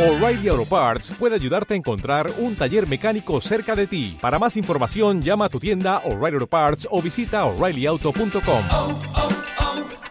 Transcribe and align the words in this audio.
O'Reilly 0.00 0.48
Auto 0.48 0.64
Parts 0.64 1.12
puede 1.18 1.34
ayudarte 1.34 1.74
a 1.74 1.76
encontrar 1.76 2.32
un 2.38 2.56
taller 2.56 2.88
mecánico 2.88 3.38
cerca 3.42 3.76
de 3.76 3.86
ti. 3.86 4.16
Para 4.18 4.38
más 4.38 4.56
información, 4.56 5.20
llama 5.20 5.44
a 5.44 5.50
tu 5.50 5.60
tienda 5.60 5.98
O'Reilly 6.06 6.36
Auto 6.36 6.46
Parts 6.46 6.88
o 6.90 7.02
visita 7.02 7.44
oreillyauto.com. 7.44 8.62
oh, 8.70 8.98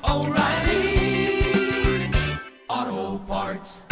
oh, 0.03 0.13
O'Reilly 0.13 1.41
Auto 2.67 3.25
Parts. 3.27 3.83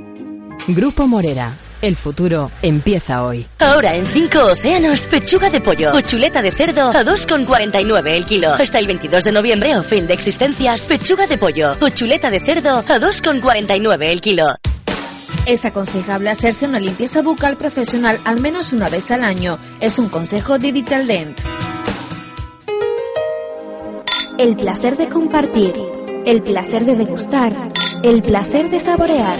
Grupo 0.67 1.07
Morera. 1.07 1.51
El 1.81 1.95
futuro 1.95 2.51
empieza 2.61 3.23
hoy. 3.23 3.43
Ahora 3.57 3.95
en 3.95 4.05
Cinco 4.05 4.45
Océanos, 4.51 5.07
pechuga 5.07 5.49
de 5.49 5.59
pollo 5.59 5.95
o 5.95 6.01
chuleta 6.01 6.43
de 6.43 6.51
cerdo 6.51 6.89
a 6.89 7.03
2,49 7.03 8.07
el 8.07 8.25
kilo. 8.25 8.53
Hasta 8.53 8.77
el 8.77 8.85
22 8.85 9.23
de 9.23 9.31
noviembre 9.31 9.75
o 9.77 9.81
fin 9.81 10.05
de 10.05 10.13
existencias, 10.13 10.85
pechuga 10.85 11.25
de 11.25 11.39
pollo 11.39 11.71
o 11.81 11.89
chuleta 11.89 12.29
de 12.29 12.39
cerdo 12.39 12.77
a 12.77 12.83
2,49 12.83 14.03
el 14.03 14.21
kilo. 14.21 14.45
Es 15.45 15.65
aconsejable 15.65 16.29
hacerse 16.29 16.67
una 16.67 16.79
limpieza 16.79 17.21
bucal 17.21 17.57
profesional 17.57 18.19
al 18.23 18.39
menos 18.39 18.73
una 18.73 18.89
vez 18.89 19.11
al 19.11 19.23
año. 19.23 19.57
Es 19.79 19.99
un 19.99 20.09
consejo 20.09 20.59
de 20.59 20.71
Vitaldent. 20.71 21.37
El 24.37 24.55
placer 24.55 24.97
de 24.97 25.09
compartir, 25.09 25.73
el 26.25 26.41
placer 26.41 26.85
de 26.85 26.95
degustar, 26.95 27.71
el 28.03 28.21
placer 28.23 28.69
de 28.69 28.79
saborear. 28.79 29.39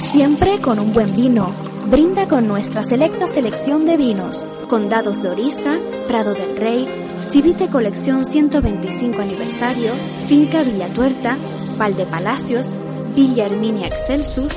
Siempre 0.00 0.60
con 0.60 0.78
un 0.78 0.92
buen 0.92 1.14
vino. 1.16 1.52
Brinda 1.86 2.28
con 2.28 2.46
nuestra 2.46 2.82
selecta 2.82 3.26
selección 3.26 3.84
de 3.86 3.96
vinos. 3.96 4.46
Condados 4.70 5.22
de 5.22 5.30
Orisa, 5.30 5.78
Prado 6.06 6.34
del 6.34 6.56
Rey, 6.56 6.86
Chivite 7.28 7.68
Colección 7.68 8.24
125 8.24 9.20
Aniversario, 9.20 9.90
Finca 10.28 10.62
Villa 10.62 10.88
Tuerta, 10.88 11.36
Valde 11.78 12.04
Palacios, 12.06 12.72
Villa 13.16 13.46
Herminia 13.46 13.86
Excelsus. 13.86 14.52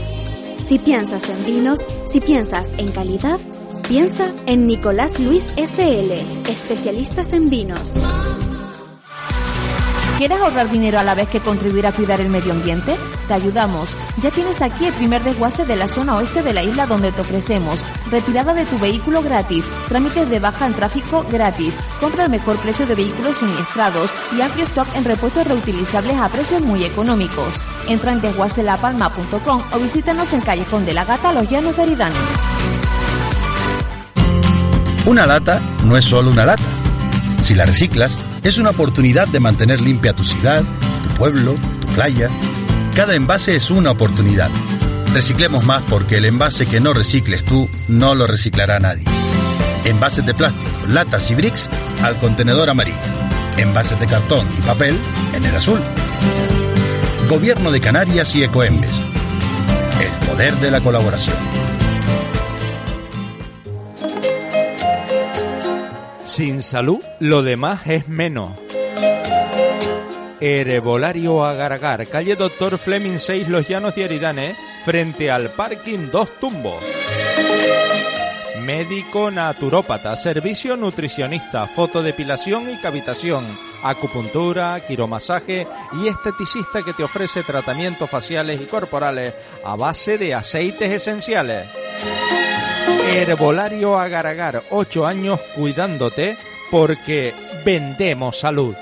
Si 0.66 0.80
piensas 0.80 1.30
en 1.30 1.46
vinos, 1.46 1.86
si 2.08 2.20
piensas 2.20 2.74
en 2.80 2.92
calidad, 2.92 3.40
piensa 3.88 4.34
en 4.48 4.66
Nicolás 4.66 5.20
Luis 5.20 5.54
SL, 5.58 6.12
especialistas 6.50 7.34
en 7.34 7.52
vinos. 7.52 7.94
¿Quieres 10.18 10.40
ahorrar 10.40 10.70
dinero 10.70 10.98
a 10.98 11.04
la 11.04 11.14
vez 11.14 11.28
que 11.28 11.42
contribuir 11.42 11.88
a 11.88 11.92
cuidar 11.92 12.22
el 12.22 12.30
medio 12.30 12.54
ambiente? 12.54 12.96
Te 13.28 13.34
ayudamos. 13.34 13.98
Ya 14.24 14.32
tienes 14.32 14.62
aquí 14.62 14.86
el 14.86 14.94
primer 14.94 15.24
desguace 15.24 15.66
de 15.66 15.76
la 15.76 15.90
zona 15.90 16.16
oeste 16.16 16.42
de 16.42 16.54
la 16.54 16.64
isla 16.64 16.88
donde 16.88 17.12
te 17.12 17.22
ofrecemos 17.22 17.84
retirada 18.10 18.54
de 18.54 18.66
tu 18.66 18.80
vehículo 18.80 19.22
gratis, 19.22 19.66
trámites 19.90 20.30
de 20.30 20.40
baja 20.40 20.68
en 20.68 20.74
tráfico 20.74 21.26
gratis, 21.30 21.74
compra 22.00 22.26
el 22.26 22.30
mejor 22.30 22.56
precio 22.58 22.86
de 22.86 22.96
vehículos 22.96 23.38
siniestrados 23.38 24.14
y 24.38 24.42
amplio 24.42 24.66
stock 24.66 24.88
en 24.96 25.04
repuestos 25.04 25.48
reutilizables 25.48 26.16
a 26.18 26.30
precios 26.30 26.62
muy 26.62 26.86
económicos. 26.86 27.62
Entra 27.90 28.14
en 28.14 28.22
desguacelapalma.com 28.22 29.64
o 29.74 29.80
visítanos 29.80 30.32
en 30.34 30.42
Callejón 30.42 30.86
de 30.86 30.94
la 30.94 31.04
Gata, 31.06 31.34
Los 31.34 31.50
Llanos 31.50 31.76
de 31.76 31.84
Aridane. 31.84 32.16
Una 35.06 35.28
lata 35.28 35.60
no 35.84 35.98
es 35.98 36.06
solo 36.06 36.32
una 36.32 36.46
lata. 36.46 36.64
Si 37.42 37.54
la 37.54 37.66
reciclas, 37.66 38.12
es 38.46 38.60
una 38.60 38.70
oportunidad 38.70 39.28
de 39.28 39.40
mantener 39.40 39.82
limpia 39.82 40.14
tu 40.14 40.24
ciudad, 40.24 40.64
tu 41.02 41.10
pueblo, 41.16 41.56
tu 41.82 41.88
playa. 41.96 42.30
Cada 42.96 43.16
envase 43.16 43.56
es 43.56 43.72
una 43.72 43.90
oportunidad. 43.90 44.52
Reciclemos 45.16 45.66
más 45.66 45.82
porque 45.90 46.18
el 46.18 46.26
envase 46.26 46.68
que 46.68 46.80
no 46.80 46.94
recicles 46.94 47.44
tú 47.44 47.68
no 47.88 48.14
lo 48.14 48.28
reciclará 48.28 48.80
nadie. 48.80 49.06
Envases 49.86 50.28
de 50.28 50.36
plástico, 50.36 50.88
latas 50.88 51.30
y 51.32 51.36
bricks 51.36 51.72
al 52.04 52.18
contenedor 52.18 52.70
amarillo. 52.70 52.98
Envases 53.58 54.00
de 54.00 54.06
cartón 54.06 54.48
y 54.56 54.62
papel 54.62 54.96
en 55.34 55.44
el 55.44 55.56
azul. 55.56 55.82
Gobierno 57.28 57.72
de 57.72 57.82
Canarias 57.82 58.36
y 58.36 58.44
Ecoembes. 58.44 58.92
El 60.00 60.28
poder 60.28 60.56
de 60.60 60.70
la 60.70 60.82
colaboración. 60.82 61.65
Sin 66.36 66.62
salud, 66.62 67.02
lo 67.22 67.44
demás 67.44 67.88
es 67.88 68.10
menos. 68.10 68.60
Herbolario 70.42 71.46
Agar-Agar, 71.46 72.06
calle 72.10 72.36
Doctor 72.36 72.78
Fleming 72.78 73.20
6, 73.20 73.48
Los 73.48 73.70
Llanos 73.70 73.96
de 73.96 74.04
Aridane, 74.04 74.54
frente 74.84 75.32
al 75.32 75.52
parking 75.52 76.10
Dos 76.12 76.38
Tumbos. 76.38 76.84
Médico 78.60 79.32
naturópata, 79.32 80.18
servicio 80.18 80.76
nutricionista, 80.76 81.68
fotodepilación 81.68 82.70
y 82.70 82.82
cavitación, 82.82 83.46
acupuntura, 83.82 84.78
quiromasaje 84.86 85.66
y 86.04 86.10
esteticista 86.10 86.84
que 86.84 86.92
te 86.92 87.06
ofrece 87.06 87.44
tratamientos 87.44 88.10
faciales 88.10 88.60
y 88.60 88.66
corporales 88.66 89.34
a 89.64 89.78
base 89.78 90.18
de 90.18 90.34
aceites 90.34 90.92
esenciales. 90.92 91.66
Herbolario 93.16 93.98
Agar-Agar, 93.98 94.64
8 94.72 95.06
años 95.06 95.40
cuidándote 95.56 96.36
porque 96.70 97.34
vendemos 97.64 98.38
salud. 98.38 98.76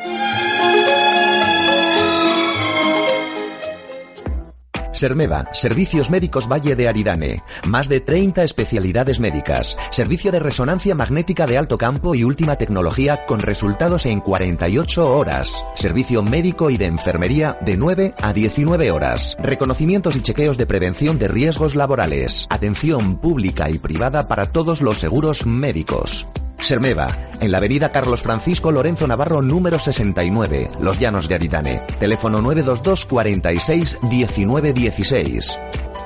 Sermeva, 5.03 5.49
Servicios 5.51 6.09
Médicos 6.09 6.47
Valle 6.47 6.77
de 6.77 6.87
Aridane. 6.87 7.43
Más 7.67 7.89
de 7.89 7.99
30 7.99 8.41
especialidades 8.45 9.19
médicas. 9.19 9.75
Servicio 9.91 10.31
de 10.31 10.39
resonancia 10.39 10.95
magnética 10.95 11.45
de 11.45 11.57
alto 11.57 11.77
campo 11.77 12.15
y 12.15 12.23
última 12.23 12.55
tecnología 12.55 13.25
con 13.25 13.41
resultados 13.41 14.05
en 14.05 14.21
48 14.21 15.05
horas. 15.05 15.51
Servicio 15.75 16.23
médico 16.23 16.69
y 16.69 16.77
de 16.77 16.85
enfermería 16.85 17.57
de 17.59 17.75
9 17.75 18.13
a 18.21 18.31
19 18.31 18.91
horas. 18.91 19.35
Reconocimientos 19.39 20.15
y 20.15 20.21
chequeos 20.21 20.57
de 20.57 20.67
prevención 20.67 21.19
de 21.19 21.27
riesgos 21.27 21.75
laborales. 21.75 22.47
Atención 22.49 23.17
pública 23.17 23.69
y 23.69 23.79
privada 23.79 24.29
para 24.29 24.53
todos 24.53 24.79
los 24.79 24.99
seguros 24.99 25.45
médicos. 25.45 26.25
Sermeva, 26.59 27.29
en 27.41 27.51
la 27.51 27.57
avenida 27.57 27.91
Carlos 27.91 28.21
Francisco 28.21 28.71
Lorenzo 28.71 29.05
Navarro 29.07 29.41
número 29.41 29.79
69, 29.79 30.69
Los 30.79 30.99
Llanos 30.99 31.27
de 31.27 31.35
Aridane. 31.35 31.81
Teléfono 31.99 32.41
922 32.41 33.05
46 33.05 33.97
19 34.03 34.73
16. 34.73 35.59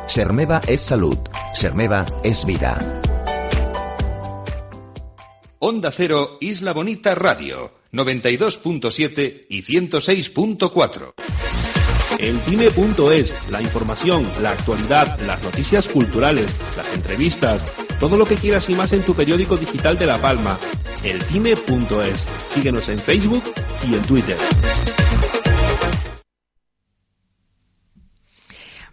Sermeva 0.08 0.62
es 0.68 0.82
salud. 0.82 1.18
Sermeva 1.54 2.06
es 2.24 2.46
vida. 2.46 2.80
Onda 5.60 5.92
Cero, 5.92 6.38
Isla 6.40 6.72
Bonita 6.72 7.16
Radio, 7.16 7.72
92.7 7.92 9.48
y 9.50 9.64
106.4. 9.64 11.47
Eltime.es, 12.20 13.36
la 13.52 13.62
información, 13.62 14.28
la 14.42 14.52
actualidad, 14.52 15.20
las 15.22 15.44
noticias 15.44 15.88
culturales, 15.88 16.56
las 16.76 16.92
entrevistas, 16.94 17.64
todo 18.00 18.18
lo 18.18 18.26
que 18.26 18.36
quieras 18.36 18.70
y 18.70 18.76
más 18.76 18.94
en 18.94 19.04
tu 19.04 19.14
periódico 19.14 19.56
digital 19.56 19.98
de 19.98 20.08
La 20.08 20.18
Palma. 20.20 20.58
Eltime.es. 21.04 22.26
Síguenos 22.50 22.90
en 22.90 22.98
Facebook 22.98 23.44
y 23.90 23.96
en 23.96 24.02
Twitter. 24.04 24.38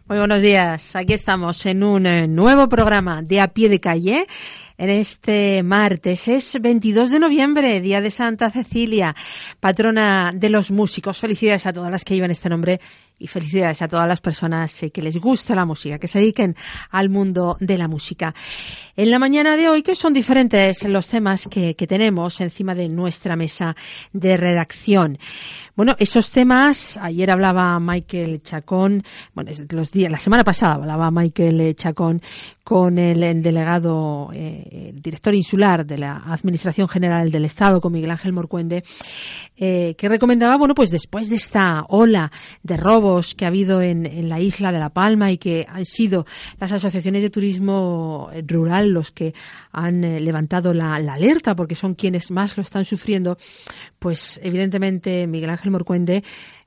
Muy 0.06 0.18
buenos 0.18 0.42
días. 0.42 0.94
Aquí 0.96 1.14
estamos 1.14 1.64
en 1.64 1.82
un 1.82 2.04
eh, 2.04 2.28
nuevo 2.28 2.68
programa 2.68 3.22
de 3.22 3.40
A 3.40 3.48
Pie 3.48 3.70
de 3.70 3.80
Calle. 3.80 4.26
En 4.76 4.90
este 4.90 5.62
martes. 5.62 6.28
Es 6.28 6.58
22 6.60 7.10
de 7.10 7.18
noviembre, 7.18 7.80
día 7.80 8.00
de 8.00 8.10
Santa 8.10 8.50
Cecilia, 8.50 9.14
patrona 9.60 10.32
de 10.34 10.48
los 10.48 10.70
músicos. 10.70 11.18
Felicidades 11.18 11.66
a 11.66 11.72
todas 11.72 11.90
las 11.90 12.04
que 12.04 12.14
llevan 12.14 12.30
este 12.30 12.48
nombre 12.48 12.80
y 13.18 13.28
felicidades 13.28 13.80
a 13.80 13.88
todas 13.88 14.08
las 14.08 14.20
personas 14.20 14.82
eh, 14.82 14.90
que 14.90 15.00
les 15.00 15.16
gusta 15.18 15.54
la 15.54 15.64
música, 15.64 15.98
que 15.98 16.08
se 16.08 16.18
dediquen 16.18 16.56
al 16.90 17.08
mundo 17.08 17.56
de 17.60 17.78
la 17.78 17.86
música. 17.86 18.34
En 18.96 19.10
la 19.10 19.18
mañana 19.18 19.56
de 19.56 19.68
hoy, 19.68 19.82
que 19.82 19.94
son 19.94 20.12
diferentes 20.12 20.82
los 20.88 21.08
temas 21.08 21.48
que, 21.48 21.74
tenemos 21.74 22.40
encima 22.40 22.74
de 22.74 22.88
nuestra 22.88 23.36
mesa 23.36 23.76
de 24.12 24.36
redacción. 24.36 25.18
Bueno, 25.76 25.94
esos 25.98 26.30
temas, 26.30 26.96
ayer 26.96 27.30
hablaba 27.30 27.78
Michael 27.78 28.42
Chacón, 28.42 29.04
bueno, 29.34 29.50
los 29.68 29.92
días, 29.92 30.10
la 30.10 30.18
semana 30.18 30.44
pasada 30.44 30.74
hablaba 30.74 31.10
Michael 31.10 31.76
Chacón 31.76 32.22
con 32.64 32.98
el, 32.98 33.42
delegado, 33.42 34.30
eh, 34.32 34.90
el 34.94 35.02
director 35.02 35.34
insular 35.34 35.84
de 35.84 35.98
la 35.98 36.16
Administración 36.16 36.88
General 36.88 37.30
del 37.30 37.44
Estado, 37.44 37.78
con 37.78 37.92
Miguel 37.92 38.10
Ángel 38.10 38.32
Morcuende, 38.32 38.82
eh, 39.54 39.94
que 39.98 40.08
recomendaba, 40.08 40.56
bueno, 40.56 40.74
pues 40.74 40.90
después 40.90 41.28
de 41.28 41.36
esta 41.36 41.84
ola 41.88 42.32
de 42.62 42.78
robos 42.78 43.34
que 43.34 43.44
ha 43.44 43.48
habido 43.48 43.82
en, 43.82 44.06
en 44.06 44.30
la 44.30 44.40
isla 44.40 44.72
de 44.72 44.78
La 44.78 44.88
Palma 44.88 45.30
y 45.30 45.36
que 45.36 45.66
han 45.68 45.84
sido 45.84 46.24
las 46.58 46.72
asociaciones 46.72 47.20
de 47.20 47.28
turismo 47.28 48.30
rural 48.46 48.88
los 48.88 49.10
que 49.10 49.34
han 49.70 50.02
eh, 50.02 50.20
levantado 50.20 50.72
la, 50.72 50.98
la, 50.98 51.14
alerta 51.14 51.54
porque 51.54 51.74
son 51.74 51.94
quienes 51.94 52.30
más 52.30 52.56
lo 52.56 52.62
están 52.62 52.86
sufriendo, 52.86 53.36
pues 53.98 54.40
evidentemente 54.42 55.26
Miguel 55.26 55.50
Ángel 55.50 55.70
Morcuende 55.70 56.24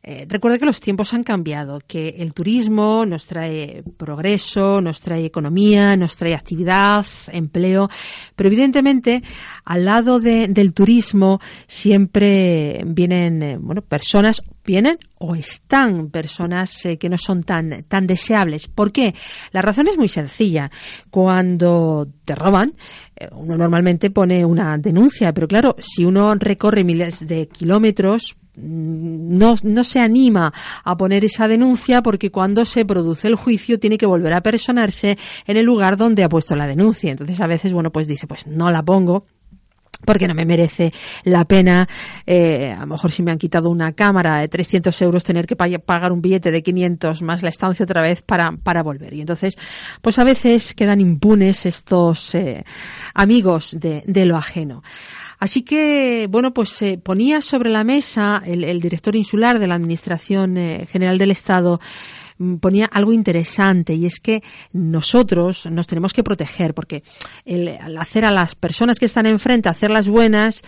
eh, 0.09 0.25
recuerda 0.30 0.57
que 0.57 0.65
los 0.65 0.80
tiempos 0.80 1.13
han 1.13 1.24
cambiado, 1.24 1.81
que 1.86 2.15
el 2.19 2.33
turismo 2.33 3.06
nos 3.06 3.25
trae 3.25 3.83
progreso, 3.98 4.80
nos 4.80 5.01
trae 5.01 5.25
economía, 5.25 5.98
nos 5.98 6.15
trae 6.15 6.33
actividad, 6.33 7.06
empleo, 7.30 7.89
pero 8.33 8.48
evidentemente 8.48 9.21
al 9.65 9.83
lado 9.83 10.21
de, 10.21 10.48
del 10.48 10.74
turismo 10.74 11.42
siempre 11.68 12.83
vienen, 12.86 13.44
eh, 13.44 13.57
bueno, 13.59 13.81
personas, 13.81 14.42
vienen 14.65 14.98
o 15.18 15.36
están 15.36 16.09
personas 16.09 16.86
eh, 16.86 16.98
que 16.98 17.09
no 17.09 17.18
son 17.18 17.44
tan, 17.44 17.83
tan 17.89 18.07
deseables. 18.07 18.69
¿Por 18.69 18.94
qué? 18.94 19.13
La 19.51 19.62
razón 19.62 19.89
es 19.89 19.98
muy 19.98 20.07
sencilla. 20.07 20.71
Cuando 21.09 22.07
te 22.24 22.33
roban, 22.33 22.74
eh, 23.13 23.27
uno 23.31 23.57
normalmente 23.57 24.09
pone 24.09 24.45
una 24.45 24.77
denuncia, 24.77 25.33
pero 25.33 25.50
claro, 25.50 25.75
si 25.80 26.06
uno 26.06 26.33
recorre 26.36 26.86
miles 26.86 27.27
de 27.27 27.50
kilómetros, 27.50 28.38
no, 28.57 29.56
no 29.62 29.83
se 29.83 30.00
anima 30.00 30.54
a 30.83 30.98
poner 30.98 31.24
esa 31.24 31.48
denuncia 31.48 32.01
porque 32.01 32.31
cuando 32.31 32.65
se 32.65 32.86
produce 32.86 33.27
el 33.27 33.36
juicio 33.36 33.80
tiene 33.80 33.98
que 33.98 34.06
volver 34.06 34.33
a 34.33 34.42
personarse 34.42 35.18
en 35.45 35.57
el 35.57 35.65
lugar 35.65 35.98
donde 35.98 36.24
ha 36.24 36.30
puesto 36.30 36.56
la 36.56 36.68
denuncia. 36.68 37.12
Entonces 37.12 37.39
a 37.39 37.48
veces, 37.48 37.74
bueno, 37.74 37.92
pues 37.92 38.07
dice, 38.07 38.27
pues 38.27 38.48
no 38.48 38.71
la 38.71 38.83
pongo 38.83 39.25
porque 40.06 40.27
no 40.27 40.36
me 40.36 40.45
merece 40.45 40.94
la 41.24 41.45
pena, 41.45 41.88
eh, 42.25 42.74
a 42.75 42.81
lo 42.81 42.88
mejor 42.88 43.12
si 43.12 43.24
me 43.24 43.31
han 43.31 43.38
quitado 43.38 43.69
una 43.69 43.94
cámara 43.94 44.39
de 44.39 44.48
300 44.48 45.01
euros, 45.01 45.24
tener 45.24 45.48
que 45.48 45.56
pagar 45.56 46.12
un 46.12 46.21
billete 46.21 46.51
de 46.51 46.62
500 46.62 47.21
más 47.24 47.42
la 47.42 47.50
estancia 47.50 47.83
otra 47.83 48.01
vez 48.01 48.21
para, 48.21 48.51
para 48.51 48.83
volver. 48.83 49.13
Y 49.13 49.21
entonces, 49.21 49.57
pues 50.01 50.19
a 50.19 50.24
veces 50.24 50.74
quedan 50.75 51.01
impunes 51.01 51.65
estos 51.65 52.36
eh, 52.36 52.63
amigos 53.13 53.75
de, 53.80 54.04
de 54.06 54.25
lo 54.25 54.38
ajeno. 54.38 54.83
Así 55.39 55.62
que, 55.62 56.28
bueno, 56.30 56.54
pues 56.54 56.69
se 56.69 56.98
ponía 56.98 57.42
sobre 57.42 57.69
la 57.69 57.84
mesa 57.84 58.42
el, 58.45 58.80
director 58.81 59.16
insular 59.16 59.60
de 59.60 59.68
la 59.68 59.75
Administración 59.75 60.57
eh, 60.57 60.88
General 60.89 61.18
del 61.18 61.31
Estado 61.31 61.80
mm, 62.38 62.56
ponía 62.56 62.86
algo 62.86 63.13
interesante 63.13 63.94
y 63.94 64.06
es 64.06 64.19
que 64.19 64.42
nosotros 64.74 65.68
nos 65.68 65.86
tenemos 65.88 66.13
que 66.13 66.24
proteger 66.24 66.74
porque 66.74 67.04
el, 67.45 67.78
hacer 68.00 68.25
a 68.25 68.31
las 68.31 68.56
personas 68.56 68.98
que 69.00 69.06
están 69.06 69.28
enfrente, 69.28 69.69
hacerlas 69.69 70.07
buenas, 70.07 70.63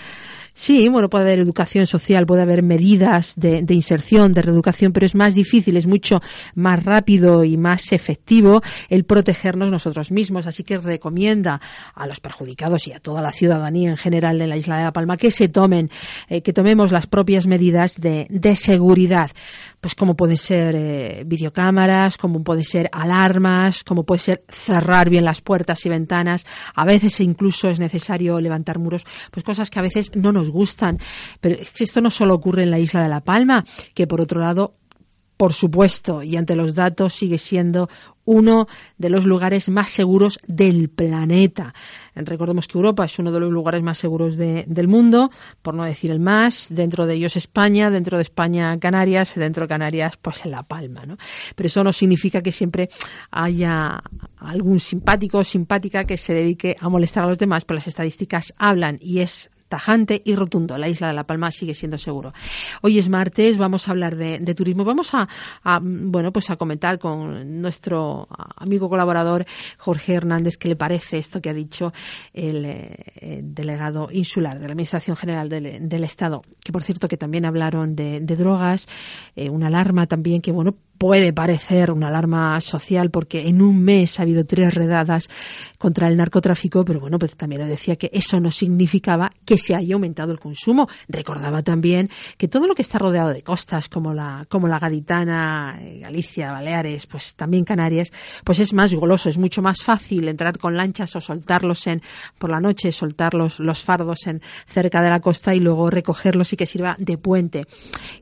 Sí, 0.59 0.89
bueno, 0.89 1.09
puede 1.09 1.23
haber 1.23 1.39
educación 1.39 1.87
social, 1.87 2.25
puede 2.25 2.41
haber 2.41 2.63
medidas 2.63 3.33
de, 3.37 3.61
de, 3.61 3.73
inserción, 3.73 4.33
de 4.33 4.41
reeducación, 4.41 4.91
pero 4.91 5.05
es 5.05 5.15
más 5.15 5.33
difícil, 5.33 5.77
es 5.77 5.87
mucho 5.87 6.21
más 6.53 6.83
rápido 6.83 7.45
y 7.45 7.55
más 7.55 7.93
efectivo 7.93 8.61
el 8.89 9.05
protegernos 9.05 9.71
nosotros 9.71 10.11
mismos. 10.11 10.47
Así 10.47 10.65
que 10.65 10.77
recomienda 10.77 11.61
a 11.95 12.05
los 12.07 12.19
perjudicados 12.19 12.89
y 12.89 12.91
a 12.91 12.99
toda 12.99 13.21
la 13.21 13.31
ciudadanía 13.31 13.89
en 13.89 13.95
general 13.95 14.37
de 14.37 14.47
la 14.47 14.57
isla 14.57 14.77
de 14.77 14.83
La 14.83 14.91
Palma 14.91 15.15
que 15.15 15.31
se 15.31 15.47
tomen, 15.47 15.89
eh, 16.27 16.41
que 16.41 16.51
tomemos 16.51 16.91
las 16.91 17.07
propias 17.07 17.47
medidas 17.47 17.95
de, 17.95 18.27
de 18.29 18.57
seguridad 18.57 19.31
pues 19.81 19.95
como 19.95 20.15
pueden 20.15 20.37
ser 20.37 20.75
eh, 20.75 21.23
videocámaras, 21.25 22.17
como 22.17 22.43
pueden 22.43 22.63
ser 22.63 22.89
alarmas, 22.91 23.83
como 23.83 24.05
puede 24.05 24.19
ser 24.19 24.43
cerrar 24.49 25.09
bien 25.09 25.25
las 25.25 25.41
puertas 25.41 25.85
y 25.85 25.89
ventanas, 25.89 26.45
a 26.75 26.85
veces 26.85 27.19
incluso 27.21 27.69
es 27.69 27.79
necesario 27.79 28.39
levantar 28.41 28.79
muros, 28.79 29.05
pues 29.31 29.43
cosas 29.43 29.69
que 29.69 29.79
a 29.79 29.83
veces 29.83 30.11
no 30.15 30.31
nos 30.31 30.49
gustan. 30.49 30.97
Pero 31.39 31.57
esto 31.79 32.01
no 32.01 32.09
solo 32.09 32.33
ocurre 32.33 32.63
en 32.63 32.71
la 32.71 32.79
isla 32.79 33.01
de 33.01 33.09
La 33.09 33.21
Palma, 33.21 33.65
que 33.93 34.07
por 34.07 34.21
otro 34.21 34.41
lado 34.41 34.75
por 35.39 35.53
supuesto, 35.53 36.21
y 36.21 36.35
ante 36.35 36.53
los 36.53 36.75
datos 36.75 37.13
sigue 37.13 37.37
siendo 37.37 37.87
uno 38.25 38.67
de 38.97 39.09
los 39.09 39.25
lugares 39.25 39.69
más 39.69 39.89
seguros 39.89 40.37
del 40.47 40.89
planeta. 40.89 41.73
Recordemos 42.25 42.67
que 42.67 42.77
Europa 42.77 43.05
es 43.05 43.17
uno 43.19 43.31
de 43.31 43.39
los 43.39 43.49
lugares 43.49 43.81
más 43.81 43.97
seguros 43.97 44.37
de, 44.37 44.65
del 44.67 44.87
mundo, 44.87 45.31
por 45.61 45.73
no 45.73 45.83
decir 45.83 46.11
el 46.11 46.19
más. 46.19 46.67
Dentro 46.69 47.05
de 47.05 47.15
ellos 47.15 47.35
España, 47.35 47.89
dentro 47.89 48.17
de 48.17 48.23
España 48.23 48.77
Canarias, 48.79 49.35
dentro 49.35 49.63
de 49.63 49.67
Canarias 49.67 50.17
pues 50.17 50.45
en 50.45 50.51
La 50.51 50.63
Palma. 50.63 51.05
¿no? 51.05 51.17
Pero 51.55 51.67
eso 51.67 51.83
no 51.83 51.93
significa 51.93 52.41
que 52.41 52.51
siempre 52.51 52.89
haya 53.31 54.01
algún 54.37 54.79
simpático 54.79 55.39
o 55.39 55.43
simpática 55.43 56.05
que 56.05 56.17
se 56.17 56.33
dedique 56.33 56.75
a 56.79 56.89
molestar 56.89 57.23
a 57.23 57.27
los 57.27 57.37
demás, 57.37 57.65
pero 57.65 57.75
las 57.75 57.87
estadísticas 57.87 58.53
hablan 58.57 58.97
y 59.01 59.19
es 59.19 59.49
tajante 59.69 60.21
y 60.25 60.35
rotundo. 60.35 60.77
La 60.77 60.89
isla 60.89 61.07
de 61.07 61.13
La 61.13 61.23
Palma 61.23 61.51
sigue 61.51 61.73
siendo 61.73 61.97
seguro. 61.97 62.33
Hoy 62.81 62.99
es 62.99 63.07
martes, 63.07 63.57
vamos 63.57 63.87
a 63.87 63.91
hablar 63.91 64.15
de, 64.15 64.39
turismo. 64.55 64.83
Vamos 64.83 65.11
a, 65.13 65.27
bueno, 65.81 66.33
pues 66.33 66.49
a 66.49 66.57
comentar 66.57 66.99
con 66.99 67.61
nuestro 67.61 68.27
amigo 68.57 68.89
colaborador 68.89 69.45
Jorge 69.77 70.15
Hernández 70.15 70.57
qué 70.57 70.67
le 70.67 70.75
parece 70.75 71.19
esto 71.19 71.41
que 71.41 71.49
ha 71.49 71.53
dicho 71.53 71.93
el, 72.33 72.65
eh, 72.65 73.41
delegado 73.43 74.09
insular 74.11 74.59
de 74.59 74.65
la 74.65 74.71
Administración 74.71 75.15
General 75.15 75.47
del, 75.47 76.03
Estado, 76.03 76.41
que 76.63 76.71
por 76.71 76.83
cierto 76.83 77.07
que 77.07 77.17
también 77.17 77.45
hablaron 77.45 77.95
de, 77.95 78.19
drogas, 78.21 78.87
eh, 79.35 79.49
una 79.49 79.67
alarma 79.67 80.07
también 80.07 80.41
que, 80.41 80.51
bueno, 80.51 80.75
puede 80.99 81.31
parecer 81.31 81.91
una 81.91 82.09
alarma 82.09 82.59
social 82.59 83.09
porque 83.09 83.47
en 83.47 83.61
un 83.61 83.81
mes 83.81 84.19
ha 84.19 84.23
habido 84.23 84.45
tres 84.45 84.73
redadas 84.73 85.29
contra 85.77 86.09
el 86.09 86.17
narcotráfico, 86.17 86.83
pero 86.83 86.99
bueno, 86.99 87.17
pues 87.17 87.37
también 87.37 87.61
lo 87.61 87.67
decía 87.67 87.95
que 87.95 88.09
eso 88.13 88.41
no 88.41 88.51
significaba 88.51 89.31
que 89.45 89.57
se 89.57 89.73
haya 89.73 89.95
aumentado 89.95 90.33
el 90.33 90.39
consumo. 90.41 90.89
Recordaba 91.07 91.63
también 91.63 92.09
que 92.37 92.49
todo 92.49 92.67
lo 92.67 92.75
que 92.75 92.81
está 92.81 92.99
rodeado 92.99 93.29
de 93.29 93.43
costas, 93.43 93.87
como 93.87 94.13
la, 94.13 94.45
como 94.49 94.67
la 94.67 94.77
Gaditana, 94.77 95.79
eh, 95.81 95.99
Galicia, 96.01 96.51
Baleares, 96.51 97.07
pues 97.07 97.33
también 97.33 97.63
Canarias, 97.63 98.11
pues 98.43 98.59
es 98.59 98.73
más 98.73 98.93
goloso, 98.93 99.29
es 99.29 99.37
mucho 99.37 99.61
más 99.61 99.81
fácil 99.81 100.27
entrar 100.27 100.57
con 100.57 100.75
lanchas 100.75 101.15
o 101.15 101.21
soltarlos 101.21 101.87
en, 101.87 102.01
por 102.37 102.49
la 102.49 102.59
noche, 102.59 102.91
soltar 102.91 103.35
los, 103.35 103.61
los 103.61 103.85
fardos 103.85 104.27
en, 104.27 104.41
cerca 104.67 105.01
de 105.01 105.09
la 105.09 105.21
costa 105.21 105.55
y 105.55 105.61
luego 105.61 105.89
recogerlos 105.89 106.51
y 106.51 106.57
que 106.57 106.65
sirva 106.65 106.97
de 106.99 107.17
puente. 107.17 107.65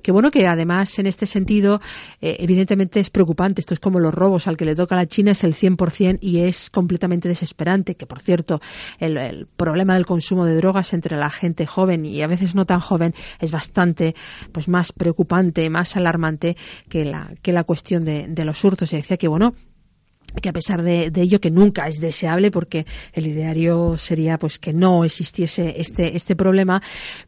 Que 0.03 0.11
bueno 0.11 0.29
que 0.29 0.45
además 0.45 0.99
en 0.99 1.07
este 1.07 1.25
sentido, 1.25 1.81
eh, 2.21 2.37
evidentemente 2.39 2.66
evidentemente 2.67 2.99
es 2.99 3.09
preocupante. 3.09 3.61
Esto 3.61 3.73
es 3.73 3.79
como 3.79 3.99
los 3.99 4.13
robos. 4.13 4.47
Al 4.47 4.57
que 4.57 4.65
le 4.65 4.75
toca 4.75 4.95
a 4.95 4.97
la 4.97 5.07
China 5.07 5.31
es 5.31 5.43
el 5.43 5.55
100% 5.55 6.19
y 6.21 6.39
es 6.39 6.69
completamente 6.69 7.29
desesperante. 7.29 7.95
Que, 7.95 8.05
por 8.05 8.19
cierto, 8.19 8.59
el, 8.99 9.47
problema 9.55 9.93
del 9.93 10.05
consumo 10.05 10.45
de 10.45 10.55
drogas 10.55 10.93
entre 10.93 11.15
la 11.17 11.29
gente 11.29 11.65
joven 11.65 12.05
y 12.05 12.21
a 12.21 12.27
veces 12.27 12.55
no 12.55 12.65
tan 12.65 12.79
joven 12.79 13.13
es 13.39 13.51
bastante 13.51 14.15
pues 14.51 14.67
más 14.67 14.91
preocupante, 14.91 15.69
más 15.69 15.95
alarmante 15.95 16.57
que 16.89 17.05
la, 17.05 17.33
que 17.41 17.53
la 17.53 17.63
cuestión 17.63 18.03
de, 18.03 18.27
de 18.27 18.45
los 18.45 18.63
hurtos. 18.63 18.89
Se 18.89 18.97
decía 18.97 19.17
que, 19.17 19.27
bueno, 19.27 19.53
que 20.41 20.49
a 20.49 20.53
pesar 20.53 20.83
de, 20.83 21.11
ello 21.15 21.39
que 21.39 21.51
nunca 21.51 21.87
es 21.87 21.99
deseable 21.99 22.51
porque 22.51 22.85
el 23.13 23.27
ideario 23.27 23.97
sería 23.97 24.37
pues 24.37 24.59
que 24.59 24.73
no 24.73 25.03
existiese 25.03 25.75
este 25.77 26.15
este 26.15 26.35
problema 26.35 26.81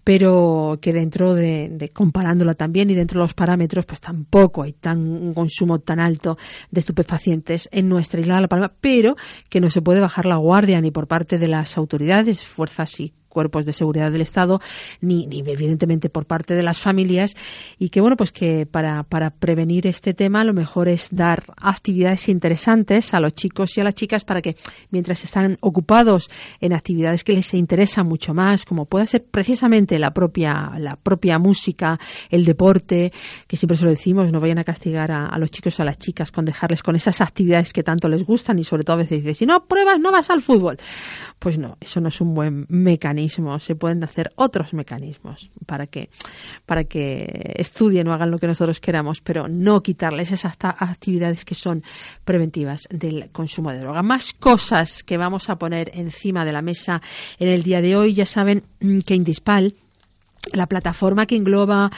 pero 0.03 0.77
que 0.81 0.93
dentro 0.93 1.33
de, 1.33 1.69
de 1.71 1.89
comparándolo 1.89 2.55
también 2.55 2.89
y 2.89 2.95
dentro 2.95 3.19
de 3.19 3.25
los 3.25 3.33
parámetros 3.33 3.85
pues 3.85 3.99
tampoco 4.01 4.63
hay 4.63 4.73
tan 4.73 4.99
un 4.99 5.33
consumo 5.33 5.79
tan 5.79 5.99
alto 5.99 6.37
de 6.71 6.79
estupefacientes 6.79 7.67
en 7.71 7.89
nuestra 7.89 8.19
isla 8.19 8.35
de 8.35 8.41
la 8.41 8.47
Palma 8.47 8.73
pero 8.79 9.15
que 9.49 9.59
no 9.59 9.69
se 9.69 9.81
puede 9.81 9.99
bajar 9.99 10.25
la 10.25 10.37
guardia 10.37 10.81
ni 10.81 10.91
por 10.91 11.07
parte 11.07 11.37
de 11.37 11.47
las 11.47 11.77
autoridades 11.77 12.41
fuerzas 12.41 12.99
y 12.99 13.13
cuerpos 13.29 13.65
de 13.65 13.73
seguridad 13.73 14.11
del 14.11 14.21
Estado, 14.21 14.59
ni, 15.01 15.27
ni 15.27 15.39
evidentemente 15.39 16.09
por 16.09 16.25
parte 16.25 16.55
de 16.55 16.63
las 16.63 16.79
familias, 16.79 17.35
y 17.77 17.89
que 17.89 18.01
bueno, 18.01 18.17
pues 18.17 18.31
que 18.31 18.65
para, 18.65 19.03
para 19.03 19.29
prevenir 19.29 19.87
este 19.87 20.13
tema 20.13 20.43
lo 20.43 20.53
mejor 20.53 20.87
es 20.87 21.09
dar 21.11 21.43
actividades 21.57 22.27
interesantes 22.29 23.13
a 23.13 23.19
los 23.19 23.33
chicos 23.33 23.77
y 23.77 23.81
a 23.81 23.83
las 23.83 23.93
chicas 23.93 24.25
para 24.25 24.41
que 24.41 24.55
mientras 24.91 25.23
están 25.23 25.57
ocupados 25.61 26.29
en 26.59 26.73
actividades 26.73 27.23
que 27.23 27.33
les 27.33 27.53
interesan 27.53 28.07
mucho 28.07 28.33
más, 28.33 28.65
como 28.65 28.85
puede 28.85 29.05
ser 29.05 29.23
precisamente 29.23 29.99
la 29.99 30.11
propia, 30.11 30.71
la 30.77 30.95
propia 30.95 31.39
música, 31.39 31.99
el 32.29 32.45
deporte, 32.45 33.11
que 33.47 33.57
siempre 33.57 33.77
se 33.77 33.83
lo 33.83 33.91
decimos, 33.91 34.31
no 34.31 34.39
vayan 34.39 34.59
a 34.59 34.63
castigar 34.63 35.11
a, 35.11 35.37
los 35.37 35.51
chicos 35.51 35.79
o 35.79 35.83
a 35.83 35.85
las 35.85 35.97
chicas 35.97 36.31
con 36.31 36.45
dejarles 36.45 36.83
con 36.83 36.95
esas 36.95 37.21
actividades 37.21 37.73
que 37.73 37.83
tanto 37.83 38.09
les 38.09 38.23
gustan 38.23 38.59
y 38.59 38.63
sobre 38.63 38.83
todo 38.83 38.95
a 38.95 38.99
veces 38.99 39.19
dices, 39.19 39.37
si 39.37 39.45
no 39.45 39.65
pruebas 39.65 39.99
no 39.99 40.11
vas 40.11 40.29
al 40.29 40.41
fútbol. 40.41 40.77
Pues 41.37 41.57
no, 41.57 41.77
eso 41.79 42.01
no 42.01 42.09
es 42.09 42.19
un 42.19 42.33
buen 42.33 42.65
mecanismo. 42.69 43.18
Se 43.63 43.75
pueden 43.75 44.03
hacer 44.03 44.31
otros 44.35 44.73
mecanismos 44.73 45.51
para 45.65 45.87
que, 45.87 46.09
para 46.65 46.83
que 46.83 47.53
estudien 47.55 48.07
o 48.07 48.13
hagan 48.13 48.31
lo 48.31 48.39
que 48.39 48.47
nosotros 48.47 48.79
queramos, 48.79 49.21
pero 49.21 49.47
no 49.47 49.81
quitarles 49.81 50.31
esas 50.31 50.57
actividades 50.61 51.43
que 51.43 51.55
son 51.55 51.83
preventivas 52.23 52.87
del 52.89 53.29
consumo 53.31 53.71
de 53.71 53.79
droga. 53.79 54.01
Más 54.01 54.33
cosas 54.33 55.03
que 55.03 55.17
vamos 55.17 55.49
a 55.49 55.57
poner 55.57 55.91
encima 55.93 56.45
de 56.45 56.53
la 56.53 56.61
mesa 56.61 57.01
en 57.39 57.49
el 57.49 57.63
día 57.63 57.81
de 57.81 57.95
hoy. 57.97 58.13
Ya 58.13 58.25
saben 58.25 58.63
que 59.05 59.15
Indispal 59.15 59.73
la 60.53 60.67
plataforma 60.67 61.25
que 61.25 61.35
engloba 61.35 61.91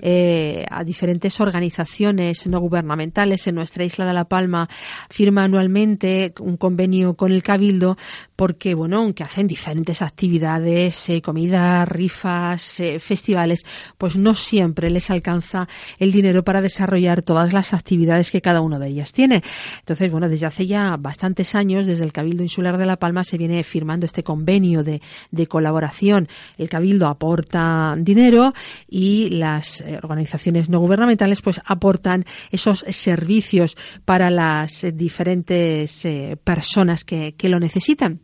eh, 0.00 0.64
a 0.70 0.84
diferentes 0.84 1.40
organizaciones 1.40 2.46
no 2.46 2.60
gubernamentales 2.60 3.46
en 3.46 3.54
nuestra 3.54 3.84
isla 3.84 4.06
de 4.06 4.12
La 4.12 4.24
Palma 4.24 4.68
firma 5.10 5.44
anualmente 5.44 6.32
un 6.40 6.56
convenio 6.56 7.14
con 7.14 7.32
el 7.32 7.42
Cabildo 7.42 7.96
porque, 8.36 8.74
bueno, 8.74 8.98
aunque 8.98 9.24
hacen 9.24 9.48
diferentes 9.48 10.00
actividades, 10.00 11.08
eh, 11.08 11.20
comidas, 11.20 11.88
rifas, 11.88 12.78
eh, 12.78 13.00
festivales, 13.00 13.64
pues 13.96 14.16
no 14.16 14.34
siempre 14.34 14.90
les 14.90 15.10
alcanza 15.10 15.66
el 15.98 16.12
dinero 16.12 16.44
para 16.44 16.60
desarrollar 16.60 17.22
todas 17.22 17.52
las 17.52 17.74
actividades 17.74 18.30
que 18.30 18.40
cada 18.40 18.60
uno 18.60 18.78
de 18.78 18.90
ellas 18.90 19.12
tiene. 19.12 19.42
Entonces, 19.80 20.10
bueno, 20.12 20.28
desde 20.28 20.46
hace 20.46 20.66
ya 20.68 20.96
bastantes 20.96 21.56
años, 21.56 21.86
desde 21.86 22.04
el 22.04 22.12
Cabildo 22.12 22.44
Insular 22.44 22.78
de 22.78 22.86
La 22.86 22.96
Palma 22.96 23.24
se 23.24 23.38
viene 23.38 23.62
firmando 23.64 24.06
este 24.06 24.22
convenio 24.22 24.84
de, 24.84 25.02
de 25.32 25.46
colaboración. 25.48 26.28
El 26.56 26.68
Cabildo 26.68 27.08
aporta 27.08 27.94
dinero 28.04 28.52
y 28.88 29.30
las 29.30 29.80
eh, 29.80 29.98
organizaciones 30.02 30.68
no 30.68 30.80
gubernamentales 30.80 31.42
pues 31.42 31.60
aportan 31.64 32.24
esos 32.50 32.84
servicios 32.88 33.76
para 34.04 34.30
las 34.30 34.86
diferentes 34.94 36.06
personas 36.44 37.04
que, 37.04 37.34
que 37.36 37.48
lo 37.48 37.60
necesitan. 37.60 38.20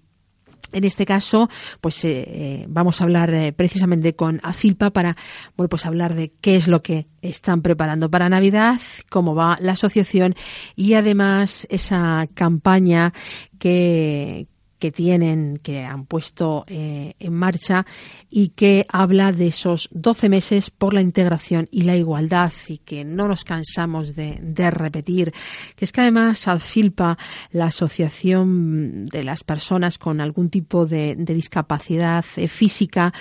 En 0.75 0.83
este 0.83 1.07
caso, 1.07 1.49
pues 1.81 2.05
eh, 2.05 2.25
eh, 2.27 2.67
vamos 2.69 3.01
a 3.01 3.05
hablar 3.05 3.33
eh, 3.33 3.53
precisamente 3.53 4.17
con 4.17 4.41
Acilpa 4.43 4.91
para, 4.91 5.17
bueno, 5.57 5.69
pues 5.69 5.87
hablar 5.87 6.15
de 6.15 6.33
qué 6.41 6.57
es 6.57 6.67
lo 6.67 6.83
que 6.83 7.07
están 7.23 7.63
preparando 7.63 8.11
para 8.11 8.29
Navidad, 8.29 8.81
cómo 9.09 9.37
va 9.37 9.57
la 9.61 9.73
asociación 9.73 10.35
y 10.75 10.95
además 10.95 11.65
esa 11.71 12.29
campaña 12.35 13.13
que, 13.59 14.49
que 14.85 14.93
tienen, 14.93 15.61
que 15.63 15.83
han 15.83 16.05
puesto 16.05 16.67
eh, 16.67 17.15
en 17.19 17.33
marcha 17.33 17.87
y 18.29 18.51
que 18.51 18.85
habla 18.91 19.33
de 19.33 19.47
esos 19.47 19.89
12 19.93 20.29
meses 20.29 20.69
por 20.69 20.93
la 20.93 21.01
integración 21.01 21.69
y 21.71 21.85
la 21.85 21.97
igualdad 21.97 22.53
y 22.69 22.77
que 22.77 23.03
no 23.03 23.27
nos 23.27 23.45
cansamos 23.45 24.15
de, 24.15 24.37
repetir, 24.71 25.33
que 25.75 25.87
es 25.87 25.93
que 25.93 26.03
además 26.03 26.47
ADFILPA, 26.47 27.17
la 27.53 27.69
Asociación 27.69 29.07
de 29.07 29.25
las 29.25 29.43
Personas 29.43 29.97
con 29.97 30.21
algún 30.21 30.51
tipo 30.51 30.85
de, 30.85 31.15
discapacidad 31.17 32.27
eh, 32.37 32.47
física, 32.47 33.15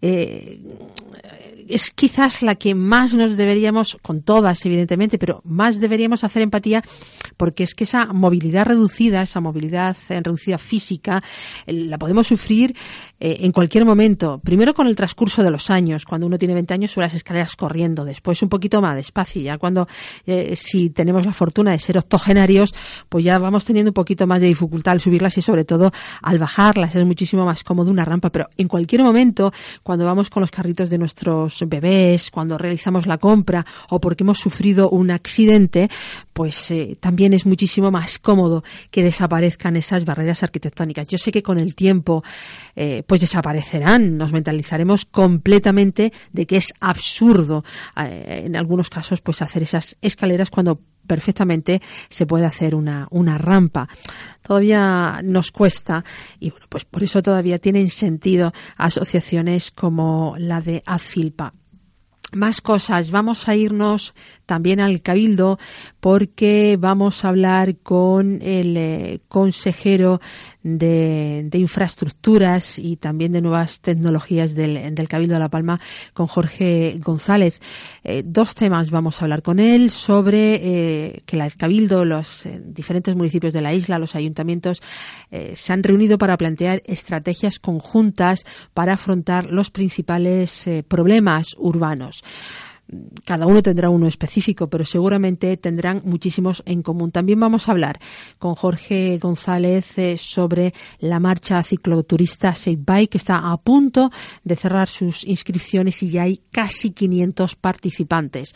eh, 0.00 0.62
es 1.68 1.90
quizás 1.90 2.40
la 2.40 2.54
que 2.54 2.74
más 2.74 3.12
nos 3.12 3.36
deberíamos, 3.36 3.98
con 4.00 4.22
todas 4.22 4.64
evidentemente, 4.64 5.18
pero 5.18 5.42
más 5.44 5.78
deberíamos 5.78 6.24
hacer 6.24 6.40
empatía 6.40 6.82
porque 7.42 7.64
es 7.64 7.74
que 7.74 7.82
esa 7.82 8.06
movilidad 8.12 8.66
reducida, 8.66 9.20
esa 9.20 9.40
movilidad 9.40 9.96
reducida 10.08 10.58
física, 10.58 11.20
eh, 11.66 11.72
la 11.72 11.98
podemos 11.98 12.28
sufrir 12.28 12.72
eh, 13.18 13.38
en 13.40 13.50
cualquier 13.50 13.84
momento. 13.84 14.38
Primero 14.38 14.74
con 14.74 14.86
el 14.86 14.94
transcurso 14.94 15.42
de 15.42 15.50
los 15.50 15.68
años, 15.68 16.04
cuando 16.04 16.28
uno 16.28 16.38
tiene 16.38 16.54
20 16.54 16.72
años 16.74 16.92
sube 16.92 17.02
las 17.02 17.14
escaleras 17.14 17.56
corriendo, 17.56 18.04
después 18.04 18.40
un 18.44 18.48
poquito 18.48 18.80
más 18.80 18.94
despacio, 18.94 19.42
ya 19.42 19.58
cuando 19.58 19.88
eh, 20.24 20.54
si 20.54 20.90
tenemos 20.90 21.26
la 21.26 21.32
fortuna 21.32 21.72
de 21.72 21.80
ser 21.80 21.98
octogenarios, 21.98 22.72
pues 23.08 23.24
ya 23.24 23.40
vamos 23.40 23.64
teniendo 23.64 23.90
un 23.90 23.94
poquito 23.94 24.24
más 24.24 24.40
de 24.40 24.46
dificultad 24.46 24.92
al 24.92 25.00
subirlas 25.00 25.36
y 25.36 25.42
sobre 25.42 25.64
todo 25.64 25.90
al 26.22 26.38
bajarlas, 26.38 26.94
es 26.94 27.04
muchísimo 27.04 27.44
más 27.44 27.64
cómodo 27.64 27.90
una 27.90 28.04
rampa, 28.04 28.30
pero 28.30 28.46
en 28.56 28.68
cualquier 28.68 29.02
momento, 29.02 29.52
cuando 29.82 30.04
vamos 30.04 30.30
con 30.30 30.42
los 30.42 30.52
carritos 30.52 30.90
de 30.90 30.98
nuestros 30.98 31.64
bebés, 31.66 32.30
cuando 32.30 32.56
realizamos 32.56 33.08
la 33.08 33.18
compra 33.18 33.66
o 33.90 34.00
porque 34.00 34.22
hemos 34.22 34.38
sufrido 34.38 34.90
un 34.90 35.10
accidente, 35.10 35.90
pues 36.32 36.70
eh, 36.70 36.96
también 37.00 37.31
es 37.34 37.46
muchísimo 37.46 37.90
más 37.90 38.18
cómodo 38.18 38.64
que 38.90 39.02
desaparezcan 39.02 39.76
esas 39.76 40.04
barreras 40.04 40.42
arquitectónicas. 40.42 41.08
Yo 41.08 41.18
sé 41.18 41.32
que 41.32 41.42
con 41.42 41.58
el 41.58 41.74
tiempo, 41.74 42.22
eh, 42.76 43.02
pues 43.06 43.20
desaparecerán. 43.20 44.16
Nos 44.16 44.32
mentalizaremos 44.32 45.04
completamente 45.04 46.12
de 46.32 46.46
que 46.46 46.56
es 46.56 46.72
absurdo, 46.80 47.64
eh, 47.96 48.42
en 48.46 48.56
algunos 48.56 48.90
casos, 48.90 49.20
pues 49.20 49.42
hacer 49.42 49.62
esas 49.62 49.96
escaleras 50.00 50.50
cuando 50.50 50.80
perfectamente 51.06 51.82
se 52.08 52.26
puede 52.26 52.46
hacer 52.46 52.74
una, 52.74 53.08
una 53.10 53.38
rampa. 53.38 53.88
Todavía 54.40 55.20
nos 55.24 55.50
cuesta 55.50 56.04
y 56.38 56.50
bueno, 56.50 56.66
pues 56.68 56.84
por 56.84 57.02
eso 57.02 57.22
todavía 57.22 57.58
tienen 57.58 57.90
sentido 57.90 58.52
asociaciones 58.76 59.70
como 59.70 60.34
la 60.38 60.60
de 60.60 60.82
Azfilpa 60.86 61.54
más 62.32 62.60
cosas. 62.60 63.10
Vamos 63.10 63.48
a 63.48 63.56
irnos 63.56 64.14
también 64.46 64.80
al 64.80 65.02
Cabildo 65.02 65.58
porque 66.00 66.76
vamos 66.78 67.24
a 67.24 67.28
hablar 67.28 67.76
con 67.76 68.40
el 68.42 68.76
eh, 68.76 69.20
consejero 69.28 70.20
de, 70.62 71.48
infraestructuras 71.52 72.78
y 72.78 72.96
también 72.96 73.32
de 73.32 73.40
nuevas 73.40 73.80
tecnologías 73.80 74.54
del, 74.54 74.94
del, 74.94 75.08
Cabildo 75.08 75.34
de 75.34 75.40
La 75.40 75.48
Palma, 75.48 75.80
con 76.14 76.26
Jorge 76.26 76.98
González. 77.00 77.60
Eh, 78.04 78.22
dos 78.24 78.54
temas 78.54 78.90
vamos 78.90 79.20
a 79.20 79.24
hablar 79.24 79.42
con 79.42 79.58
él 79.58 79.90
sobre 79.90 80.54
eh, 80.54 81.22
que 81.26 81.36
el 81.36 81.56
Cabildo, 81.56 82.04
los 82.04 82.48
diferentes 82.64 83.14
municipios 83.16 83.52
de 83.52 83.60
la 83.60 83.74
isla, 83.74 83.98
los 83.98 84.14
ayuntamientos, 84.14 84.80
se 85.54 85.72
han 85.72 85.82
reunido 85.82 86.18
para 86.18 86.36
plantear 86.36 86.82
estrategias 86.84 87.58
conjuntas 87.58 88.44
para 88.74 88.94
afrontar 88.94 89.50
los 89.50 89.70
principales 89.70 90.68
problemas 90.88 91.54
urbanos 91.58 92.22
cada 93.24 93.46
uno 93.46 93.62
tendrá 93.62 93.90
uno 93.90 94.06
específico, 94.06 94.68
pero 94.68 94.84
seguramente 94.84 95.56
tendrán 95.56 96.02
muchísimos 96.04 96.62
en 96.66 96.82
común. 96.82 97.10
También 97.10 97.40
vamos 97.40 97.68
a 97.68 97.72
hablar 97.72 97.98
con 98.38 98.54
Jorge 98.54 99.18
González 99.18 99.98
eh, 99.98 100.18
sobre 100.18 100.72
la 100.98 101.20
marcha 101.20 101.62
cicloturista 101.62 102.54
Safe 102.54 102.78
Bike, 102.78 103.10
que 103.10 103.18
está 103.18 103.50
a 103.50 103.56
punto 103.56 104.10
de 104.44 104.56
cerrar 104.56 104.88
sus 104.88 105.24
inscripciones 105.24 106.02
y 106.02 106.10
ya 106.10 106.22
hay 106.22 106.40
casi 106.50 106.90
500 106.90 107.56
participantes 107.56 108.54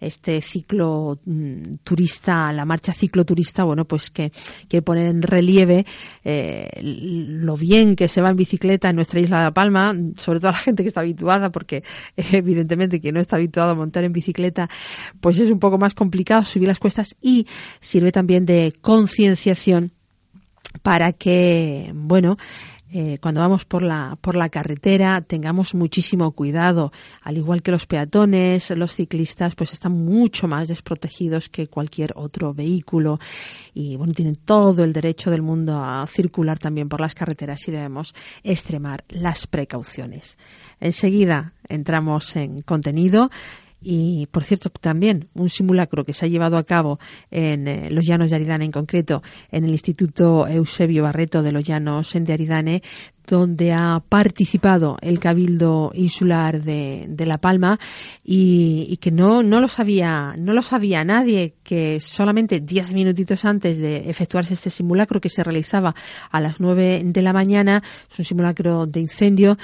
este 0.00 0.40
ciclo 0.40 1.18
mm, 1.24 1.74
turista, 1.84 2.52
la 2.52 2.64
marcha 2.64 2.92
cicloturista, 2.92 3.64
bueno, 3.64 3.84
pues 3.84 4.10
que 4.10 4.32
quiere 4.68 4.82
poner 4.82 5.06
en 5.08 5.22
relieve 5.22 5.84
eh, 6.24 6.68
lo 6.82 7.56
bien 7.56 7.96
que 7.96 8.08
se 8.08 8.20
va 8.20 8.30
en 8.30 8.36
bicicleta 8.36 8.90
en 8.90 8.96
nuestra 8.96 9.20
isla 9.20 9.44
de 9.44 9.52
Palma, 9.52 9.94
sobre 10.16 10.40
todo 10.40 10.52
la 10.52 10.56
gente 10.56 10.82
que 10.82 10.88
está 10.88 11.00
habituada, 11.00 11.50
porque 11.50 11.84
evidentemente 12.16 13.00
quien 13.00 13.14
no 13.14 13.20
está 13.20 13.36
habituado 13.36 13.72
a 13.72 13.74
montar 13.74 14.04
en 14.04 14.12
bicicleta, 14.12 14.68
pues 15.20 15.38
es 15.38 15.50
un 15.50 15.58
poco 15.58 15.78
más 15.78 15.94
complicado 15.94 16.44
subir 16.44 16.68
las 16.68 16.78
cuestas 16.78 17.16
y 17.20 17.46
sirve 17.80 18.12
también 18.12 18.46
de 18.46 18.72
concienciación 18.80 19.92
para 20.82 21.12
que, 21.12 21.90
bueno, 21.94 22.36
eh, 22.92 23.18
cuando 23.20 23.40
vamos 23.40 23.64
por 23.64 23.82
la, 23.82 24.18
por 24.20 24.34
la 24.34 24.48
carretera 24.48 25.20
tengamos 25.20 25.74
muchísimo 25.74 26.32
cuidado. 26.32 26.92
Al 27.22 27.38
igual 27.38 27.62
que 27.62 27.70
los 27.70 27.86
peatones, 27.86 28.70
los 28.70 28.96
ciclistas 28.96 29.54
pues 29.54 29.72
están 29.72 29.92
mucho 29.92 30.48
más 30.48 30.68
desprotegidos 30.68 31.48
que 31.48 31.68
cualquier 31.68 32.12
otro 32.16 32.52
vehículo 32.52 33.20
y 33.74 33.96
bueno, 33.96 34.12
tienen 34.12 34.36
todo 34.36 34.82
el 34.82 34.92
derecho 34.92 35.30
del 35.30 35.42
mundo 35.42 35.82
a 35.82 36.04
circular 36.08 36.58
también 36.58 36.88
por 36.88 37.00
las 37.00 37.14
carreteras 37.14 37.66
y 37.68 37.70
debemos 37.70 38.12
extremar 38.42 39.04
las 39.08 39.46
precauciones. 39.46 40.36
Enseguida 40.80 41.52
entramos 41.68 42.34
en 42.34 42.62
contenido 42.62 43.30
y, 43.80 44.26
por 44.30 44.44
cierto, 44.44 44.70
también 44.70 45.28
un 45.34 45.48
simulacro 45.48 46.04
que 46.04 46.12
se 46.12 46.26
ha 46.26 46.28
llevado 46.28 46.56
a 46.56 46.64
cabo 46.64 46.98
en 47.30 47.66
eh, 47.66 47.90
los 47.90 48.06
Llanos 48.06 48.30
de 48.30 48.36
Aridane, 48.36 48.64
en 48.66 48.72
concreto 48.72 49.22
en 49.50 49.64
el 49.64 49.70
Instituto 49.70 50.46
Eusebio 50.46 51.02
Barreto 51.02 51.42
de 51.42 51.52
los 51.52 51.64
Llanos 51.64 52.12
de 52.12 52.32
Aridane, 52.32 52.82
donde 53.30 53.72
ha 53.72 54.02
participado 54.06 54.96
el 55.00 55.20
Cabildo 55.20 55.92
Insular 55.94 56.60
de, 56.62 57.24
La 57.26 57.38
Palma. 57.38 57.78
Y, 58.24 58.96
que 59.00 59.10
no, 59.10 59.42
no, 59.42 59.60
lo 59.60 59.68
sabía, 59.68 60.34
no 60.36 60.52
lo 60.52 60.62
sabía 60.62 61.04
nadie, 61.04 61.54
que 61.62 62.00
solamente 62.00 62.60
diez 62.60 62.92
minutitos 62.92 63.44
antes 63.44 63.78
de 63.78 64.10
efectuarse 64.10 64.54
este 64.54 64.68
simulacro 64.68 65.20
que 65.20 65.28
se 65.28 65.44
realizaba 65.44 65.94
a 66.30 66.40
las 66.40 66.60
nueve 66.60 67.02
de 67.04 67.22
la 67.22 67.32
mañana, 67.32 67.82
es 68.10 68.18
un 68.18 68.24
simulacro 68.24 68.86
de 68.86 69.00
incendio, 69.00 69.56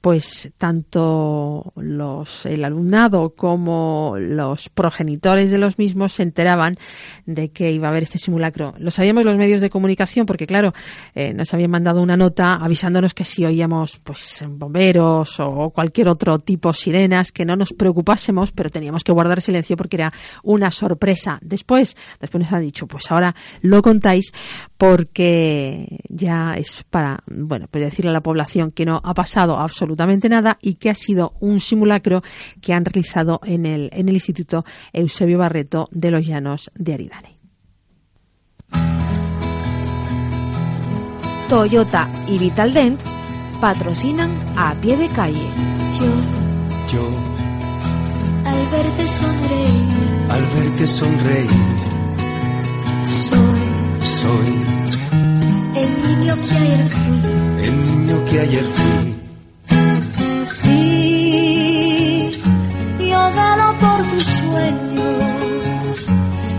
pues 0.00 0.50
tanto 0.56 1.72
los, 1.76 2.46
el 2.46 2.64
alumnado 2.64 3.34
como 3.34 4.14
los 4.18 4.68
progenitores 4.70 5.50
de 5.50 5.58
los 5.58 5.78
mismos 5.78 6.14
se 6.14 6.22
enteraban 6.22 6.76
de 7.26 7.50
que 7.50 7.70
iba 7.70 7.88
a 7.88 7.90
haber 7.90 8.04
este 8.04 8.18
simulacro. 8.18 8.74
Lo 8.78 8.90
sabíamos 8.90 9.24
los 9.24 9.36
medios 9.36 9.60
de 9.60 9.70
comunicación 9.70 10.26
porque, 10.26 10.46
claro, 10.46 10.72
eh, 11.14 11.34
nos 11.34 11.52
habían 11.52 11.70
mandado 11.70 12.02
una 12.02 12.16
nota 12.16 12.54
avisándonos 12.54 13.14
que 13.14 13.24
si 13.24 13.44
oíamos 13.44 14.00
pues 14.02 14.44
bomberos 14.48 15.38
o 15.40 15.70
cualquier 15.70 16.08
otro 16.08 16.38
tipo 16.38 16.72
sirenas 16.72 17.32
que 17.32 17.44
no 17.44 17.56
nos 17.56 17.72
preocupásemos, 17.72 18.52
pero 18.52 18.70
teníamos 18.70 19.04
que 19.04 19.12
guardar 19.12 19.40
silencio 19.40 19.76
porque 19.76 19.96
era 19.96 20.12
una 20.42 20.70
sorpresa. 20.70 21.38
Después, 21.42 21.94
después 22.20 22.44
nos 22.44 22.52
ha 22.52 22.58
dicho, 22.58 22.86
pues 22.86 23.10
ahora 23.10 23.34
lo 23.60 23.82
contáis 23.82 24.32
porque 24.80 25.98
ya 26.08 26.54
es 26.56 26.84
para, 26.88 27.22
bueno, 27.30 27.66
pues 27.70 27.84
decirle 27.84 28.12
a 28.12 28.14
la 28.14 28.22
población 28.22 28.70
que 28.70 28.86
no 28.86 28.98
ha 29.04 29.12
pasado 29.12 29.58
absolutamente 29.58 30.30
nada 30.30 30.56
y 30.62 30.76
que 30.76 30.88
ha 30.88 30.94
sido 30.94 31.34
un 31.40 31.60
simulacro 31.60 32.22
que 32.62 32.72
han 32.72 32.86
realizado 32.86 33.40
en 33.44 33.66
el, 33.66 33.90
en 33.92 34.08
el 34.08 34.14
Instituto 34.14 34.64
Eusebio 34.94 35.36
Barreto 35.36 35.86
de 35.90 36.10
los 36.10 36.26
Llanos 36.26 36.70
de 36.74 36.94
Aridane. 36.94 37.38
Toyota 41.50 42.08
y 42.26 42.38
Vitaldent 42.38 43.02
patrocinan 43.60 44.30
a 44.56 44.72
pie 44.80 44.96
de 44.96 45.08
calle. 45.08 45.46
Yo, 45.98 46.06
yo, 46.90 47.08
al 48.46 48.66
verte 48.70 49.08
sonreír, 49.08 49.88
al 50.30 50.40
verte 50.40 50.86
sonreír, 50.86 51.50
soy, 53.04 53.60
soy 54.00 54.69
niño 56.36 56.46
que 56.46 56.54
ayer 56.56 56.88
fui. 56.88 57.20
El 57.64 57.74
niño 57.82 58.24
que 58.26 58.40
ayer 58.40 58.66
fui. 58.70 59.16
Sí, 60.46 62.32
yo 62.98 63.32
velo 63.38 63.68
por 63.80 64.00
tus 64.10 64.24
sueños. 64.24 65.96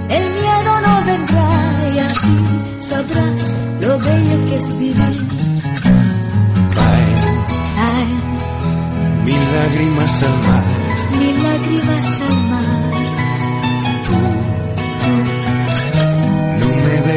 El 0.10 0.24
miedo 0.42 0.72
no 0.86 0.94
vendrá 1.06 1.50
y 1.94 2.00
así 2.00 2.38
sabrás 2.80 3.56
lo 3.82 4.00
bello 4.00 4.46
que 4.48 4.56
es 4.58 4.78
vivir. 4.78 5.28
Caen, 6.76 7.22
caen 7.78 8.12
mil 9.26 9.44
lágrimas 9.56 10.24
al 10.24 10.38
mar. 10.48 10.66
Mil 11.20 11.44
lágrimas 11.44 12.22
al 12.22 12.38
mar. 12.50 12.68
Tú, 14.06 14.18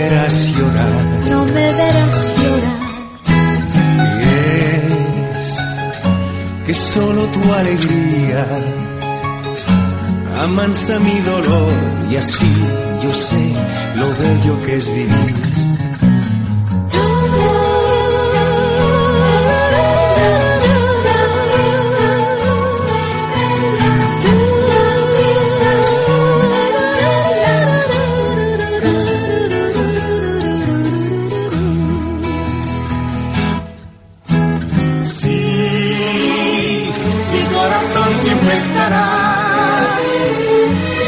verás 0.04 0.36
llorar. 0.56 1.04
No 1.30 1.44
me 1.46 1.66
verás 1.80 2.34
llorar. 2.40 2.80
Y 4.20 4.34
es 5.40 5.54
que 6.66 6.74
solo 6.74 7.22
tu 7.34 7.52
alegría 7.52 8.46
amansa 10.46 10.98
mi 10.98 11.18
dolor 11.32 11.72
y 12.10 12.16
así 12.16 12.52
yo 13.02 13.12
sé 13.12 13.44
lo 13.96 14.06
bello 14.22 14.54
que 14.64 14.76
es 14.76 14.86
vivir. 14.92 15.63
Estará 38.84 39.98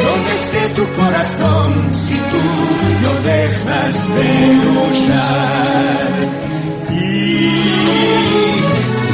donde 0.04 0.30
esté 0.35 0.68
tu 0.75 0.85
corazón 1.00 1.95
si 1.95 2.14
tú 2.14 2.45
no 3.02 3.12
dejas 3.23 4.16
de 4.16 4.54
luchar. 4.64 6.09
Y 6.90 7.50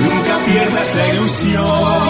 nunca 0.04 0.34
pierdas 0.46 0.94
la 0.94 1.08
ilusión, 1.08 2.08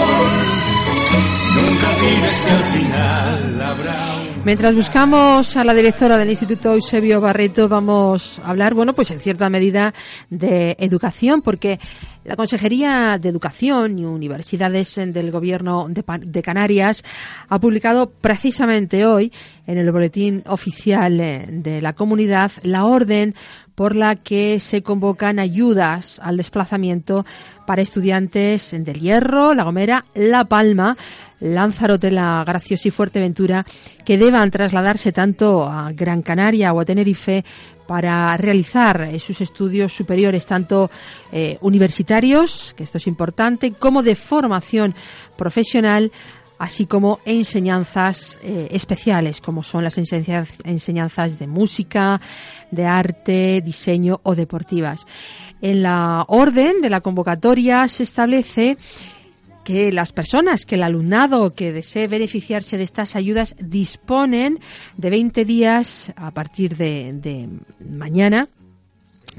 nunca 1.55 1.87
olvides 1.95 2.41
que 2.45 2.51
al 2.51 2.63
final 2.73 3.61
habrá 3.61 4.13
Mientras 4.45 4.75
buscamos 4.75 5.55
a 5.55 5.63
la 5.63 5.73
directora 5.73 6.17
del 6.17 6.29
Instituto 6.29 6.73
Eusebio 6.73 7.21
Barreto, 7.21 7.69
vamos 7.69 8.41
a 8.43 8.49
hablar, 8.49 8.73
bueno, 8.73 8.91
pues 8.93 9.09
en 9.11 9.21
cierta 9.21 9.49
medida 9.49 9.93
de 10.29 10.75
educación, 10.79 11.41
porque 11.41 11.79
la 12.25 12.35
Consejería 12.35 13.17
de 13.19 13.29
Educación 13.29 13.99
y 13.99 14.05
Universidades 14.05 14.95
del 14.95 15.31
Gobierno 15.31 15.87
de, 15.89 16.41
Canarias 16.41 17.03
ha 17.49 17.59
publicado 17.59 18.09
precisamente 18.09 19.05
hoy 19.05 19.31
en 19.67 19.77
el 19.77 19.91
boletín 19.91 20.43
oficial 20.47 21.19
eh, 21.19 21.45
de 21.49 21.81
la 21.81 21.93
comunidad 21.93 22.51
la 22.63 22.85
orden 22.85 23.35
por 23.75 23.95
la 23.95 24.15
que 24.15 24.59
se 24.59 24.83
convocan 24.83 25.39
ayudas 25.39 26.19
al 26.23 26.37
desplazamiento 26.37 27.25
para 27.65 27.81
estudiantes 27.81 28.71
del 28.71 28.99
Hierro, 28.99 29.53
La 29.53 29.63
Gomera, 29.63 30.05
La 30.13 30.45
Palma, 30.45 30.95
Lanzarote, 31.39 32.11
La 32.11 32.43
Graciosa 32.45 32.87
y 32.87 32.91
Fuerteventura 32.91 33.65
que 34.05 34.17
deban 34.17 34.51
trasladarse 34.51 35.11
tanto 35.11 35.63
a 35.63 35.91
Gran 35.91 36.21
Canaria 36.21 36.71
o 36.73 36.79
a 36.79 36.85
Tenerife 36.85 37.43
para 37.87 38.35
realizar 38.37 39.01
eh, 39.01 39.19
sus 39.19 39.41
estudios 39.41 39.93
superiores, 39.93 40.45
tanto 40.45 40.89
eh, 41.31 41.57
universitarios, 41.61 42.73
que 42.75 42.83
esto 42.83 42.97
es 42.97 43.07
importante, 43.07 43.71
como 43.73 44.03
de 44.03 44.15
formación 44.15 44.95
profesional, 45.35 46.11
así 46.57 46.85
como 46.85 47.19
enseñanzas 47.25 48.39
eh, 48.41 48.69
especiales, 48.71 49.41
como 49.41 49.63
son 49.63 49.83
las 49.83 49.97
enseñanzas, 49.97 50.57
enseñanzas 50.63 51.37
de 51.37 51.47
música, 51.47 52.21
de 52.71 52.85
arte, 52.85 53.61
diseño 53.61 54.21
o 54.23 54.35
deportivas. 54.35 55.05
En 55.61 55.81
la 55.81 56.25
orden 56.27 56.81
de 56.81 56.89
la 56.89 57.01
convocatoria 57.01 57.87
se 57.87 58.03
establece 58.03 58.77
que 59.63 59.91
las 59.91 60.11
personas, 60.11 60.65
que 60.65 60.75
el 60.75 60.83
alumnado 60.83 61.53
que 61.53 61.71
desee 61.71 62.07
beneficiarse 62.07 62.77
de 62.77 62.83
estas 62.83 63.15
ayudas 63.15 63.55
disponen 63.59 64.59
de 64.97 65.09
20 65.09 65.45
días 65.45 66.13
a 66.15 66.31
partir 66.31 66.75
de, 66.77 67.13
de 67.13 67.49
mañana 67.79 68.47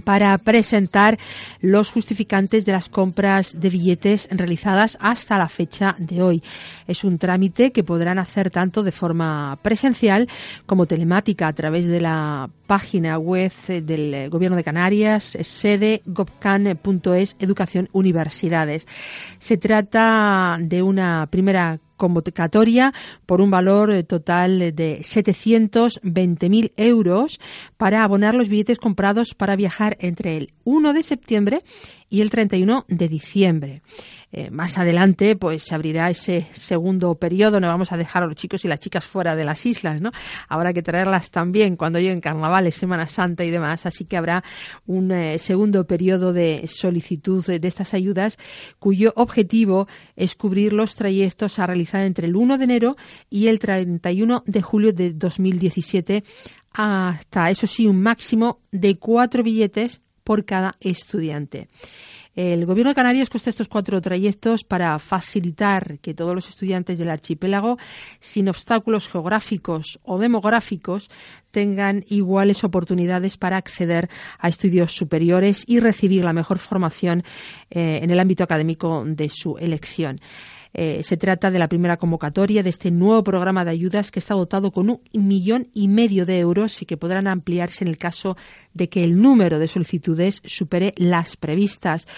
para 0.03 0.37
presentar 0.39 1.19
los 1.61 1.91
justificantes 1.91 2.65
de 2.65 2.73
las 2.73 2.89
compras 2.89 3.61
de 3.61 3.71
billetes 3.71 4.29
realizadas 4.31 4.99
hasta 5.01 5.39
la 5.39 5.49
fecha 5.49 5.95
de 5.99 6.23
hoy. 6.23 6.43
Es 6.87 7.05
un 7.05 7.19
trámite 7.19 7.73
que 7.73 7.85
podrán 7.85 8.19
hacer 8.19 8.51
tanto 8.51 8.83
de 8.83 8.93
forma 8.93 9.59
presencial 9.63 10.29
como 10.67 10.87
telemática 10.87 11.49
a 11.49 11.53
través 11.53 11.87
de 11.87 12.01
la 12.01 12.51
página 12.67 13.19
web 13.19 13.53
del 13.67 14.31
Gobierno 14.31 14.57
de 14.57 14.65
Canarias, 14.65 15.37
sede 15.41 16.03
gobcan.es, 16.07 17.37
Educación 17.39 17.89
Universidades. 17.93 18.87
Se 19.39 19.57
trata 19.57 20.59
de 20.61 20.83
una 20.83 21.27
primera 21.31 21.79
convocatoria 22.05 22.93
por 23.25 23.41
un 23.41 23.51
valor 23.51 23.91
eh, 23.91 24.03
total 24.03 24.59
de 24.75 25.01
720.000 25.01 26.73
euros 26.77 27.41
para 27.79 28.05
abonar 28.05 28.35
los 28.35 28.51
billetes 28.51 28.79
comprados 28.79 29.35
para 29.35 29.57
viajar 29.57 29.97
entre 30.01 30.37
el 30.37 30.53
1 30.65 30.93
de 30.93 31.03
septiembre 31.03 31.63
y 32.11 32.21
el 32.21 32.29
31 32.29 32.85
de 32.89 33.09
diciembre. 33.09 33.83
Eh, 34.37 34.51
más 34.51 34.79
adelante, 34.79 35.37
pues 35.37 35.63
se 35.63 35.77
abrirá 35.77 36.11
ese 36.11 36.49
segundo 36.51 37.15
periodo. 37.15 37.61
No 37.61 37.69
vamos 37.69 37.93
a 37.93 37.97
dejar 37.97 38.25
a 38.25 38.27
los 38.27 38.35
chicos 38.35 38.65
y 38.65 38.69
las 38.69 38.81
chicas 38.81 39.05
fuera 39.05 39.37
de 39.37 39.45
las 39.45 39.65
islas, 39.65 40.01
¿no? 40.01 40.11
Habrá 40.49 40.73
que 40.73 40.83
traerlas 40.83 41.31
también 41.31 41.77
cuando 41.77 42.01
lleguen 42.01 42.21
carnavales, 42.21 42.75
Semana 42.75 43.07
Santa 43.07 43.45
y 43.45 43.51
demás. 43.51 43.87
Así 43.87 44.07
que 44.07 44.17
habrá 44.17 44.43
un 44.87 45.13
eh, 45.13 45.39
segundo 45.39 45.87
periodo 45.87 46.33
de 46.33 46.67
solicitud 46.67 47.47
de, 47.47 47.61
de 47.61 47.69
estas 47.69 47.95
ayudas, 47.95 48.37
cuyo 48.81 49.13
objetivo 49.15 49.87
es 50.17 50.35
cubrir 50.35 50.73
los 50.73 50.97
trayectos 50.97 51.61
a 51.61 51.69
realizar 51.69 52.03
entre 52.03 52.27
el 52.27 52.35
1 52.35 52.59
de 52.59 52.65
enero 52.65 52.97
y 53.31 53.47
el 53.47 53.61
31 53.61 54.43
de 54.47 54.63
julio 54.63 54.93
de 54.93 55.13
2017 55.13 56.25
hasta, 56.73 57.51
eso 57.51 57.69
sí, 57.69 57.87
un 57.87 58.03
máximo 58.03 58.59
de 58.73 58.99
cuatro 58.99 59.45
billetes 59.45 60.03
por 60.25 60.45
cada 60.45 60.75
estudiante. 60.81 61.69
El 62.37 62.67
Gobierno 62.67 62.91
de 62.91 62.97
Canarias 62.97 63.31
costa 63.31 63.51
estos 63.51 63.69
cuatro 63.69 64.01
trayectos 64.01 64.65
para 64.65 64.99
facilitar 64.99 65.99
que 66.01 66.15
todos 66.15 66.35
los 66.35 66.49
estudiantes 66.49 66.99
del 66.99 67.11
archipiélago, 67.11 67.79
sin 68.19 68.49
obstáculos 68.49 69.09
geográficos 69.09 70.01
o 70.03 70.19
demográficos, 70.19 71.11
tengan 71.53 72.05
iguales 72.09 72.65
oportunidades 72.65 73.37
para 73.37 73.57
acceder 73.57 74.11
a 74.39 74.49
estudios 74.49 74.93
superiores 74.93 75.63
y 75.67 75.79
recibir 75.79 76.25
la 76.25 76.33
mejor 76.33 76.59
formación 76.59 77.23
eh, 77.71 78.01
en 78.03 78.11
el 78.11 78.19
ámbito 78.19 78.43
académico 78.43 79.05
de 79.07 79.29
su 79.29 79.57
elección. 79.59 80.21
Eh, 80.77 81.03
se 81.05 81.17
trata 81.17 81.53
de 81.53 81.59
la 81.61 81.69
primera 81.69 81.97
convocatoria 81.97 82.65
de 82.65 82.71
este 82.71 82.91
nuevo 82.91 83.23
programa 83.23 83.65
de 83.65 83.71
ayudas 83.71 84.11
que 84.11 84.19
está 84.19 84.35
dotado 84.35 84.73
con 84.73 84.91
un 84.91 85.01
millón 85.13 85.69
y 85.73 85.87
medio 85.87 86.27
de 86.27 86.41
euros 86.41 86.83
y 86.83 86.87
que 86.87 86.97
podrán 86.97 87.29
ampliarse 87.29 87.85
en 87.85 87.89
el 87.89 87.97
caso 87.97 88.37
de 88.73 88.89
que 88.89 89.05
el 89.05 89.21
número 89.21 89.61
de 89.61 89.69
solicitudes 89.69 90.43
supere 90.45 90.93
las 90.97 91.37
previstas. 91.37 92.09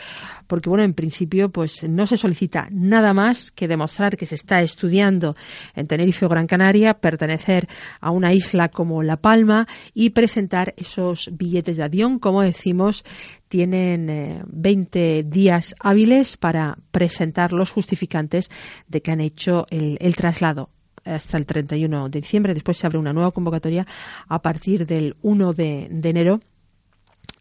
Porque, 0.47 0.71
bueno, 0.71 0.85
en 0.85 0.95
principio, 0.95 1.51
pues 1.51 1.85
no 1.85 2.07
se 2.07 2.17
solicita 2.17 2.69
nada 2.71 3.13
más 3.13 3.51
que 3.51 3.69
demostrar 3.69 4.17
que 4.17 4.27
se 4.27 4.37
está 4.37 4.63
estudiando 4.63 5.37
en 5.75 5.87
Tenerife 5.87 6.25
o 6.25 6.29
Gran 6.31 6.47
Canaria, 6.47 6.95
pertenecer 6.95 7.69
a 8.01 8.11
una 8.11 8.33
isla 8.33 8.71
como 8.71 9.03
La 9.03 9.19
Palma 9.19 9.67
y 9.93 10.11
presentar 10.11 10.73
esos 10.79 11.31
billetes 11.33 11.77
de 11.77 11.83
avión, 11.83 12.19
como 12.19 12.41
decimos, 12.41 13.05
tienen 13.49 14.45
20 14.47 15.19
eh, 15.19 15.23
días 15.23 15.75
hábiles 15.81 16.37
para 16.37 16.79
presentar 16.91 17.53
los 17.53 17.71
justificantes 17.71 18.51
de 18.89 19.03
que 19.03 19.11
han 19.11 19.21
hecho 19.21 19.67
el, 19.71 20.17
traslado 20.17 20.71
hasta 21.05 21.37
el 21.37 21.47
31 21.47 22.09
de 22.09 22.21
diciembre. 22.21 22.55
Después 22.55 22.77
se 22.77 22.87
abre 22.87 22.99
una 22.99 23.13
nueva 23.13 23.31
convocatoria 23.31 23.87
a 24.29 24.43
partir 24.43 24.87
del 24.87 25.17
1 25.23 25.53
de, 25.53 25.89
enero 26.03 26.41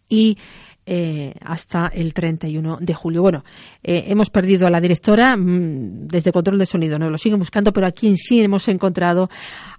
y 0.07 0.37
eh, 0.87 1.33
hasta 1.41 1.87
el 1.87 2.13
31 2.13 2.77
de 2.79 2.93
julio. 2.93 3.21
Bueno, 3.23 3.43
eh, 3.83 4.05
hemos 4.07 4.29
perdido 4.29 4.67
a 4.67 4.69
la 4.69 4.79
directora 4.79 5.35
mm, 5.35 6.07
desde 6.07 6.31
control 6.31 6.59
de 6.59 6.65
sonido, 6.67 6.99
nos 6.99 7.11
lo 7.11 7.17
siguen 7.17 7.39
buscando, 7.39 7.73
pero 7.73 7.87
aquí 7.87 8.07
en 8.07 8.17
sí 8.17 8.41
hemos 8.41 8.67
encontrado 8.67 9.29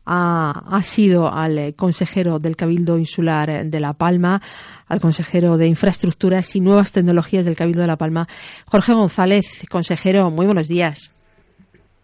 ha, 0.05 0.81
sido 0.83 1.33
al 1.33 1.59
eh, 1.59 1.73
consejero 1.75 2.38
del 2.38 2.57
Cabildo 2.57 2.99
Insular 2.99 3.66
de 3.66 3.81
La 3.81 3.92
Palma, 3.92 4.42
al 4.88 5.01
consejero 5.01 5.57
de 5.57 5.66
Infraestructuras 5.66 6.55
y 6.57 6.61
Nuevas 6.61 6.92
Tecnologías 6.92 7.45
del 7.45 7.57
Cabildo 7.57 7.83
de 7.83 7.88
La 7.88 7.97
Palma, 7.97 8.29
Jorge 8.66 8.92
González. 8.92 9.64
Consejero, 9.69 10.31
muy 10.31 10.47
buenos 10.47 10.69
días. 10.69 11.15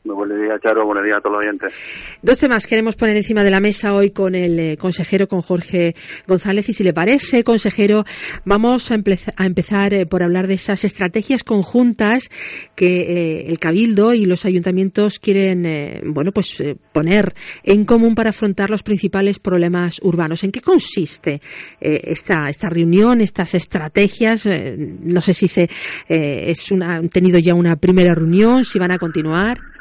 Buenos 0.05 0.37
días, 0.41 0.61
Charo. 0.61 0.85
Buenos 0.85 1.05
días 1.05 1.19
a 1.19 1.21
todos 1.21 1.37
los 1.37 1.47
oyentes. 1.47 2.19
Dos 2.23 2.37
temas 2.37 2.67
queremos 2.67 2.97
poner 2.97 3.17
encima 3.17 3.45
de 3.45 3.53
la 3.53 3.61
mesa 3.61 3.95
hoy 3.95 4.11
con 4.11 4.35
el 4.35 4.59
eh, 4.59 4.77
consejero, 4.77 5.29
con 5.29 5.43
Jorge 5.43 5.95
González. 6.27 6.69
Y 6.69 6.73
si 6.73 6.83
le 6.83 6.93
parece, 6.93 7.45
consejero, 7.45 8.05
vamos 8.45 8.91
a, 8.91 8.97
empezar 8.97 9.95
eh, 9.95 10.05
por 10.05 10.25
hablar 10.25 10.49
de 10.49 10.55
esas 10.55 10.83
estrategias 10.85 11.45
conjuntas 11.45 12.31
que 12.75 12.97
eh, 12.97 13.45
el 13.47 13.61
Cabildo 13.61 14.13
y 14.13 14.25
los 14.25 14.45
ayuntamientos 14.45 15.21
quieren, 15.21 16.03
bueno, 16.07 16.33
pues 16.33 16.61
poner 16.91 17.33
en 17.63 17.85
común 17.85 18.17
para 18.17 18.31
afrontar 18.31 18.71
los 18.71 18.83
principales 18.83 19.39
problemas 19.39 20.01
urbanos. 20.03 20.43
¿En 20.43 20.51
qué 20.51 20.63
consiste 20.63 21.41
esta, 21.81 22.49
esta 22.49 22.69
reunión, 22.69 23.21
estas 23.21 23.55
estrategias? 23.55 24.47
no 24.47 25.21
sé 25.21 25.35
si 25.35 25.47
se 25.47 25.69
es 26.09 26.73
una, 26.73 26.97
han 26.97 27.09
tenido 27.09 27.39
ya 27.39 27.55
una 27.55 27.77
primera 27.77 28.15
reunión, 28.15 28.65
si 28.65 28.79
van 28.81 28.91
a 28.91 28.99
continuar. 28.99 29.72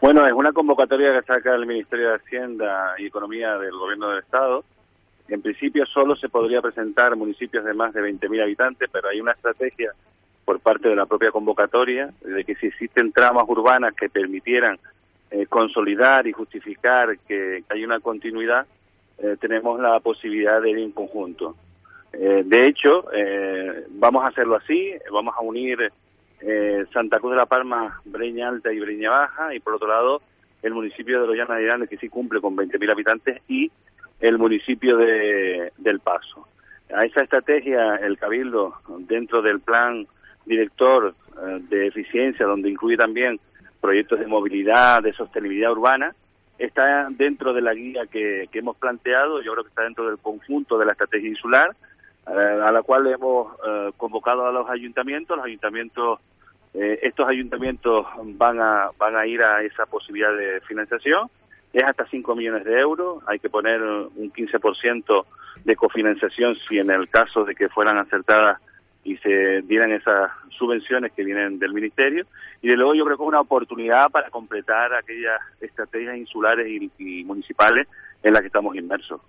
Bueno, 0.00 0.26
es 0.26 0.32
una 0.34 0.52
convocatoria 0.52 1.18
que 1.18 1.26
saca 1.26 1.54
el 1.54 1.66
Ministerio 1.66 2.10
de 2.10 2.16
Hacienda 2.16 2.94
y 2.98 3.06
Economía 3.06 3.56
del 3.56 3.72
Gobierno 3.72 4.10
del 4.10 4.18
Estado. 4.18 4.62
En 5.28 5.40
principio 5.40 5.86
solo 5.86 6.14
se 6.16 6.28
podría 6.28 6.60
presentar 6.60 7.16
municipios 7.16 7.64
de 7.64 7.72
más 7.72 7.94
de 7.94 8.02
20.000 8.02 8.42
habitantes, 8.42 8.90
pero 8.92 9.08
hay 9.08 9.20
una 9.20 9.32
estrategia 9.32 9.92
por 10.44 10.60
parte 10.60 10.90
de 10.90 10.96
la 10.96 11.06
propia 11.06 11.30
convocatoria 11.30 12.10
de 12.20 12.44
que 12.44 12.54
si 12.56 12.66
existen 12.66 13.10
tramas 13.10 13.44
urbanas 13.48 13.94
que 13.94 14.10
permitieran 14.10 14.78
eh, 15.30 15.46
consolidar 15.46 16.26
y 16.26 16.32
justificar 16.32 17.18
que, 17.26 17.64
hay 17.68 17.84
una 17.84 17.98
continuidad, 17.98 18.66
eh, 19.18 19.36
tenemos 19.40 19.80
la 19.80 19.98
posibilidad 20.00 20.60
de 20.60 20.70
ir 20.70 20.78
en 20.78 20.92
conjunto. 20.92 21.56
Eh, 22.12 22.42
de 22.44 22.68
hecho, 22.68 23.06
vamos 23.90 24.24
a 24.24 24.28
hacerlo 24.28 24.56
así, 24.56 24.92
vamos 25.10 25.34
a 25.36 25.40
unir 25.40 25.90
eh, 26.40 26.84
Santa 26.92 27.18
Cruz 27.18 27.32
de 27.32 27.38
la 27.38 27.46
Palma, 27.46 28.00
Breña 28.04 28.48
Alta 28.48 28.72
y 28.72 28.80
Breña 28.80 29.10
Baja, 29.10 29.54
y 29.54 29.60
por 29.60 29.74
otro 29.74 29.88
lado 29.88 30.22
el 30.62 30.74
municipio 30.74 31.20
de 31.20 31.26
Loyana 31.26 31.56
de 31.56 31.64
Grande, 31.64 31.88
que 31.88 31.96
sí 31.96 32.08
cumple 32.08 32.40
con 32.40 32.56
20.000 32.56 32.90
habitantes, 32.90 33.40
y 33.48 33.70
el 34.20 34.38
municipio 34.38 34.96
de 34.96 35.72
del 35.78 36.00
Paso. 36.00 36.48
A 36.94 37.04
esa 37.04 37.22
estrategia, 37.22 37.96
el 37.96 38.18
Cabildo, 38.18 38.74
dentro 39.00 39.42
del 39.42 39.60
plan 39.60 40.06
director 40.44 41.14
eh, 41.36 41.60
de 41.68 41.88
eficiencia, 41.88 42.46
donde 42.46 42.70
incluye 42.70 42.96
también 42.96 43.38
proyectos 43.80 44.20
de 44.20 44.26
movilidad, 44.26 45.02
de 45.02 45.12
sostenibilidad 45.12 45.72
urbana, 45.72 46.14
está 46.58 47.08
dentro 47.10 47.52
de 47.52 47.60
la 47.60 47.74
guía 47.74 48.06
que, 48.06 48.48
que 48.50 48.60
hemos 48.60 48.76
planteado, 48.76 49.42
yo 49.42 49.52
creo 49.52 49.64
que 49.64 49.68
está 49.68 49.82
dentro 49.82 50.06
del 50.06 50.18
conjunto 50.18 50.78
de 50.78 50.86
la 50.86 50.92
estrategia 50.92 51.28
insular, 51.28 51.76
a 52.26 52.72
la 52.72 52.82
cual 52.82 53.06
hemos 53.06 53.54
eh, 53.66 53.92
convocado 53.96 54.46
a 54.46 54.52
los 54.52 54.68
ayuntamientos. 54.68 55.36
Los 55.36 55.46
ayuntamientos, 55.46 56.20
eh, 56.74 56.98
estos 57.02 57.28
ayuntamientos 57.28 58.06
van 58.34 58.60
a, 58.60 58.90
van 58.98 59.16
a 59.16 59.26
ir 59.26 59.42
a 59.42 59.62
esa 59.62 59.86
posibilidad 59.86 60.36
de 60.36 60.60
financiación. 60.62 61.28
Es 61.72 61.84
hasta 61.84 62.06
5 62.06 62.34
millones 62.34 62.64
de 62.64 62.78
euros. 62.78 63.22
Hay 63.26 63.38
que 63.38 63.48
poner 63.48 63.82
un 63.82 64.32
15% 64.32 65.24
de 65.64 65.76
cofinanciación 65.76 66.56
si 66.68 66.78
en 66.78 66.90
el 66.90 67.08
caso 67.08 67.44
de 67.44 67.54
que 67.54 67.68
fueran 67.68 67.98
acertadas 67.98 68.60
y 69.04 69.16
se 69.18 69.62
dieran 69.62 69.92
esas 69.92 70.32
subvenciones 70.50 71.12
que 71.12 71.22
vienen 71.22 71.60
del 71.60 71.72
ministerio. 71.72 72.26
Y 72.60 72.68
de 72.68 72.76
luego 72.76 72.94
yo 72.94 73.04
creo 73.04 73.16
que 73.16 73.22
es 73.22 73.28
una 73.28 73.40
oportunidad 73.40 74.10
para 74.10 74.30
completar 74.30 74.94
aquellas 74.94 75.40
estrategias 75.60 76.16
insulares 76.16 76.66
y 76.98 77.24
municipales 77.24 77.86
en 78.22 78.32
la 78.32 78.40
que 78.40 78.46
estamos 78.46 78.76
inmersos. 78.76 79.20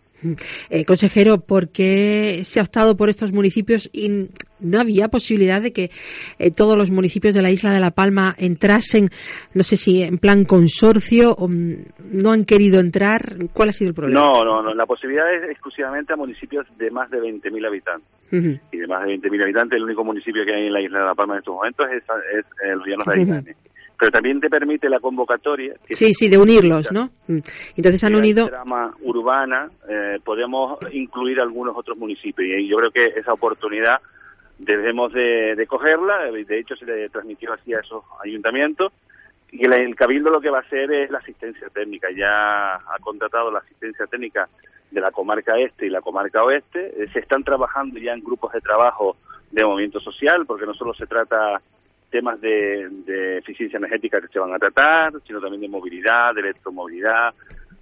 Eh, 0.70 0.86
consejero, 0.86 1.40
¿por 1.40 1.70
qué 1.70 2.42
se 2.44 2.60
ha 2.60 2.64
optado 2.64 2.98
por 2.98 3.10
estos 3.10 3.32
municipios 3.32 3.90
y 3.94 4.30
no 4.60 4.80
había 4.80 5.10
posibilidad 5.10 5.62
de 5.62 5.72
que 5.72 5.92
eh, 6.40 6.50
todos 6.50 6.76
los 6.76 6.90
municipios 6.90 7.36
de 7.36 7.44
la 7.44 7.52
isla 7.52 7.72
de 7.72 7.80
La 7.80 7.92
Palma 7.92 8.34
entrasen, 8.38 9.10
no 9.54 9.64
sé 9.64 9.78
si 9.78 10.02
en 10.02 10.18
plan 10.18 10.46
consorcio 10.46 11.34
o 11.34 11.48
mm, 11.48 11.76
no 12.14 12.32
han 12.32 12.46
querido 12.46 12.80
entrar? 12.80 13.36
¿Cuál 13.54 13.70
ha 13.70 13.72
sido 13.72 13.90
el 13.90 13.96
problema? 13.96 14.20
No, 14.20 14.44
no, 14.44 14.64
no. 14.64 14.74
La 14.74 14.88
posibilidad 14.88 15.32
es 15.32 15.52
exclusivamente 15.52 16.14
a 16.14 16.16
municipios 16.16 16.66
de 16.78 16.90
más 16.90 17.12
de 17.12 17.20
20.000 17.20 17.68
habitantes. 17.68 18.10
Y 18.30 18.78
de 18.78 18.88
más 18.88 19.06
de 19.06 19.20
20.000 19.20 19.44
habitantes, 19.44 19.78
el 19.78 19.84
único 19.84 20.04
municipio 20.04 20.44
que 20.44 20.54
hay 20.54 20.66
en 20.66 20.74
la 20.74 20.82
isla 20.82 21.00
de 21.00 21.06
La 21.06 21.16
Palma 21.16 21.36
en 21.36 21.40
estos 21.40 21.56
momentos 21.56 21.88
es, 21.92 22.04
el 22.64 22.80
Llano 22.80 23.04
de 23.06 23.20
Aitane 23.22 23.56
pero 23.98 24.12
también 24.12 24.40
te 24.40 24.50
permite 24.50 24.90
la 24.90 25.00
convocatoria. 25.00 25.74
sí, 25.90 26.14
sí, 26.14 26.30
de 26.30 26.38
unirlos, 26.38 26.92
¿no? 26.92 27.10
Mm. 27.28 27.40
Entonces 27.76 28.04
han 28.04 28.16
unido. 28.16 28.48
trama 28.48 28.94
urbana, 29.02 29.70
eh, 29.90 30.20
podemos 30.24 30.78
incluir 30.92 31.40
algunos 31.40 31.76
otros 31.76 31.98
municipios 31.98 32.60
y 32.60 32.68
yo 32.68 32.78
creo 32.78 32.92
que 32.92 33.20
esa 33.20 33.34
oportunidad 33.34 34.00
debemos 34.60 35.14
de, 35.14 35.66
cogerla. 35.68 36.32
De 36.32 36.60
hecho, 36.60 36.76
se 36.76 36.86
le 36.86 37.10
transmitió 37.10 37.54
así 37.54 37.74
a 37.74 37.80
esos 37.80 38.04
ayuntamientos. 38.24 38.92
Y 39.52 39.66
el, 39.66 39.96
Cabildo 39.96 40.30
lo 40.30 40.42
que 40.42 40.50
va 40.50 40.60
a 40.60 40.62
hacer 40.62 40.92
es 40.92 41.10
la 41.10 41.20
asistencia 41.20 41.68
técnica. 41.70 42.10
Ya 42.16 42.76
ha 42.76 42.98
contratado 43.02 43.52
la 43.52 43.60
asistencia 43.60 44.06
técnica 44.08 44.48
de 44.92 45.02
la 45.02 45.12
comarca 45.12 45.58
este 45.60 45.88
y 45.88 45.90
la 45.90 46.02
comarca 46.02 46.44
oeste. 46.44 47.04
Eh, 47.04 47.08
se 47.14 47.20
están 47.20 47.44
trabajando 47.44 48.00
ya 48.00 48.14
en 48.14 48.24
grupos 48.24 48.52
de 48.54 48.62
trabajo 48.62 49.16
de 49.52 49.66
movimiento 49.66 50.00
social, 50.00 50.46
porque 50.46 50.66
no 50.66 50.74
solo 50.74 50.94
se 50.94 51.08
trata 51.08 51.62
temas 52.10 52.40
de, 52.42 53.38
eficiencia 53.38 53.78
energética 53.78 54.22
que 54.22 54.28
se 54.28 54.40
van 54.40 54.54
a 54.54 54.60
tratar, 54.60 55.14
sino 55.26 55.40
también 55.40 55.62
de 55.62 55.68
movilidad, 55.68 56.34
de 56.34 56.42
electromovilidad, 56.42 57.34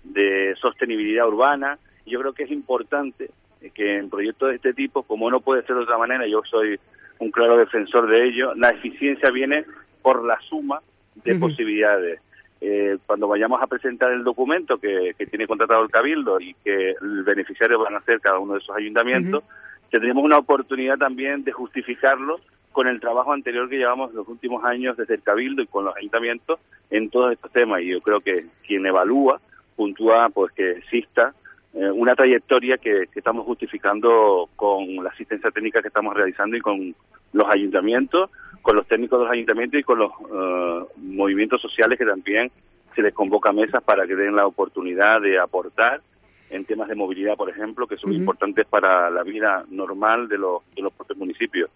de 0.03 0.55
sostenibilidad 0.59 1.27
urbana. 1.27 1.77
yo 2.05 2.19
creo 2.19 2.33
que 2.33 2.43
es 2.43 2.51
importante 2.51 3.29
que 3.73 3.97
en 3.97 4.09
proyectos 4.09 4.49
de 4.49 4.55
este 4.55 4.73
tipo, 4.73 5.03
como 5.03 5.29
no 5.31 5.39
puede 5.39 5.63
ser 5.63 5.75
de 5.75 5.83
otra 5.83 5.97
manera, 5.97 6.27
yo 6.27 6.41
soy 6.49 6.79
un 7.19 7.31
claro 7.31 7.57
defensor 7.57 8.07
de 8.07 8.27
ello, 8.27 8.53
la 8.55 8.69
eficiencia 8.69 9.31
viene 9.31 9.65
por 10.01 10.23
la 10.23 10.39
suma 10.41 10.81
de 11.23 11.35
posibilidades. 11.35 12.19
Eh, 12.61 12.97
cuando 13.05 13.27
vayamos 13.27 13.61
a 13.61 13.67
presentar 13.67 14.11
el 14.11 14.23
documento 14.23 14.77
que, 14.77 15.13
tiene 15.29 15.47
contratado 15.47 15.83
el 15.83 15.89
Cabildo 15.89 16.39
y 16.39 16.53
que 16.63 16.91
el 16.91 17.23
beneficiario 17.23 17.79
van 17.79 17.95
a 17.95 18.01
ser 18.01 18.19
cada 18.19 18.39
uno 18.39 18.53
de 18.53 18.59
esos 18.59 18.75
ayuntamientos, 18.75 19.43
tendremos 19.89 20.23
una 20.23 20.37
oportunidad 20.37 20.97
también 20.97 21.43
de 21.43 21.51
justificarlo 21.51 22.39
con 22.75 22.87
el 22.89 22.99
trabajo 22.99 23.31
anterior 23.31 23.69
que 23.69 23.77
llevamos 23.77 24.13
los 24.13 24.27
últimos 24.27 24.65
años 24.65 24.97
desde 24.97 25.15
el 25.15 25.23
Cabildo 25.23 25.61
y 25.61 25.67
con 25.67 25.85
los 25.85 25.95
ayuntamientos 25.95 26.59
en 26.89 27.09
todos 27.09 27.31
estos 27.31 27.49
temas. 27.53 27.81
Y 27.81 27.87
yo 27.87 28.01
creo 28.01 28.19
que 28.19 28.47
quien 28.67 28.85
evalúa, 28.85 29.39
puntúa 29.77 30.27
pues 30.27 30.51
que 30.51 30.71
exista 30.71 31.33
eh, 31.73 31.89
una 31.89 32.15
trayectoria 32.15 32.77
que, 32.77 33.07
estamos 33.15 33.45
justificando 33.45 34.49
con 34.57 35.01
la 35.01 35.09
asistencia 35.09 35.51
técnica 35.51 35.81
que 35.81 35.87
estamos 35.87 36.13
realizando 36.13 36.57
y 36.57 36.59
con 36.59 36.93
los 37.31 37.47
ayuntamientos, 37.49 38.29
con 38.61 38.75
los 38.75 38.85
técnicos 38.87 39.19
de 39.19 39.23
los 39.23 39.33
ayuntamientos 39.33 39.79
y 39.79 39.83
con 39.83 39.99
los 39.99 40.11
eh, 40.11 40.85
movimientos 40.97 41.61
sociales 41.61 41.97
que 41.97 42.05
también 42.05 42.51
se 42.93 43.01
les 43.01 43.13
convoca 43.13 43.51
a 43.51 43.53
mesas 43.53 43.81
para 43.83 44.05
que 44.05 44.17
den 44.17 44.35
la 44.35 44.45
oportunidad 44.45 45.21
de 45.21 45.39
aportar 45.39 46.01
en 46.49 46.65
temas 46.65 46.89
de 46.89 46.95
movilidad, 46.95 47.37
por 47.37 47.49
ejemplo, 47.49 47.87
que 47.87 47.95
son 47.95 48.11
importantes 48.11 48.67
para 48.67 49.09
la 49.09 49.23
vida 49.23 49.63
normal 49.69 50.27
de 50.27 50.39
los, 50.39 50.61
de 50.75 50.81
los 50.81 50.91
propios 50.91 51.17
municipios. 51.17 51.69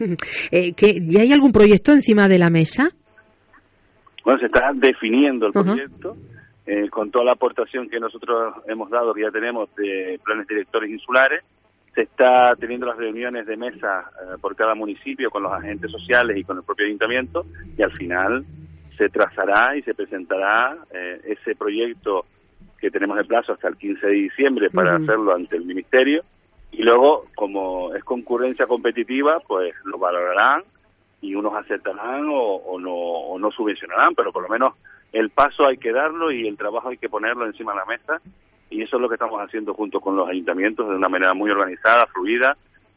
Eh, 0.50 0.72
¿que, 0.74 1.00
¿Ya 1.02 1.20
hay 1.20 1.32
algún 1.32 1.52
proyecto 1.52 1.92
encima 1.92 2.26
de 2.26 2.38
la 2.38 2.50
mesa? 2.50 2.90
Bueno, 4.24 4.40
se 4.40 4.46
está 4.46 4.70
definiendo 4.74 5.46
el 5.46 5.52
proyecto 5.52 6.16
eh, 6.66 6.88
con 6.88 7.10
toda 7.10 7.24
la 7.24 7.32
aportación 7.32 7.88
que 7.88 7.98
nosotros 7.98 8.54
hemos 8.68 8.90
dado, 8.90 9.12
que 9.14 9.22
ya 9.22 9.30
tenemos 9.30 9.74
de 9.76 10.20
planes 10.24 10.46
directores 10.46 10.90
insulares. 10.90 11.42
Se 11.94 12.02
está 12.02 12.54
teniendo 12.56 12.86
las 12.86 12.96
reuniones 12.96 13.46
de 13.46 13.56
mesa 13.56 14.10
eh, 14.22 14.36
por 14.40 14.54
cada 14.54 14.74
municipio 14.74 15.30
con 15.30 15.42
los 15.42 15.52
agentes 15.52 15.90
sociales 15.90 16.36
y 16.36 16.44
con 16.44 16.58
el 16.58 16.62
propio 16.62 16.86
ayuntamiento 16.86 17.44
y 17.76 17.82
al 17.82 17.92
final 17.92 18.44
se 18.96 19.08
trazará 19.08 19.76
y 19.76 19.82
se 19.82 19.94
presentará 19.94 20.76
eh, 20.92 21.20
ese 21.24 21.56
proyecto 21.56 22.26
que 22.78 22.90
tenemos 22.90 23.16
de 23.16 23.24
plazo 23.24 23.52
hasta 23.52 23.68
el 23.68 23.76
15 23.76 24.06
de 24.06 24.12
diciembre 24.12 24.70
para 24.70 24.96
hacerlo 24.96 25.34
ante 25.34 25.56
el 25.56 25.64
ministerio 25.64 26.22
y 26.72 26.82
luego 26.82 27.26
como 27.34 27.94
es 27.94 28.04
concurrencia 28.04 28.66
competitiva 28.66 29.40
pues 29.46 29.74
lo 29.84 29.98
valorarán 29.98 30.62
y 31.20 31.34
unos 31.34 31.54
aceptarán 31.54 32.28
o, 32.28 32.54
o 32.56 32.80
no, 32.80 32.92
o 32.92 33.38
no 33.38 33.50
subvencionarán, 33.50 34.14
pero 34.14 34.32
por 34.32 34.42
lo 34.42 34.48
menos 34.48 34.74
el 35.12 35.30
paso 35.30 35.66
hay 35.66 35.76
que 35.76 35.92
darlo 35.92 36.30
y 36.30 36.46
el 36.46 36.56
trabajo 36.56 36.88
hay 36.88 36.96
que 36.96 37.08
ponerlo 37.08 37.46
encima 37.46 37.72
de 37.72 37.78
la 37.78 37.84
mesa 37.84 38.20
y 38.70 38.82
eso 38.82 38.96
es 38.96 39.02
lo 39.02 39.08
que 39.08 39.16
estamos 39.16 39.40
haciendo 39.40 39.74
junto 39.74 40.00
con 40.00 40.16
los 40.16 40.28
ayuntamientos 40.28 40.88
de 40.88 40.94
una 40.94 41.08
manera 41.08 41.34
muy 41.34 41.50
organizada, 41.50 42.06
fluida, 42.06 42.56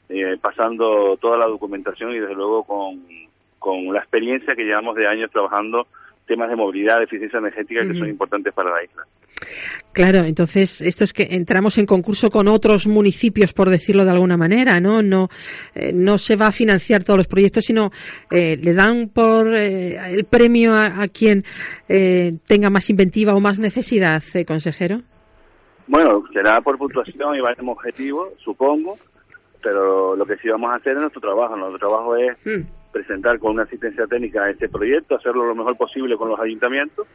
eh, 0.09 0.37
pasando 0.39 1.17
toda 1.17 1.37
la 1.37 1.47
documentación 1.47 2.11
y 2.11 2.19
desde 2.19 2.35
luego 2.35 2.63
con, 2.63 3.03
con 3.57 3.91
la 3.91 3.99
experiencia 3.99 4.55
que 4.55 4.63
llevamos 4.63 4.95
de 4.95 5.07
años 5.07 5.31
trabajando 5.31 5.87
temas 6.27 6.49
de 6.49 6.55
movilidad, 6.55 6.97
de 6.97 7.05
eficiencia 7.05 7.39
energética 7.39 7.81
que 7.81 7.95
son 7.95 8.07
importantes 8.07 8.53
para 8.53 8.69
la 8.69 8.83
isla. 8.83 9.03
Claro, 9.91 10.25
entonces 10.25 10.81
esto 10.81 11.03
es 11.03 11.13
que 11.13 11.27
entramos 11.31 11.77
en 11.77 11.85
concurso 11.85 12.31
con 12.31 12.47
otros 12.47 12.87
municipios, 12.87 13.53
por 13.53 13.69
decirlo 13.69 14.03
de 14.03 14.11
alguna 14.11 14.37
manera, 14.37 14.79
¿no? 14.79 15.03
No, 15.03 15.29
eh, 15.75 15.91
no 15.93 16.17
se 16.17 16.35
va 16.35 16.47
a 16.47 16.51
financiar 16.51 17.03
todos 17.03 17.17
los 17.17 17.27
proyectos, 17.27 17.65
sino 17.65 17.91
eh, 18.31 18.57
le 18.57 18.73
dan 18.73 19.09
por 19.09 19.53
eh, 19.53 19.97
el 20.15 20.25
premio 20.25 20.73
a, 20.73 21.03
a 21.03 21.07
quien 21.09 21.43
eh, 21.87 22.33
tenga 22.47 22.71
más 22.71 22.89
inventiva 22.89 23.35
o 23.35 23.39
más 23.39 23.59
necesidad, 23.59 24.23
eh, 24.33 24.45
consejero. 24.45 25.01
Bueno, 25.85 26.23
será 26.33 26.59
por 26.61 26.77
puntuación 26.79 27.35
y 27.35 27.41
varios 27.41 27.67
objetivos, 27.67 28.29
supongo, 28.43 28.97
pero 29.61 30.15
lo 30.15 30.25
que 30.25 30.37
sí 30.37 30.49
vamos 30.49 30.71
a 30.71 30.77
hacer 30.77 30.93
es 30.93 31.01
nuestro 31.01 31.21
trabajo. 31.21 31.55
Nuestro 31.55 31.87
trabajo 31.87 32.15
es 32.15 32.35
presentar 32.91 33.37
con 33.37 33.51
una 33.51 33.63
asistencia 33.63 34.07
técnica 34.07 34.49
este 34.49 34.69
proyecto, 34.69 35.15
hacerlo 35.15 35.45
lo 35.45 35.55
mejor 35.55 35.77
posible 35.77 36.17
con 36.17 36.29
los 36.29 36.39
ayuntamientos 36.39 37.05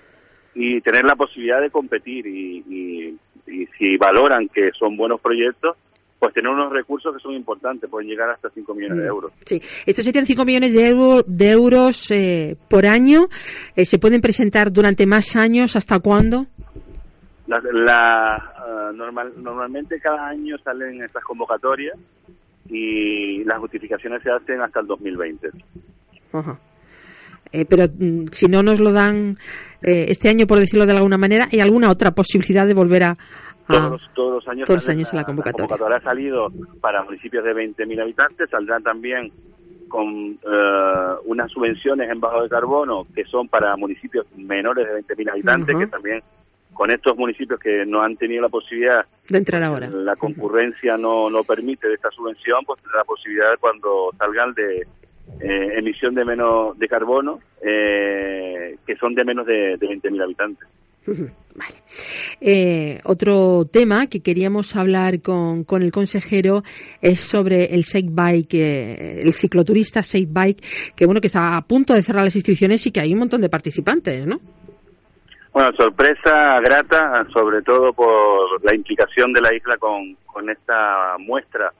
y 0.55 0.81
tener 0.81 1.05
la 1.05 1.15
posibilidad 1.17 1.61
de 1.61 1.71
competir 1.71 2.27
y, 2.27 2.65
y- 2.69 3.19
y 3.51 3.67
si 3.79 3.97
valoran 3.97 4.49
que 4.49 4.71
son 4.79 4.97
buenos 4.97 5.21
proyectos, 5.21 5.77
pues 6.19 6.35
tener 6.35 6.51
unos 6.51 6.73
recursos 6.73 7.15
que 7.15 7.23
son 7.23 7.33
importantes, 7.35 7.89
pueden 7.89 8.09
llegar 8.09 8.29
hasta 8.29 8.51
5 8.51 8.75
millones 8.75 8.99
de 8.99 9.05
Mm. 9.05 9.09
euros. 9.09 9.33
Sí, 9.47 9.63
estos 9.87 10.05
serían 10.05 10.27
5 10.27 10.45
millones 10.45 10.75
de, 10.75 10.89
euro- 10.89 11.23
de 11.27 11.51
euros 11.53 12.11
eh, 12.11 12.57
por 12.69 12.85
año. 12.87 13.29
Eh, 13.77 13.85
¿Se 13.87 13.99
pueden 13.99 14.21
presentar 14.21 14.73
durante 14.73 15.07
más 15.07 15.37
años? 15.37 15.77
¿Hasta 15.77 16.01
cuándo? 16.01 16.47
La, 17.47 17.61
la, 17.73 18.35
ah, 18.35 18.91
normal, 18.95 19.33
normalmente 19.37 19.99
cada 20.01 20.27
año 20.29 20.59
salen 20.59 21.03
estas 21.03 21.23
convocatorias 21.25 21.97
y 22.69 23.45
las 23.45 23.59
justificaciones 23.61 24.23
se 24.23 24.31
hacen 24.31 24.61
hasta 24.61 24.81
el 24.81 24.87
2020. 24.89 25.49
Ajá. 26.33 26.59
Eh, 27.53 27.65
pero 27.65 27.85
mm, 27.89 28.27
si 28.31 28.47
no 28.47 28.63
nos 28.63 28.79
lo 28.81 28.93
dan 28.93 29.39
eh, 29.83 30.07
este 30.09 30.29
año, 30.29 30.47
por 30.47 30.59
decirlo 30.59 30.87
de 30.87 30.93
alguna 30.93 31.19
manera, 31.19 31.49
¿hay 31.53 31.61
alguna 31.61 31.91
otra 31.91 32.11
posibilidad 32.13 32.67
de 32.67 32.75
volver 32.75 33.05
a, 33.05 33.11
a- 33.11 33.17
Todos, 33.67 33.91
los- 33.91 34.15
todos 34.15 34.33
los 34.35 34.49
años, 34.49 34.67
todos 34.67 34.83
los 34.83 34.89
años 34.89 35.13
en 35.13 35.17
la 35.19 35.25
convocatoria? 35.25 35.77
ha 35.97 36.01
salido 36.01 36.49
para 36.81 37.03
municipios 37.05 37.45
de 37.45 37.53
20.000 37.55 38.01
habitantes, 38.03 38.51
saldrán 38.51 38.83
también 38.83 39.31
con 39.89 40.07
eh, 40.07 41.15
unas 41.25 41.51
subvenciones 41.51 42.11
en 42.11 42.21
bajo 42.21 42.43
de 42.43 42.49
carbono 42.49 43.07
que 43.15 43.25
son 43.25 43.49
para 43.49 43.75
municipios 43.77 44.27
menores 44.37 44.87
de 44.87 45.15
20.000 45.17 45.31
habitantes, 45.33 45.77
que 45.77 45.87
también 45.87 46.23
con 46.75 46.91
estos 46.91 47.17
municipios 47.17 47.59
que 47.59 47.85
no 47.87 48.03
han 48.03 48.17
tenido 48.17 48.43
la 48.43 48.49
posibilidad, 48.51 49.05
de 49.29 49.39
entrar 49.39 49.63
ahora? 49.63 49.89
la 49.89 50.15
concurrencia 50.17 50.97
no, 50.97 51.29
no 51.31 51.43
permite 51.43 51.89
de 51.89 51.95
esta 51.95 52.11
subvención, 52.11 52.65
pues 52.67 52.81
tendrá 52.83 52.99
la 52.99 53.05
posibilidad 53.05 53.51
cuando 53.59 54.11
salgan 54.19 54.53
de 54.55 54.87
eh, 55.41 55.79
emisión 55.79 56.15
de 56.15 56.25
menos 56.25 56.79
de 56.79 56.89
carbono, 56.89 57.41
eh, 57.63 58.77
que 58.87 58.97
son 58.97 59.15
de 59.15 59.25
menos 59.25 59.47
de, 59.47 59.77
de 59.77 59.87
20.000 59.87 60.23
habitantes. 60.23 60.69
Eh, 62.41 63.01
otro 63.03 63.65
tema 63.65 64.07
que 64.07 64.23
queríamos 64.23 64.77
hablar 64.77 65.21
con, 65.21 65.65
con 65.65 65.83
el 65.83 65.91
consejero 65.91 66.63
es 67.03 67.19
sobre 67.19 67.75
el 67.75 67.83
Safe 67.83 68.07
Bike, 68.09 68.55
eh, 68.55 69.21
el 69.23 69.33
cicloturista 69.33 70.05
Safe 70.05 70.29
Bike, 70.29 70.63
que 70.95 71.05
bueno, 71.05 71.21
que 71.21 71.27
está 71.27 71.57
a 71.57 71.63
punto 71.63 71.95
de 71.95 72.03
cerrar 72.05 72.23
las 72.23 72.37
inscripciones 72.37 72.87
y 72.87 72.93
que 72.93 73.01
hay 73.01 73.13
un 73.13 73.19
montón 73.19 73.41
de 73.41 73.49
participantes, 73.49 74.25
¿no? 74.25 74.39
Bueno, 75.53 75.73
sorpresa 75.77 76.61
grata, 76.61 77.27
sobre 77.33 77.63
todo 77.63 77.93
por 77.93 78.65
la 78.65 78.77
implicación 78.77 79.33
de 79.33 79.41
la 79.41 79.53
isla 79.53 79.77
con, 79.79 80.15
con 80.27 80.49
esta 80.49 81.17
muestra 81.19 81.73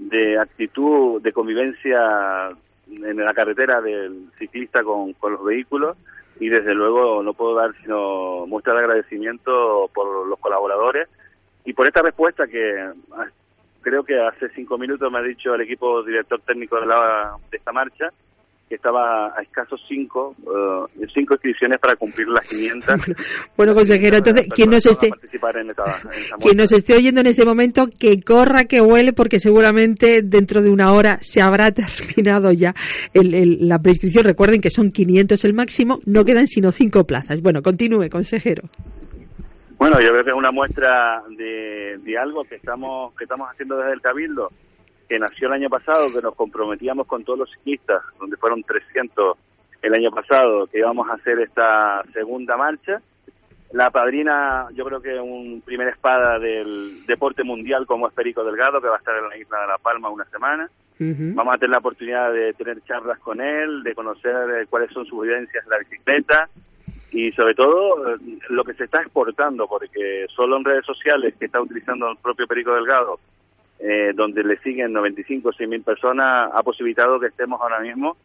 de 0.00 0.38
actitud 0.38 1.20
de 1.20 1.32
convivencia 1.32 2.48
en 2.88 3.16
la 3.16 3.34
carretera 3.34 3.80
del 3.80 4.30
ciclista 4.38 4.82
con, 4.82 5.12
con 5.12 5.34
los 5.34 5.44
vehículos 5.44 5.96
y 6.40 6.48
desde 6.48 6.74
luego 6.74 7.22
no 7.22 7.34
puedo 7.34 7.54
dar 7.54 7.74
sino 7.82 8.46
muestra 8.46 8.72
de 8.72 8.80
agradecimiento 8.80 9.90
por 9.94 10.26
los 10.26 10.38
colaboradores 10.40 11.06
y 11.64 11.74
por 11.74 11.86
esta 11.86 12.00
respuesta 12.02 12.46
que 12.46 12.80
ah, 13.12 13.26
creo 13.82 14.02
que 14.02 14.18
hace 14.18 14.48
cinco 14.50 14.78
minutos 14.78 15.12
me 15.12 15.18
ha 15.18 15.22
dicho 15.22 15.54
el 15.54 15.60
equipo 15.60 16.02
director 16.02 16.40
técnico 16.40 16.80
de, 16.80 16.86
la, 16.86 17.36
de 17.50 17.58
esta 17.58 17.72
marcha 17.72 18.10
que 18.70 18.76
estaba 18.76 19.36
a 19.36 19.42
escasos 19.42 19.78
cinco, 19.88 20.34
eh, 20.46 21.06
cinco 21.12 21.34
inscripciones 21.34 21.78
para 21.80 21.96
cumplir 21.96 22.28
las 22.28 22.48
500. 22.48 22.94
Bueno, 23.56 23.74
consejero, 23.74 24.16
entonces, 24.18 24.46
quien 24.54 24.70
nos 24.70 24.86
esté, 24.86 25.08
en 25.08 25.12
esta, 25.32 25.60
en 25.60 25.70
esta 25.70 26.36
quien 26.38 26.56
nos 26.56 26.72
esté 26.72 26.94
oyendo 26.96 27.20
en 27.20 27.26
este 27.26 27.44
momento, 27.44 27.88
que 27.98 28.22
corra, 28.22 28.64
que 28.64 28.80
huele, 28.80 29.12
porque 29.12 29.38
seguramente 29.40 30.22
dentro 30.22 30.62
de 30.62 30.70
una 30.70 30.92
hora 30.92 31.18
se 31.20 31.42
habrá 31.42 31.70
terminado 31.72 32.52
ya 32.52 32.72
el- 33.12 33.34
el- 33.34 33.68
la 33.68 33.78
prescripción. 33.80 34.24
Recuerden 34.24 34.60
que 34.62 34.70
son 34.70 34.92
500 34.92 35.44
el 35.44 35.52
máximo, 35.52 35.98
no 36.06 36.24
quedan 36.24 36.46
sino 36.46 36.70
cinco 36.72 37.04
plazas. 37.04 37.42
Bueno, 37.42 37.60
continúe, 37.62 38.08
consejero. 38.08 38.62
Bueno, 39.78 39.98
yo 40.00 40.08
creo 40.10 40.24
que 40.24 40.30
es 40.30 40.36
una 40.36 40.52
muestra 40.52 41.22
de, 41.36 41.98
de 42.04 42.18
algo 42.18 42.44
que 42.44 42.54
estamos 42.54 43.14
que 43.16 43.24
estamos 43.24 43.48
haciendo 43.50 43.76
desde 43.78 43.94
el 43.94 44.00
Cabildo, 44.00 44.50
que 45.10 45.18
nació 45.18 45.48
el 45.48 45.54
año 45.54 45.68
pasado, 45.68 46.06
que 46.14 46.22
nos 46.22 46.36
comprometíamos 46.36 47.04
con 47.08 47.24
todos 47.24 47.40
los 47.40 47.50
ciclistas, 47.50 48.00
donde 48.20 48.36
fueron 48.36 48.62
300 48.62 49.36
el 49.82 49.94
año 49.94 50.12
pasado, 50.12 50.68
que 50.68 50.78
íbamos 50.78 51.08
a 51.08 51.14
hacer 51.14 51.40
esta 51.40 52.04
segunda 52.12 52.56
marcha. 52.56 53.02
La 53.72 53.90
padrina, 53.90 54.68
yo 54.72 54.84
creo 54.84 55.02
que 55.02 55.18
un 55.18 55.62
primer 55.62 55.88
espada 55.88 56.38
del 56.38 57.04
deporte 57.06 57.42
mundial 57.42 57.86
como 57.86 58.06
es 58.06 58.14
Perico 58.14 58.44
Delgado, 58.44 58.80
que 58.80 58.86
va 58.86 58.94
a 58.94 58.98
estar 58.98 59.16
en 59.16 59.28
la 59.28 59.36
isla 59.36 59.60
de 59.62 59.66
La 59.66 59.78
Palma 59.78 60.10
una 60.10 60.24
semana. 60.26 60.70
Vamos 61.00 61.54
a 61.54 61.58
tener 61.58 61.70
la 61.70 61.78
oportunidad 61.78 62.32
de 62.32 62.52
tener 62.52 62.80
charlas 62.84 63.18
con 63.18 63.40
él, 63.40 63.82
de 63.82 63.94
conocer 63.94 64.36
eh, 64.50 64.66
cuáles 64.68 64.92
son 64.92 65.06
sus 65.06 65.22
vivencias 65.22 65.64
en 65.64 65.70
la 65.70 65.78
bicicleta 65.78 66.48
y 67.10 67.32
sobre 67.32 67.54
todo 67.54 68.14
eh, 68.14 68.18
lo 68.50 68.62
que 68.62 68.74
se 68.74 68.84
está 68.84 69.00
exportando, 69.00 69.66
porque 69.66 70.26
solo 70.36 70.58
en 70.58 70.64
redes 70.64 70.84
sociales 70.84 71.34
que 71.38 71.46
está 71.46 71.60
utilizando 71.60 72.10
el 72.10 72.18
propio 72.18 72.46
Perico 72.46 72.74
Delgado, 72.74 73.18
eh, 73.82 74.12
donde 74.14 74.44
le 74.44 74.58
siguen 74.58 74.92
95 74.92 75.48
o 75.48 75.52
100 75.52 75.70
mil 75.70 75.82
personas, 75.82 76.50
ha 76.54 76.62
posibilitado 76.62 77.18
que 77.18 77.28
estemos 77.28 77.60
ahora 77.60 77.80
mismo 77.80 78.16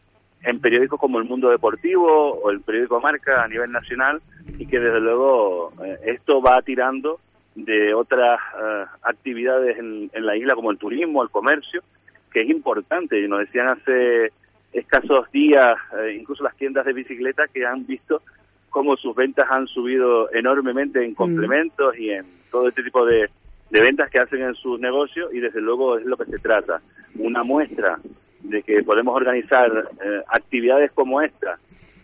en 0.42 0.60
periódicos 0.60 1.00
como 1.00 1.18
El 1.18 1.24
Mundo 1.24 1.48
Deportivo 1.48 2.34
o 2.34 2.50
el 2.50 2.60
periódico 2.60 3.00
Marca 3.00 3.42
a 3.42 3.48
nivel 3.48 3.72
nacional 3.72 4.20
y 4.58 4.66
que 4.66 4.78
desde 4.78 5.00
luego 5.00 5.72
eh, 5.84 5.98
esto 6.06 6.40
va 6.40 6.62
tirando 6.62 7.20
de 7.54 7.94
otras 7.94 8.38
eh, 8.62 8.84
actividades 9.02 9.78
en, 9.78 10.10
en 10.12 10.26
la 10.26 10.36
isla 10.36 10.54
como 10.54 10.70
el 10.70 10.78
turismo, 10.78 11.22
el 11.22 11.30
comercio, 11.30 11.82
que 12.30 12.42
es 12.42 12.50
importante. 12.50 13.18
Y 13.18 13.28
nos 13.28 13.40
decían 13.40 13.68
hace 13.68 14.30
escasos 14.72 15.30
días, 15.32 15.76
eh, 15.98 16.16
incluso 16.20 16.44
las 16.44 16.56
tiendas 16.56 16.84
de 16.84 16.92
bicicletas, 16.92 17.50
que 17.50 17.64
han 17.64 17.86
visto 17.86 18.22
cómo 18.68 18.96
sus 18.96 19.16
ventas 19.16 19.46
han 19.50 19.66
subido 19.66 20.32
enormemente 20.34 21.02
en 21.02 21.14
complementos 21.14 21.96
y 21.98 22.10
en 22.10 22.26
todo 22.50 22.68
este 22.68 22.82
tipo 22.82 23.06
de, 23.06 23.30
de 23.70 23.80
ventas 23.80 24.10
que 24.10 24.18
hacen 24.18 24.42
en 24.42 24.54
sus 24.54 24.78
negocios 24.80 25.32
y 25.32 25.40
desde 25.40 25.60
luego 25.60 25.98
es 25.98 26.04
lo 26.04 26.16
que 26.16 26.26
se 26.26 26.38
trata. 26.38 26.80
Una 27.18 27.42
muestra 27.42 27.98
de 28.40 28.62
que 28.62 28.82
podemos 28.82 29.14
organizar 29.16 29.88
eh, 30.04 30.22
actividades 30.28 30.92
como 30.92 31.20
esta, 31.20 31.58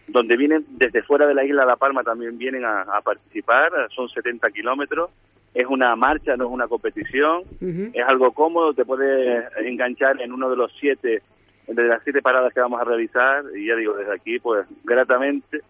donde 0.08 0.36
vienen 0.36 0.64
desde 0.70 1.02
fuera 1.02 1.26
de 1.26 1.34
la 1.34 1.44
isla 1.44 1.62
de 1.62 1.68
La 1.68 1.76
Palma 1.76 2.02
también 2.02 2.36
vienen 2.36 2.64
a, 2.64 2.82
a 2.82 3.00
participar, 3.00 3.70
son 3.94 4.08
70 4.08 4.50
kilómetros, 4.50 5.10
es 5.54 5.66
una 5.66 5.94
marcha, 5.96 6.36
no 6.36 6.46
es 6.46 6.50
una 6.50 6.66
competición, 6.66 7.42
es 7.60 8.04
algo 8.06 8.32
cómodo, 8.32 8.72
te 8.72 8.84
puedes 8.84 9.44
enganchar 9.58 10.20
en 10.20 10.32
uno 10.32 10.48
de 10.48 10.56
los 10.56 10.72
siete, 10.80 11.22
de 11.66 11.82
las 11.84 12.02
siete 12.04 12.22
paradas 12.22 12.54
que 12.54 12.60
vamos 12.60 12.80
a 12.80 12.84
realizar 12.84 13.44
y 13.54 13.66
ya 13.66 13.76
digo, 13.76 13.94
desde 13.94 14.14
aquí 14.14 14.38
pues 14.38 14.66
gratamente, 14.84 15.60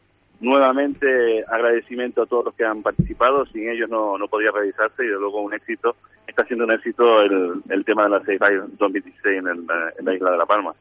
nuevamente 0.43 1.45
agradecimiento 1.49 2.23
a 2.23 2.27
todos 2.27 2.47
los 2.47 2.55
que 2.55 2.65
han 2.65 2.83
participado, 2.83 3.47
sin 3.47 3.71
ellos 3.71 3.89
no, 3.89 4.19
no 4.19 4.29
podía 4.29 4.51
realizarse 4.51 5.05
y 5.05 5.09
de 5.09 5.15
luego 5.15 5.41
un 5.41 5.55
éxito 5.55 5.97
está 6.27 6.45
siendo 6.47 6.65
un 6.65 6.73
éxito 6.73 7.21
el, 7.23 7.63
el 7.69 7.85
tema 7.85 8.05
de 8.05 8.11
la 8.11 8.19
Safe 8.21 8.39
2016 8.79 9.39
en, 9.39 9.49
el, 9.49 9.65
en 9.99 10.05
la 10.05 10.15
isla 10.15 10.31
de 10.31 10.37
La 10.39 10.47
Palma. 10.47 10.75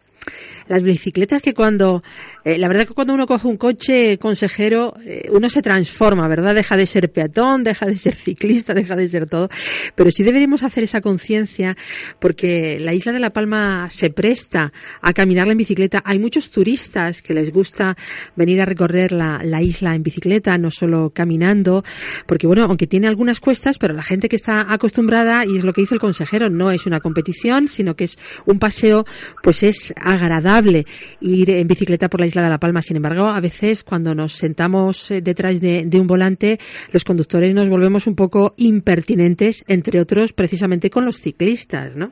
Las 0.67 0.83
bicicletas 0.83 1.41
que 1.41 1.53
cuando, 1.53 2.03
eh, 2.45 2.57
la 2.57 2.67
verdad 2.67 2.87
que 2.87 2.93
cuando 2.93 3.13
uno 3.13 3.25
coge 3.25 3.47
un 3.47 3.57
coche 3.57 4.17
consejero, 4.19 4.93
eh, 5.03 5.27
uno 5.31 5.49
se 5.49 5.61
transforma, 5.61 6.27
¿verdad? 6.27 6.53
Deja 6.53 6.77
de 6.77 6.85
ser 6.85 7.11
peatón, 7.11 7.63
deja 7.63 7.87
de 7.87 7.97
ser 7.97 8.13
ciclista, 8.15 8.73
deja 8.73 8.95
de 8.95 9.09
ser 9.09 9.27
todo. 9.27 9.49
Pero 9.95 10.11
sí 10.11 10.23
deberíamos 10.23 10.63
hacer 10.63 10.83
esa 10.83 11.01
conciencia 11.01 11.75
porque 12.19 12.79
la 12.79 12.93
isla 12.93 13.11
de 13.11 13.19
La 13.19 13.31
Palma 13.31 13.89
se 13.89 14.11
presta 14.11 14.71
a 15.01 15.13
caminarla 15.13 15.53
en 15.53 15.57
bicicleta. 15.57 16.03
Hay 16.05 16.19
muchos 16.19 16.51
turistas 16.51 17.21
que 17.21 17.33
les 17.33 17.51
gusta 17.51 17.97
venir 18.35 18.61
a 18.61 18.65
recorrer 18.65 19.11
la, 19.11 19.41
la 19.43 19.61
isla 19.61 19.95
en 19.95 20.03
bicicleta, 20.03 20.57
no 20.57 20.69
solo 20.69 21.09
caminando, 21.09 21.83
porque 22.27 22.47
bueno, 22.47 22.63
aunque 22.63 22.87
tiene 22.87 23.07
algunas 23.07 23.39
cuestas, 23.39 23.77
pero 23.79 23.93
la 23.93 24.03
gente 24.03 24.29
que 24.29 24.35
está 24.35 24.71
acostumbrada, 24.71 25.40
y 25.45 25.57
es 25.57 25.63
lo 25.63 25.73
que 25.73 25.81
dice 25.81 25.95
el 25.95 26.01
consejero, 26.01 26.49
no 26.49 26.71
es 26.71 26.85
una 26.85 26.99
competición, 26.99 27.67
sino 27.67 27.95
que 27.95 28.05
es 28.05 28.17
un 28.45 28.59
paseo, 28.59 29.05
pues 29.41 29.63
es 29.63 29.93
agradable 29.97 30.85
ir 31.19 31.49
en 31.49 31.67
bicicleta 31.67 32.09
por 32.09 32.19
la 32.19 32.27
isla 32.27 32.43
de 32.43 32.49
La 32.49 32.57
Palma. 32.57 32.81
Sin 32.81 32.97
embargo, 32.97 33.27
a 33.27 33.39
veces 33.39 33.83
cuando 33.83 34.15
nos 34.15 34.33
sentamos 34.33 35.11
eh, 35.11 35.21
detrás 35.21 35.61
de, 35.61 35.87
un 35.99 36.07
volante, 36.07 36.57
los 36.93 37.03
conductores 37.03 37.53
nos 37.53 37.69
volvemos 37.69 38.07
un 38.07 38.15
poco 38.15 38.53
impertinentes, 38.57 39.63
entre 39.67 39.99
otros 39.99 40.33
precisamente 40.33 40.89
con 40.89 41.05
los 41.05 41.17
ciclistas, 41.17 41.95
¿no? 41.95 42.11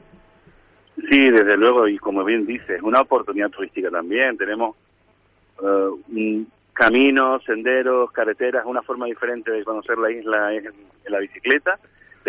Sí, 1.09 1.19
desde 1.19 1.55
luego, 1.55 1.87
y 1.87 1.97
como 1.97 2.23
bien 2.25 2.45
dices, 2.45 2.69
es 2.71 2.81
una 2.81 3.01
oportunidad 3.01 3.49
turística 3.49 3.89
también. 3.89 4.37
Tenemos 4.37 4.75
un 5.61 6.47
caminos, 6.79 7.43
senderos, 7.43 8.09
carreteras, 8.11 8.65
una 8.65 8.81
forma 8.81 9.05
diferente 9.05 9.51
de 9.51 9.65
conocer 9.65 9.97
la 9.97 10.11
isla 10.11 10.53
es 10.53 10.65
en 10.65 11.11
la 11.11 11.19
bicicleta. 11.19 11.77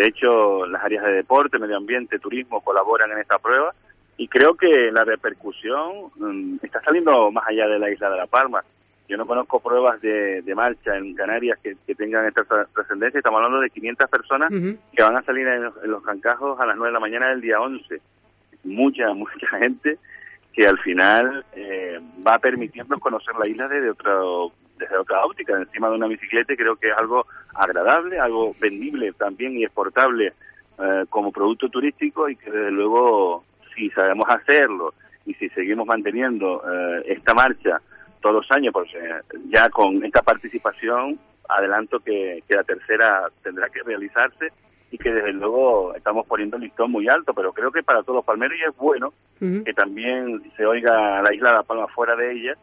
De 0.01 0.07
hecho, 0.09 0.65
las 0.65 0.83
áreas 0.83 1.03
de 1.05 1.11
deporte, 1.11 1.59
medio 1.59 1.77
ambiente, 1.77 2.17
turismo 2.17 2.61
colaboran 2.61 3.11
en 3.11 3.19
esta 3.19 3.37
prueba 3.37 3.71
y 4.17 4.27
creo 4.27 4.55
que 4.55 4.91
la 4.91 5.03
repercusión 5.03 6.09
mm, 6.15 6.57
está 6.63 6.81
saliendo 6.81 7.29
más 7.31 7.43
allá 7.47 7.67
de 7.67 7.77
la 7.77 7.91
isla 7.91 8.09
de 8.09 8.17
La 8.17 8.25
Palma. 8.25 8.63
Yo 9.07 9.15
no 9.17 9.27
conozco 9.27 9.59
pruebas 9.59 10.01
de, 10.01 10.41
de 10.41 10.55
marcha 10.55 10.97
en 10.97 11.13
Canarias 11.13 11.59
que, 11.61 11.75
que 11.85 11.93
tengan 11.93 12.25
esta 12.25 12.41
tra- 12.45 12.67
trascendencia. 12.73 13.19
Estamos 13.19 13.37
hablando 13.37 13.59
de 13.59 13.69
500 13.69 14.09
personas 14.09 14.49
que 14.95 15.03
van 15.03 15.17
a 15.17 15.21
salir 15.21 15.45
en 15.47 15.63
los, 15.65 15.83
en 15.83 15.91
los 15.91 16.01
cancajos 16.03 16.59
a 16.59 16.65
las 16.65 16.77
9 16.77 16.89
de 16.89 16.93
la 16.93 16.99
mañana 16.99 17.29
del 17.29 17.41
día 17.41 17.61
11. 17.61 18.01
Mucha, 18.63 19.13
mucha 19.13 19.47
gente 19.59 19.99
que 20.53 20.67
al 20.67 20.79
final 20.79 21.45
eh, 21.55 21.99
va 22.25 22.35
a 22.37 22.39
permitirnos 22.39 22.99
conocer 22.99 23.35
la 23.35 23.47
isla 23.47 23.67
desde, 23.67 23.91
otro, 23.91 24.51
desde 24.81 24.97
otra 24.97 25.23
óptica, 25.23 25.57
encima 25.57 25.89
de 25.89 25.95
una 25.95 26.07
bicicleta, 26.07 26.55
creo 26.55 26.75
que 26.75 26.89
es 26.89 26.97
algo 26.97 27.25
agradable, 27.53 28.19
algo 28.19 28.53
vendible 28.59 29.13
también 29.13 29.57
y 29.57 29.63
exportable 29.63 30.33
eh, 30.79 31.05
como 31.09 31.31
producto 31.31 31.69
turístico 31.69 32.27
y 32.27 32.35
que 32.35 32.51
desde 32.51 32.71
luego 32.71 33.43
si 33.75 33.89
sabemos 33.91 34.27
hacerlo 34.29 34.93
y 35.25 35.33
si 35.35 35.49
seguimos 35.49 35.85
manteniendo 35.85 36.63
eh, 36.65 37.03
esta 37.07 37.33
marcha 37.33 37.79
todos 38.21 38.35
los 38.35 38.51
años, 38.51 38.73
porque 38.73 38.97
ya 39.49 39.69
con 39.69 40.03
esta 40.03 40.21
participación 40.21 41.19
adelanto 41.47 41.99
que, 41.99 42.43
que 42.47 42.55
la 42.55 42.63
tercera 42.63 43.29
tendrá 43.43 43.69
que 43.69 43.83
realizarse 43.83 44.51
y 44.91 44.97
que 44.97 45.11
desde 45.11 45.33
luego 45.33 45.95
estamos 45.95 46.27
poniendo 46.27 46.57
el 46.57 46.63
listón 46.63 46.91
muy 46.91 47.07
alto, 47.07 47.33
pero 47.33 47.53
creo 47.53 47.71
que 47.71 47.81
para 47.81 48.03
todos 48.03 48.17
los 48.17 48.25
palmeros 48.25 48.57
y 48.59 48.69
es 48.69 48.75
bueno 48.75 49.13
que 49.39 49.73
también 49.73 50.39
se 50.55 50.65
oiga 50.67 51.21
la 51.23 51.33
isla 51.33 51.49
de 51.49 51.55
La 51.55 51.63
Palma 51.63 51.87
fuera 51.87 52.15
de 52.15 52.31
ella. 52.31 52.53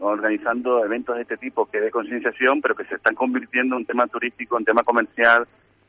Organizando 0.00 0.84
eventos 0.84 1.16
de 1.16 1.22
este 1.22 1.36
tipo 1.36 1.66
que 1.66 1.80
de 1.80 1.90
concienciación, 1.90 2.60
pero 2.60 2.74
que 2.74 2.84
se 2.84 2.94
están 2.96 3.14
convirtiendo 3.14 3.76
en 3.76 3.84
tema 3.84 4.06
turístico, 4.06 4.58
en 4.58 4.64
tema 4.64 4.82
comercial, 4.82 5.46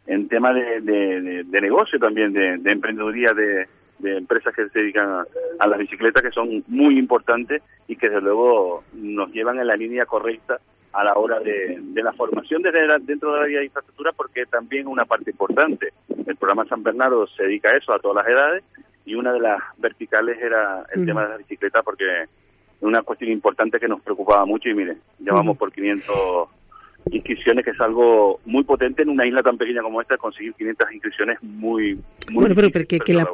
en 0.07 0.27
tema 0.27 0.53
de, 0.53 0.81
de, 0.81 1.21
de- 1.21 1.43
de 1.43 1.61
negocio 1.61 1.99
también, 1.99 2.33
de, 2.33 2.57
de 2.57 2.71
emprendeduría 2.71 3.31
de, 3.33 3.67
de 3.99 4.17
empresas 4.17 4.55
que 4.55 4.67
se 4.69 4.79
dedican 4.79 5.09
a, 5.09 5.25
a 5.59 5.67
las 5.67 5.77
bicicletas, 5.79 6.23
que 6.23 6.31
son 6.31 6.63
muy 6.67 6.97
importantes 6.97 7.61
y 7.87 7.95
que 7.95 8.09
desde 8.09 8.21
luego 8.21 8.83
nos 8.93 9.31
llevan 9.31 9.59
en 9.59 9.67
la 9.67 9.75
línea 9.75 10.05
correcta 10.05 10.59
a 10.91 11.03
la 11.03 11.13
hora 11.13 11.39
de, 11.39 11.77
de 11.79 12.01
la 12.03 12.13
formación 12.13 12.63
desde 12.63 12.87
la- 12.87 12.97
dentro 12.97 13.31
de 13.33 13.37
la 13.39 13.43
área 13.45 13.59
de 13.59 13.65
infraestructura, 13.65 14.11
porque 14.13 14.45
también 14.47 14.87
una 14.87 15.05
parte 15.05 15.29
importante. 15.29 15.93
El 16.25 16.35
programa 16.35 16.65
San 16.65 16.81
Bernardo 16.81 17.27
se 17.27 17.43
dedica 17.43 17.69
a 17.71 17.77
eso, 17.77 17.93
a 17.93 17.99
todas 17.99 18.23
las 18.25 18.27
edades, 18.33 18.63
y 19.05 19.13
una 19.15 19.31
de 19.33 19.39
las 19.39 19.59
verticales 19.77 20.39
era 20.41 20.83
el 20.93 21.05
tema 21.05 21.23
de 21.23 21.29
la 21.29 21.37
bicicleta, 21.37 21.83
porque 21.83 22.05
una 22.81 23.01
cuestión 23.03 23.31
importante 23.31 23.79
que 23.79 23.87
nos 23.87 24.01
preocupaba 24.01 24.45
mucho 24.45 24.69
y 24.69 24.73
mire, 24.73 24.97
ya 25.19 25.33
vamos 25.33 25.57
por 25.57 25.71
500 25.71 26.49
inscripciones, 27.11 27.65
que 27.65 27.71
es 27.71 27.81
algo 27.81 28.39
muy 28.45 28.63
potente 28.63 29.01
en 29.01 29.09
una 29.09 29.25
isla 29.25 29.41
tan 29.41 29.57
pequeña 29.57 29.81
como 29.81 30.01
esta, 30.01 30.17
conseguir 30.17 30.53
500 30.53 30.91
inscripciones 30.93 31.37
muy, 31.41 31.95
muy 32.29 32.41
Bueno, 32.41 32.55
pero, 32.55 32.69
pero 32.71 32.85
que, 32.85 33.13
la, 33.13 33.27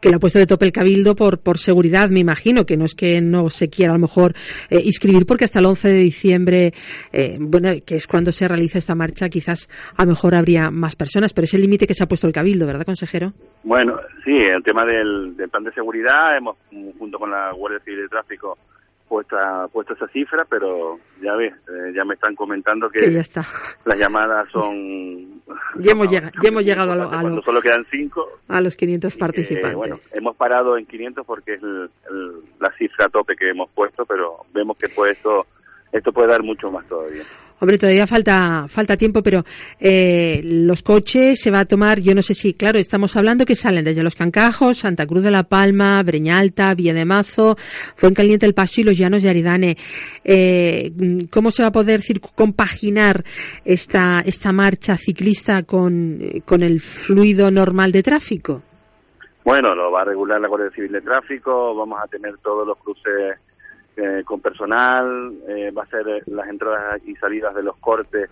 que 0.00 0.10
la 0.10 0.16
ha 0.16 0.18
puesto 0.18 0.38
de 0.38 0.46
tope 0.46 0.66
el 0.66 0.72
cabildo 0.72 1.14
por, 1.14 1.38
por 1.38 1.58
seguridad, 1.58 2.10
me 2.10 2.20
imagino, 2.20 2.64
que 2.64 2.76
no 2.76 2.84
es 2.84 2.94
que 2.94 3.20
no 3.20 3.48
se 3.50 3.68
quiera 3.68 3.92
a 3.92 3.94
lo 3.94 4.00
mejor 4.00 4.32
eh, 4.70 4.80
inscribir, 4.84 5.26
porque 5.26 5.44
hasta 5.44 5.60
el 5.60 5.66
11 5.66 5.88
de 5.88 5.98
diciembre, 5.98 6.72
eh, 7.12 7.38
bueno, 7.40 7.70
que 7.86 7.96
es 7.96 8.06
cuando 8.06 8.32
se 8.32 8.48
realiza 8.48 8.78
esta 8.78 8.94
marcha, 8.94 9.28
quizás 9.28 9.68
a 9.96 10.04
lo 10.04 10.10
mejor 10.10 10.34
habría 10.34 10.70
más 10.70 10.96
personas, 10.96 11.32
pero 11.32 11.44
es 11.44 11.54
el 11.54 11.62
límite 11.62 11.86
que 11.86 11.94
se 11.94 12.04
ha 12.04 12.08
puesto 12.08 12.26
el 12.26 12.32
cabildo, 12.32 12.66
¿verdad, 12.66 12.84
consejero? 12.84 13.32
Bueno, 13.62 13.98
sí, 14.24 14.32
el 14.32 14.62
tema 14.62 14.84
del, 14.84 15.36
del 15.36 15.48
plan 15.48 15.64
de 15.64 15.72
seguridad, 15.72 16.36
hemos, 16.36 16.56
junto 16.98 17.18
con 17.18 17.30
la 17.30 17.52
Guardia 17.52 17.80
Civil 17.80 18.02
de 18.02 18.08
Tráfico, 18.08 18.58
puesta, 19.08 19.68
puesto 19.72 19.94
esa 19.94 20.08
cifra, 20.08 20.44
pero 20.44 20.98
ya 21.22 21.34
ves, 21.34 21.52
eh, 21.68 21.92
ya 21.94 22.04
me 22.04 22.14
están 22.14 22.34
comentando 22.34 22.88
que, 22.90 23.00
Que 23.00 23.12
ya 23.12 23.20
está. 23.20 23.44
las 23.84 23.98
llamadas 23.98 24.48
son... 24.50 25.42
Ya 25.78 25.92
hemos, 25.92 26.08
llega- 26.08 26.30
ya 26.42 26.48
hemos 26.48 26.64
llegado 26.64 26.92
a, 26.92 26.96
lo- 26.96 27.10
a, 27.12 27.22
lo- 27.22 27.42
solo 27.42 27.60
quedan 27.60 27.84
cinco, 27.90 28.26
a 28.48 28.60
los 28.60 28.76
500 28.76 29.12
eh, 29.14 29.18
participantes. 29.18 29.74
bueno, 29.76 29.96
hemos 30.12 30.36
parado 30.36 30.78
en 30.78 30.86
500 30.86 31.26
porque 31.26 31.54
es 31.54 31.62
el- 31.62 31.90
el- 32.10 32.32
la 32.60 32.72
cifra 32.78 33.08
tope 33.08 33.36
que 33.36 33.50
hemos 33.50 33.70
puesto, 33.70 34.06
pero 34.06 34.38
vemos 34.54 34.76
que 34.78 34.88
pues 34.88 35.16
esto, 35.16 35.46
esto 35.92 36.12
puede 36.12 36.28
dar 36.28 36.42
mucho 36.42 36.70
más 36.70 36.86
todavía. 36.88 37.22
Hombre, 37.64 37.78
todavía 37.78 38.06
falta 38.06 38.68
falta 38.68 38.94
tiempo, 38.98 39.22
pero 39.22 39.42
eh, 39.80 40.42
los 40.44 40.82
coches 40.82 41.40
se 41.40 41.50
va 41.50 41.60
a 41.60 41.64
tomar, 41.64 41.98
yo 41.98 42.14
no 42.14 42.20
sé 42.20 42.34
si, 42.34 42.52
claro, 42.52 42.78
estamos 42.78 43.16
hablando 43.16 43.46
que 43.46 43.54
salen 43.54 43.86
desde 43.86 44.02
Los 44.02 44.16
Cancajos, 44.16 44.76
Santa 44.76 45.06
Cruz 45.06 45.22
de 45.22 45.30
la 45.30 45.44
Palma, 45.44 46.02
Breñalta, 46.02 46.74
Villa 46.74 46.92
de 46.92 47.06
Mazo, 47.06 47.56
Fuencaliente 47.96 48.44
el 48.44 48.52
Paso 48.52 48.82
y 48.82 48.84
Los 48.84 48.98
Llanos 48.98 49.22
de 49.22 49.30
Aridane. 49.30 49.78
Eh, 50.22 50.92
¿Cómo 51.30 51.50
se 51.50 51.62
va 51.62 51.70
a 51.70 51.72
poder 51.72 52.02
compaginar 52.34 53.24
esta, 53.64 54.20
esta 54.26 54.52
marcha 54.52 54.98
ciclista 54.98 55.62
con, 55.62 56.20
con 56.44 56.62
el 56.62 56.82
fluido 56.82 57.50
normal 57.50 57.92
de 57.92 58.02
tráfico? 58.02 58.62
Bueno, 59.42 59.74
lo 59.74 59.90
va 59.90 60.02
a 60.02 60.04
regular 60.04 60.38
la 60.38 60.48
Guardia 60.48 60.70
Civil 60.70 60.92
de 60.92 61.00
Tráfico, 61.00 61.74
vamos 61.74 61.98
a 62.02 62.08
tener 62.08 62.36
todos 62.42 62.66
los 62.66 62.76
cruces 62.76 63.38
eh, 63.96 64.22
con 64.24 64.40
personal, 64.40 65.32
eh, 65.48 65.70
va 65.70 65.84
a 65.84 65.86
ser 65.86 66.08
eh, 66.08 66.22
las 66.26 66.48
entradas 66.48 67.00
y 67.06 67.14
salidas 67.16 67.54
de 67.54 67.62
los 67.62 67.76
cortes 67.76 68.30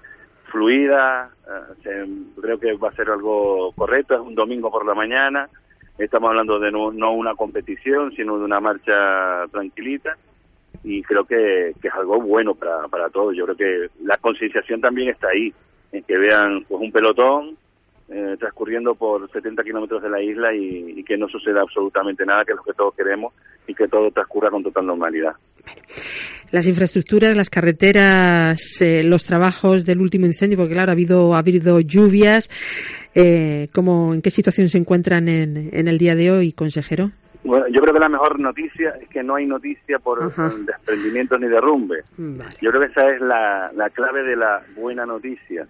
fluidas, 0.50 1.30
eh, 1.84 2.06
creo 2.40 2.58
que 2.58 2.74
va 2.74 2.88
a 2.88 2.94
ser 2.94 3.08
algo 3.10 3.72
correcto, 3.72 4.14
es 4.14 4.20
un 4.20 4.34
domingo 4.34 4.70
por 4.70 4.84
la 4.84 4.94
mañana, 4.94 5.48
estamos 5.98 6.28
hablando 6.28 6.58
de 6.58 6.70
no, 6.70 6.92
no 6.92 7.12
una 7.12 7.34
competición, 7.34 8.12
sino 8.12 8.38
de 8.38 8.44
una 8.44 8.60
marcha 8.60 9.46
tranquilita 9.50 10.16
y 10.84 11.02
creo 11.02 11.24
que, 11.24 11.72
que 11.80 11.88
es 11.88 11.94
algo 11.94 12.20
bueno 12.20 12.54
para, 12.54 12.88
para 12.88 13.08
todos. 13.08 13.36
Yo 13.36 13.44
creo 13.44 13.56
que 13.56 13.90
la 14.04 14.16
concienciación 14.16 14.80
también 14.80 15.10
está 15.10 15.28
ahí, 15.28 15.52
en 15.92 16.02
que 16.04 16.18
vean 16.18 16.64
pues 16.68 16.82
un 16.82 16.92
pelotón 16.92 17.56
eh, 18.12 18.36
transcurriendo 18.38 18.94
por 18.94 19.30
70 19.30 19.62
kilómetros 19.62 20.02
de 20.02 20.10
la 20.10 20.22
isla 20.22 20.54
y, 20.54 20.98
y 20.98 21.04
que 21.04 21.16
no 21.16 21.28
suceda 21.28 21.62
absolutamente 21.62 22.26
nada, 22.26 22.44
que 22.44 22.52
es 22.52 22.56
lo 22.56 22.62
que 22.64 22.74
todos 22.74 22.94
queremos 22.94 23.32
y 23.66 23.74
que 23.74 23.88
todo 23.88 24.10
transcurra 24.10 24.50
con 24.50 24.62
total 24.62 24.86
normalidad. 24.86 25.32
Las 26.50 26.66
infraestructuras, 26.66 27.34
las 27.34 27.48
carreteras, 27.48 28.60
eh, 28.82 29.02
los 29.04 29.24
trabajos 29.24 29.86
del 29.86 30.00
último 30.02 30.26
incendio, 30.26 30.58
porque 30.58 30.74
claro, 30.74 30.90
ha 30.90 30.92
habido, 30.92 31.34
ha 31.34 31.38
habido 31.38 31.80
lluvias. 31.80 32.50
Eh, 33.14 33.68
¿cómo, 33.72 34.12
¿En 34.12 34.20
qué 34.20 34.30
situación 34.30 34.68
se 34.68 34.76
encuentran 34.76 35.28
en, 35.28 35.70
en 35.72 35.88
el 35.88 35.96
día 35.96 36.14
de 36.14 36.30
hoy, 36.30 36.52
consejero? 36.52 37.10
Bueno, 37.44 37.66
yo 37.68 37.80
creo 37.80 37.94
que 37.94 38.00
la 38.00 38.08
mejor 38.08 38.38
noticia 38.38 38.90
es 39.00 39.08
que 39.08 39.22
no 39.22 39.34
hay 39.36 39.46
noticia 39.46 39.98
por 39.98 40.22
Ajá. 40.22 40.52
desprendimientos 40.64 41.40
ni 41.40 41.48
derrumbe. 41.48 42.02
Vale. 42.18 42.54
Yo 42.60 42.70
creo 42.70 42.82
que 42.82 42.88
esa 42.88 43.10
es 43.10 43.20
la, 43.20 43.72
la 43.74 43.90
clave 43.90 44.22
de 44.22 44.36
la 44.36 44.62
buena 44.76 45.06
noticia. 45.06 45.66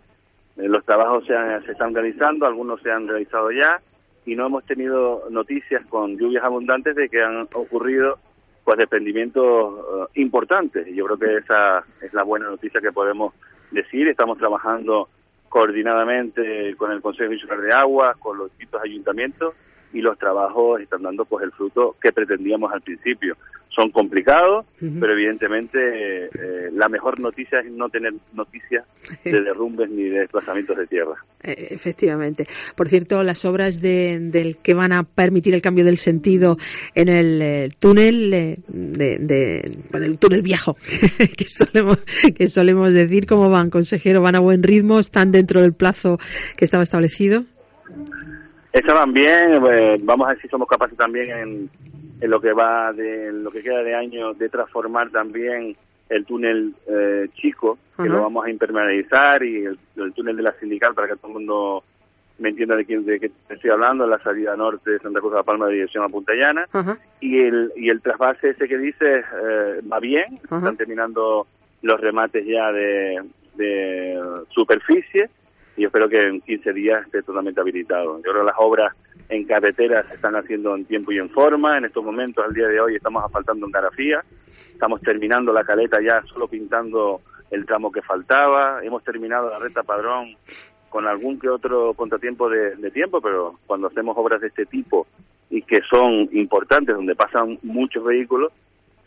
Eh, 0.56 0.68
los 0.68 0.84
trabajos 0.84 1.24
se, 1.26 1.34
han- 1.34 1.64
se 1.64 1.72
están 1.72 1.94
realizando, 1.94 2.46
algunos 2.46 2.80
se 2.82 2.90
han 2.90 3.08
realizado 3.08 3.50
ya 3.50 3.80
y 4.26 4.34
no 4.36 4.46
hemos 4.46 4.64
tenido 4.64 5.24
noticias 5.30 5.84
con 5.86 6.16
lluvias 6.16 6.44
abundantes 6.44 6.94
de 6.94 7.08
que 7.08 7.22
han 7.22 7.48
ocurrido 7.54 8.18
pues 8.64 8.78
desprendimientos 8.78 9.74
eh, 10.14 10.20
importantes. 10.20 10.86
Yo 10.94 11.04
creo 11.06 11.18
que 11.18 11.36
esa 11.38 11.84
es 12.00 12.12
la 12.14 12.22
buena 12.22 12.46
noticia 12.46 12.80
que 12.80 12.92
podemos 12.92 13.34
decir. 13.72 14.06
Estamos 14.08 14.38
trabajando 14.38 15.08
coordinadamente 15.48 16.74
con 16.76 16.92
el 16.92 17.00
Consejo 17.00 17.32
Insular 17.32 17.60
de 17.60 17.72
Agua, 17.72 18.14
con 18.18 18.38
los 18.38 18.50
distintos 18.50 18.82
ayuntamientos 18.82 19.54
y 19.92 20.00
los 20.00 20.18
trabajos 20.18 20.80
están 20.80 21.02
dando 21.02 21.24
pues 21.24 21.44
el 21.44 21.52
fruto 21.52 21.96
que 22.00 22.12
pretendíamos 22.12 22.72
al 22.72 22.80
principio. 22.80 23.36
Son 23.68 23.90
complicados, 23.90 24.66
pero 24.78 25.14
evidentemente 25.14 26.26
eh, 26.26 26.70
la 26.74 26.90
mejor 26.90 27.18
noticia 27.18 27.60
es 27.60 27.72
no 27.72 27.88
tener 27.88 28.12
noticias 28.34 28.84
de 29.24 29.40
derrumbes 29.40 29.88
ni 29.88 30.10
de 30.10 30.20
desplazamientos 30.20 30.76
de 30.76 30.86
tierra. 30.86 31.14
Eh, 31.42 31.68
efectivamente. 31.70 32.46
Por 32.76 32.88
cierto, 32.88 33.22
las 33.22 33.46
obras 33.46 33.80
de, 33.80 34.18
del 34.20 34.58
que 34.58 34.74
van 34.74 34.92
a 34.92 35.04
permitir 35.04 35.54
el 35.54 35.62
cambio 35.62 35.86
del 35.86 35.96
sentido 35.96 36.58
en 36.94 37.08
el 37.08 37.40
eh, 37.40 37.68
túnel 37.78 38.30
de, 38.30 38.58
de 38.68 39.78
bueno, 39.90 40.06
el 40.06 40.18
túnel 40.18 40.42
viejo, 40.42 40.74
que 41.38 41.48
solemos 41.48 41.98
que 42.36 42.48
solemos 42.48 42.92
decir, 42.92 43.26
¿cómo 43.26 43.48
van, 43.48 43.70
consejero? 43.70 44.20
¿Van 44.20 44.36
a 44.36 44.40
buen 44.40 44.62
ritmo? 44.62 44.98
¿Están 44.98 45.30
dentro 45.30 45.62
del 45.62 45.72
plazo 45.72 46.18
que 46.58 46.66
estaba 46.66 46.82
establecido? 46.82 47.46
Estaban 48.72 49.12
bien, 49.12 49.60
pues, 49.60 50.02
vamos 50.04 50.26
a 50.26 50.30
ver 50.30 50.40
si 50.40 50.48
somos 50.48 50.66
capaces 50.66 50.96
también 50.96 51.30
en, 51.30 51.70
en 52.20 52.30
lo 52.30 52.40
que 52.40 52.52
va 52.52 52.92
de 52.92 53.28
en 53.28 53.44
lo 53.44 53.50
que 53.50 53.62
queda 53.62 53.82
de 53.82 53.94
año 53.94 54.32
de 54.32 54.48
transformar 54.48 55.10
también 55.10 55.76
el 56.08 56.24
túnel 56.24 56.74
eh, 56.86 57.28
chico, 57.34 57.78
que 57.96 58.08
lo 58.08 58.22
vamos 58.22 58.44
a 58.44 58.50
impermeabilizar, 58.50 59.42
y 59.42 59.64
el, 59.64 59.78
túnel 60.14 60.36
de 60.36 60.42
la 60.42 60.52
sindical 60.60 60.94
para 60.94 61.08
que 61.08 61.16
todo 61.16 61.28
el 61.28 61.34
mundo 61.34 61.84
me 62.38 62.50
entienda 62.50 62.76
de 62.76 62.84
quién 62.84 63.04
de 63.04 63.18
qué 63.18 63.30
estoy 63.48 63.70
hablando, 63.70 64.06
la 64.06 64.18
salida 64.22 64.56
norte 64.56 64.90
de 64.90 64.98
Santa 64.98 65.20
Cruz 65.20 65.32
de 65.32 65.38
la 65.38 65.44
Palma 65.44 65.66
de 65.66 65.74
dirección 65.74 66.04
a 66.04 66.08
Punta 66.08 66.34
Llana, 66.34 66.66
y 67.20 67.38
el 67.40 67.72
y 67.76 67.88
el 67.88 68.02
trasvase 68.02 68.50
ese 68.50 68.68
que 68.68 68.78
dices 68.78 69.24
eh, 69.42 69.80
va 69.90 70.00
bien, 70.00 70.34
están 70.34 70.76
terminando 70.76 71.46
los 71.82 72.00
remates 72.00 72.44
ya 72.46 72.70
de, 72.72 73.22
de 73.54 74.20
superficie, 74.50 75.30
y 75.76 75.84
espero 75.84 76.08
que 76.08 76.28
en 76.28 76.40
15 76.40 76.72
días 76.72 77.06
esté 77.06 77.22
totalmente 77.22 77.60
habilitado. 77.60 78.16
Yo 78.18 78.22
creo 78.22 78.40
que 78.40 78.46
las 78.46 78.56
obras 78.58 78.94
en 79.28 79.44
carreteras 79.44 80.06
se 80.08 80.14
están 80.16 80.36
haciendo 80.36 80.74
en 80.74 80.84
tiempo 80.84 81.12
y 81.12 81.18
en 81.18 81.30
forma. 81.30 81.78
En 81.78 81.86
estos 81.86 82.04
momentos, 82.04 82.44
al 82.44 82.52
día 82.52 82.68
de 82.68 82.80
hoy, 82.80 82.96
estamos 82.96 83.24
asfaltando 83.24 83.66
en 83.66 83.72
Garafía. 83.72 84.24
Estamos 84.72 85.00
terminando 85.00 85.52
la 85.52 85.64
caleta 85.64 86.00
ya 86.02 86.22
solo 86.26 86.46
pintando 86.48 87.22
el 87.50 87.64
tramo 87.64 87.90
que 87.90 88.02
faltaba. 88.02 88.84
Hemos 88.84 89.02
terminado 89.02 89.50
la 89.50 89.58
recta 89.58 89.82
padrón 89.82 90.36
con 90.90 91.06
algún 91.06 91.38
que 91.38 91.48
otro 91.48 91.94
contratiempo 91.94 92.50
de, 92.50 92.76
de 92.76 92.90
tiempo, 92.90 93.22
pero 93.22 93.58
cuando 93.66 93.86
hacemos 93.86 94.14
obras 94.18 94.42
de 94.42 94.48
este 94.48 94.66
tipo 94.66 95.06
y 95.48 95.62
que 95.62 95.80
son 95.90 96.28
importantes, 96.32 96.94
donde 96.94 97.14
pasan 97.14 97.58
muchos 97.62 98.04
vehículos, 98.04 98.52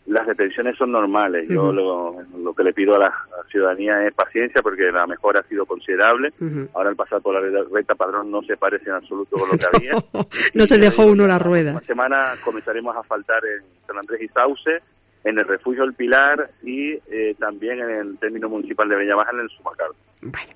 las 0.06 0.26
detenciones 0.26 0.76
son 0.76 0.92
normales. 0.92 1.48
Yo 1.48 1.72
lo, 1.72 2.22
lo, 2.38 2.54
que 2.54 2.62
le 2.62 2.72
pido 2.72 2.94
a 2.94 2.98
la, 2.98 3.14
ciudadanía 3.50 4.06
es 4.06 4.14
paciencia 4.14 4.62
porque 4.62 4.90
la 4.90 5.06
mejora 5.06 5.40
ha 5.40 5.48
sido 5.48 5.66
considerable. 5.66 6.32
Ahora 6.74 6.90
el 6.90 6.96
pasar 6.96 7.20
por 7.20 7.34
la 7.34 7.64
recta 7.72 7.94
padrón 7.94 8.30
no 8.30 8.42
se 8.42 8.56
parece 8.56 8.88
en 8.88 8.96
absoluto 8.96 9.36
con 9.36 9.48
lo 9.50 9.58
que 9.58 9.66
había. 9.72 9.92
no 10.54 10.66
se 10.66 10.78
dejó 10.78 11.06
uno 11.06 11.26
la 11.26 11.38
rueda. 11.38 11.74
La 11.74 11.80
semana 11.80 12.34
comenzaremos 12.44 12.96
a 12.96 13.02
faltar 13.02 13.44
en 13.44 13.64
San 13.86 13.98
Andrés 13.98 14.22
y 14.22 14.28
Sauce, 14.28 14.82
en 15.26 15.38
el 15.38 15.44
refugio 15.44 15.82
El 15.82 15.94
Pilar 15.94 16.50
y 16.62 16.92
eh, 16.92 17.34
también 17.38 17.80
en 17.80 17.90
el 17.90 18.18
término 18.18 18.48
municipal 18.48 18.88
de 18.88 19.12
Baja 19.12 19.32
en 19.32 19.40
el 19.40 19.50
Sumacar. 19.50 19.88
Bueno, 20.22 20.52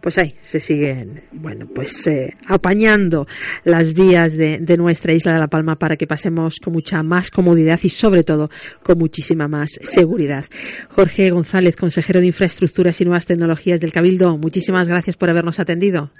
pues 0.00 0.16
ahí 0.18 0.34
se 0.40 0.60
siguen, 0.60 1.24
bueno, 1.30 1.66
pues 1.72 2.06
eh, 2.06 2.34
apañando 2.48 3.26
las 3.64 3.92
vías 3.92 4.36
de, 4.36 4.58
nuestra 4.78 5.12
isla 5.12 5.34
de 5.34 5.40
La 5.40 5.48
Palma 5.48 5.76
para 5.76 5.96
que 5.96 6.06
pasemos 6.06 6.58
con 6.58 6.72
mucha 6.72 7.02
más 7.02 7.30
comodidad 7.30 7.78
y 7.82 7.90
sobre 7.90 8.24
todo 8.24 8.48
con 8.82 8.98
muchísima 8.98 9.46
más 9.46 9.78
seguridad. 9.82 10.46
Jorge 10.88 11.30
González, 11.30 11.76
consejero 11.76 12.20
de 12.20 12.26
Infraestructuras 12.26 12.98
y 13.00 13.04
Nuevas 13.04 13.26
Tecnologías 13.26 13.80
del 13.80 13.92
Cabildo, 13.92 14.38
muchísimas 14.38 14.88
gracias 14.88 15.18
por 15.18 15.28
habernos 15.28 15.60
atendido. 15.60 16.10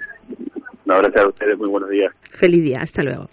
No, 0.93 0.99
gracias 0.99 1.25
a 1.25 1.27
ustedes, 1.27 1.57
muy 1.57 1.69
buenos 1.69 1.89
días. 1.89 2.13
Feliz 2.21 2.63
día, 2.63 2.81
hasta 2.81 3.01
luego. 3.01 3.27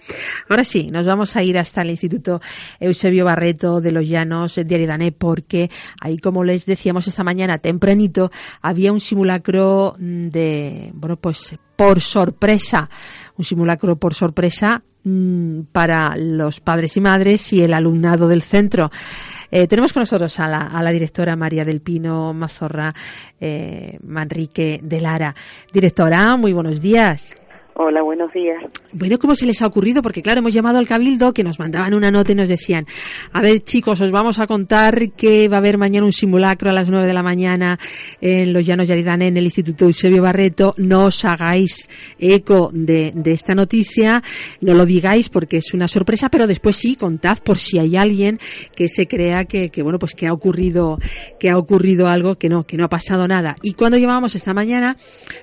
Ahora 0.49 0.65
sí, 0.65 0.87
nos 0.87 1.07
vamos 1.07 1.37
a 1.37 1.43
ir 1.43 1.59
hasta 1.59 1.83
el 1.83 1.91
Instituto 1.91 2.41
Eusebio 2.79 3.27
Barreto 3.27 3.83
de 3.83 3.93
los 3.93 4.09
Llanos 4.09 4.55
de 4.55 4.75
Aridane 4.75 5.13
porque 5.13 5.69
ahí, 6.01 6.17
como 6.17 6.43
les 6.43 6.65
decíamos 6.65 7.07
esta 7.07 7.23
mañana 7.23 7.59
tempranito, 7.59 8.31
había 8.63 8.93
un 8.93 9.01
simulacro 9.01 9.93
de, 9.99 10.91
bueno, 10.95 11.17
pues 11.17 11.55
por 11.77 12.01
sorpresa, 12.01 12.89
un 13.37 13.45
simulacro 13.45 13.97
por 13.97 14.15
sorpresa 14.15 14.83
mm, 15.05 15.65
para 15.71 16.17
los 16.17 16.61
padres 16.61 16.97
y 16.97 17.03
madres 17.03 17.53
y 17.53 17.63
el 17.63 17.75
alumnado 17.75 18.27
del 18.27 18.41
centro. 18.41 18.91
Eh, 19.51 19.67
tenemos 19.67 19.93
con 19.93 20.01
nosotros 20.01 20.41
a 20.41 20.49
la, 20.49 20.61
a 20.61 20.83
la, 20.83 20.93
directora 20.93 21.37
María 21.37 21.65
del 21.67 21.83
Pino 21.83 22.33
Mazorra 22.33 22.95
eh, 23.39 23.99
Manrique 24.03 24.81
de 24.83 25.01
Lara. 25.03 25.35
Directora, 25.73 26.37
muy 26.37 26.55
buenos 26.55 26.81
días. 26.81 27.35
Hola, 27.83 28.03
buenos 28.03 28.31
días. 28.35 28.63
Bueno, 28.93 29.19
¿cómo 29.19 29.35
se 29.35 29.47
les 29.47 29.63
ha 29.63 29.67
ocurrido? 29.67 30.03
Porque 30.03 30.21
claro, 30.21 30.41
hemos 30.41 30.53
llamado 30.53 30.77
al 30.77 30.87
Cabildo 30.87 31.33
que 31.33 31.43
nos 31.43 31.59
mandaban 31.59 31.95
una 31.95 32.11
nota 32.11 32.33
y 32.33 32.35
nos 32.35 32.51
decían, 32.51 32.85
a 33.33 33.41
ver 33.41 33.61
chicos, 33.61 33.99
os 34.03 34.11
vamos 34.11 34.39
a 34.39 34.47
contar 34.47 35.13
que 35.13 35.49
va 35.49 35.57
a 35.57 35.61
haber 35.61 35.79
mañana 35.79 36.05
un 36.05 36.13
simulacro 36.13 36.69
a 36.69 36.75
las 36.75 36.91
nueve 36.91 37.07
de 37.07 37.15
la 37.15 37.23
mañana 37.23 37.79
en 38.21 38.53
los 38.53 38.67
Llanos 38.67 38.87
de 38.87 38.93
Aridane, 38.93 39.29
en 39.29 39.39
el 39.39 39.45
Instituto 39.45 39.87
Eusebio 39.87 40.21
Barreto. 40.21 40.75
No 40.77 41.07
os 41.07 41.25
hagáis 41.25 41.89
eco 42.19 42.71
de, 42.75 43.15
esta 43.25 43.55
noticia, 43.55 44.23
no 44.61 44.75
lo 44.75 44.85
digáis 44.85 45.31
porque 45.31 45.57
es 45.57 45.73
una 45.73 45.89
sorpresa, 45.89 46.29
pero 46.29 46.47
después 46.47 46.77
sí, 46.77 46.97
contad 46.97 47.39
por 47.43 47.57
si 47.57 47.79
hay 47.79 47.97
alguien 47.97 48.39
que 48.77 48.89
se 48.89 49.07
crea 49.07 49.47
que, 49.47 49.71
que 49.71 49.83
bueno, 49.83 49.99
pues 49.99 50.13
que 50.13 50.27
ha 50.27 50.35
ocurrido, 50.35 50.99
que 51.39 51.49
ha 51.49 51.57
ocurrido 51.57 52.09
algo, 52.09 52.37
que 52.37 52.51
no, 52.51 52.65
que 52.65 52.77
no 52.77 52.85
ha 52.85 52.91
pasado 52.91 53.27
nada. 53.27 53.57
Y 53.63 53.73
cuando 53.73 53.97
llamamos 53.97 54.35
esta 54.35 54.53
mañana 54.53 54.99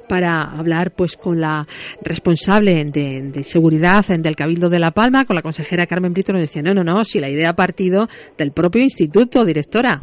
para 0.08 0.44
hablar 0.44 0.92
pues 0.92 1.18
con 1.18 1.42
la 1.42 1.66
responsable 2.04 2.27
de, 2.28 3.44
seguridad 3.44 4.06
del 4.06 4.36
Cabildo 4.36 4.70
de 4.70 4.80
La 4.80 4.92
Palma, 4.92 5.24
con 5.24 5.36
la 5.36 5.42
consejera 5.42 5.86
Carmen 5.86 6.12
Brito, 6.12 6.34
nos 6.34 6.42
decía, 6.42 6.62
no, 6.62 6.74
no, 6.74 6.84
no, 6.84 7.06
si 7.06 7.20
la 7.22 7.30
idea 7.30 7.52
ha 7.52 7.56
partido 7.56 8.08
del 8.38 8.52
propio 8.52 8.82
instituto, 8.82 9.46
directora. 9.46 10.02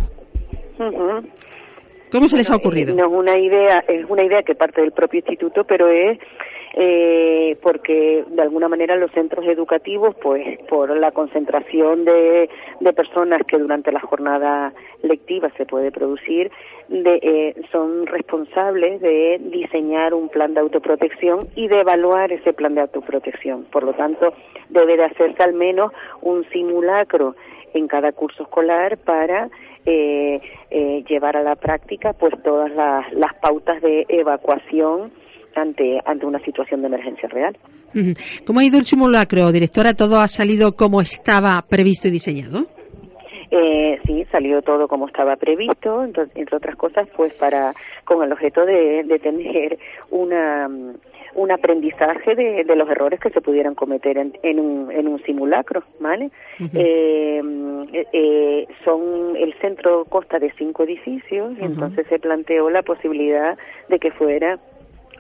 ¿Cómo 2.11 2.29
se 2.29 2.37
les 2.39 2.51
ha 2.51 2.57
ocurrido? 2.57 2.95
No 2.95 3.07
es 3.07 3.13
una 3.13 3.39
idea, 3.39 3.85
es 3.89 4.07
una 4.09 4.25
idea 4.25 4.43
que 4.43 4.55
parte 4.55 4.81
del 4.81 4.93
propio 4.93 5.19
instituto, 5.19 5.65
pero 5.65 5.89
es 5.89 6.19
eh, 6.77 7.57
porque 7.63 8.25
de 8.27 8.43
alguna 8.43 8.69
manera 8.69 8.97
los 8.97 9.11
centros 9.13 9.47
educativos, 9.47 10.15
pues 10.21 10.59
por 10.69 10.97
la 10.97 11.13
concentración 11.13 12.05
de, 12.05 12.51
de 12.81 12.93
personas 12.93 13.43
que 13.47 13.59
durante 13.59 13.93
la 13.93 14.01
jornada 14.01 14.73
lectiva 15.03 15.51
se 15.57 15.67
puede 15.67 15.93
producir, 15.93 16.51
de, 16.89 17.21
eh, 17.23 17.55
son 17.71 18.07
responsables 18.07 19.01
de 19.01 19.41
diseñar 19.41 20.15
un 20.15 20.29
plan 20.29 20.55
de 20.55 20.61
autoprotección 20.61 21.49
y 21.55 21.69
de 21.69 21.81
evaluar 21.81 22.33
ese 22.33 22.53
plan 22.53 22.75
de 22.75 22.83
autoprotección. 22.83 23.65
Por 23.65 23.85
lo 23.85 23.93
tanto, 23.95 24.35
debe 24.69 24.97
de 24.97 25.05
hacerse 25.05 25.43
al 25.43 25.55
menos 25.55 25.93
un 26.23 26.45
simulacro 26.51 27.37
en 27.73 27.87
cada 27.89 28.13
curso 28.13 28.45
escolar 28.45 28.99
para 28.99 29.49
eh, 29.87 30.41
eh, 30.71 31.05
llevar 31.09 31.37
a 31.37 31.43
la 31.43 31.57
práctica 31.57 32.13
pues 32.15 32.35
todas 32.43 32.71
las, 32.73 33.13
las 33.13 33.35
pautas 33.35 33.81
de 33.83 34.07
evacuación 34.09 35.09
ante, 35.57 36.01
ante 36.05 36.27
una 36.27 36.39
situación 36.41 36.81
de 36.81 36.89
emergencia 36.89 37.29
real. 37.29 37.57
¿Cómo 38.47 38.61
ha 38.61 38.65
ido 38.65 38.79
el 38.79 38.85
simulacro, 38.85 39.53
directora? 39.53 39.95
¿Todo 39.95 40.21
ha 40.21 40.27
salido 40.27 40.73
como 40.73 41.01
estaba 41.01 41.63
previsto 41.69 42.09
y 42.09 42.11
diseñado? 42.11 42.67
Eh, 43.51 44.01
sí, 44.05 44.25
salió 44.33 44.63
todo 44.63 44.89
como 44.89 45.07
estaba 45.07 45.37
previsto, 45.37 46.03
entonces, 46.03 46.35
entre 46.37 46.57
otras 46.57 46.77
cosas, 46.77 47.09
pues 47.17 47.33
para 47.35 47.73
con 48.05 48.23
el 48.25 48.33
objeto 48.33 48.67
de, 48.67 49.05
de 49.05 49.19
tener 49.21 49.79
una 50.11 50.69
un 51.35 51.51
aprendizaje 51.51 52.35
de, 52.35 52.65
de, 52.65 52.77
los 52.77 52.89
errores 52.89 53.21
que 53.21 53.31
se 53.31 53.41
pudieran 53.41 53.75
cometer 53.75 54.19
en, 54.19 54.39
en, 54.43 54.61
un, 54.61 54.91
en 54.93 55.09
un 55.09 55.23
simulacro, 55.25 55.83
¿vale? 56.01 56.31
eh, 56.73 57.43
eh, 58.13 58.67
son 58.85 59.37
el 59.37 59.53
centro 59.61 60.05
consta 60.05 60.39
de 60.39 60.53
cinco 60.57 60.85
edificios, 60.85 61.53
y 61.61 61.65
entonces 61.65 62.07
se 62.09 62.19
planteó 62.19 62.71
la 62.71 62.83
posibilidad 62.83 63.59
de 63.89 63.99
que 63.99 64.13
fuera 64.13 64.59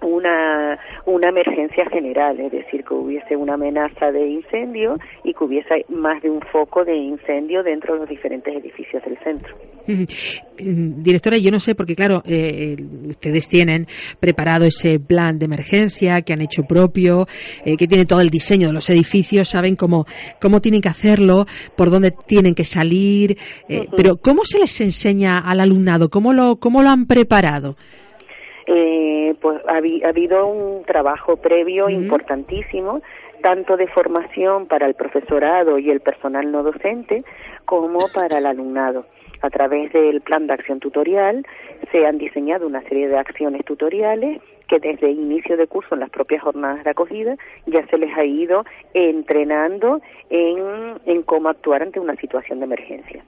una, 0.04 0.78
una 1.06 1.28
emergencia 1.28 1.88
general, 1.90 2.38
es 2.40 2.52
decir, 2.52 2.84
que 2.84 2.94
hubiese 2.94 3.36
una 3.36 3.54
amenaza 3.54 4.12
de 4.12 4.26
incendio 4.28 4.96
y 5.22 5.34
que 5.34 5.44
hubiese 5.44 5.84
más 5.88 6.22
de 6.22 6.30
un 6.30 6.40
foco 6.52 6.84
de 6.84 6.96
incendio 6.96 7.62
dentro 7.62 7.94
de 7.94 8.00
los 8.00 8.08
diferentes 8.08 8.54
edificios 8.54 9.02
del 9.04 9.18
centro. 9.18 9.54
Directora, 10.56 11.36
yo 11.36 11.50
no 11.50 11.60
sé, 11.60 11.74
porque 11.74 11.94
claro, 11.94 12.22
eh, 12.24 12.76
ustedes 13.08 13.48
tienen 13.48 13.86
preparado 14.18 14.64
ese 14.64 14.98
plan 14.98 15.38
de 15.38 15.44
emergencia 15.44 16.22
que 16.22 16.32
han 16.32 16.40
hecho 16.40 16.62
propio, 16.62 17.26
eh, 17.64 17.76
que 17.76 17.86
tiene 17.86 18.04
todo 18.04 18.20
el 18.20 18.30
diseño 18.30 18.68
de 18.68 18.72
los 18.72 18.88
edificios, 18.88 19.48
saben 19.48 19.76
cómo, 19.76 20.06
cómo 20.40 20.60
tienen 20.60 20.80
que 20.80 20.88
hacerlo, 20.88 21.46
por 21.76 21.90
dónde 21.90 22.12
tienen 22.26 22.54
que 22.54 22.64
salir, 22.64 23.36
eh, 23.68 23.86
pero 23.96 24.16
¿cómo 24.16 24.44
se 24.44 24.58
les 24.58 24.80
enseña 24.80 25.38
al 25.38 25.60
alumnado? 25.60 26.08
¿Cómo 26.08 26.32
lo, 26.32 26.56
cómo 26.56 26.82
lo 26.82 26.90
han 26.90 27.06
preparado? 27.06 27.76
Eh, 28.66 29.34
pues 29.40 29.60
ha, 29.66 29.76
habido 30.08 30.46
un 30.46 30.84
trabajo 30.84 31.36
previo 31.36 31.88
importantísimo, 31.88 33.02
tanto 33.42 33.76
de 33.76 33.88
formación 33.88 34.66
para 34.66 34.86
el 34.86 34.94
profesorado 34.94 35.78
y 35.78 35.90
el 35.90 36.00
personal 36.00 36.50
no 36.50 36.62
docente, 36.62 37.24
como 37.64 38.08
para 38.08 38.38
el 38.38 38.46
alumnado. 38.46 39.06
A 39.42 39.50
través 39.50 39.92
del 39.92 40.22
plan 40.22 40.46
de 40.46 40.54
acción 40.54 40.80
tutorial 40.80 41.46
se 41.92 42.06
han 42.06 42.16
diseñado 42.16 42.66
una 42.66 42.82
serie 42.82 43.08
de 43.08 43.18
acciones 43.18 43.62
tutoriales 43.66 44.40
que 44.68 44.78
desde 44.78 45.10
inicio 45.10 45.58
de 45.58 45.66
curso 45.66 45.94
en 45.94 46.00
las 46.00 46.08
propias 46.08 46.42
jornadas 46.42 46.82
de 46.84 46.90
acogida 46.90 47.36
ya 47.66 47.86
se 47.88 47.98
les 47.98 48.16
ha 48.16 48.24
ido 48.24 48.64
entrenando 48.94 50.00
en, 50.30 50.98
en 51.04 51.22
cómo 51.22 51.50
actuar 51.50 51.82
ante 51.82 52.00
una 52.00 52.16
situación 52.16 52.60
de 52.60 52.64
emergencia. 52.64 53.22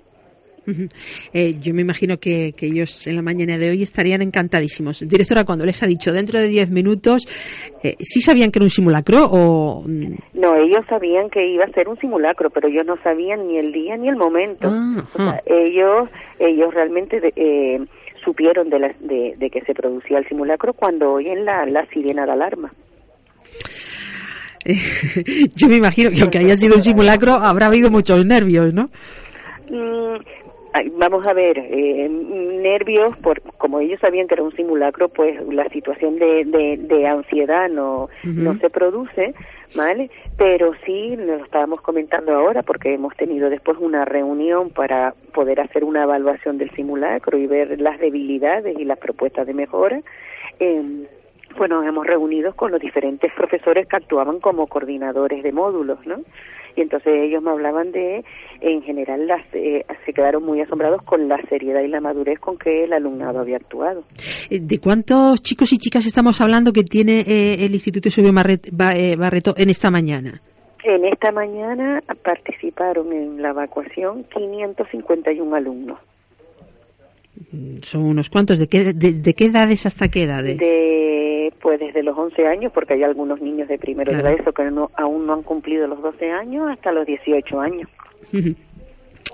Eh, 1.33 1.55
yo 1.61 1.73
me 1.75 1.83
imagino 1.83 2.19
que, 2.19 2.53
que 2.57 2.67
ellos 2.67 3.07
en 3.07 3.17
la 3.17 3.23
mañana 3.23 3.57
de 3.59 3.71
hoy 3.71 3.83
estarían 3.83 4.23
encantadísimos. 4.23 5.01
Directora, 5.09 5.45
cuando 5.45 5.65
les 5.65 5.83
ha 5.83 5.87
dicho 5.87 6.13
dentro 6.13 6.41
de 6.41 6.49
10 6.49 6.71
minutos, 6.71 7.27
eh, 7.83 7.95
¿sí 8.01 8.21
sabían 8.21 8.51
que 8.51 8.59
era 8.59 8.65
un 8.65 8.71
simulacro 8.71 9.25
o...? 9.31 9.83
mm, 9.87 10.15
No, 10.35 10.57
ellos 10.57 10.85
sabían 10.89 11.31
que 11.31 11.47
iba 11.53 11.65
a 11.65 11.71
ser 11.73 11.89
un 11.89 11.97
simulacro, 11.99 12.51
pero 12.51 12.69
ellos 12.69 12.85
no 12.87 12.97
sabían 13.03 13.47
ni 13.49 13.59
el 13.59 13.73
día 13.73 13.97
ni 13.97 14.09
el 14.09 14.17
momento. 14.17 14.69
Ah, 14.73 15.05
O 15.15 15.17
sea, 15.17 15.43
ellos, 15.47 16.09
ellos 16.39 16.75
realmente 16.75 17.21
de- 17.21 17.33
eh, 17.37 17.81
supieron 18.25 18.69
de, 18.71 18.79
la- 18.81 18.95
de, 19.01 19.35
de 19.39 19.51
que 19.51 19.61
se 19.63 19.73
producía 19.75 20.19
el 20.19 20.27
simulacro 20.29 20.73
cuando 20.75 21.13
oyen 21.13 21.45
la, 21.45 21.65
la 21.67 21.87
sirena 21.87 22.27
de 22.27 22.33
alarma. 22.33 22.73
yo 25.55 25.69
me 25.69 25.77
imagino 25.77 26.11
que 26.11 26.23
aunque 26.23 26.39
haya 26.39 26.57
sido 26.57 26.75
un 26.75 26.83
simulacro, 26.83 27.35
habrá 27.35 27.67
habido 27.67 27.89
muchos 27.91 28.25
nervios, 28.27 28.75
¿no? 28.75 28.91
Vamos 30.99 31.27
a 31.27 31.33
ver, 31.33 31.59
eh, 31.59 32.09
nervios, 32.09 33.17
por, 33.19 33.41
como 33.59 33.81
ellos 33.81 34.01
sabían 34.01 34.27
que 34.27 34.35
era 34.35 34.43
un 34.43 34.55
simulacro, 34.55 35.09
pues 35.09 35.41
la 35.49 35.69
situación 35.69 36.19
de, 36.19 36.45
de, 36.45 36.77
de 36.77 37.07
ansiedad 37.07 37.69
no, 37.69 38.09
no 38.25 38.59
se 38.59 38.69
produce, 38.71 39.35
¿vale? 39.77 40.11
Pero 40.37 40.73
sí, 40.85 41.17
lo 41.17 41.37
estábamos 41.37 41.81
comentando 41.81 42.35
ahora, 42.35 42.63
porque 42.63 42.95
hemos 42.95 43.15
tenido 43.17 43.49
después 43.49 43.79
una 43.81 44.05
reunión 44.05 44.71
para 44.71 45.15
poder 45.33 45.61
hacer 45.61 45.85
una 45.85 46.03
evaluación 46.03 46.59
del 46.59 46.71
simulacro 46.73 47.39
y 47.39 47.47
ver 47.47 47.81
las 47.81 47.99
debilidades 47.99 48.79
y 48.79 48.85
las 48.85 48.99
propuestas 48.99 49.47
de 49.47 49.55
mejora. 49.55 50.01
Eh, 50.61 51.07
pues 51.57 51.71
nos 51.71 51.87
hemos 51.87 52.07
reunido 52.07 52.55
con 52.55 52.71
los 52.71 52.81
diferentes 52.81 53.33
profesores 53.33 53.87
que 53.89 53.97
actuaban 53.97 54.41
como 54.41 54.67
coordinadores 54.67 55.43
de 55.43 55.53
módulos, 55.53 56.05
¿no? 56.07 56.17
Y 56.77 56.83
entonces 56.83 57.13
ellos 57.15 57.43
me 57.43 57.51
hablaban 57.51 57.91
de, 57.91 58.23
en 58.61 58.83
general, 58.83 59.27
las, 59.27 59.43
eh, 59.55 59.85
se 60.05 60.13
quedaron 60.13 60.45
muy 60.45 60.61
asombrados 60.61 61.03
con 61.03 61.27
la 61.27 61.41
seriedad 61.49 61.81
y 61.81 61.89
la 61.89 62.01
madurez 62.01 62.39
con 62.39 62.59
que 62.59 62.85
el 62.85 62.93
alumnado 62.93 63.41
había 63.41 63.57
actuado. 63.57 64.05
Eh, 64.51 64.61
¿De 64.61 64.79
cuántos 64.79 65.43
chicos 65.43 65.73
y 65.73 65.79
chicas 65.79 66.07
estamos 66.07 66.41
hablando 66.43 66.73
que 66.73 66.83
tiene 66.85 67.21
eh, 67.21 67.65
el 67.65 67.73
Instituto 67.73 68.09
Eusebio 68.09 68.31
eh, 68.31 69.17
Barreto 69.17 69.55
en 69.57 69.71
esta 69.71 69.91
mañana? 69.91 70.43
En 70.85 71.05
esta 71.07 71.33
mañana 71.33 72.03
participaron 72.23 73.13
en 73.13 73.41
la 73.43 73.51
evacuación 73.51 74.25
551 74.25 75.57
alumnos. 75.57 75.99
Mm, 77.51 77.79
Son 77.83 78.03
unos 78.05 78.31
cuantos. 78.31 78.59
¿De 78.59 78.69
qué, 78.69 78.93
de, 78.93 79.13
de 79.13 79.35
qué 79.35 79.47
edades 79.47 79.87
hasta 79.87 80.09
qué 80.09 80.25
edades? 80.25 80.59
De, 80.59 81.36
pues 81.61 81.79
desde 81.81 82.03
los 82.03 82.17
11 82.17 82.47
años, 82.47 82.73
porque 82.73 82.95
hay 82.95 83.03
algunos 83.03 83.41
niños 83.41 83.69
de 83.69 83.79
primero 83.79 84.11
de 84.13 84.19
Claro. 84.21 84.37
la 84.37 84.43
ESO 84.43 84.53
que 84.53 84.65
no, 84.71 84.91
aún 84.97 85.27
no 85.27 85.35
han 85.35 85.43
cumplido 85.43 85.87
los 85.87 86.01
12 86.03 86.31
años, 86.31 86.69
hasta 86.71 86.93
los 86.93 87.07
18 87.07 87.61
años. 87.61 87.89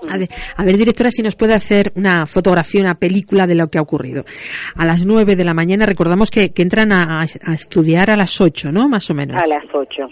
A 0.09 0.17
ver, 0.17 0.27
a 0.57 0.65
ver, 0.65 0.75
directora, 0.75 1.09
si 1.11 1.21
nos 1.21 1.35
puede 1.35 1.53
hacer 1.53 1.93
una 1.95 2.25
fotografía, 2.25 2.81
una 2.81 2.95
película 2.95 3.47
de 3.47 3.55
lo 3.55 3.67
que 3.69 3.77
ha 3.77 3.81
ocurrido. 3.81 4.25
A 4.75 4.85
las 4.85 5.05
9 5.05 5.37
de 5.37 5.43
la 5.45 5.53
mañana, 5.53 5.85
recordamos 5.85 6.29
que, 6.29 6.51
que 6.51 6.61
entran 6.61 6.91
a, 6.91 7.21
a 7.21 7.53
estudiar 7.53 8.09
a 8.09 8.17
las 8.17 8.41
8, 8.41 8.71
¿no? 8.73 8.89
Más 8.89 9.09
o 9.09 9.13
menos. 9.13 9.41
A 9.41 9.47
las 9.47 9.63
8. 9.73 10.03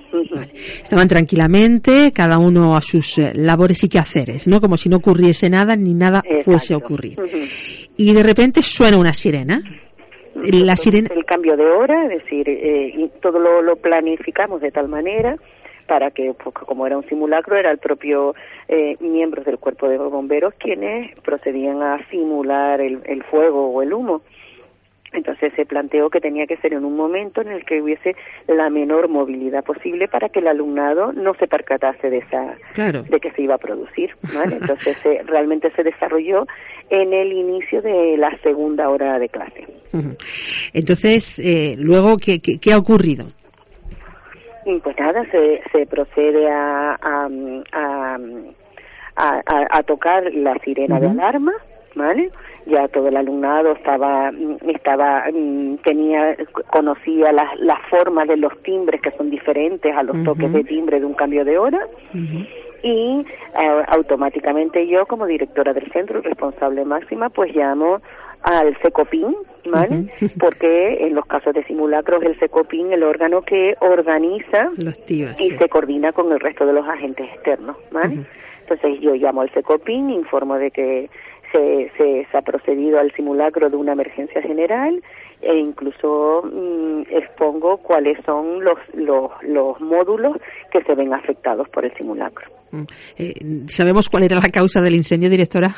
Estaban 0.54 1.10
tranquilamente, 1.10 2.14
cada 2.14 2.38
uno 2.38 2.78
a 2.78 2.82
sus 2.82 3.18
eh, 3.18 3.34
labores 3.36 3.84
y 3.84 3.90
quehaceres, 3.90 4.48
¿no? 4.48 4.62
Como 4.62 4.78
si 4.78 4.88
no 4.88 4.98
ocurriese 4.98 5.50
nada 5.50 5.76
ni 5.76 5.94
nada 5.94 6.24
fuese 6.46 6.74
a 6.74 6.78
ocurrir. 6.78 7.18
Y 7.98 8.14
de 8.14 8.24
repente 8.24 8.62
suena 8.62 8.98
una 8.98 9.12
sirena. 9.12 9.62
La 10.36 10.76
sirena. 10.76 11.10
El 11.14 11.26
cambio 11.26 11.58
de 11.58 11.66
hora, 11.66 12.06
es 12.06 12.24
decir, 12.24 12.48
eh, 12.48 12.94
y 12.96 13.10
todo 13.22 13.40
lo, 13.40 13.62
lo 13.62 13.76
planificamos 13.76 14.62
de 14.62 14.72
tal 14.72 14.88
manera 14.88 15.38
para 15.88 16.10
que, 16.12 16.34
pues, 16.42 16.56
como 16.56 16.88
era 16.88 16.98
un 16.98 17.06
simulacro, 17.10 17.58
era 17.58 17.70
el 17.70 17.78
propio 17.78 18.34
eh, 18.70 18.96
miembros 19.02 19.44
del 19.44 19.58
cuerpo 19.58 19.90
de 19.90 19.98
bomberos 19.98 20.54
quienes 20.54 21.20
procedían 21.20 21.84
a 21.84 22.08
simular 22.10 22.80
el, 22.80 23.02
el 23.04 23.24
fuego 23.24 23.68
o 23.72 23.82
el 23.82 23.92
humo. 23.92 24.22
Entonces 25.14 25.52
se 25.56 25.66
planteó 25.66 26.10
que 26.10 26.22
tenía 26.22 26.48
que 26.48 26.56
ser 26.58 26.74
en 26.74 26.86
un 26.86 26.96
momento 26.96 27.42
en 27.42 27.50
el 27.50 27.66
que 27.66 27.82
hubiese 27.82 28.16
la 28.48 28.70
menor 28.70 29.10
movilidad 29.10 29.64
posible 29.64 30.08
para 30.08 30.30
que 30.30 30.40
el 30.40 30.48
alumnado 30.48 31.12
no 31.12 31.34
se 31.36 31.48
percatase 31.48 32.10
de 32.10 32.20
esa 32.20 32.56
Claro. 32.74 33.04
de 33.04 33.20
que 33.20 33.32
se 33.32 33.42
iba 33.42 33.56
a 33.56 33.58
producir. 33.58 34.12
¿vale? 34.34 34.56
Entonces 34.62 34.98
se- 35.04 35.22
realmente 35.24 35.70
se 35.76 35.84
desarrolló 35.84 36.46
en 36.90 37.14
el 37.14 37.34
inicio 37.34 37.82
de 37.82 38.16
la 38.18 38.38
segunda 38.42 38.90
hora 38.90 39.20
de 39.20 39.28
clase. 39.30 39.68
Entonces, 40.74 41.40
eh, 41.40 41.76
luego, 41.78 42.18
¿qué, 42.18 42.40
qué, 42.40 42.58
qué 42.62 42.72
ha 42.74 42.78
ocurrido? 42.78 43.26
Y 44.66 44.78
pues 44.80 44.96
nada, 45.00 45.24
se, 45.32 45.62
se 45.74 45.86
procede 45.88 46.48
a, 46.50 46.92
a, 47.02 47.28
a, 49.16 49.42
a- 49.72 49.84
tocar 49.84 50.24
la 50.34 50.54
sirena 50.64 51.00
de 51.00 51.08
alarma, 51.10 51.52
¿vale? 51.96 52.30
Ya 52.66 52.88
todo 52.88 53.08
el 53.08 53.18
alumnado 53.18 53.72
estaba, 53.72 54.32
mm, 54.32 54.58
estaba, 54.70 55.26
mm, 55.32 55.78
tenía, 55.84 56.36
conocía 56.70 57.32
las, 57.32 57.60
las 57.60 57.80
formas 57.90 58.28
de 58.28 58.38
los 58.38 58.58
timbres 58.64 59.02
que 59.02 59.12
son 59.12 59.30
diferentes 59.30 59.96
a 59.96 60.04
los 60.04 60.24
toques 60.24 60.52
de 60.54 60.64
timbre 60.64 61.00
de 61.00 61.06
un 61.06 61.14
cambio 61.14 61.44
de 61.44 61.58
hora 61.58 61.88
y 62.84 63.20
eh, 63.20 63.84
automáticamente 63.88 64.88
yo 64.88 65.06
como 65.06 65.26
directora 65.26 65.74
del 65.74 65.92
centro 65.92 66.22
responsable 66.22 66.84
máxima 66.86 67.30
pues 67.30 67.56
llamo 67.56 68.02
al 68.44 68.76
SECOPIN, 68.82 69.36
¿vale? 69.72 70.08
Porque 70.40 71.06
en 71.06 71.14
los 71.14 71.26
casos 71.26 71.54
de 71.54 71.64
simulacros 71.66 72.24
el 72.24 72.40
SECOPIN, 72.40 72.92
el 72.92 73.04
órgano 73.04 73.44
que 73.44 73.76
organiza 73.80 74.72
Lo 74.84 74.90
activas, 74.90 75.40
y 75.40 75.50
sí. 75.50 75.58
se 75.58 75.70
coordina 75.70 76.12
con 76.12 76.32
el 76.32 76.40
resto 76.40 76.66
de 76.66 76.74
los 76.74 76.88
agentes 76.88 77.30
externos, 77.34 77.78
¿vale? 77.92 78.26
Entonces 78.62 79.00
yo 79.00 79.14
llamo 79.16 79.42
al 79.42 79.52
SECOPIN, 79.52 80.10
informo 80.10 80.56
de 80.56 80.72
que 80.72 81.10
se, 81.52 81.92
se, 81.98 82.28
se 82.30 82.38
ha 82.38 82.42
procedido 82.42 83.00
al 83.00 83.12
simulacro 83.14 83.70
de 83.70 83.76
una 83.76 83.94
emergencia 83.94 84.42
general 84.42 85.02
e 85.42 85.56
incluso 85.56 86.44
mm, 86.44 87.02
expongo 87.10 87.78
cuáles 87.78 88.18
son 88.26 88.64
los, 88.64 88.78
los, 88.94 89.32
los 89.42 89.80
módulos 89.82 90.38
que 90.72 90.82
se 90.84 90.96
ven 90.96 91.14
afectados 91.14 91.68
por 91.70 91.86
el 91.86 91.94
simulacro. 91.96 92.48
Mm. 92.72 92.84
Eh, 93.18 93.34
¿Sabemos 93.68 94.08
cuál 94.10 94.24
era 94.24 94.36
la 94.36 94.50
causa 94.50 94.82
del 94.82 94.96
incendio, 94.96 95.30
directora? 95.30 95.76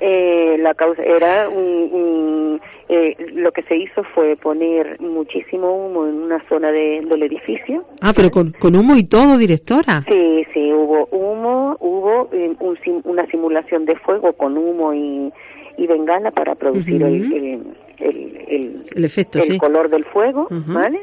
Eh, 0.00 0.56
la 0.60 0.74
causa 0.74 1.02
era 1.02 1.48
un- 1.48 1.90
un- 1.92 2.60
eh, 2.88 3.16
lo 3.34 3.50
que 3.52 3.62
se 3.62 3.76
hizo 3.76 4.02
fue 4.14 4.36
poner 4.36 5.00
muchísimo 5.00 5.72
humo 5.74 6.06
en 6.06 6.14
una 6.22 6.42
zona 6.48 6.70
de- 6.70 7.02
del 7.08 7.22
edificio. 7.24 7.84
Ah, 8.00 8.12
pero 8.14 8.30
con, 8.30 8.52
con 8.52 8.76
humo 8.76 8.94
y 8.96 9.04
todo, 9.04 9.36
directora. 9.36 10.04
Sí, 10.10 10.44
sí, 10.54 10.72
hubo 10.72 11.06
humo, 11.10 11.76
hubo 11.80 12.28
eh, 12.32 12.54
un 12.60 12.78
una 13.04 13.26
simulación 13.26 13.84
de 13.84 13.96
fuego 13.96 14.32
con 14.34 14.56
humo 14.56 14.94
y, 14.94 15.32
y 15.76 15.86
bengala 15.86 16.30
para 16.30 16.54
producir 16.54 17.02
el, 17.02 17.32
el, 17.32 17.62
el, 17.98 18.36
el- 18.48 18.82
El 18.94 19.04
efecto, 19.04 19.38
el 19.40 19.44
sí. 19.52 19.58
color 19.58 19.88
del 19.90 20.04
fuego, 20.04 20.42
Ujú. 20.50 20.72
¿vale? 20.72 21.00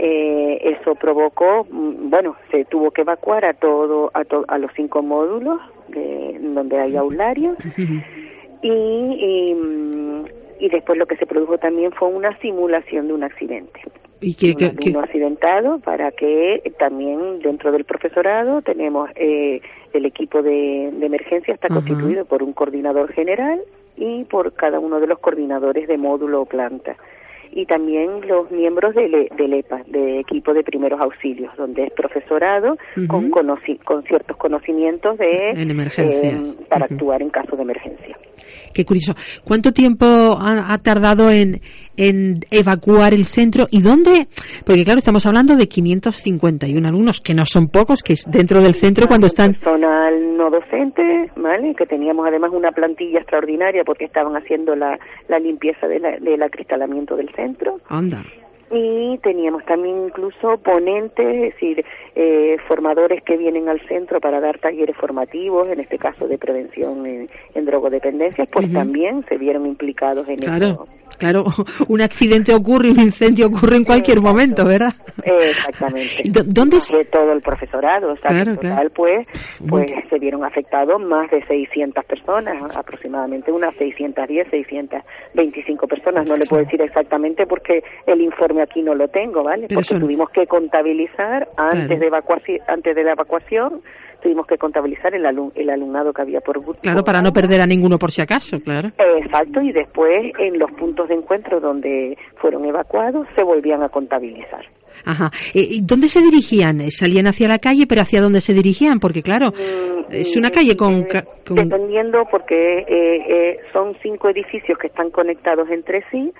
Eh, 0.00 0.76
eso 0.80 0.94
provocó, 0.94 1.66
mm, 1.68 2.08
bueno, 2.08 2.36
se 2.52 2.64
tuvo 2.66 2.92
que 2.92 3.00
evacuar 3.02 3.44
a 3.44 3.54
todo, 3.54 4.12
a, 4.14 4.24
to- 4.24 4.44
a 4.46 4.56
los 4.58 4.70
cinco 4.76 5.02
módulos 5.02 5.60
de, 5.88 6.38
donde 6.40 6.78
hay 6.78 6.96
aularios. 6.96 7.56
Y, 8.62 8.68
y, 8.70 9.54
mm, 9.54 10.24
y 10.60 10.68
después 10.68 10.98
lo 10.98 11.06
que 11.06 11.16
se 11.16 11.26
produjo 11.26 11.58
también 11.58 11.90
fue 11.92 12.08
una 12.08 12.36
simulación 12.38 13.08
de 13.08 13.14
un 13.14 13.24
accidente. 13.24 13.80
¿Y 14.20 14.34
qué, 14.34 14.50
un 14.50 14.54
qué- 14.56 14.70
qué- 14.76 14.88
alumno 14.88 15.00
accidentado 15.00 15.78
para 15.80 16.10
que 16.12 16.72
también 16.78 17.40
dentro 17.40 17.70
del 17.72 17.84
profesorado 17.84 18.62
tenemos 18.62 19.10
eh, 19.16 19.60
el 19.92 20.06
equipo 20.06 20.42
de, 20.42 20.90
de 20.92 21.06
emergencia 21.06 21.54
está 21.54 21.68
constituido 21.68 22.24
por 22.24 22.42
un 22.42 22.52
coordinador 22.52 23.12
general 23.12 23.60
y 23.96 24.24
por 24.24 24.52
cada 24.54 24.78
uno 24.80 24.98
de 25.00 25.06
los 25.08 25.18
coordinadores 25.20 25.86
de 25.88 25.98
módulo 25.98 26.42
o 26.42 26.46
planta 26.46 26.96
y 27.60 27.66
también 27.66 28.20
los 28.28 28.50
miembros 28.52 28.94
del, 28.94 29.28
del 29.36 29.52
EPA, 29.54 29.82
de 29.88 30.20
equipo 30.20 30.54
de 30.54 30.62
primeros 30.62 31.00
auxilios, 31.00 31.50
donde 31.56 31.84
es 31.84 31.92
profesorado 31.92 32.76
con, 33.08 33.30
conoci- 33.32 33.82
con 33.82 34.02
ciertos 34.04 34.36
conocimientos 34.36 35.18
de 35.18 35.50
En 35.50 35.70
emergencias. 35.70 36.38
eh, 36.38 36.64
para 36.68 36.84
actuar 36.84 37.20
en 37.20 37.30
caso 37.30 37.56
de 37.56 37.62
emergencia. 37.62 38.16
Qué 38.72 38.84
curioso. 38.84 39.14
¿Cuánto 39.44 39.72
tiempo 39.72 40.06
ha, 40.06 40.72
ha 40.72 40.78
tardado 40.78 41.30
en, 41.30 41.60
en 41.98 42.36
evacuar 42.50 43.12
el 43.12 43.24
centro 43.26 43.66
y 43.70 43.82
dónde? 43.82 44.26
Porque 44.64 44.84
claro, 44.84 44.98
estamos 44.98 45.26
hablando 45.26 45.56
de 45.56 45.68
551 45.68 46.88
alumnos, 46.88 47.20
que 47.20 47.34
no 47.34 47.44
son 47.44 47.68
pocos, 47.68 48.02
que 48.02 48.14
es 48.14 48.24
dentro 48.30 48.62
del 48.62 48.74
centro 48.74 49.06
cuando 49.06 49.26
están... 49.26 49.52
personal 49.54 50.36
no 50.36 50.48
docente, 50.50 51.30
¿vale? 51.36 51.74
Que 51.74 51.84
teníamos 51.86 52.26
además 52.26 52.50
una 52.54 52.70
plantilla 52.72 53.18
extraordinaria 53.18 53.82
porque 53.84 54.04
estaban 54.04 54.36
haciendo 54.36 54.74
la, 54.76 54.98
la 55.28 55.38
limpieza 55.38 55.86
de 55.88 55.98
la- 56.00 56.18
del 56.18 56.42
acristalamiento 56.42 57.16
del 57.16 57.28
centro. 57.34 57.80
Anda. 57.88 58.24
Y 58.70 59.16
teníamos 59.22 59.64
también 59.64 59.96
incluso 60.08 60.58
ponentes, 60.62 61.26
es 61.26 61.54
decir, 61.54 61.82
eh, 62.14 62.58
formadores 62.68 63.22
que 63.24 63.38
vienen 63.38 63.66
al 63.68 63.80
centro 63.88 64.20
para 64.20 64.40
dar 64.40 64.58
talleres 64.58 64.94
formativos, 64.96 65.68
en 65.70 65.80
este 65.80 65.96
caso 65.98 66.28
de 66.28 66.36
prevención 66.36 67.06
en, 67.06 67.30
en 67.54 67.64
drogodependencias, 67.64 68.46
pues 68.52 68.70
también 68.70 69.24
se 69.26 69.38
vieron 69.38 69.64
implicados 69.64 70.28
en 70.28 70.36
Claro. 70.36 70.66
esto. 70.68 70.88
Claro, 71.18 71.44
un 71.88 72.00
accidente 72.00 72.54
ocurre, 72.54 72.90
un 72.90 73.00
incendio 73.00 73.46
ocurre 73.46 73.76
en 73.76 73.84
cualquier 73.84 74.20
momento, 74.20 74.64
¿verdad? 74.64 74.94
Exactamente. 75.22 76.22
¿Dónde 76.46 76.80
se... 76.80 77.04
todo 77.06 77.32
el 77.32 77.40
profesorado, 77.40 78.12
o 78.12 78.16
sea, 78.16 78.30
Claro, 78.30 78.50
en 78.50 78.56
total, 78.56 78.70
claro. 78.72 78.90
pues, 78.94 79.26
pues 79.68 79.90
se 80.08 80.18
vieron 80.18 80.44
afectados 80.44 81.00
más 81.00 81.30
de 81.30 81.44
600 81.46 82.04
personas, 82.04 82.76
aproximadamente 82.76 83.50
unas 83.50 83.74
610, 83.76 84.48
625 84.50 85.86
personas. 85.88 86.28
No 86.28 86.36
le 86.36 86.46
puedo 86.46 86.62
decir 86.64 86.80
exactamente 86.82 87.46
porque 87.46 87.82
el 88.06 88.20
informe 88.20 88.62
aquí 88.62 88.82
no 88.82 88.94
lo 88.94 89.08
tengo, 89.08 89.42
¿vale? 89.42 89.66
Pero 89.68 89.78
porque 89.78 89.88
son- 89.88 90.00
tuvimos 90.00 90.30
que 90.30 90.46
contabilizar 90.46 91.48
antes 91.56 91.86
Claro. 91.86 92.00
de 92.00 92.06
evacuación, 92.06 92.58
antes 92.68 92.94
de 92.94 93.04
la 93.04 93.12
evacuación, 93.12 93.82
tuvimos 94.22 94.46
que 94.46 94.58
contabilizar 94.58 95.14
el, 95.14 95.24
alum- 95.24 95.52
el 95.54 95.70
alumnado 95.70 96.12
que 96.12 96.22
había 96.22 96.40
por 96.40 96.60
grupo. 96.60 96.80
Claro, 96.80 97.04
para 97.04 97.22
no 97.22 97.32
perder 97.32 97.60
a 97.60 97.66
ninguno 97.66 97.98
por 97.98 98.10
si 98.10 98.20
acaso, 98.20 98.60
claro. 98.60 98.90
Exacto, 99.18 99.60
y 99.62 99.72
después 99.72 100.32
en 100.38 100.58
los 100.58 100.70
puntos 100.72 101.08
de 101.08 101.14
encuentro 101.14 101.60
donde 101.60 102.16
fueron 102.36 102.64
evacuados 102.64 103.26
se 103.36 103.42
volvían 103.42 103.82
a 103.82 103.88
contabilizar. 103.88 104.64
Ajá. 105.08 105.30
Eh, 105.54 105.66
¿y 105.70 105.80
¿Dónde 105.82 106.08
se 106.08 106.20
dirigían? 106.20 106.80
Eh, 106.80 106.90
Salían 106.90 107.26
hacia 107.26 107.48
la 107.48 107.58
calle, 107.58 107.86
pero 107.86 108.02
¿hacia 108.02 108.20
dónde 108.20 108.40
se 108.40 108.52
dirigían? 108.54 109.00
Porque 109.00 109.22
claro, 109.22 109.52
es 110.10 110.36
una 110.36 110.50
calle 110.50 110.76
con... 110.76 111.04
ca- 111.04 111.24
con- 111.46 111.56
Dependiendo, 111.56 112.24
porque 112.30 112.80
eh, 112.80 112.86
eh, 113.28 113.56
son 113.72 113.96
cinco 114.02 114.28
edificios 114.28 114.76
que 114.78 114.88
están 114.88 115.10
conectados 115.10 115.68
entre 115.70 116.04
sí, 116.10 116.30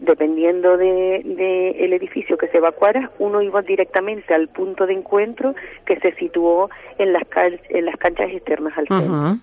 dependiendo 0.00 0.76
de, 0.76 1.22
de 1.24 1.70
el 1.84 1.92
edificio 1.94 2.36
que 2.36 2.48
se 2.48 2.58
evacuara, 2.58 3.10
uno 3.18 3.40
iba 3.42 3.62
directamente 3.62 4.34
al 4.34 4.48
punto 4.48 4.86
de 4.86 4.92
encuentro 4.94 5.54
que 5.86 5.98
se 6.00 6.12
situó 6.16 6.68
en 6.98 7.12
las, 7.12 7.22
cal- 7.28 7.60
en 7.70 7.86
las 7.86 7.96
canchas 7.96 8.30
externas 8.30 8.72
al 8.76 8.86
centro. 8.88 9.14
Ajá. 9.14 9.38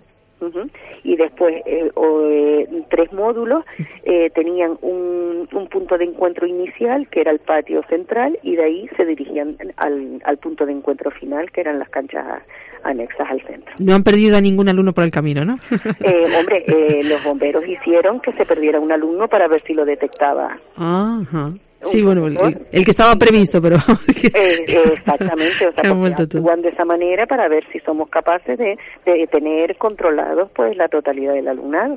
Y 1.04 1.16
después 1.16 1.62
eh, 1.66 1.92
o, 1.96 2.28
eh, 2.30 2.68
tres 2.90 3.12
módulos 3.14 3.64
eh, 4.04 4.30
tenían 4.32 4.78
un, 4.82 5.48
un 5.52 5.68
punto 5.68 5.98
de 5.98 6.06
encuentro 6.06 6.48
inicial, 6.48 7.08
que 7.10 7.22
era 7.22 7.32
el 7.32 7.40
patio 7.40 7.84
central, 7.90 8.38
y 8.44 8.56
de 8.56 8.64
ahí 8.64 8.90
se 8.98 9.06
dirigían 9.06 9.58
al, 9.78 10.22
al 10.24 10.38
punto 10.38 10.66
de 10.66 10.74
encuentro 10.74 11.12
final, 11.12 11.52
que 11.52 11.62
eran 11.62 11.80
las 11.80 11.90
canchas 11.90 12.26
anexas 12.86 13.28
al 13.30 13.42
centro. 13.42 13.74
No 13.80 13.96
han 13.96 14.04
perdido 14.04 14.38
a 14.38 14.42
ningún 14.42 14.70
alumno 14.70 14.94
por 14.94 15.04
el 15.04 15.12
camino, 15.12 15.44
¿no? 15.44 15.58
Eh, 16.06 16.26
hombre, 16.38 16.64
eh, 16.68 17.02
los 17.04 17.24
bomberos 17.24 17.68
hicieron 17.68 18.20
que 18.20 18.32
se 18.34 18.46
perdiera 18.46 18.80
un 18.80 18.92
alumno 18.92 19.28
para 19.28 19.48
ver 19.48 19.62
si 19.66 19.74
lo 19.74 19.86
detectaba. 19.86 20.60
Ajá. 20.76 21.54
Sí, 21.92 22.02
bueno, 22.04 22.28
el, 22.28 22.38
el- 22.72 22.86
que 22.86 22.92
estaba 22.92 23.16
previsto, 23.16 23.62
pero... 23.62 23.78
Eh, 23.78 24.30
eh, 24.34 24.84
exactamente, 24.94 25.68
o 25.68 25.72
sea, 25.72 25.94
porque 25.96 26.24
actúan 26.24 26.62
de 26.62 26.70
esa 26.70 26.86
manera 26.86 27.26
para 27.26 27.48
ver 27.48 27.64
si 27.72 27.80
somos 27.80 28.10
capaces 28.10 28.58
de, 28.58 28.78
de 29.06 29.28
tener 29.32 29.76
controlados 29.78 30.50
pues 30.56 30.76
la 30.78 30.88
totalidad 30.88 31.34
del 31.34 31.48
alumnado. 31.48 31.96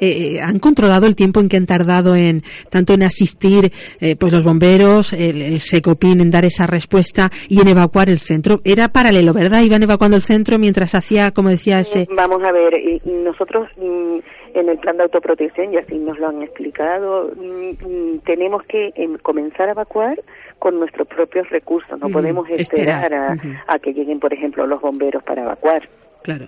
Eh, 0.00 0.34
eh, 0.36 0.40
¿Han 0.42 0.58
controlado 0.58 1.06
el 1.06 1.16
tiempo 1.16 1.40
en 1.40 1.48
que 1.48 1.56
han 1.56 1.66
tardado 1.66 2.14
en 2.14 2.42
tanto 2.70 2.94
en 2.94 3.02
asistir 3.04 3.70
eh, 4.00 4.16
pues 4.16 4.32
los 4.32 4.42
bomberos, 4.44 5.12
el, 5.12 5.42
el 5.42 5.58
SECOPIN 5.58 6.20
en 6.20 6.30
dar 6.30 6.44
esa 6.44 6.66
respuesta 6.66 7.30
y 7.48 7.60
en 7.60 7.68
evacuar 7.68 8.08
el 8.08 8.18
centro? 8.18 8.60
Era 8.64 8.88
paralelo, 8.88 9.32
¿verdad? 9.32 9.60
Iban 9.62 9.82
evacuando 9.82 10.16
el 10.16 10.22
centro 10.22 10.58
mientras 10.58 10.94
hacía, 10.94 11.30
como 11.30 11.48
decía 11.50 11.80
ese... 11.80 12.06
Vamos 12.14 12.40
a 12.44 12.52
ver, 12.52 12.72
nosotros 13.04 13.68
mm, 13.76 14.18
en 14.60 14.68
el 14.68 14.78
plan 14.78 14.96
de 14.96 15.04
autoprotección, 15.04 15.72
y 15.72 15.76
así 15.76 15.96
nos 15.98 16.18
lo 16.18 16.28
han 16.28 16.42
explicado, 16.42 17.30
mm, 17.36 17.70
mm, 17.86 18.18
tenemos 18.24 18.62
que 18.64 18.92
em, 18.94 19.16
comenzar 19.18 19.68
a 19.68 19.72
evacuar 19.72 20.20
con 20.58 20.78
nuestros 20.78 21.06
propios 21.08 21.48
recursos, 21.50 21.98
no 22.00 22.08
podemos 22.08 22.48
esperar, 22.50 23.12
a, 23.14 23.36
a 23.66 23.78
que 23.78 23.92
lleguen, 23.92 24.20
por 24.20 24.32
ejemplo, 24.32 24.66
los 24.66 24.80
bomberos 24.80 25.22
para 25.22 25.42
evacuar. 25.42 25.88
Claro. 26.22 26.46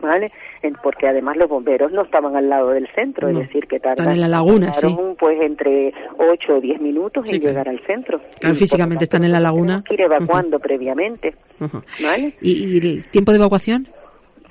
¿Vale? 0.00 0.32
Porque 0.82 1.06
además 1.06 1.36
los 1.36 1.48
bomberos 1.48 1.92
no 1.92 2.02
estaban 2.02 2.34
al 2.34 2.48
lado 2.48 2.70
del 2.70 2.88
centro, 2.92 3.30
No, 3.30 3.38
es 3.40 3.46
decir, 3.46 3.68
que 3.68 3.78
tardan, 3.78 4.06
están 4.06 4.14
en 4.14 4.20
la 4.20 4.26
laguna, 4.28 4.72
sí. 4.72 4.80
tardaron, 4.80 5.14
pues 5.16 5.40
entre 5.40 5.94
8 6.18 6.56
o 6.56 6.60
10 6.60 6.80
minutos 6.80 7.24
Sí, 7.28 7.36
en 7.36 7.40
claro. 7.40 7.52
llegar 7.52 7.68
al 7.68 7.80
centro. 7.86 8.20
Claro, 8.40 8.52
Y, 8.54 8.58
físicamente 8.58 9.04
están 9.04 9.22
en 9.22 9.30
la 9.30 9.38
laguna. 9.38 9.84
que 9.86 9.94
ir 9.94 10.00
evacuando 10.00 10.58
previamente. 10.58 11.34
¿vale? 12.02 12.34
¿Y, 12.40 12.64
y 12.64 12.78
el 12.78 13.06
tiempo 13.08 13.30
de 13.30 13.38
evacuación? 13.38 13.86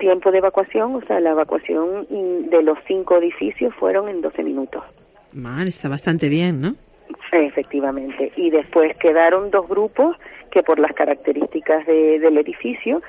Tiempo 0.02 0.32
de 0.32 0.38
evacuación, 0.38 0.96
o 0.96 1.00
sea, 1.02 1.20
la 1.20 1.30
evacuación 1.30 2.08
de 2.50 2.60
los 2.64 2.76
cinco 2.88 3.18
edificios 3.18 3.72
fueron 3.76 4.08
en 4.08 4.20
12 4.20 4.42
minutos. 4.42 4.82
Man, 5.32 5.68
está 5.68 5.88
bastante 5.88 6.28
bien, 6.28 6.60
¿no? 6.60 6.74
Efectivamente. 7.30 8.32
Y 8.34 8.50
después 8.50 8.96
quedaron 8.96 9.52
dos 9.52 9.68
grupos 9.68 10.16
que 10.50 10.64
por 10.64 10.80
las 10.80 10.92
características 10.94 11.86
de- 11.86 12.18
del 12.18 12.36
edificio 12.36 13.00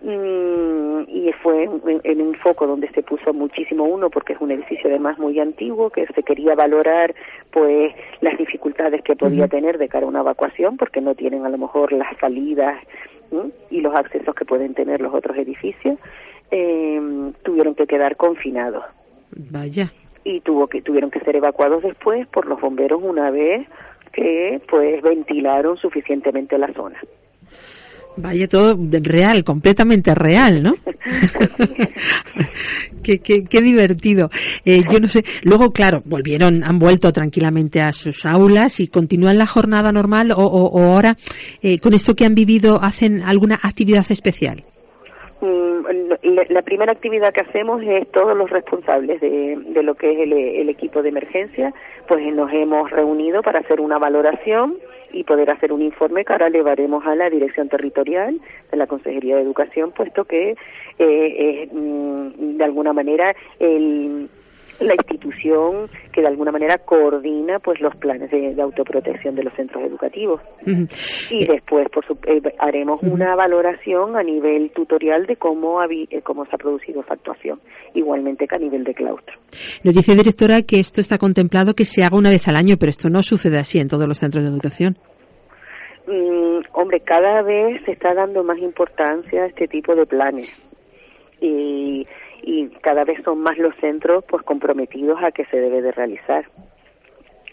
mm, 0.00 1.02
y 1.08 1.30
fue 1.42 1.64
en, 2.04 2.20
un 2.22 2.34
foco 2.36 2.66
donde 2.66 2.88
se 2.92 3.02
puso 3.02 3.34
muchísimo 3.34 3.84
uno 3.84 4.08
porque 4.08 4.32
es 4.32 4.40
un 4.40 4.50
edificio 4.50 4.88
además 4.88 5.18
muy 5.18 5.38
antiguo 5.38 5.90
que 5.90 6.06
se 6.06 6.22
quería 6.22 6.54
valorar 6.54 7.14
pues 7.50 7.92
las 8.22 8.38
dificultades 8.38 9.02
que 9.02 9.16
podía 9.16 9.48
tener 9.48 9.76
de 9.76 9.88
cara 9.88 10.06
a 10.06 10.08
una 10.08 10.20
evacuación 10.20 10.78
porque 10.78 11.00
no 11.02 11.14
tienen 11.14 11.44
a 11.44 11.50
lo 11.50 11.58
mejor 11.58 11.92
las 11.92 12.16
salidas 12.18 12.76
y 13.70 13.80
los 13.82 13.94
accesos 13.94 14.34
que 14.34 14.46
pueden 14.46 14.72
tener 14.74 15.00
los 15.02 15.12
otros 15.12 15.36
edificios 15.36 15.98
eh, 16.50 17.00
tuvieron 17.44 17.74
que 17.74 17.86
quedar 17.86 18.16
confinados 18.16 18.84
Vaya. 19.36 19.92
y 20.24 20.40
tuvo 20.40 20.66
que 20.66 20.82
tuvieron 20.82 21.10
que 21.10 21.20
ser 21.20 21.36
evacuados 21.36 21.82
después 21.82 22.26
por 22.28 22.46
los 22.46 22.60
bomberos 22.60 23.00
una 23.02 23.30
vez 23.30 23.66
que 24.12 24.60
pues 24.68 25.02
ventilaron 25.02 25.76
suficientemente 25.76 26.58
la 26.58 26.72
zona. 26.72 26.98
Vaya, 28.16 28.48
todo 28.48 28.76
real, 29.02 29.44
completamente 29.44 30.12
real, 30.14 30.62
¿no? 30.62 30.74
qué, 33.02 33.18
qué, 33.20 33.44
qué 33.44 33.60
divertido. 33.60 34.30
Eh, 34.64 34.82
yo 34.90 35.00
no 35.00 35.08
sé. 35.08 35.24
Luego, 35.44 35.70
claro, 35.70 36.02
volvieron, 36.04 36.64
han 36.64 36.78
vuelto 36.78 37.12
tranquilamente 37.12 37.80
a 37.80 37.92
sus 37.92 38.24
aulas 38.26 38.80
y 38.80 38.88
continúan 38.88 39.38
la 39.38 39.46
jornada 39.46 39.92
normal 39.92 40.32
o, 40.32 40.36
o- 40.38 40.70
o 40.70 40.82
ahora, 40.82 41.16
eh, 41.62 41.78
con 41.78 41.94
esto 41.94 42.14
que 42.14 42.24
han 42.24 42.34
vivido, 42.34 42.80
hacen 42.82 43.22
alguna 43.22 43.58
actividad 43.62 44.04
especial. 44.10 44.64
Mm, 45.40 45.84
la, 46.48 46.62
primera 46.62 46.92
actividad 46.92 47.32
que 47.32 47.42
hacemos 47.42 47.80
es 47.82 48.10
todos 48.10 48.36
los 48.36 48.50
responsables 48.50 49.20
de, 49.20 49.56
de 49.56 49.82
lo 49.84 49.94
que 49.94 50.10
es 50.10 50.18
el, 50.20 50.32
el 50.32 50.68
equipo 50.68 51.02
de 51.02 51.10
emergencia, 51.10 51.72
pues 52.08 52.24
nos 52.34 52.52
hemos 52.52 52.90
reunido 52.90 53.42
para 53.42 53.60
hacer 53.60 53.80
una 53.80 53.98
valoración 53.98 54.76
y 55.12 55.24
poder 55.24 55.50
hacer 55.50 55.72
un 55.72 55.82
informe 55.82 56.24
que 56.24 56.32
ahora 56.32 56.48
llevaremos 56.48 57.06
a 57.06 57.14
la 57.14 57.30
dirección 57.30 57.68
territorial 57.68 58.40
de 58.70 58.76
la 58.76 58.86
Consejería 58.86 59.36
de 59.36 59.42
Educación, 59.42 59.92
puesto 59.92 60.24
que 60.24 60.56
eh, 60.98 61.68
mm, 61.70 62.56
de 62.56 62.64
alguna 62.64 62.92
manera 62.92 63.34
el 63.58 64.28
la 64.80 64.94
institución 64.94 65.88
que 66.12 66.20
de 66.20 66.28
alguna 66.28 66.52
manera 66.52 66.78
coordina 66.78 67.58
pues 67.58 67.80
los 67.80 67.94
planes 67.96 68.30
de, 68.30 68.54
de 68.54 68.62
autoprotección 68.62 69.34
de 69.34 69.44
los 69.44 69.52
centros 69.54 69.82
educativos. 69.84 70.40
Y 71.30 71.46
después 71.46 71.88
por 71.90 72.04
su- 72.06 72.18
eh, 72.26 72.40
haremos 72.58 73.02
una 73.02 73.34
valoración 73.34 74.16
a 74.16 74.22
nivel 74.22 74.70
tutorial 74.70 75.26
de 75.26 75.36
cómo 75.36 75.80
habi- 75.80 76.06
eh, 76.10 76.22
cómo 76.22 76.44
se 76.46 76.54
ha 76.54 76.58
producido 76.58 77.00
esa 77.00 77.14
actuación 77.14 77.60
igualmente 77.94 78.46
que 78.46 78.56
a 78.56 78.58
nivel 78.58 78.84
de 78.84 78.94
claustro. 78.94 79.34
Nos 79.84 79.94
dice 79.94 80.14
directora 80.14 80.62
que 80.62 80.78
esto 80.80 81.00
está 81.00 81.18
contemplado 81.18 81.74
que 81.74 81.84
se 81.84 82.04
haga 82.04 82.16
una 82.16 82.30
vez 82.30 82.46
al 82.48 82.56
año, 82.56 82.76
pero 82.78 82.90
esto 82.90 83.08
no 83.10 83.22
sucede 83.22 83.58
así 83.58 83.78
en 83.80 83.88
todos 83.88 84.06
los 84.06 84.18
centros 84.18 84.44
de 84.44 84.50
educación. 84.50 84.96
Mm, 86.06 86.60
hombre, 86.72 87.00
cada 87.00 87.42
vez 87.42 87.82
se 87.84 87.92
está 87.92 88.14
dando 88.14 88.42
más 88.42 88.58
importancia 88.58 89.42
a 89.42 89.46
este 89.46 89.68
tipo 89.68 89.94
de 89.94 90.06
planes. 90.06 90.64
Y, 91.40 92.06
y 92.48 92.68
cada 92.80 93.04
vez 93.04 93.20
son 93.24 93.40
más 93.40 93.58
los 93.58 93.74
centros 93.76 94.24
pues 94.26 94.42
comprometidos 94.42 95.22
a 95.22 95.32
que 95.32 95.44
se 95.46 95.60
debe 95.60 95.82
de 95.82 95.92
realizar. 95.92 96.46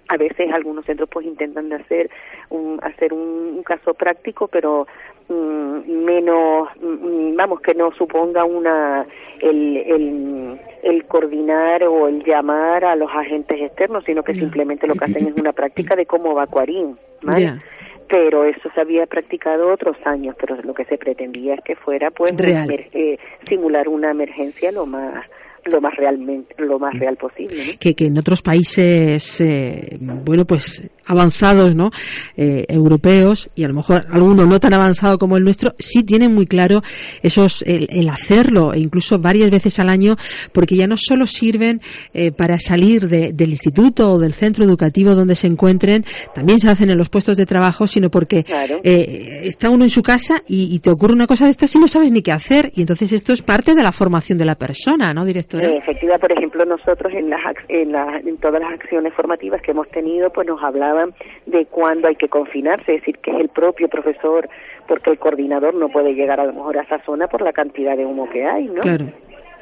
A 0.07 0.15
veces 0.15 0.53
algunos 0.53 0.85
centros 0.85 1.09
pues 1.11 1.25
intentan 1.25 1.67
de 1.67 1.75
hacer 1.75 2.09
un, 2.49 2.79
hacer 2.81 3.11
un, 3.11 3.55
un 3.57 3.63
caso 3.63 3.93
práctico, 3.93 4.47
pero 4.47 4.87
mm, 5.27 6.05
menos, 6.05 6.69
mm, 6.79 7.35
vamos, 7.35 7.59
que 7.59 7.73
no 7.73 7.91
suponga 7.91 8.45
una 8.45 9.05
el, 9.41 9.77
el, 9.77 10.61
el 10.83 11.05
coordinar 11.07 11.83
o 11.83 12.07
el 12.07 12.23
llamar 12.23 12.85
a 12.85 12.95
los 12.95 13.11
agentes 13.11 13.59
externos, 13.59 14.05
sino 14.05 14.23
que 14.23 14.33
simplemente 14.33 14.87
lo 14.87 14.93
que 14.93 15.05
hacen 15.05 15.27
es 15.27 15.35
una 15.35 15.51
práctica 15.51 15.97
de 15.97 16.05
cómo 16.05 16.31
evacuarín, 16.31 16.97
¿vale? 17.21 17.41
Ya. 17.41 17.59
Pero 18.07 18.43
eso 18.45 18.69
se 18.73 18.81
había 18.81 19.05
practicado 19.05 19.71
otros 19.71 19.97
años, 20.05 20.35
pero 20.39 20.55
lo 20.61 20.73
que 20.73 20.85
se 20.85 20.97
pretendía 20.97 21.55
es 21.55 21.61
que 21.63 21.75
fuera 21.75 22.11
pues 22.11 22.35
Real. 22.35 22.69
eh, 22.71 23.17
simular 23.47 23.87
una 23.87 24.11
emergencia 24.11 24.71
lo 24.71 24.85
más 24.85 25.25
lo 25.73 25.81
más 25.81 25.95
realmente 25.95 26.53
lo 26.57 26.79
más 26.79 26.93
real 26.99 27.17
posible, 27.17 27.55
¿no? 27.55 27.73
que, 27.79 27.93
que 27.95 28.05
en 28.05 28.17
otros 28.17 28.41
países, 28.41 29.41
eh, 29.41 29.97
bueno, 29.99 30.45
pues 30.45 30.83
avanzados, 31.05 31.75
¿no? 31.75 31.91
Eh, 32.35 32.65
europeos 32.67 33.49
y 33.55 33.63
a 33.63 33.67
lo 33.67 33.75
mejor 33.75 34.05
algunos 34.09 34.47
no 34.47 34.59
tan 34.59 34.73
avanzado 34.73 35.17
como 35.17 35.37
el 35.37 35.43
nuestro, 35.43 35.73
sí 35.77 36.03
tienen 36.03 36.33
muy 36.33 36.47
claro 36.47 36.81
esos 37.21 37.63
el, 37.65 38.09
hacerlo 38.09 38.73
e 38.73 38.79
incluso 38.79 39.19
varias 39.19 39.49
veces 39.49 39.79
al 39.79 39.89
año, 39.89 40.15
porque 40.51 40.75
ya 40.75 40.87
no 40.87 40.95
solo 40.97 41.25
sirven 41.25 41.81
eh, 42.13 42.31
para 42.31 42.59
salir 42.59 43.07
del 43.07 43.49
instituto 43.49 44.13
o 44.13 44.19
del 44.19 44.33
centro 44.33 44.63
educativo 44.63 45.15
donde 45.15 45.35
se 45.35 45.47
encuentren, 45.47 46.05
también 46.33 46.59
se 46.59 46.69
hacen 46.69 46.89
en 46.89 46.97
los 46.97 47.09
puestos 47.09 47.37
de 47.37 47.45
trabajo, 47.45 47.87
sino 47.87 48.09
porque 48.09 48.45
eh, 48.83 49.41
está 49.43 49.69
uno 49.69 49.83
en 49.83 49.89
su 49.89 50.01
casa 50.01 50.43
y, 50.47 50.79
te 50.79 50.91
ocurre 50.91 51.13
una 51.13 51.25
cosa 51.25 51.45
de 51.45 51.51
estas 51.51 51.73
y 51.73 51.79
no 51.79 51.87
sabes 51.87 52.11
ni 52.11 52.21
qué 52.21 52.31
hacer 52.31 52.71
y 52.75 52.81
entonces 52.81 53.11
esto 53.13 53.33
es 53.33 53.41
parte 53.41 53.73
de 53.73 53.81
la 53.81 53.91
formación 53.91 54.37
de 54.37 54.45
la 54.45 54.55
persona, 54.55 55.13
¿no, 55.13 55.25
directora? 55.59 55.83
efectivamente, 55.83 56.27
por 56.27 56.37
ejemplo, 56.37 56.65
nosotros 56.65 57.13
en 57.13 57.29
las 57.29 57.41
en, 57.69 57.95
en 57.95 58.37
todas 58.37 58.61
las 58.61 58.73
acciones 58.73 59.13
formativas 59.13 59.61
que 59.61 59.71
hemos 59.71 59.87
tenido, 59.89 60.29
pues 60.31 60.47
nos 60.47 60.61
hablaban 60.63 61.13
de 61.45 61.65
cuándo 61.65 62.07
hay 62.07 62.15
que 62.15 62.29
confinarse, 62.29 62.95
es 62.95 63.01
decir, 63.01 63.17
que 63.19 63.31
es 63.31 63.39
el 63.39 63.49
propio 63.49 63.87
profesor, 63.89 64.49
porque 64.87 65.11
el 65.11 65.19
coordinador 65.19 65.73
no 65.73 65.89
puede 65.89 66.13
llegar 66.13 66.39
a 66.39 66.45
lo 66.45 66.53
mejor 66.53 66.77
a 66.77 66.81
esa 66.83 66.99
zona 67.05 67.27
por 67.27 67.41
la 67.41 67.53
cantidad 67.53 67.97
de 67.97 68.05
humo 68.05 68.29
que 68.29 68.45
hay, 68.45 68.65
¿no? 68.65 68.81
Claro. 68.81 69.05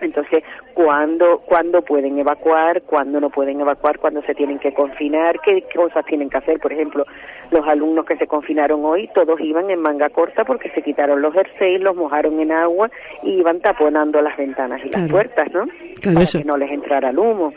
Entonces, 0.03 0.43
¿cuándo, 0.73 1.39
¿cuándo 1.45 1.81
pueden 1.81 2.17
evacuar? 2.19 2.81
¿Cuándo 2.83 3.19
no 3.19 3.29
pueden 3.29 3.61
evacuar? 3.61 3.99
¿Cuándo 3.99 4.21
se 4.23 4.33
tienen 4.35 4.59
que 4.59 4.73
confinar? 4.73 5.39
¿Qué 5.41 5.63
cosas 5.75 6.05
tienen 6.05 6.29
que 6.29 6.37
hacer? 6.37 6.59
Por 6.59 6.73
ejemplo, 6.73 7.05
los 7.51 7.67
alumnos 7.67 8.05
que 8.05 8.17
se 8.17 8.27
confinaron 8.27 8.83
hoy, 8.85 9.09
todos 9.13 9.39
iban 9.41 9.69
en 9.69 9.81
manga 9.81 10.09
corta 10.09 10.43
porque 10.43 10.69
se 10.71 10.81
quitaron 10.81 11.21
los 11.21 11.33
jerseys, 11.33 11.81
los 11.81 11.95
mojaron 11.95 12.39
en 12.39 12.51
agua 12.51 12.89
y 13.23 13.39
iban 13.39 13.59
taponando 13.61 14.21
las 14.21 14.35
ventanas 14.37 14.81
y 14.83 14.89
las 14.89 15.09
puertas, 15.09 15.51
¿no? 15.53 15.65
Claro, 16.01 16.19
para 16.19 16.25
que 16.25 16.43
no 16.43 16.57
les 16.57 16.71
entrara 16.71 17.09
el 17.09 17.19
humo. 17.19 17.53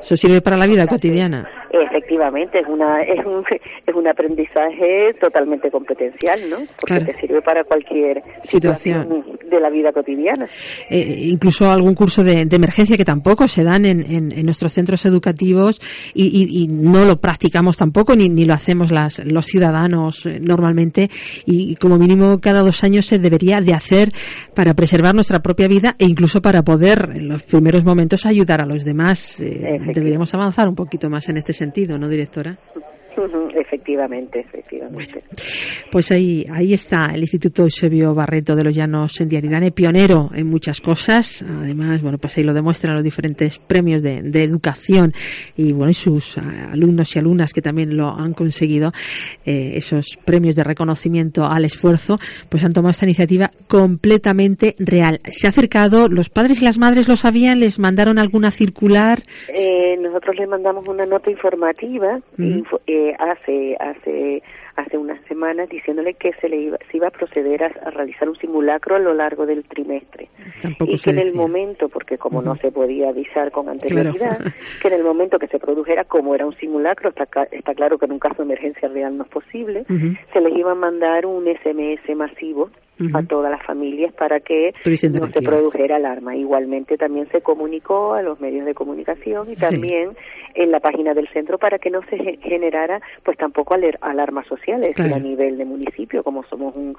Eso 0.00 0.16
sirve 0.16 0.40
para 0.40 0.56
la 0.56 0.66
vida 0.66 0.86
cotidiana. 0.86 1.48
Efectivamente, 1.70 2.60
es 2.60 2.66
una 2.66 3.02
es 3.02 3.24
un, 3.24 3.44
es 3.86 3.94
un 3.94 4.08
aprendizaje 4.08 5.14
totalmente 5.20 5.70
competencial, 5.70 6.38
¿no? 6.48 6.56
Porque 6.80 7.04
te 7.04 7.20
sirve 7.20 7.42
para 7.42 7.64
cualquier 7.64 8.22
situación, 8.42 9.24
de 9.48 9.60
la 9.60 9.70
vida 9.70 9.92
cotidiana. 9.92 10.46
Eh, 10.88 11.24
incluso 11.24 11.70
algún 11.70 11.94
curso 11.94 12.22
de, 12.22 12.46
emergencia 12.50 12.96
que 12.96 13.04
tampoco 13.04 13.46
se 13.46 13.62
dan 13.62 13.86
en, 13.86 14.32
en, 14.32 14.44
nuestros 14.44 14.72
centros 14.72 15.04
educativos 15.06 15.80
y, 16.14 16.62
y, 16.62 16.66
no 16.66 17.04
lo 17.04 17.20
practicamos 17.20 17.76
tampoco 17.76 18.16
ni, 18.16 18.28
ni 18.28 18.44
lo 18.44 18.54
hacemos 18.54 18.90
las, 18.90 19.24
los 19.24 19.46
ciudadanos 19.46 20.26
eh, 20.26 20.40
normalmente 20.40 21.08
y 21.46 21.76
como 21.76 21.98
mínimo 21.98 22.40
cada 22.40 22.60
dos 22.60 22.82
años 22.82 23.06
se 23.06 23.18
debería 23.18 23.60
de 23.60 23.74
hacer 23.74 24.10
para 24.54 24.74
preservar 24.74 25.14
nuestra 25.14 25.40
propia 25.40 25.68
vida 25.68 25.94
e 25.98 26.06
incluso 26.06 26.40
para 26.40 26.62
poder 26.62 27.10
en 27.14 27.28
los 27.28 27.42
primeros 27.42 27.84
momentos 27.84 28.26
ayudar 28.26 28.60
a 28.60 28.66
los 28.66 28.84
demás. 28.84 29.40
Eh, 29.40 29.78
deberíamos 29.92 30.34
avanzar 30.34 30.68
un 30.68 30.74
poquito 30.74 31.08
más 31.10 31.28
en 31.28 31.36
este 31.36 31.52
sentido, 31.52 31.98
¿no, 31.98 32.08
directora? 32.08 32.58
Efectivamente, 33.54 34.40
efectivamente. 34.40 35.22
pues 35.90 36.10
ahí, 36.12 36.44
ahí 36.52 36.72
está 36.72 37.06
el 37.12 37.20
Instituto 37.20 37.62
Eusebio 37.62 38.14
Barreto 38.14 38.54
de 38.54 38.64
los 38.64 38.74
Llanos 38.74 39.20
en 39.20 39.28
Diaridane, 39.28 39.72
pionero 39.72 40.30
en 40.34 40.46
muchas 40.46 40.80
cosas. 40.80 41.42
Además, 41.42 42.02
bueno, 42.02 42.18
pues 42.18 42.38
ahí 42.38 42.44
lo 42.44 42.54
demuestran 42.54 42.94
los 42.94 43.02
diferentes 43.02 43.58
premios 43.58 44.02
de, 44.02 44.18
educación 44.38 45.12
y 45.56 45.72
bueno, 45.72 45.90
y 45.90 45.94
sus 45.94 46.38
alumnos 46.38 47.14
y 47.16 47.18
alumnas 47.18 47.52
que 47.52 47.60
también 47.60 47.96
lo 47.96 48.08
han 48.08 48.34
conseguido, 48.34 48.92
eh, 49.44 49.72
esos 49.74 50.16
premios 50.24 50.54
de 50.54 50.62
reconocimiento 50.62 51.44
al 51.44 51.64
esfuerzo, 51.64 52.18
pues 52.48 52.64
han 52.64 52.72
tomado 52.72 52.90
esta 52.90 53.04
iniciativa 53.04 53.50
completamente 53.66 54.74
real. 54.78 55.20
Se 55.24 55.46
ha 55.46 55.50
acercado, 55.50 56.08
los 56.08 56.30
padres 56.30 56.62
y 56.62 56.64
las 56.64 56.78
madres 56.78 57.08
lo 57.08 57.16
sabían, 57.16 57.60
les 57.60 57.78
mandaron 57.78 58.18
alguna 58.18 58.50
circular. 58.50 59.18
Eh, 59.48 59.96
nosotros 60.00 60.36
les 60.36 60.48
mandamos 60.48 60.86
una 60.86 61.04
nota 61.06 61.30
informativa. 61.30 62.20
eh, 62.86 63.07
hace 63.18 63.76
hace 63.78 64.42
hace 64.76 64.96
unas 64.96 65.20
semanas 65.26 65.68
diciéndole 65.68 66.14
que 66.14 66.32
se 66.34 66.48
le 66.48 66.56
iba, 66.56 66.78
se 66.90 66.96
iba 66.96 67.08
a 67.08 67.10
proceder 67.10 67.64
a, 67.64 67.68
realizar 67.90 68.28
un 68.28 68.36
simulacro 68.36 68.96
a 68.96 68.98
lo 68.98 69.12
largo 69.12 69.44
del 69.44 69.64
trimestre. 69.64 70.28
Y 70.80 70.98
que 70.98 71.10
en 71.10 71.18
el 71.18 71.34
momento 71.34 71.88
porque 71.88 72.16
como 72.18 72.42
no 72.42 72.56
se 72.56 72.70
podía 72.70 73.08
avisar 73.08 73.50
con 73.50 73.68
anterioridad 73.68 74.38
que 74.80 74.88
en 74.88 74.94
el 74.94 75.04
momento 75.04 75.38
que 75.38 75.48
se 75.48 75.58
produjera 75.58 76.04
como 76.04 76.34
era 76.34 76.46
un 76.46 76.56
simulacro 76.56 77.10
está, 77.10 77.26
está 77.50 77.74
claro 77.74 77.98
que 77.98 78.06
en 78.06 78.12
un 78.12 78.18
caso 78.18 78.36
de 78.36 78.44
emergencia 78.44 78.88
real 78.88 79.16
no 79.16 79.24
es 79.24 79.30
posible 79.30 79.84
se 80.32 80.40
les 80.40 80.56
iba 80.56 80.72
a 80.72 80.76
mandar 80.76 81.26
un 81.26 81.44
SMS 81.44 82.16
masivo 82.16 82.70
a 83.14 83.22
todas 83.22 83.50
las 83.50 83.64
familias 83.64 84.12
para 84.14 84.40
que 84.40 84.72
no 85.10 85.28
se 85.28 85.42
produjera 85.42 85.96
alarma. 85.96 86.36
Igualmente 86.36 86.96
también 86.96 87.28
se 87.30 87.40
comunicó 87.40 88.14
a 88.14 88.22
los 88.22 88.40
medios 88.40 88.66
de 88.66 88.74
comunicación 88.74 89.50
y 89.50 89.56
también 89.56 90.10
en 90.54 90.70
la 90.70 90.80
página 90.80 91.14
del 91.14 91.28
centro 91.28 91.58
para 91.58 91.78
que 91.78 91.90
no 91.90 92.00
se 92.10 92.38
generara 92.42 93.00
pues 93.24 93.38
tampoco 93.38 93.74
alarmas 94.00 94.46
sociales. 94.46 94.98
A 94.98 95.18
nivel 95.18 95.58
de 95.58 95.64
municipio, 95.64 96.22
como 96.22 96.42
somos 96.44 96.76
un, 96.76 96.96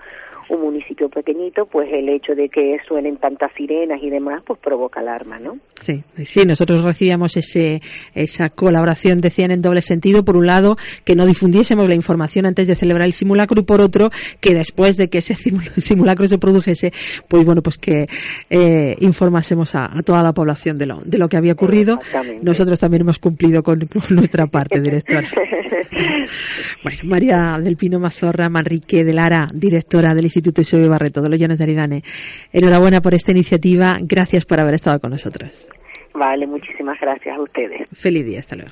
un 0.49 0.61
municipio 0.61 1.09
pequeñito, 1.09 1.65
pues 1.65 1.89
el 1.91 2.09
hecho 2.09 2.33
de 2.33 2.49
que 2.49 2.77
suenen 2.87 3.17
tantas 3.17 3.51
sirenas 3.55 4.01
y 4.01 4.09
demás 4.09 4.41
pues 4.45 4.59
provoca 4.59 4.99
alarma, 4.99 5.39
¿no? 5.39 5.57
Sí, 5.75 6.03
sí, 6.23 6.45
nosotros 6.45 6.83
recibíamos 6.83 7.37
ese, 7.37 7.81
esa 8.13 8.49
colaboración, 8.49 9.19
decían 9.19 9.51
en 9.51 9.61
doble 9.61 9.81
sentido, 9.81 10.23
por 10.23 10.37
un 10.37 10.47
lado 10.47 10.77
que 11.05 11.15
no 11.15 11.25
difundiésemos 11.25 11.87
la 11.87 11.95
información 11.95 12.45
antes 12.45 12.67
de 12.67 12.75
celebrar 12.75 13.05
el 13.05 13.13
simulacro 13.13 13.61
y 13.61 13.63
por 13.63 13.81
otro 13.81 14.09
que 14.39 14.53
después 14.53 14.97
de 14.97 15.09
que 15.09 15.19
ese 15.19 15.33
simulacro 15.35 15.81
se 16.27 16.37
produjese, 16.37 16.91
pues 17.27 17.45
bueno, 17.45 17.61
pues 17.61 17.77
que 17.77 18.05
eh, 18.49 18.95
informásemos 18.99 19.75
a, 19.75 19.89
toda 20.05 20.21
la 20.21 20.33
población 20.33 20.77
de 20.77 20.85
lo, 20.85 21.01
de 21.03 21.17
lo 21.17 21.27
que 21.27 21.37
había 21.37 21.53
ocurrido. 21.53 21.99
Nosotros 22.41 22.79
también 22.79 23.01
hemos 23.01 23.19
cumplido 23.19 23.63
con, 23.63 23.79
nuestra 24.09 24.47
parte, 24.47 24.81
directora. 24.81 25.29
bueno, 26.83 26.99
María 27.03 27.59
del 27.61 27.77
Pino 27.77 27.99
Mazorra 27.99 28.49
Manrique 28.49 29.03
de 29.03 29.13
Lara, 29.13 29.47
directora 29.53 30.13
del 30.13 30.25
Instituto 30.25 30.61
Isabel 30.61 30.89
Barreto 30.89 31.21
de 31.21 31.29
los 31.29 31.39
Llanos 31.39 31.57
de 31.57 31.63
Aridane. 31.63 32.03
Enhorabuena 32.51 33.01
por 33.01 33.13
esta 33.13 33.31
iniciativa. 33.31 33.97
Gracias 34.01 34.45
por 34.45 34.59
haber 34.61 34.75
estado 34.75 34.99
con 34.99 35.11
nosotros. 35.11 35.67
Vale, 36.13 36.47
muchísimas 36.47 36.99
gracias 36.99 37.37
a 37.37 37.41
ustedes. 37.41 37.87
Feliz 37.93 38.25
día, 38.25 38.39
hasta 38.39 38.55
luego. 38.55 38.71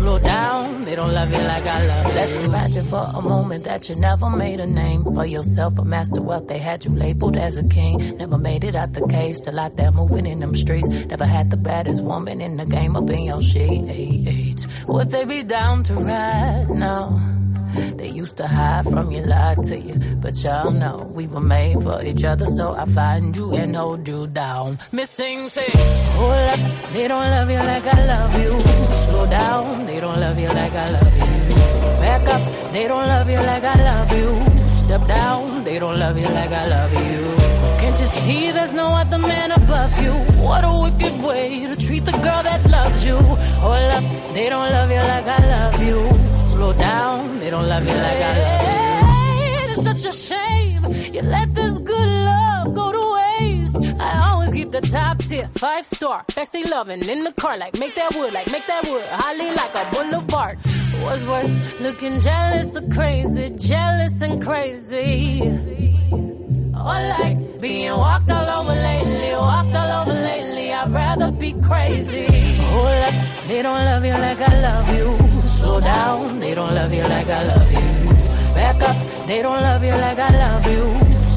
Slow 0.00 0.18
down, 0.18 0.86
they 0.86 0.94
don't 0.94 1.12
love 1.12 1.30
you 1.30 1.36
like 1.36 1.66
I 1.66 1.84
love. 1.84 2.14
Let's 2.14 2.32
imagine 2.32 2.86
for 2.86 3.06
a 3.14 3.20
moment 3.20 3.64
that 3.64 3.86
you 3.90 3.96
never 3.96 4.30
made 4.30 4.58
a 4.58 4.66
name 4.66 5.04
for 5.04 5.26
yourself, 5.26 5.78
a 5.78 5.84
master 5.84 6.22
wealth. 6.22 6.48
They 6.48 6.56
had 6.56 6.86
you 6.86 6.96
labeled 6.96 7.36
as 7.36 7.58
a 7.58 7.64
king. 7.64 8.16
Never 8.16 8.38
made 8.38 8.64
it 8.64 8.74
out 8.74 8.94
the 8.94 9.06
cage, 9.06 9.36
still 9.36 9.60
out 9.60 9.76
there 9.76 9.92
moving 9.92 10.24
in 10.24 10.40
them 10.40 10.56
streets. 10.56 10.88
Never 10.88 11.26
had 11.26 11.50
the 11.50 11.58
baddest 11.58 12.02
woman 12.02 12.40
in 12.40 12.56
the 12.56 12.64
game 12.64 12.96
up 12.96 13.10
in 13.10 13.24
your 13.24 13.42
sheets. 13.42 14.66
Would 14.86 15.10
they 15.10 15.26
be 15.26 15.42
down 15.42 15.84
to 15.84 15.94
ride 15.96 16.70
now? 16.70 17.20
They 17.96 18.08
used 18.08 18.36
to 18.38 18.46
hide 18.46 18.84
from 18.84 19.10
you, 19.10 19.22
lie 19.22 19.54
to 19.54 19.78
you. 19.78 19.94
But 20.16 20.34
y'all 20.42 20.70
know 20.70 21.10
we 21.14 21.26
were 21.26 21.40
made 21.40 21.82
for 21.82 22.02
each 22.04 22.24
other, 22.24 22.46
so 22.46 22.72
I 22.72 22.84
find 22.86 23.36
you 23.36 23.52
and 23.54 23.74
hold 23.76 24.06
you 24.06 24.26
down. 24.26 24.78
Missing 24.92 25.48
say, 25.48 25.70
hold 26.16 26.32
up, 26.32 26.60
they 26.92 27.08
don't 27.08 27.28
love 27.36 27.50
you 27.50 27.58
like 27.58 27.86
I 27.86 28.06
love 28.06 28.32
you. 28.42 28.60
Slow 29.04 29.26
down, 29.26 29.86
they 29.86 30.00
don't 30.00 30.20
love 30.20 30.38
you 30.38 30.48
like 30.48 30.72
I 30.72 30.90
love 30.90 31.16
you. 31.16 31.54
Back 32.04 32.28
up, 32.28 32.72
they 32.72 32.88
don't 32.88 33.06
love 33.06 33.28
you 33.30 33.38
like 33.38 33.64
I 33.64 33.82
love 33.90 34.10
you. 34.12 34.28
Step 34.84 35.06
down, 35.06 35.64
they 35.64 35.78
don't 35.78 35.98
love 35.98 36.16
you 36.18 36.28
like 36.28 36.50
I 36.50 36.66
love 36.66 36.92
you. 36.92 37.20
Can't 37.80 38.00
you 38.00 38.06
see 38.20 38.52
there's 38.52 38.72
no 38.72 38.88
other 38.88 39.18
man 39.18 39.52
above 39.52 40.02
you? 40.02 40.12
What 40.42 40.64
a 40.64 40.72
wicked 40.82 41.22
way 41.22 41.66
to 41.66 41.76
treat 41.76 42.04
the 42.04 42.12
girl 42.12 42.42
that 42.42 42.68
loves 42.68 43.04
you. 43.04 43.16
Hold 43.16 43.90
up, 43.96 44.34
they 44.34 44.48
don't 44.48 44.70
love 44.70 44.90
you 44.90 44.96
like 44.96 45.26
I 45.26 45.38
love 45.46 45.82
you 45.82 46.29
slow 46.60 46.72
down. 46.74 47.38
They 47.40 47.50
don't 47.50 47.68
love 47.68 47.84
you 47.84 47.96
like 48.06 48.22
I 48.30 48.32
love 48.44 48.64
you. 48.64 49.72
It's 49.72 49.84
such 49.88 50.04
a 50.12 50.16
shame 50.28 50.82
you 51.14 51.22
let 51.22 51.54
this 51.54 51.78
good 51.78 52.10
love 52.30 52.74
go 52.74 52.86
to 52.98 53.04
waste. 53.16 53.82
I 53.98 54.10
always 54.30 54.52
keep 54.52 54.70
the 54.70 54.82
top 54.82 55.18
tier, 55.18 55.48
five 55.54 55.86
star, 55.86 56.24
sexy 56.28 56.62
loving 56.64 57.02
in 57.08 57.24
the 57.24 57.32
car, 57.32 57.56
like 57.56 57.78
make 57.78 57.94
that 57.94 58.14
wood, 58.14 58.32
like 58.34 58.50
make 58.52 58.66
that 58.66 58.84
wood, 58.90 59.06
holly 59.22 59.50
like 59.60 59.74
a 59.82 59.84
boulevard. 59.94 60.58
What's 61.04 61.24
worse, 61.32 61.80
looking 61.80 62.20
jealous 62.20 62.76
or 62.76 62.86
crazy, 62.96 63.46
jealous 63.70 64.20
and 64.20 64.42
crazy. 64.46 65.40
Or 66.90 66.98
like 67.16 67.60
being 67.60 67.92
walked 67.92 68.30
all 68.30 68.48
over 68.60 68.76
lately, 68.88 69.32
walked 69.32 69.74
all 69.80 69.92
over 70.00 70.12
lately. 70.12 70.72
I'd 70.72 70.90
rather 70.92 71.30
be 71.32 71.52
crazy. 71.68 72.26
Hold 72.72 73.02
up, 73.08 73.14
they 73.48 73.62
don't 73.62 73.84
love 73.90 74.04
you 74.04 74.16
like 74.26 74.40
I 74.40 74.54
love 74.68 74.88
you 74.96 75.39
slow 75.60 75.80
down. 75.80 76.40
They 76.40 76.54
don't 76.54 76.74
love 76.74 76.92
you 76.92 77.02
like 77.14 77.28
I 77.28 77.42
love 77.52 77.70
you. 77.78 77.88
Back 78.54 78.78
up. 78.90 78.96
They 79.26 79.42
don't 79.42 79.62
love 79.68 79.82
you 79.84 79.96
like 80.06 80.18
I 80.18 80.30
love 80.44 80.66
you. 80.72 80.84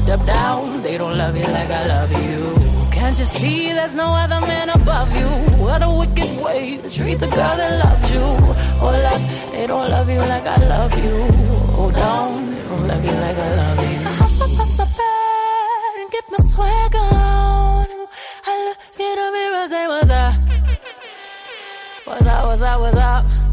Step 0.02 0.20
down. 0.26 0.82
They 0.82 0.96
don't 0.98 1.16
love 1.16 1.36
you 1.36 1.48
like 1.58 1.70
I 1.70 1.82
love 1.94 2.12
you. 2.12 2.74
Can't 2.96 3.18
you 3.18 3.24
see 3.24 3.72
there's 3.72 3.94
no 3.94 4.08
other 4.22 4.40
man 4.46 4.68
above 4.70 5.10
you? 5.20 5.28
What 5.64 5.80
a 5.82 5.90
wicked 6.00 6.32
way 6.44 6.76
to 6.82 6.88
treat 6.96 7.18
the 7.24 7.26
girl 7.26 7.54
that 7.60 7.72
loves 7.84 8.12
you. 8.14 8.20
Oh, 8.20 8.52
Hold 8.82 9.04
up, 9.12 9.20
they 9.52 9.66
don't 9.66 9.88
love 9.94 10.08
you 10.08 10.18
like 10.32 10.46
I 10.56 10.58
love 10.74 10.94
you. 11.04 11.16
Oh, 11.20 11.76
Hold 11.78 11.96
on, 11.96 12.50
they 12.54 12.62
don't 12.68 12.86
love 12.88 13.04
you 13.04 13.16
like 13.24 13.38
I 13.48 13.50
love 13.62 13.78
you. 13.90 13.98
I 14.08 14.12
hop 14.20 14.60
up 14.64 14.70
the 14.80 14.88
bed 14.98 15.94
and 16.00 16.10
get 16.16 16.24
my 16.34 16.40
swag 16.52 16.94
on. 16.96 17.86
I 18.46 18.52
look 18.66 18.78
in 19.06 19.14
the 19.20 19.28
mirror, 19.36 19.68
say 19.68 19.84
what's 19.92 20.10
up? 20.10 20.34
What's 22.06 22.26
up, 22.26 22.42
what's 22.46 22.62
up, 22.62 22.80
what's 22.80 22.96
up? 22.98 23.43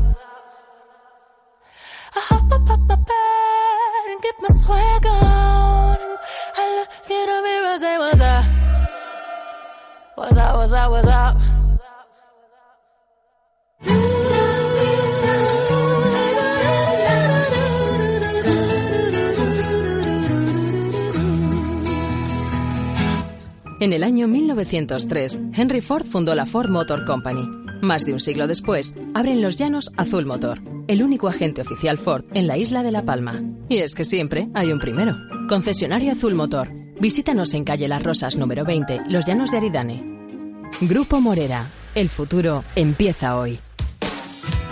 En 23.82 23.94
el 23.94 24.04
año 24.04 24.28
1903, 24.28 25.39
Henry 25.54 25.82
Ford 25.82 26.06
fundó 26.06 26.36
la 26.36 26.46
Ford 26.46 26.70
Motor 26.70 27.04
Company. 27.04 27.70
Más 27.82 28.05
de 28.05 28.13
un 28.13 28.19
siglo 28.19 28.47
después, 28.47 28.93
abren 29.13 29.41
los 29.41 29.55
llanos 29.57 29.91
Azul 29.97 30.25
Motor 30.25 30.61
el 30.91 31.03
único 31.03 31.29
agente 31.29 31.61
oficial 31.61 31.97
Ford 31.97 32.25
en 32.34 32.47
la 32.47 32.57
isla 32.57 32.84
de 32.84 32.91
La 32.91 33.03
Palma. 33.03 33.41
Y 33.69 33.77
es 33.77 33.95
que 33.95 34.03
siempre 34.03 34.49
hay 34.53 34.71
un 34.71 34.79
primero. 34.79 35.15
Concesionario 35.47 36.11
Azul 36.11 36.36
Motor. 36.36 36.69
Visítanos 36.99 37.53
en 37.53 37.63
calle 37.63 37.88
Las 37.88 38.03
Rosas 38.03 38.36
número 38.36 38.65
20, 38.65 38.99
Los 39.07 39.25
Llanos 39.25 39.51
de 39.51 39.57
Aridane. 39.57 40.03
Grupo 40.82 41.21
Morera. 41.21 41.65
El 41.95 42.09
futuro 42.09 42.63
empieza 42.75 43.38
hoy. 43.38 43.59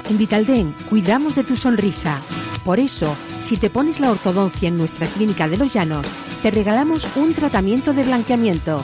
En 0.09 0.17
Vitalden 0.17 0.73
cuidamos 0.89 1.35
de 1.35 1.43
tu 1.45 1.55
sonrisa. 1.55 2.19
Por 2.65 2.79
eso, 2.79 3.15
si 3.43 3.55
te 3.55 3.69
pones 3.69 4.01
la 4.01 4.11
ortodoncia 4.11 4.67
en 4.67 4.77
nuestra 4.77 5.07
clínica 5.07 5.47
de 5.47 5.57
Los 5.57 5.73
Llanos, 5.73 6.05
te 6.41 6.51
regalamos 6.51 7.07
un 7.15 7.33
tratamiento 7.33 7.93
de 7.93 8.03
blanqueamiento. 8.03 8.83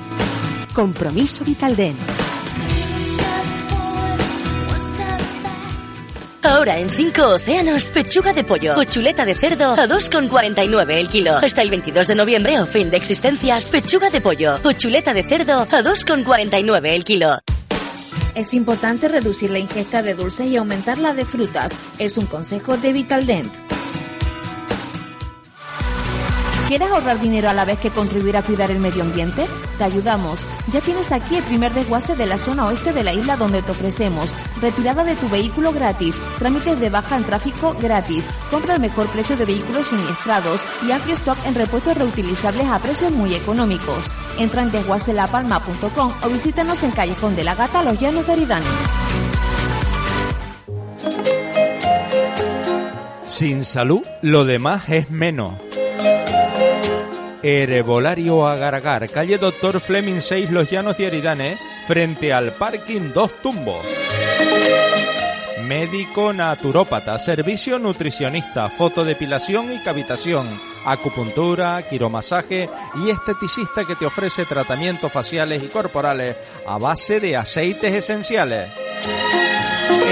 Compromiso 0.73 1.43
Vitalden. 1.43 1.95
Ahora 6.45 6.77
en 6.77 6.87
5 6.87 7.27
océanos, 7.27 7.87
pechuga 7.87 8.31
de 8.31 8.43
pollo 8.43 8.75
o 8.77 8.83
chuleta 8.83 9.25
de 9.25 9.33
cerdo 9.33 9.73
a 9.73 9.87
2,49 9.87 10.93
el 10.93 11.09
kilo. 11.09 11.37
Hasta 11.37 11.63
el 11.63 11.71
22 11.71 12.07
de 12.07 12.15
noviembre 12.15 12.61
o 12.61 12.67
fin 12.67 12.91
de 12.91 12.97
existencias, 12.97 13.69
pechuga 13.69 14.11
de 14.11 14.21
pollo 14.21 14.59
o 14.63 14.71
chuleta 14.73 15.13
de 15.13 15.23
cerdo 15.23 15.61
a 15.61 15.81
2,49 15.81 16.87
el 16.89 17.03
kilo. 17.03 17.39
Es 18.35 18.53
importante 18.53 19.07
reducir 19.07 19.49
la 19.49 19.59
ingesta 19.59 20.03
de 20.03 20.13
dulces 20.13 20.47
y 20.47 20.57
aumentar 20.57 20.99
la 20.99 21.13
de 21.13 21.25
frutas. 21.25 21.71
Es 21.97 22.17
un 22.17 22.27
consejo 22.27 22.77
de 22.77 22.93
Vitaldent. 22.93 23.74
¿Quieres 26.67 26.89
ahorrar 26.89 27.19
dinero 27.19 27.49
a 27.49 27.53
la 27.53 27.63
vez 27.63 27.77
que 27.79 27.91
contribuir 27.91 28.37
a 28.37 28.41
cuidar 28.41 28.71
el 28.71 28.79
medio 28.79 29.03
ambiente? 29.03 29.45
Te 29.77 29.83
ayudamos. 29.83 30.47
Ya 30.73 30.81
tienes 30.81 31.11
aquí 31.11 31.35
el 31.35 31.43
primer 31.43 31.73
desguace 31.73 32.15
de 32.15 32.25
la 32.25 32.39
zona 32.39 32.65
oeste 32.65 32.91
de 32.91 33.03
la 33.03 33.13
isla 33.13 33.37
donde 33.37 33.61
te 33.61 33.71
ofrecemos 33.71 34.33
retirada 34.61 35.03
de 35.03 35.15
tu 35.15 35.29
vehículo 35.29 35.71
gratis, 35.71 36.15
trámites 36.39 36.79
de 36.79 36.89
baja 36.89 37.17
en 37.17 37.23
tráfico 37.23 37.75
gratis, 37.79 38.25
compra 38.49 38.75
el 38.75 38.81
mejor 38.81 39.07
precio 39.07 39.37
de 39.37 39.45
vehículos 39.45 39.87
siniestrados 39.87 40.61
y 40.87 40.91
amplio 40.91 41.13
stock 41.15 41.37
en 41.45 41.53
repuestos 41.53 41.97
reutilizables 41.97 42.67
a 42.67 42.79
precios 42.79 43.11
muy 43.11 43.35
económicos. 43.35 44.11
Entra 44.39 44.63
en 44.63 44.71
desguacelapalma.com 44.71 46.13
o 46.23 46.29
visítanos 46.29 46.81
en 46.81 46.91
Callejón 46.91 47.35
de 47.35 47.43
la 47.43 47.53
Gata, 47.53 47.83
Los 47.83 47.99
Llanos 47.99 48.25
de 48.25 48.33
Aridane. 48.33 48.65
Sin 53.25 53.65
salud, 53.65 54.01
lo 54.21 54.45
demás 54.45 54.89
es 54.89 55.11
menos. 55.11 55.53
Herbolario 57.47 58.47
Agar 58.47 59.07
calle 59.09 59.37
Doctor 59.37 59.79
Fleming 59.79 60.19
6, 60.19 60.49
Los 60.49 60.69
Llanos 60.69 60.97
de 60.97 61.05
Aridane, 61.05 61.57
frente 61.87 62.33
al 62.33 62.53
parking 62.53 63.11
Dos 63.13 63.39
Tumbos. 63.41 63.85
Médico 65.61 66.33
naturópata, 66.33 67.19
servicio 67.19 67.77
nutricionista, 67.77 68.69
fotodepilación 68.69 69.73
y 69.73 69.79
cavitación, 69.79 70.47
acupuntura, 70.85 71.81
quiromasaje 71.87 72.69
y 73.03 73.09
esteticista 73.09 73.85
que 73.85 73.95
te 73.95 74.05
ofrece 74.05 74.45
tratamientos 74.45 75.11
faciales 75.11 75.61
y 75.61 75.67
corporales 75.67 76.35
a 76.65 76.79
base 76.79 77.19
de 77.19 77.35
aceites 77.35 77.95
esenciales. 77.95 78.71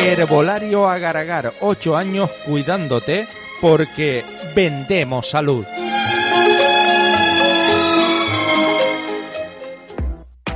Herbolario 0.06 0.88
Agar 0.88 1.54
8 1.62 1.98
años 1.98 2.30
cuidándote 2.46 3.26
porque 3.64 4.26
vendemos 4.53 5.30
salud. 5.30 5.66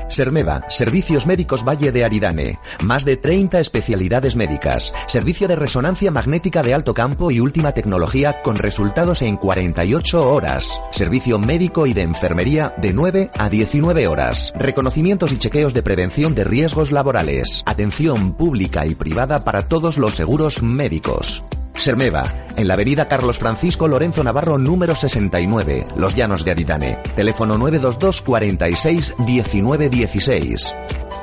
Sermeva, 0.10 0.66
Servicios 0.68 1.26
Médicos 1.26 1.64
Valle 1.64 1.94
de 1.94 2.04
Aridane. 2.04 2.60
Más 2.84 3.06
de 3.06 3.16
30 3.16 3.62
especialidades 3.62 4.36
médicas. 4.36 4.94
Servicio 5.08 5.48
de 5.48 5.56
resonancia 5.56 6.12
magnética 6.12 6.62
de 6.64 6.74
alto 6.74 6.94
campo 6.94 7.32
y 7.32 7.40
última 7.40 7.72
tecnología 7.72 8.42
con 8.42 8.58
resultados 8.58 9.22
en 9.22 9.38
48 9.38 10.30
horas. 10.30 10.68
Servicio 10.92 11.40
médico 11.40 11.88
y 11.88 11.94
de 11.94 12.02
enfermería 12.02 12.74
de 12.76 12.92
9 12.92 13.30
a 13.40 13.50
19 13.50 14.08
horas. 14.08 14.52
Reconocimientos 14.58 15.32
y 15.32 15.38
chequeos 15.38 15.74
de 15.74 15.84
prevención 15.84 16.36
de 16.36 16.44
riesgos 16.44 16.92
laborales. 16.92 17.64
Atención 17.66 18.34
pública 18.34 18.86
y 18.86 18.96
privada 18.96 19.46
para 19.46 19.70
todos 19.70 19.98
los 19.98 20.16
seguros 20.16 20.62
médicos. 20.62 21.42
Sermeva, 21.78 22.34
en 22.56 22.68
la 22.68 22.74
avenida 22.74 23.08
Carlos 23.08 23.38
Francisco 23.38 23.88
Lorenzo 23.88 24.24
Navarro 24.24 24.58
número 24.58 24.96
69, 24.96 25.86
Los 25.96 26.16
Llanos 26.16 26.44
de 26.44 26.52
Aridane. 26.52 26.98
Teléfono 27.16 27.58
922 27.58 28.22
46 28.22 29.14
19 29.20 29.90
16. 29.90 30.76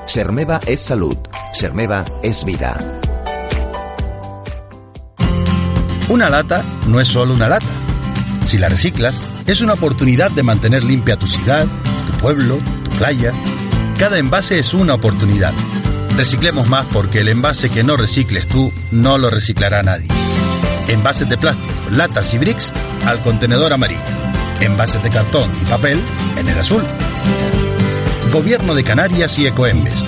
Sermeva 0.07 0.61
es 0.67 0.81
salud. 0.81 1.17
Sermeva 1.53 2.05
es 2.23 2.45
vida. 2.45 2.79
Una 6.09 6.31
lata 6.31 6.65
no 6.87 7.01
es 7.01 7.09
solo 7.09 7.35
una 7.35 7.49
lata. 7.49 7.67
Si 8.47 8.59
la 8.59 8.69
reciclas, 8.69 9.17
es 9.47 9.61
una 9.61 9.73
oportunidad 9.73 10.31
de 10.31 10.43
mantener 10.43 10.85
limpia 10.85 11.17
tu 11.17 11.27
ciudad, 11.27 11.67
tu 12.07 12.13
pueblo, 12.19 12.59
tu 12.85 12.91
playa. 12.93 13.33
Cada 13.99 14.19
envase 14.19 14.59
es 14.59 14.73
una 14.73 14.95
oportunidad. 14.95 15.53
Reciclemos 16.17 16.69
más 16.69 16.87
porque 16.93 17.21
el 17.21 17.29
envase 17.29 17.71
que 17.71 17.83
no 17.83 17.97
recicles 17.97 18.47
tú 18.47 18.73
no 18.93 19.19
lo 19.19 19.31
reciclará 19.31 19.83
nadie. 19.83 20.09
Envases 20.95 21.29
de 21.29 21.37
plástico, 21.37 21.75
latas 21.91 22.33
y 22.33 22.39
bricks 22.39 22.73
al 23.05 23.21
contenedor 23.21 23.73
amarillo, 23.73 24.01
envases 24.61 25.03
de 25.03 25.11
cartón 25.11 25.51
y 25.61 25.65
papel 25.67 26.01
en 26.39 26.49
el 26.49 26.59
azul. 26.59 26.83
Gobierno 28.33 28.75
de 28.75 28.83
Canarias 28.83 29.39
y 29.39 29.47
Ecoembes. 29.47 30.03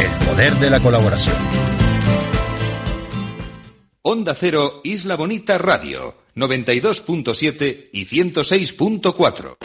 El 0.00 0.26
poder 0.26 0.54
de 0.56 0.70
la 0.70 0.80
colaboración. 0.80 1.36
Onda 4.02 4.34
Cero 4.34 4.80
Isla 4.82 5.16
Bonita 5.16 5.58
Radio 5.58 6.16
92.7 6.34 7.90
y 7.92 8.06
106.4. 8.06 9.56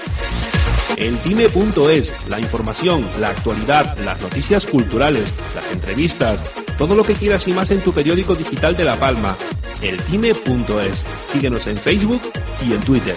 Eltime.es, 0.97 2.13
la 2.29 2.39
información, 2.39 3.07
la 3.19 3.29
actualidad, 3.29 3.97
las 3.99 4.21
noticias 4.21 4.65
culturales, 4.65 5.33
las 5.53 5.71
entrevistas, 5.71 6.39
todo 6.77 6.95
lo 6.95 7.03
que 7.03 7.13
quieras 7.13 7.47
y 7.47 7.53
más 7.53 7.71
en 7.71 7.81
tu 7.81 7.91
periódico 7.91 8.33
digital 8.35 8.75
de 8.75 8.85
La 8.85 8.95
Palma. 8.97 9.35
Eltime.es. 9.81 11.05
Síguenos 11.27 11.67
en 11.67 11.77
Facebook 11.77 12.21
y 12.67 12.73
en 12.73 12.81
Twitter. 12.81 13.15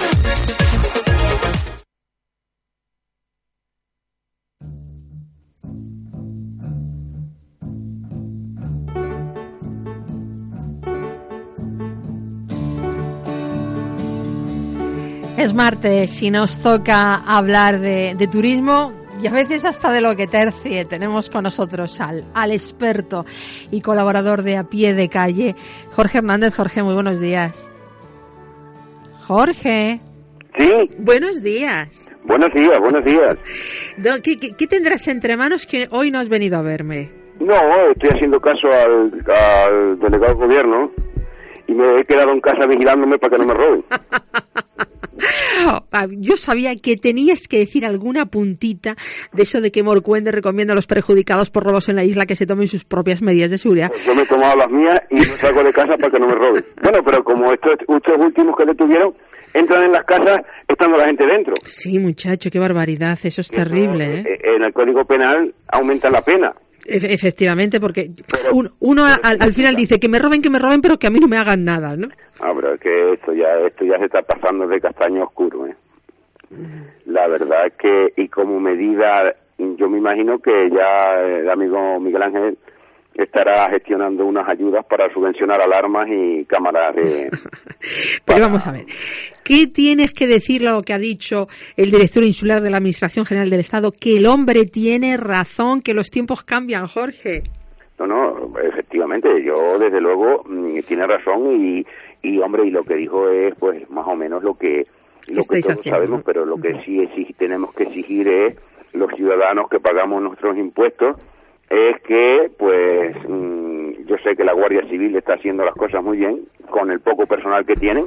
Es 15.38 15.54
martes 15.54 16.20
y 16.20 16.32
nos 16.32 16.58
toca 16.58 17.14
hablar 17.14 17.78
de, 17.78 18.16
de 18.18 18.26
turismo 18.26 18.92
y 19.22 19.28
a 19.28 19.30
veces 19.30 19.64
hasta 19.64 19.92
de 19.92 20.00
lo 20.00 20.16
que 20.16 20.26
tercie. 20.26 20.84
Tenemos 20.84 21.30
con 21.30 21.44
nosotros 21.44 22.00
al, 22.00 22.24
al 22.34 22.50
experto 22.50 23.24
y 23.70 23.80
colaborador 23.80 24.42
de 24.42 24.56
A 24.56 24.64
Pie 24.64 24.94
de 24.94 25.08
Calle, 25.08 25.54
Jorge 25.92 26.18
Hernández. 26.18 26.56
Jorge, 26.56 26.82
muy 26.82 26.94
buenos 26.94 27.20
días. 27.20 27.70
Jorge. 29.28 30.00
Sí. 30.58 30.72
Buenos 30.98 31.40
días. 31.40 32.08
Buenos 32.24 32.52
días, 32.52 32.78
buenos 32.80 33.04
días. 33.04 33.36
¿Qué, 34.24 34.38
qué, 34.38 34.56
qué 34.58 34.66
tendrás 34.66 35.06
entre 35.06 35.36
manos 35.36 35.66
que 35.66 35.86
hoy 35.92 36.10
no 36.10 36.18
has 36.18 36.28
venido 36.28 36.58
a 36.58 36.62
verme? 36.62 37.12
No, 37.38 37.54
estoy 37.92 38.10
haciendo 38.12 38.40
caso 38.40 38.66
al, 38.72 39.12
al 39.32 40.00
delegado 40.00 40.34
de 40.34 40.46
gobierno 40.46 40.90
y 41.68 41.72
me 41.74 42.00
he 42.00 42.04
quedado 42.04 42.32
en 42.32 42.40
casa 42.40 42.66
vigilándome 42.66 43.18
para 43.18 43.36
que 43.36 43.42
no 43.42 43.46
me 43.48 43.54
roben. 43.54 43.84
Ah, 45.92 46.06
Yo 46.10 46.36
sabía 46.36 46.70
que 46.76 46.96
tenías 46.96 47.48
que 47.48 47.58
decir 47.58 47.84
alguna 47.84 48.26
puntita 48.26 48.94
de 49.32 49.42
eso 49.42 49.60
de 49.60 49.72
que 49.72 49.82
Morcuende 49.82 50.30
recomienda 50.30 50.72
a 50.72 50.76
los 50.76 50.86
perjudicados 50.86 51.50
por 51.50 51.64
robos 51.64 51.88
en 51.88 51.96
la 51.96 52.04
isla 52.04 52.24
que 52.26 52.36
se 52.36 52.46
tomen 52.46 52.68
sus 52.68 52.84
propias 52.84 53.20
medidas 53.20 53.50
de 53.50 53.58
seguridad. 53.58 53.90
Yo 54.06 54.14
me 54.14 54.22
he 54.22 54.26
tomado 54.26 54.56
las 54.56 54.70
mías 54.70 55.00
y 55.10 55.16
no 55.16 55.22
salgo 55.24 55.64
de 55.64 55.72
casa 55.72 55.96
para 55.98 56.10
que 56.10 56.20
no 56.20 56.28
me 56.28 56.34
roben. 56.34 56.64
Bueno, 56.82 56.98
pero 57.04 57.24
como 57.24 57.52
estos, 57.52 57.72
estos 57.72 58.16
últimos 58.18 58.56
que 58.56 58.64
detuvieron 58.66 59.12
entran 59.54 59.82
en 59.84 59.92
las 59.92 60.04
casas 60.04 60.40
estando 60.68 60.96
la 60.98 61.06
gente 61.06 61.26
dentro. 61.26 61.54
Sí, 61.64 61.98
muchacho, 61.98 62.50
qué 62.50 62.58
barbaridad, 62.60 63.18
eso 63.22 63.40
es 63.40 63.50
terrible, 63.50 64.04
¿eh? 64.04 64.24
Eh, 64.24 64.56
En 64.56 64.62
el 64.62 64.72
Código 64.72 65.04
Penal 65.04 65.52
aumenta 65.68 66.10
la 66.10 66.22
pena. 66.22 66.54
Efe- 66.88 67.12
Efectivamente, 67.12 67.78
porque 67.80 68.10
un- 68.52 68.70
uno 68.80 69.04
al, 69.04 69.38
al 69.40 69.52
final 69.52 69.76
dice 69.76 70.00
que 70.00 70.08
me 70.08 70.18
roben, 70.18 70.40
que 70.42 70.50
me 70.50 70.58
roben, 70.58 70.80
pero 70.80 70.98
que 70.98 71.06
a 71.06 71.10
mí 71.10 71.18
no 71.20 71.28
me 71.28 71.36
hagan 71.36 71.64
nada, 71.64 71.96
¿no? 71.96 72.08
Ah, 72.40 72.52
pero 72.54 72.74
es 72.74 72.80
que 72.80 73.12
esto 73.14 73.32
ya, 73.34 73.58
esto 73.66 73.84
ya 73.84 73.98
se 73.98 74.06
está 74.06 74.22
pasando 74.22 74.66
de 74.66 74.80
castaño 74.80 75.24
oscuro, 75.24 75.66
¿eh? 75.66 75.74
La 77.06 77.26
verdad 77.28 77.66
es 77.66 77.72
que, 77.74 78.12
y 78.16 78.28
como 78.28 78.58
medida, 78.60 79.34
yo 79.58 79.88
me 79.88 79.98
imagino 79.98 80.38
que 80.38 80.70
ya 80.70 81.20
el 81.20 81.50
amigo 81.50 82.00
Miguel 82.00 82.22
Ángel 82.22 82.58
estará 83.18 83.68
gestionando 83.70 84.24
unas 84.24 84.48
ayudas 84.48 84.86
para 84.86 85.12
subvencionar 85.12 85.60
alarmas 85.60 86.08
y 86.08 86.44
cámaras 86.44 86.94
de... 86.94 87.28
Pero 88.24 88.40
vamos 88.46 88.66
a 88.66 88.72
ver, 88.72 88.86
¿qué 89.44 89.66
tienes 89.66 90.14
que 90.14 90.26
decir 90.26 90.62
lo 90.62 90.82
que 90.82 90.92
ha 90.94 90.98
dicho 90.98 91.48
el 91.76 91.90
director 91.90 92.22
insular 92.22 92.62
de 92.62 92.70
la 92.70 92.76
Administración 92.76 93.26
General 93.26 93.50
del 93.50 93.60
Estado? 93.60 93.90
Que 93.92 94.16
el 94.18 94.26
hombre 94.26 94.64
tiene 94.66 95.16
razón, 95.16 95.82
que 95.82 95.94
los 95.94 96.10
tiempos 96.10 96.42
cambian, 96.44 96.86
Jorge. 96.86 97.42
No, 97.98 98.06
no, 98.06 98.56
efectivamente, 98.60 99.28
yo 99.44 99.76
desde 99.78 100.00
luego 100.00 100.44
mm, 100.48 100.78
tiene 100.86 101.04
razón 101.06 101.60
y, 101.60 101.84
y 102.22 102.38
hombre, 102.38 102.66
y 102.66 102.70
lo 102.70 102.84
que 102.84 102.94
dijo 102.94 103.28
es 103.28 103.52
pues 103.58 103.90
más 103.90 104.06
o 104.06 104.14
menos 104.14 104.42
lo 104.44 104.54
que 104.54 104.86
lo 105.28 105.42
que 105.42 105.60
todos 105.60 105.78
haciendo, 105.78 105.90
sabemos, 105.90 106.22
pero 106.24 106.46
lo 106.46 106.56
que 106.56 106.80
sí 106.84 106.98
exig- 106.98 107.34
tenemos 107.36 107.74
que 107.74 107.82
exigir 107.82 108.28
es 108.28 108.56
los 108.92 109.10
ciudadanos 109.16 109.68
que 109.68 109.80
pagamos 109.80 110.22
nuestros 110.22 110.56
impuestos 110.56 111.16
es 111.70 112.00
que 112.02 112.50
pues 112.58 113.16
mm, 113.28 114.06
yo 114.06 114.16
sé 114.18 114.34
que 114.36 114.44
la 114.44 114.52
Guardia 114.54 114.82
Civil 114.88 115.14
está 115.16 115.34
haciendo 115.34 115.64
las 115.64 115.74
cosas 115.74 116.02
muy 116.02 116.16
bien 116.18 116.40
con 116.70 116.90
el 116.90 117.00
poco 117.00 117.26
personal 117.26 117.64
que 117.66 117.74
tienen. 117.74 118.06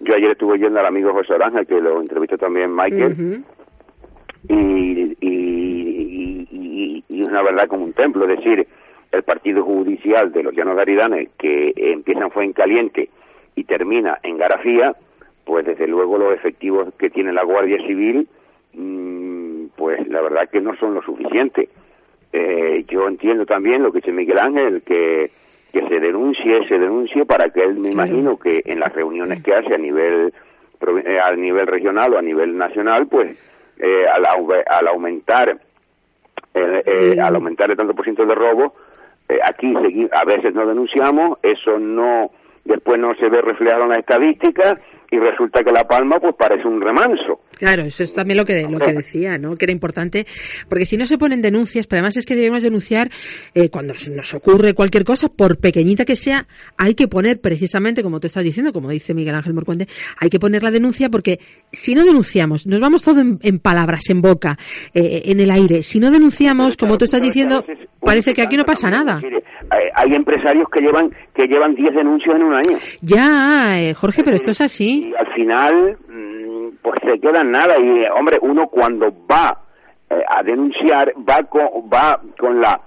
Yo 0.00 0.14
ayer 0.14 0.30
estuve 0.32 0.58
yendo 0.58 0.78
al 0.80 0.86
amigo 0.86 1.12
José 1.12 1.34
Oranja, 1.34 1.64
que 1.64 1.80
lo 1.80 2.00
entrevistó 2.00 2.36
también 2.38 2.74
Michael, 2.74 3.12
y, 4.48 4.54
y, 4.54 5.16
y- 5.20 6.48
y- 6.50 7.04
y 7.08 7.22
es 7.22 7.28
una 7.28 7.42
verdad 7.42 7.66
como 7.66 7.84
un 7.84 7.92
templo, 7.92 8.24
es 8.28 8.36
decir, 8.38 8.66
el 9.12 9.22
partido 9.22 9.62
judicial 9.64 10.32
de 10.32 10.42
los 10.42 10.54
Llanos 10.54 10.76
de 10.76 10.82
Aridane, 10.82 11.28
que 11.38 11.72
empieza 11.76 12.24
en 12.24 12.30
Fuencaliente 12.30 13.08
y 13.54 13.64
termina 13.64 14.18
en 14.22 14.36
Garafía, 14.36 14.94
pues 15.44 15.64
desde 15.64 15.86
luego 15.86 16.18
los 16.18 16.34
efectivos 16.34 16.92
que 16.98 17.08
tiene 17.08 17.32
la 17.32 17.44
Guardia 17.44 17.78
Civil, 17.86 18.28
mm, 18.74 19.66
pues 19.76 20.06
la 20.08 20.20
verdad 20.20 20.48
que 20.50 20.60
no 20.60 20.76
son 20.76 20.94
lo 20.94 21.02
suficiente. 21.02 21.68
Eh, 22.32 22.84
yo 22.88 23.08
entiendo 23.08 23.46
también 23.46 23.82
lo 23.82 23.92
que 23.92 23.98
dice 23.98 24.12
Miguel 24.12 24.38
Ángel, 24.38 24.82
que, 24.82 25.30
que 25.72 25.88
se 25.88 26.00
denuncie, 26.00 26.66
se 26.68 26.78
denuncie 26.78 27.24
para 27.24 27.50
que 27.50 27.62
él 27.62 27.74
me 27.76 27.90
imagino 27.90 28.38
que 28.38 28.62
en 28.64 28.80
las 28.80 28.92
reuniones 28.92 29.42
que 29.42 29.54
hace 29.54 29.74
a 29.74 29.78
nivel 29.78 30.32
eh, 31.04 31.18
a 31.22 31.32
nivel 31.34 31.66
regional 31.66 32.12
o 32.14 32.18
a 32.18 32.22
nivel 32.22 32.56
nacional, 32.56 33.06
pues 33.06 33.32
eh, 33.78 34.04
al, 34.06 34.24
al 34.66 34.88
aumentar 34.88 35.58
eh, 36.54 36.82
eh, 36.86 37.16
al 37.20 37.34
aumentar 37.34 37.70
el 37.70 37.76
tanto 37.76 37.94
por 37.94 38.04
ciento 38.04 38.24
de 38.24 38.34
robo, 38.34 38.74
eh, 39.28 39.38
aquí 39.44 39.74
a 40.10 40.24
veces 40.24 40.54
no 40.54 40.66
denunciamos, 40.66 41.38
eso 41.42 41.78
no 41.78 42.30
después 42.64 42.98
no 42.98 43.14
se 43.16 43.28
ve 43.28 43.42
reflejado 43.42 43.82
en 43.82 43.90
las 43.90 43.98
estadísticas 43.98 44.74
y 45.10 45.18
resulta 45.18 45.62
que 45.62 45.70
La 45.70 45.84
Palma 45.84 46.18
pues 46.18 46.34
parece 46.34 46.66
un 46.66 46.80
remanso. 46.80 47.40
Claro, 47.56 47.84
eso 47.84 48.02
es 48.02 48.12
también 48.14 48.36
lo 48.36 48.44
que, 48.44 48.62
lo 48.68 48.78
que 48.78 48.92
decía, 48.92 49.38
¿no? 49.38 49.56
Que 49.56 49.64
era 49.64 49.72
importante, 49.72 50.26
porque 50.68 50.84
si 50.86 50.96
no 50.96 51.06
se 51.06 51.16
ponen 51.18 51.40
denuncias, 51.42 51.86
pero 51.86 52.00
además 52.00 52.16
es 52.16 52.26
que 52.26 52.36
debemos 52.36 52.62
denunciar 52.62 53.10
eh, 53.54 53.70
cuando 53.70 53.94
nos 54.14 54.34
ocurre 54.34 54.74
cualquier 54.74 55.04
cosa, 55.04 55.28
por 55.28 55.58
pequeñita 55.58 56.04
que 56.04 56.16
sea, 56.16 56.46
hay 56.76 56.94
que 56.94 57.08
poner 57.08 57.40
precisamente, 57.40 58.02
como 58.02 58.20
tú 58.20 58.26
estás 58.26 58.44
diciendo, 58.44 58.72
como 58.72 58.90
dice 58.90 59.14
Miguel 59.14 59.34
Ángel 59.34 59.54
Morcuende, 59.54 59.88
hay 60.18 60.28
que 60.30 60.38
poner 60.38 60.62
la 60.62 60.70
denuncia 60.70 61.08
porque 61.08 61.40
si 61.72 61.94
no 61.94 62.04
denunciamos, 62.04 62.66
nos 62.66 62.80
vamos 62.80 63.02
todo 63.02 63.20
en, 63.20 63.38
en 63.42 63.58
palabras, 63.58 64.08
en 64.10 64.20
boca, 64.20 64.58
eh, 64.94 65.22
en 65.26 65.40
el 65.40 65.50
aire. 65.50 65.82
Si 65.82 65.98
no 65.98 66.10
denunciamos, 66.10 66.76
como 66.76 66.98
tú 66.98 67.06
estás 67.06 67.22
diciendo, 67.22 67.64
parece 68.00 68.34
que 68.34 68.42
aquí 68.42 68.56
no 68.56 68.64
pasa 68.64 68.90
nada. 68.90 69.20
Hay, 69.24 69.30
Eh, 69.32 69.90
hay 69.96 70.14
empresarios 70.14 70.68
que 70.72 70.80
llevan 70.80 71.10
que 71.34 71.44
llevan 71.48 71.74
10 71.74 71.90
denuncias 71.92 72.36
en 72.36 72.42
un 72.44 72.54
año 72.54 72.78
Ya, 73.00 73.80
eh, 73.82 73.94
Jorge, 73.94 74.22
pero 74.22 74.36
esto 74.36 74.52
es 74.52 74.60
así. 74.60 75.08
y 75.10 75.14
al 75.14 75.34
final 75.34 75.98
mm, 76.08 76.35
pues 76.82 76.98
se 77.02 77.20
queda 77.20 77.40
en 77.42 77.50
nada 77.50 77.74
y 77.80 78.04
eh, 78.04 78.08
hombre 78.16 78.38
uno 78.42 78.68
cuando 78.68 79.12
va 79.30 79.58
eh, 80.10 80.22
a 80.28 80.42
denunciar 80.42 81.12
va 81.28 81.42
con, 81.44 81.66
va 81.92 82.20
con 82.38 82.60
la 82.60 82.80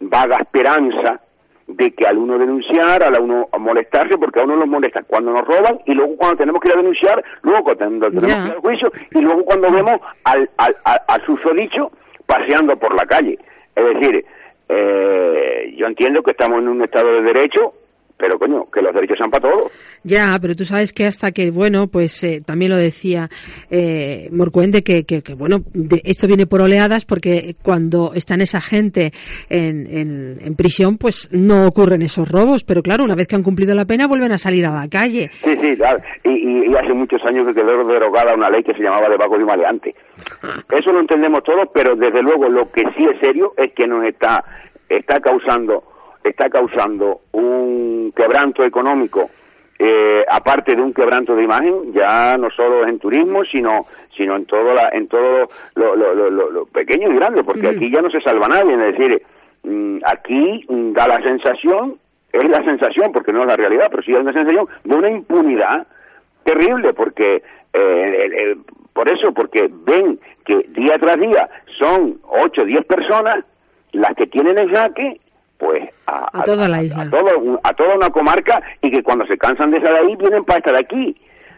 vaga 0.00 0.36
esperanza 0.38 1.20
de 1.66 1.90
que 1.92 2.06
al 2.06 2.18
uno 2.18 2.38
denunciar, 2.38 3.02
al 3.02 3.20
uno 3.20 3.48
molestarse, 3.58 4.16
porque 4.18 4.40
a 4.40 4.44
uno 4.44 4.56
los 4.56 4.68
molesta 4.68 5.02
cuando 5.02 5.32
nos 5.32 5.42
roban 5.42 5.80
y 5.84 5.94
luego 5.94 6.16
cuando 6.16 6.36
tenemos 6.36 6.60
que 6.60 6.68
ir 6.68 6.74
a 6.74 6.78
denunciar, 6.78 7.24
luego 7.42 7.64
cuando 7.64 8.08
tenemos 8.08 8.10
que 8.20 8.26
ir 8.26 8.54
al 8.54 8.60
juicio 8.60 8.92
y 9.10 9.20
luego 9.20 9.44
cuando 9.44 9.72
vemos 9.72 10.00
al, 10.24 10.48
al, 10.58 10.76
al, 10.84 11.00
al 11.08 11.26
susodicho 11.26 11.90
paseando 12.24 12.76
por 12.76 12.94
la 12.94 13.04
calle. 13.06 13.38
Es 13.74 13.84
decir, 13.84 14.24
eh, 14.68 15.74
yo 15.76 15.86
entiendo 15.86 16.22
que 16.22 16.32
estamos 16.32 16.58
en 16.58 16.68
un 16.68 16.82
Estado 16.82 17.12
de 17.14 17.22
Derecho, 17.22 17.74
pero 18.18 18.38
coño, 18.38 18.70
que 18.70 18.80
los 18.82 18.94
derechos 18.94 19.18
sean 19.18 19.30
para 19.30 19.50
todos. 19.50 19.72
Ya, 20.02 20.38
pero 20.40 20.54
tú 20.54 20.64
sabes 20.64 20.92
que 20.92 21.04
hasta 21.06 21.32
que, 21.32 21.50
bueno, 21.50 21.88
pues 21.88 22.22
eh, 22.24 22.40
también 22.44 22.70
lo 22.70 22.76
decía 22.76 23.28
eh, 23.70 24.28
Morcuende, 24.30 24.82
que, 24.82 25.04
que, 25.04 25.22
que, 25.22 25.34
bueno, 25.34 25.58
de- 25.74 26.00
esto 26.04 26.26
viene 26.26 26.46
por 26.46 26.60
oleadas 26.62 27.04
porque 27.04 27.56
cuando 27.62 28.12
están 28.14 28.40
esa 28.40 28.60
gente 28.60 29.12
en, 29.50 29.86
en, 29.86 30.38
en 30.40 30.54
prisión, 30.54 30.96
pues 30.98 31.28
no 31.32 31.66
ocurren 31.66 32.02
esos 32.02 32.28
robos, 32.30 32.64
pero 32.64 32.82
claro, 32.82 33.04
una 33.04 33.14
vez 33.14 33.26
que 33.28 33.36
han 33.36 33.42
cumplido 33.42 33.74
la 33.74 33.84
pena 33.84 34.06
vuelven 34.06 34.32
a 34.32 34.38
salir 34.38 34.64
a 34.66 34.72
la 34.74 34.88
calle. 34.88 35.28
Sí, 35.32 35.56
sí, 35.56 35.76
claro. 35.76 36.00
Y, 36.24 36.30
y- 36.30 36.66
y 36.70 36.74
hace 36.74 36.92
muchos 36.94 37.20
años 37.24 37.46
que 37.46 37.54
quedó 37.54 37.84
derogada 37.86 38.34
una 38.34 38.48
ley 38.50 38.62
que 38.62 38.72
se 38.74 38.82
llamaba 38.82 39.08
de 39.08 39.16
vago 39.16 39.38
de 39.38 39.44
maleante. 39.44 39.94
Eso 40.70 40.92
lo 40.92 41.00
entendemos 41.00 41.42
todos, 41.44 41.68
pero 41.74 41.94
desde 41.96 42.22
luego 42.22 42.48
lo 42.48 42.70
que 42.72 42.82
sí 42.96 43.04
es 43.04 43.20
serio 43.20 43.52
es 43.56 43.72
que 43.72 43.86
nos 43.86 44.04
está, 44.04 44.42
está 44.88 45.20
causando, 45.20 45.84
está 46.28 46.48
causando 46.50 47.20
un 47.32 48.12
quebranto 48.16 48.64
económico, 48.64 49.30
eh, 49.78 50.24
aparte 50.30 50.74
de 50.74 50.80
un 50.82 50.94
quebranto 50.94 51.34
de 51.36 51.44
imagen, 51.44 51.92
ya 51.92 52.36
no 52.38 52.50
solo 52.50 52.86
en 52.86 52.98
turismo, 52.98 53.44
sino, 53.44 53.84
sino 54.16 54.36
en 54.36 54.46
todo 54.46 54.72
la, 54.72 54.88
en 54.92 55.06
todo 55.08 55.48
lo, 55.74 55.96
lo, 55.96 56.14
lo, 56.14 56.30
lo- 56.30 56.50
lo 56.50 56.66
pequeño 56.66 57.10
y 57.12 57.16
grande, 57.16 57.44
porque 57.44 57.68
aquí 57.68 57.90
ya 57.90 58.00
no 58.00 58.10
se 58.10 58.20
salva 58.22 58.48
nadie, 58.48 58.72
es 58.74 58.96
decir, 58.96 59.22
mm, 59.64 59.98
aquí 60.06 60.64
mm, 60.68 60.92
da 60.92 61.06
la 61.08 61.22
sensación 61.22 61.98
es 62.32 62.48
la 62.48 62.62
sensación, 62.64 63.12
porque 63.12 63.32
no 63.32 63.42
es 63.42 63.46
la 63.48 63.56
realidad, 63.56 63.88
pero 63.90 64.02
sí 64.02 64.12
es 64.12 64.18
una 64.18 64.32
sensación 64.32 64.66
de 64.84 64.96
una 64.96 65.10
impunidad 65.10 65.86
terrible, 66.44 66.92
porque 66.94 67.42
eh, 67.72 68.22
el- 68.24 68.32
el- 68.34 68.58
por 68.92 69.10
eso, 69.10 69.32
porque 69.34 69.68
ven 69.70 70.18
que 70.44 70.56
día 70.70 70.96
tras 70.98 71.18
día 71.18 71.48
son 71.78 72.18
8 72.28 72.62
o 72.62 72.64
10 72.64 72.84
personas 72.86 73.44
las 73.92 74.14
que 74.16 74.26
tienen 74.26 74.58
el 74.58 74.70
jaque, 74.74 75.20
pues 75.58 75.82
a, 76.06 76.40
A 76.40 76.42
toda 76.44 76.68
la 76.68 76.82
isla. 76.82 77.02
a, 77.04 77.10
todo- 77.10 77.60
a 77.62 77.70
toda 77.74 77.94
una 77.96 78.10
comarca 78.10 78.60
y 78.82 78.90
que 78.90 79.02
cuando 79.02 79.26
se 79.26 79.36
cansan 79.38 79.70
de 79.70 79.78
estar 79.78 79.94
ahí 79.94 80.14
vienen 80.16 80.44
para 80.44 80.58
estar 80.58 80.74
aquí. 80.80 81.16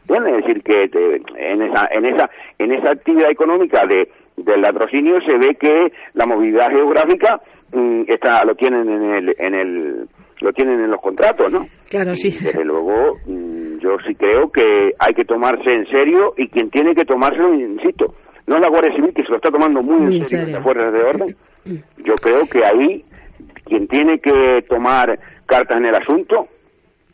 ¿Entiendes? 0.08 0.38
Es 0.38 0.46
decir, 0.46 0.62
que 0.62 0.88
te- 0.88 1.52
en 1.52 1.62
esa 1.62 1.88
en 1.90 2.04
esa 2.06 2.30
en 2.58 2.72
esa 2.72 2.90
actividad 2.90 3.30
económica 3.30 3.82
de 3.86 4.08
del 4.36 4.60
latrocinio 4.60 5.20
se 5.22 5.32
ve 5.36 5.56
que 5.58 5.92
la 6.14 6.26
movilidad 6.26 6.70
geográfica 6.70 7.40
mm, 7.72 8.02
está 8.06 8.44
lo 8.44 8.54
tienen 8.54 8.88
en 8.88 9.02
el 9.14 9.34
en 9.38 9.54
el 9.54 10.08
lo 10.40 10.52
tienen 10.52 10.80
en 10.80 10.90
los 10.92 11.00
contratos, 11.00 11.52
¿no? 11.52 11.66
Claro, 11.90 12.14
sí. 12.14 12.30
Desde 12.30 12.64
luego, 12.64 13.16
mm, 13.26 13.78
yo 13.80 13.96
sí 14.06 14.14
creo 14.14 14.48
que 14.52 14.92
hay 14.98 15.12
que 15.14 15.24
tomarse 15.24 15.68
en 15.68 15.84
serio 15.86 16.32
y 16.36 16.46
quien 16.48 16.70
tiene 16.70 16.94
que 16.94 17.04
tomárselo, 17.04 17.52
insisto, 17.54 18.14
no 18.46 18.54
es 18.56 18.62
la 18.62 18.68
Guardia 18.70 18.94
Civil 18.94 19.12
que 19.12 19.22
se 19.24 19.30
lo 19.30 19.36
está 19.36 19.50
tomando 19.50 19.82
muy, 19.82 20.00
Muy 20.06 20.16
en 20.18 20.24
serio. 20.24 20.54
las 20.54 20.62
fuerzas 20.62 20.92
de 20.92 21.00
orden. 21.02 21.36
Yo 22.04 22.14
creo 22.22 22.42
que 22.46 22.64
ahí 22.64 23.04
quien 23.64 23.88
tiene 23.88 24.18
que 24.18 24.64
tomar 24.68 25.18
cartas 25.46 25.76
en 25.78 25.86
el 25.86 25.94
asunto 25.94 26.48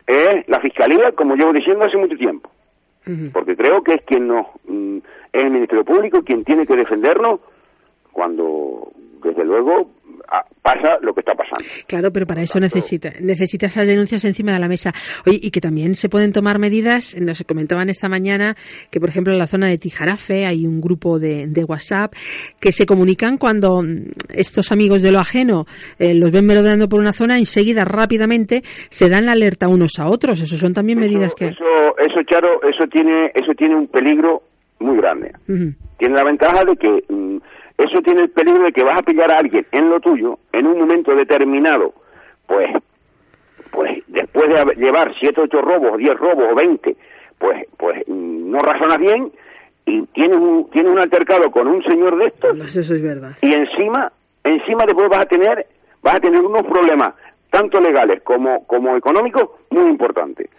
es 0.07 0.47
la 0.47 0.59
Fiscalía, 0.59 1.11
como 1.13 1.35
llevo 1.35 1.53
diciendo 1.53 1.85
hace 1.85 1.97
mucho 1.97 2.15
tiempo. 2.15 2.49
Porque 3.33 3.55
creo 3.55 3.83
que 3.83 3.93
es 3.93 4.01
quien 4.01 4.27
nos, 4.27 4.47
mm, 4.67 4.97
es 4.97 5.43
el 5.43 5.51
Ministerio 5.51 5.85
Público 5.85 6.23
quien 6.23 6.43
tiene 6.43 6.65
que 6.65 6.75
defendernos 6.75 7.39
cuando, 8.11 8.91
desde 9.23 9.45
luego, 9.45 9.91
pasa 10.61 10.97
lo 11.01 11.13
que 11.13 11.21
está 11.21 11.33
pasando. 11.33 11.65
Claro, 11.87 12.11
pero 12.11 12.25
para 12.25 12.41
eso 12.41 12.59
necesita, 12.59 13.11
necesita 13.21 13.67
esas 13.67 13.87
denuncias 13.87 14.25
encima 14.25 14.53
de 14.53 14.59
la 14.59 14.67
mesa. 14.67 14.93
Oye, 15.25 15.39
y 15.41 15.51
que 15.51 15.61
también 15.61 15.95
se 15.95 16.09
pueden 16.09 16.31
tomar 16.31 16.59
medidas, 16.59 17.15
nos 17.19 17.43
comentaban 17.43 17.89
esta 17.89 18.09
mañana 18.09 18.55
que, 18.89 18.99
por 18.99 19.09
ejemplo, 19.09 19.33
en 19.33 19.39
la 19.39 19.47
zona 19.47 19.67
de 19.67 19.77
Tijarafe 19.77 20.45
hay 20.45 20.65
un 20.65 20.81
grupo 20.81 21.19
de, 21.19 21.47
de 21.47 21.63
WhatsApp 21.63 22.13
que 22.59 22.71
se 22.71 22.85
comunican 22.85 23.37
cuando 23.37 23.81
mm, 23.81 24.11
estos 24.33 24.71
amigos 24.71 25.01
de 25.01 25.11
lo 25.11 25.19
ajeno 25.19 25.65
eh, 25.99 26.13
los 26.13 26.31
ven 26.31 26.45
merodeando 26.45 26.89
por 26.89 26.99
una 26.99 27.13
zona, 27.13 27.37
enseguida, 27.37 27.85
rápidamente, 27.85 28.61
se 28.89 29.09
dan 29.09 29.25
la 29.25 29.33
alerta 29.33 29.67
unos 29.67 29.99
a 29.99 30.07
otros. 30.07 30.41
Eso 30.41 30.57
son 30.57 30.73
también 30.73 30.99
medidas 30.99 31.35
que... 31.35 31.47
Eso, 31.47 31.97
eso, 31.97 32.23
Charo, 32.23 32.61
eso 32.63 32.85
tiene, 32.91 33.31
eso 33.33 33.53
tiene 33.57 33.75
un 33.75 33.87
peligro 33.87 34.43
muy 34.79 34.97
grande. 34.97 35.31
Tiene 35.97 36.15
la 36.15 36.23
ventaja 36.23 36.63
de 36.65 36.75
que 36.75 37.03
mm, 37.09 37.37
eso 37.77 38.01
tiene 38.03 38.21
el 38.23 38.29
peligro 38.29 38.63
de 38.63 38.71
que 38.71 38.83
vas 38.83 38.99
a 38.99 39.03
pillar 39.03 39.31
a 39.31 39.39
alguien 39.39 39.65
en 39.71 39.89
lo 39.89 39.99
tuyo 39.99 40.39
en 40.53 40.67
un 40.67 40.79
momento 40.79 41.13
determinado, 41.15 41.93
pues, 42.47 42.69
pues 43.71 44.03
después 44.07 44.47
de 44.47 44.75
llevar 44.75 45.13
siete, 45.19 45.41
ocho 45.41 45.61
robos, 45.61 45.97
diez 45.97 46.15
robos 46.17 46.45
o 46.51 46.55
veinte, 46.55 46.95
pues, 47.37 47.65
pues 47.77 48.01
mm, 48.07 48.51
no 48.51 48.59
razonas 48.59 48.97
bien 48.99 49.31
y 49.85 50.01
tienes 50.07 50.37
un, 50.37 50.69
tienes 50.71 50.91
un 50.91 50.99
altercado 50.99 51.51
con 51.51 51.67
un 51.67 51.83
señor 51.83 52.17
de 52.17 52.27
estos 52.27 52.57
Pues 52.57 52.75
eso 52.77 52.95
es 52.95 53.01
verdad. 53.03 53.31
y 53.41 53.53
encima, 53.53 54.11
encima 54.43 54.83
después 54.85 55.09
vas 55.09 55.21
a 55.21 55.25
tener, 55.25 55.67
vas 56.01 56.15
a 56.15 56.19
tener 56.19 56.41
unos 56.41 56.63
problemas 56.63 57.13
tanto 57.51 57.79
legales 57.79 58.21
como, 58.23 58.65
como 58.65 58.95
económicos 58.97 59.49
muy 59.69 59.89
importantes. 59.89 60.49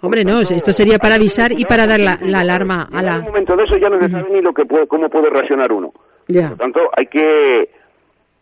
Hombre, 0.00 0.24
no, 0.24 0.40
esto 0.40 0.72
sería 0.72 0.98
para 0.98 1.14
avisar 1.14 1.52
y 1.52 1.64
para 1.64 1.86
dar 1.86 2.00
la, 2.00 2.18
la 2.22 2.40
alarma 2.40 2.88
a 2.92 2.98
En 3.00 3.06
un 3.06 3.12
la... 3.12 3.18
momento 3.20 3.54
de 3.56 3.64
eso 3.64 3.76
ya 3.76 3.88
no 3.88 4.00
se 4.00 4.08
sabe 4.08 4.30
ni 4.30 4.40
lo 4.40 4.52
que 4.52 4.64
puede, 4.64 4.86
cómo 4.88 5.08
puede 5.08 5.30
reaccionar 5.30 5.70
uno. 5.72 5.92
Por 6.50 6.58
tanto, 6.58 6.80
hay 6.96 7.06
que 7.06 7.68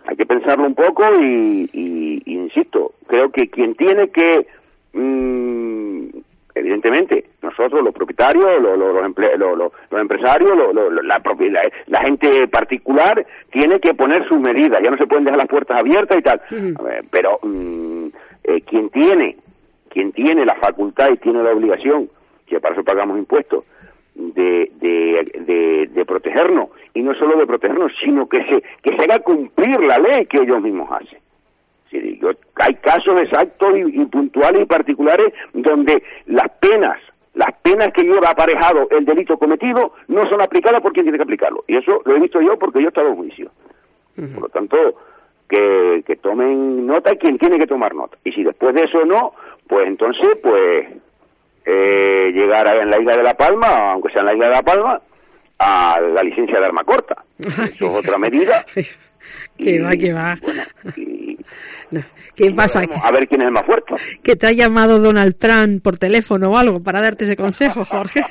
hay 0.07 0.17
que 0.17 0.27
pensarlo 0.27 0.67
un 0.67 0.75
poco 0.75 1.05
y, 1.21 1.69
y- 1.73 2.23
y 2.25 2.35
insisto, 2.35 2.95
creo 3.07 3.31
que 3.31 3.49
quien 3.51 3.75
tiene 3.75 4.09
que, 4.09 4.47
mm, 4.95 6.09
evidentemente, 6.55 7.27
nosotros 7.43 7.83
los 7.85 7.95
propietarios, 7.95 8.45
lo- 8.63 8.77
lo- 8.77 8.93
los, 8.95 9.03
emple- 9.05 9.37
lo- 9.37 9.55
lo- 9.57 9.73
los 9.91 10.01
empresarios, 10.01 10.51
lo- 10.57 10.73
lo- 10.73 10.91
lo- 10.91 11.03
la, 11.03 11.21
la, 11.23 11.63
la 11.87 12.01
gente 12.03 12.49
particular, 12.49 13.25
tiene 13.51 13.79
que 13.79 13.95
poner 13.95 14.27
sus 14.27 14.39
medidas. 14.41 14.81
Ya 14.83 14.91
no 14.91 14.97
se 14.97 15.07
pueden 15.07 15.25
dejar 15.25 15.39
las 15.39 15.49
puertas 15.49 15.79
abiertas 15.79 16.19
y 16.19 16.23
tal. 16.23 16.41
Ver, 16.83 17.05
pero 17.11 17.39
mm, 17.43 18.07
eh, 18.45 18.61
quien 18.63 18.89
tiene, 18.91 19.37
quien 19.91 20.13
tiene 20.13 20.45
la 20.45 20.55
facultad 20.57 21.11
y 21.13 21.19
tiene 21.19 21.43
la 21.43 21.53
obligación, 21.53 22.09
que 22.47 22.59
para 22.61 22.75
eso 22.75 22.85
pagamos 22.85 23.19
impuestos, 23.19 23.65
de, 24.35 24.71
de, 24.81 25.41
de, 25.47 25.87
de 25.93 26.05
protegernos. 26.05 26.69
Y 26.95 27.03
no 27.03 27.15
solo 27.15 27.37
de 27.39 27.47
protegernos 27.47 27.93
sino 28.05 28.29
que 28.29 28.45
se 28.45 28.63
que 28.83 28.97
se 28.97 29.05
haga 29.05 29.23
cumplir 29.23 29.81
la 29.81 29.99
ley 29.99 30.27
que 30.27 30.43
ellos 30.43 30.61
mismos 30.63 30.89
hacen. 30.93 31.19
Sí, 31.91 32.19
yo- 32.23 32.31
hay 32.57 32.75
casos 32.77 33.21
exactos 33.21 33.77
y, 33.77 34.01
y 34.03 34.05
puntuales 34.07 34.63
y 34.63 34.67
particulares 34.67 35.33
donde 35.53 36.03
las 36.27 36.49
penas 36.61 36.99
las 37.35 37.53
penas 37.63 37.93
que 37.93 38.03
lleva 38.03 38.29
aparejado 38.31 38.89
el 38.91 39.05
delito 39.05 39.39
cometido 39.39 39.95
no 40.09 40.29
son 40.29 40.43
aplicadas 40.43 40.81
por 40.83 40.93
quien 40.93 41.05
tiene 41.05 41.17
que 41.19 41.23
aplicarlo. 41.25 41.65
Y 41.69 41.77
eso 41.77 42.03
lo 42.05 42.17
he 42.17 42.21
visto 42.21 42.41
yo 42.41 42.59
porque 42.59 42.81
yo 42.81 42.87
he 42.87 42.89
estado 42.89 43.09
en 43.09 43.17
juicio. 43.17 43.51
Por 44.17 44.43
lo 44.43 44.49
tanto 44.49 44.77
que, 45.49 46.03
que 46.07 46.17
tomen 46.17 46.87
nota 46.87 47.15
quien 47.17 47.39
tiene 47.39 47.59
que 47.59 47.67
tomar 47.69 47.95
nota. 47.95 48.19
Y 48.25 48.33
si 48.33 48.43
después 48.45 48.75
de 48.75 48.85
eso 48.85 49.05
no 49.05 49.33
pues 49.69 49.87
entonces 49.87 50.27
pues 50.43 50.89
eh, 51.65 52.31
llegar 52.33 52.67
a- 52.69 52.83
en 52.83 52.91
la 52.91 52.99
isla 53.01 53.17
de 53.17 53.23
La 53.23 53.35
Palma, 53.35 53.93
aunque 53.93 54.11
sea 54.13 54.21
en 54.21 54.27
la 54.27 54.35
isla 54.35 54.49
de 54.49 54.55
La 54.55 54.63
Palma, 54.63 55.01
a 55.59 56.01
la 56.01 56.23
licencia 56.23 56.59
de 56.59 56.65
arma 56.67 56.85
corta. 56.85 57.23
Eso 57.39 57.87
es 57.87 57.95
otra 57.97 58.19
medida. 58.19 58.65
Que 59.59 59.79
va, 59.83 59.91
que 59.91 60.13
va. 60.15 60.35
No, 61.91 62.01
¿Qué 62.37 62.51
pasa? 62.53 62.81
A 63.03 63.11
ver 63.13 63.27
quién 63.29 63.43
es 63.43 63.49
el 63.49 63.53
más 63.53 63.67
fuerte. 63.67 63.95
Que 64.23 64.35
te 64.37 64.47
ha 64.47 64.53
llamado 64.53 64.99
Donald 65.01 65.37
Trump 65.37 65.83
por 65.83 65.99
teléfono 65.99 66.51
o 66.51 66.57
algo 66.57 66.81
para 66.83 67.01
darte 67.03 67.25
ese 67.25 67.37
consejo, 67.37 67.85
Jorge. 67.85 68.21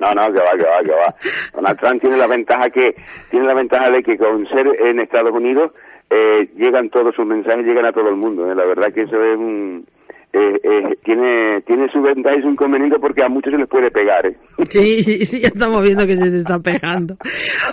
No, 0.00 0.12
no, 0.14 0.32
que 0.32 0.38
va, 0.38 0.52
que 0.56 0.62
va, 0.64 0.78
que 0.84 0.92
va. 0.92 1.14
Donald 1.54 1.80
Trump 1.80 2.00
tiene 2.00 2.16
la 2.16 2.26
ventaja 2.28 2.70
que 2.72 2.94
tiene 3.30 3.46
la 3.46 3.54
ventaja 3.54 3.90
de 3.90 4.02
que 4.02 4.16
con 4.16 4.46
ser 4.46 4.66
en 4.80 5.00
Estados 5.00 5.32
Unidos 5.32 5.72
eh, 6.08 6.48
llegan 6.56 6.88
todos 6.88 7.14
sus 7.16 7.26
mensajes, 7.26 7.66
llegan 7.66 7.84
a 7.86 7.90
todo 7.92 8.08
el 8.08 8.14
mundo. 8.14 8.50
¿eh? 8.50 8.54
La 8.54 8.64
verdad 8.64 8.92
que 8.94 9.02
eso 9.02 9.16
es 9.22 9.36
un 9.36 9.84
eh, 10.32 10.60
eh, 10.62 10.96
tiene 11.04 11.62
tiene 11.66 11.90
su 11.92 12.00
ventaja 12.02 12.36
y 12.38 12.42
su 12.42 12.48
inconveniente 12.48 12.98
porque 12.98 13.22
a 13.24 13.28
muchos 13.28 13.52
se 13.52 13.58
les 13.58 13.68
puede 13.68 13.90
pegar. 13.90 14.26
¿eh? 14.26 14.36
Sí, 14.68 15.02
sí, 15.02 15.24
sí, 15.26 15.40
ya 15.40 15.48
estamos 15.48 15.82
viendo 15.82 16.06
que 16.06 16.16
se 16.16 16.30
te 16.30 16.38
está 16.38 16.58
pegando. 16.58 17.16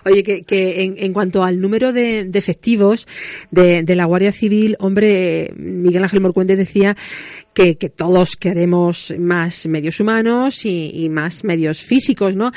Oye, 0.06 0.24
que, 0.24 0.44
que 0.44 0.84
en, 0.98 1.14
cuanto 1.14 1.44
al 1.44 1.60
número 1.60 1.92
de, 1.94 2.26
de 2.26 2.40
efectivos 2.40 3.08
de, 3.52 3.84
de 3.84 3.96
la 3.96 4.06
Guardia 4.06 4.32
Civil, 4.32 4.76
hombre, 4.80 5.52
Miguel 5.58 6.04
Ángel 6.04 6.22
Morcuende 6.22 6.56
decía 6.56 6.96
que, 7.54 7.78
que 7.78 7.90
todos 7.90 8.36
queremos 8.36 9.14
más 9.18 9.68
medios 9.68 10.00
humanos 10.00 10.66
y, 10.66 10.92
y 10.94 11.10
más 11.10 11.44
medios 11.44 11.82
físicos, 11.82 12.36
¿no? 12.36 12.52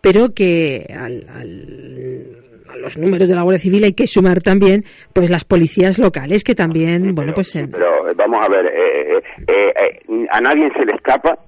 Pero 0.00 0.30
que 0.34 0.86
al, 0.94 1.26
al- 1.28 2.41
a 2.72 2.76
los 2.76 2.96
números 2.96 3.28
de 3.28 3.34
la 3.34 3.42
Guardia 3.42 3.58
Civil 3.58 3.84
hay 3.84 3.92
que 3.92 4.06
sumar 4.06 4.40
también, 4.40 4.84
pues, 5.12 5.30
las 5.30 5.44
policías 5.44 5.98
locales 5.98 6.42
que 6.42 6.54
también, 6.54 7.14
bueno, 7.14 7.32
pues, 7.34 7.52
Pero 7.52 8.08
eh, 8.08 8.14
vamos 8.16 8.38
a 8.42 8.50
ver, 8.50 8.66
eh, 8.66 9.18
eh, 9.18 9.22
eh, 9.48 9.72
eh, 9.76 10.26
a 10.30 10.40
nadie 10.40 10.70
se 10.72 10.84
le 10.84 10.94
escapa 10.94 11.38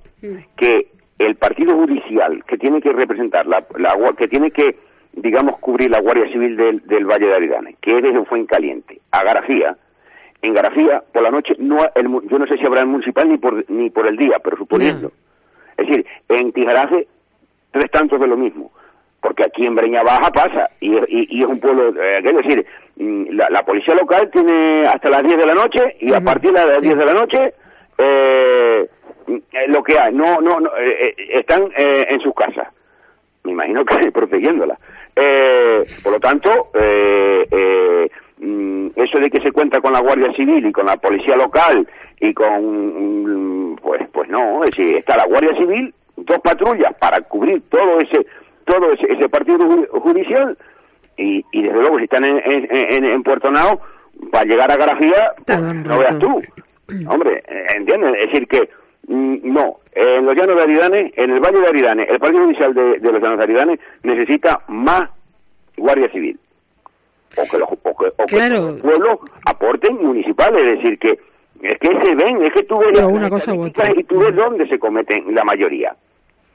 que 0.56 0.88
el 1.18 1.36
partido 1.36 1.76
judicial 1.76 2.42
que 2.46 2.58
tiene 2.58 2.80
que 2.80 2.92
representar, 2.92 3.46
la, 3.46 3.64
la 3.78 3.94
que 4.16 4.28
tiene 4.28 4.50
que, 4.50 4.76
digamos, 5.12 5.58
cubrir 5.60 5.90
la 5.90 6.00
Guardia 6.00 6.30
Civil 6.32 6.56
del, 6.56 6.80
del 6.86 7.06
Valle 7.06 7.26
de 7.26 7.34
Aridane, 7.34 7.76
que 7.80 7.96
es 7.96 8.02
desde 8.02 8.24
Fuencaliente 8.24 9.00
a 9.10 9.24
Garafía, 9.24 9.76
en 10.42 10.52
Garafía, 10.52 11.02
por 11.12 11.22
la 11.22 11.30
noche, 11.30 11.54
no 11.58 11.78
el 11.94 12.06
yo 12.28 12.38
no 12.38 12.46
sé 12.46 12.58
si 12.58 12.66
habrá 12.66 12.82
el 12.82 12.88
municipal 12.88 13.28
ni 13.28 13.38
por, 13.38 13.64
ni 13.70 13.88
por 13.88 14.06
el 14.06 14.16
día, 14.16 14.38
pero 14.42 14.58
suponiendo. 14.58 15.10
Es 15.78 15.86
decir, 15.88 16.06
en 16.28 16.52
Tijarafe, 16.52 17.06
tres 17.70 17.90
tantos 17.90 18.20
de 18.20 18.26
lo 18.26 18.36
mismo. 18.36 18.70
Porque 19.24 19.42
aquí 19.44 19.64
en 19.66 19.74
Breña 19.74 20.02
Baja 20.02 20.30
pasa, 20.30 20.68
y, 20.80 20.94
es- 20.98 21.06
y, 21.08 21.38
y 21.38 21.40
es 21.40 21.46
un 21.46 21.58
pueblo, 21.58 21.88
eh, 21.98 22.18
es 22.22 22.36
decir, 22.36 22.66
mm, 22.96 23.30
la, 23.30 23.48
la 23.48 23.62
policía 23.62 23.94
local 23.94 24.28
tiene 24.30 24.82
hasta 24.86 25.08
las 25.08 25.22
10 25.22 25.38
de 25.38 25.46
la 25.46 25.54
noche, 25.54 25.96
y 26.00 26.12
a 26.12 26.20
partir 26.20 26.52
de 26.52 26.62
las 26.66 26.82
10 26.82 26.94
de 26.98 27.04
la 27.06 27.14
noche, 27.14 27.54
eh, 27.96 28.86
mm, 29.26 29.34
eh, 29.50 29.68
lo 29.68 29.82
que 29.82 29.98
hay, 29.98 30.12
no, 30.12 30.42
no, 30.42 30.60
no, 30.60 30.68
eh, 30.76 31.14
eh, 31.16 31.38
están 31.40 31.62
eh, 31.74 32.04
en 32.10 32.20
sus 32.20 32.34
casas. 32.34 32.68
Me 33.44 33.52
imagino 33.52 33.82
que 33.86 34.10
protegiéndola. 34.12 34.78
Eh, 35.16 35.82
por 36.02 36.12
lo 36.12 36.20
tanto, 36.20 36.50
eh, 36.74 37.46
eh, 37.50 38.08
mm, 38.40 38.88
eso 38.94 39.18
de 39.20 39.30
que 39.30 39.40
se 39.40 39.52
cuenta 39.52 39.80
con 39.80 39.94
la 39.94 40.00
Guardia 40.00 40.34
Civil 40.34 40.66
y 40.66 40.72
con 40.72 40.84
la 40.84 40.96
policía 40.98 41.34
local 41.36 41.88
y 42.20 42.34
con, 42.34 43.76
pues, 43.82 44.02
pues 44.12 44.28
no, 44.28 44.62
es 44.64 44.70
decir, 44.70 44.98
está 44.98 45.16
la 45.16 45.26
Guardia 45.26 45.56
Civil, 45.56 45.94
dos 46.16 46.38
patrullas 46.40 46.92
para 47.00 47.20
cubrir 47.22 47.62
todo 47.70 48.00
ese, 48.00 48.26
todo 48.64 48.92
ese, 48.92 49.12
ese 49.12 49.28
partido 49.28 49.58
ju- 49.58 49.88
judicial 49.88 50.56
y, 51.16 51.44
y 51.52 51.62
desde 51.62 51.80
luego 51.80 51.98
si 51.98 52.04
están 52.04 52.24
en, 52.24 52.38
en, 52.44 53.04
en- 53.04 53.22
Puerto 53.22 53.50
Nao, 53.50 53.80
para 54.30 54.44
llegar 54.44 54.70
a 54.70 54.76
Garafía, 54.76 55.32
pues, 55.46 55.60
no 55.88 55.98
veas 55.98 56.18
tú. 56.18 56.42
Hombre, 57.08 57.42
eh, 57.48 57.64
¿entiendes? 57.76 58.14
Es 58.20 58.30
decir 58.32 58.46
que, 58.48 58.68
mm, 59.08 59.36
no, 59.52 59.76
en 59.92 60.24
los 60.26 60.34
llanos 60.36 60.56
de 60.56 60.62
Aridane, 60.62 61.12
en 61.16 61.30
el 61.30 61.40
Valle 61.40 61.60
de 61.60 61.68
Aridane, 61.68 62.02
el 62.04 62.18
Partido 62.18 62.44
Judicial 62.44 62.74
de, 62.74 62.98
de 63.00 63.12
los 63.12 63.22
llanos 63.22 63.38
de 63.38 63.44
Aridane 63.44 63.78
necesita 64.02 64.60
más 64.68 65.02
Guardia 65.76 66.08
Civil. 66.10 66.38
O 67.36 67.42
que 67.50 67.58
los, 67.58 67.68
o 67.70 67.96
que, 67.96 68.06
o 68.06 68.26
que 68.26 68.36
los 68.72 68.80
pueblos 68.82 69.18
aporten 69.46 69.96
municipales, 69.96 70.64
es 70.64 70.78
decir 70.82 70.98
que 70.98 71.10
Es 71.62 71.78
que 71.78 71.88
se 72.06 72.14
ven, 72.14 72.42
es 72.42 72.50
que 72.52 72.62
tú 72.64 72.76
ves 72.78 72.92
las- 72.92 73.10
una 73.54 73.72
cosa 73.72 73.90
y 73.96 74.04
tú 74.04 74.18
ves 74.18 74.36
dónde 74.36 74.68
se 74.68 74.78
cometen 74.78 75.34
la 75.34 75.42
mayoría. 75.44 75.94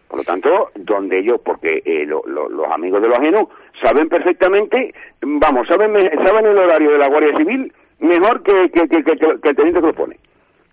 Por 0.10 0.18
lo 0.20 0.24
tanto, 0.26 0.72
donde 0.76 1.20
ellos, 1.20 1.40
porque 1.46 1.82
eh, 1.86 2.04
lo- 2.06 2.24
lo- 2.26 2.50
los 2.50 2.68
amigos 2.72 3.02
de 3.02 3.08
los 3.10 3.18
ajenos 3.20 3.44
saben 3.82 4.10
perfectamente, 4.10 4.94
vamos, 5.22 5.68
saben, 5.68 5.94
saben 6.26 6.48
el 6.48 6.58
horario 6.58 6.92
de 6.92 6.98
la 6.98 7.08
Guardia 7.08 7.38
Civil 7.38 7.72
mejor 8.00 8.42
que, 8.44 8.70
que, 8.72 8.88
que, 8.88 8.98
el 8.98 9.56
teniente 9.56 9.80
que 9.82 9.88
lo 9.88 9.94
pone. 9.94 10.18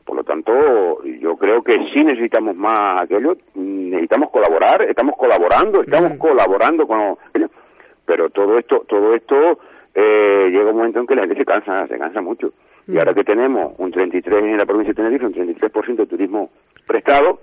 Por 0.07 0.17
lo 0.17 0.25
tanto, 0.25 1.03
yo 1.05 1.37
creo 1.37 1.63
que 1.63 1.75
sí 1.93 2.03
necesitamos 2.05 2.57
más 2.57 3.03
aquello, 3.03 3.37
necesitamos 3.55 4.31
colaborar, 4.31 4.83
estamos 4.83 5.17
colaborando, 5.17 5.83
estamos 5.83 6.17
colaborando 6.19 6.87
con 6.87 7.19
ellos, 7.35 7.51
pero 8.07 8.31
todo 8.31 8.57
esto, 8.57 8.85
todo 8.89 9.15
esto 9.15 9.59
eh, 9.95 10.49
llega 10.51 10.71
un 10.71 10.77
momento 10.79 11.01
en 11.01 11.07
que 11.09 11.15
la 11.17 11.23
gente 11.23 11.37
se 11.39 11.45
cansa, 11.45 11.87
se 11.89 11.99
cansa 11.99 12.21
mucho. 12.23 12.53
Y 12.87 12.97
ahora 12.99 13.13
que 13.15 13.25
tenemos 13.25 13.75
un 13.79 13.91
33 13.91 14.45
en 14.45 14.57
la 14.59 14.65
provincia 14.65 14.93
de 14.93 15.03
Tenerife, 15.03 15.27
un 15.27 15.35
33% 15.35 15.97
de 15.97 16.07
turismo 16.07 16.51
prestado, 16.87 17.41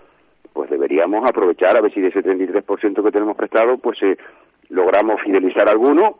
pues 0.53 0.69
deberíamos 0.69 1.27
aprovechar 1.27 1.75
a 1.77 1.81
ver 1.81 1.93
si 1.93 1.99
de 2.01 2.09
ese 2.09 2.23
33% 2.23 3.03
que 3.03 3.11
tenemos 3.11 3.35
prestado, 3.35 3.77
pues 3.77 4.01
eh, 4.03 4.17
logramos 4.69 5.21
fidelizar 5.21 5.67
a 5.67 5.71
alguno. 5.71 6.19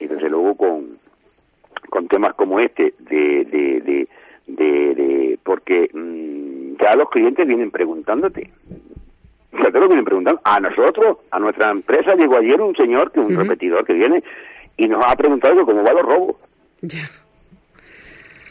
Y 0.00 0.06
desde 0.08 0.28
luego 0.28 0.56
con, 0.56 0.98
con 1.88 2.08
temas 2.08 2.34
como 2.34 2.58
este 2.58 2.94
de, 2.98 3.44
de, 3.44 3.80
de, 3.80 4.08
de, 4.48 4.94
de- 4.94 5.38
porque 5.44 5.88
mm, 5.92 6.82
ya 6.82 6.96
los 6.96 7.08
clientes 7.10 7.46
vienen 7.46 7.70
preguntándote. 7.70 8.50
Ya 9.52 9.70
te 9.70 9.78
lo 9.78 9.86
vienen 9.86 10.04
preguntando. 10.04 10.40
A 10.44 10.58
nosotros 10.58 11.18
a 11.30 11.38
nuestra 11.38 11.70
empresa 11.70 12.14
llegó 12.16 12.38
ayer 12.38 12.60
un 12.60 12.74
señor 12.74 13.12
que 13.12 13.20
es 13.20 13.26
un 13.26 13.36
repetidor 13.36 13.84
que 13.84 13.92
viene 13.92 14.24
y 14.76 14.88
nos 14.88 15.04
ha 15.06 15.14
preguntado 15.14 15.54
que 15.54 15.64
cómo 15.64 15.82
van 15.84 15.94
los 15.94 16.04
robos. 16.06 16.36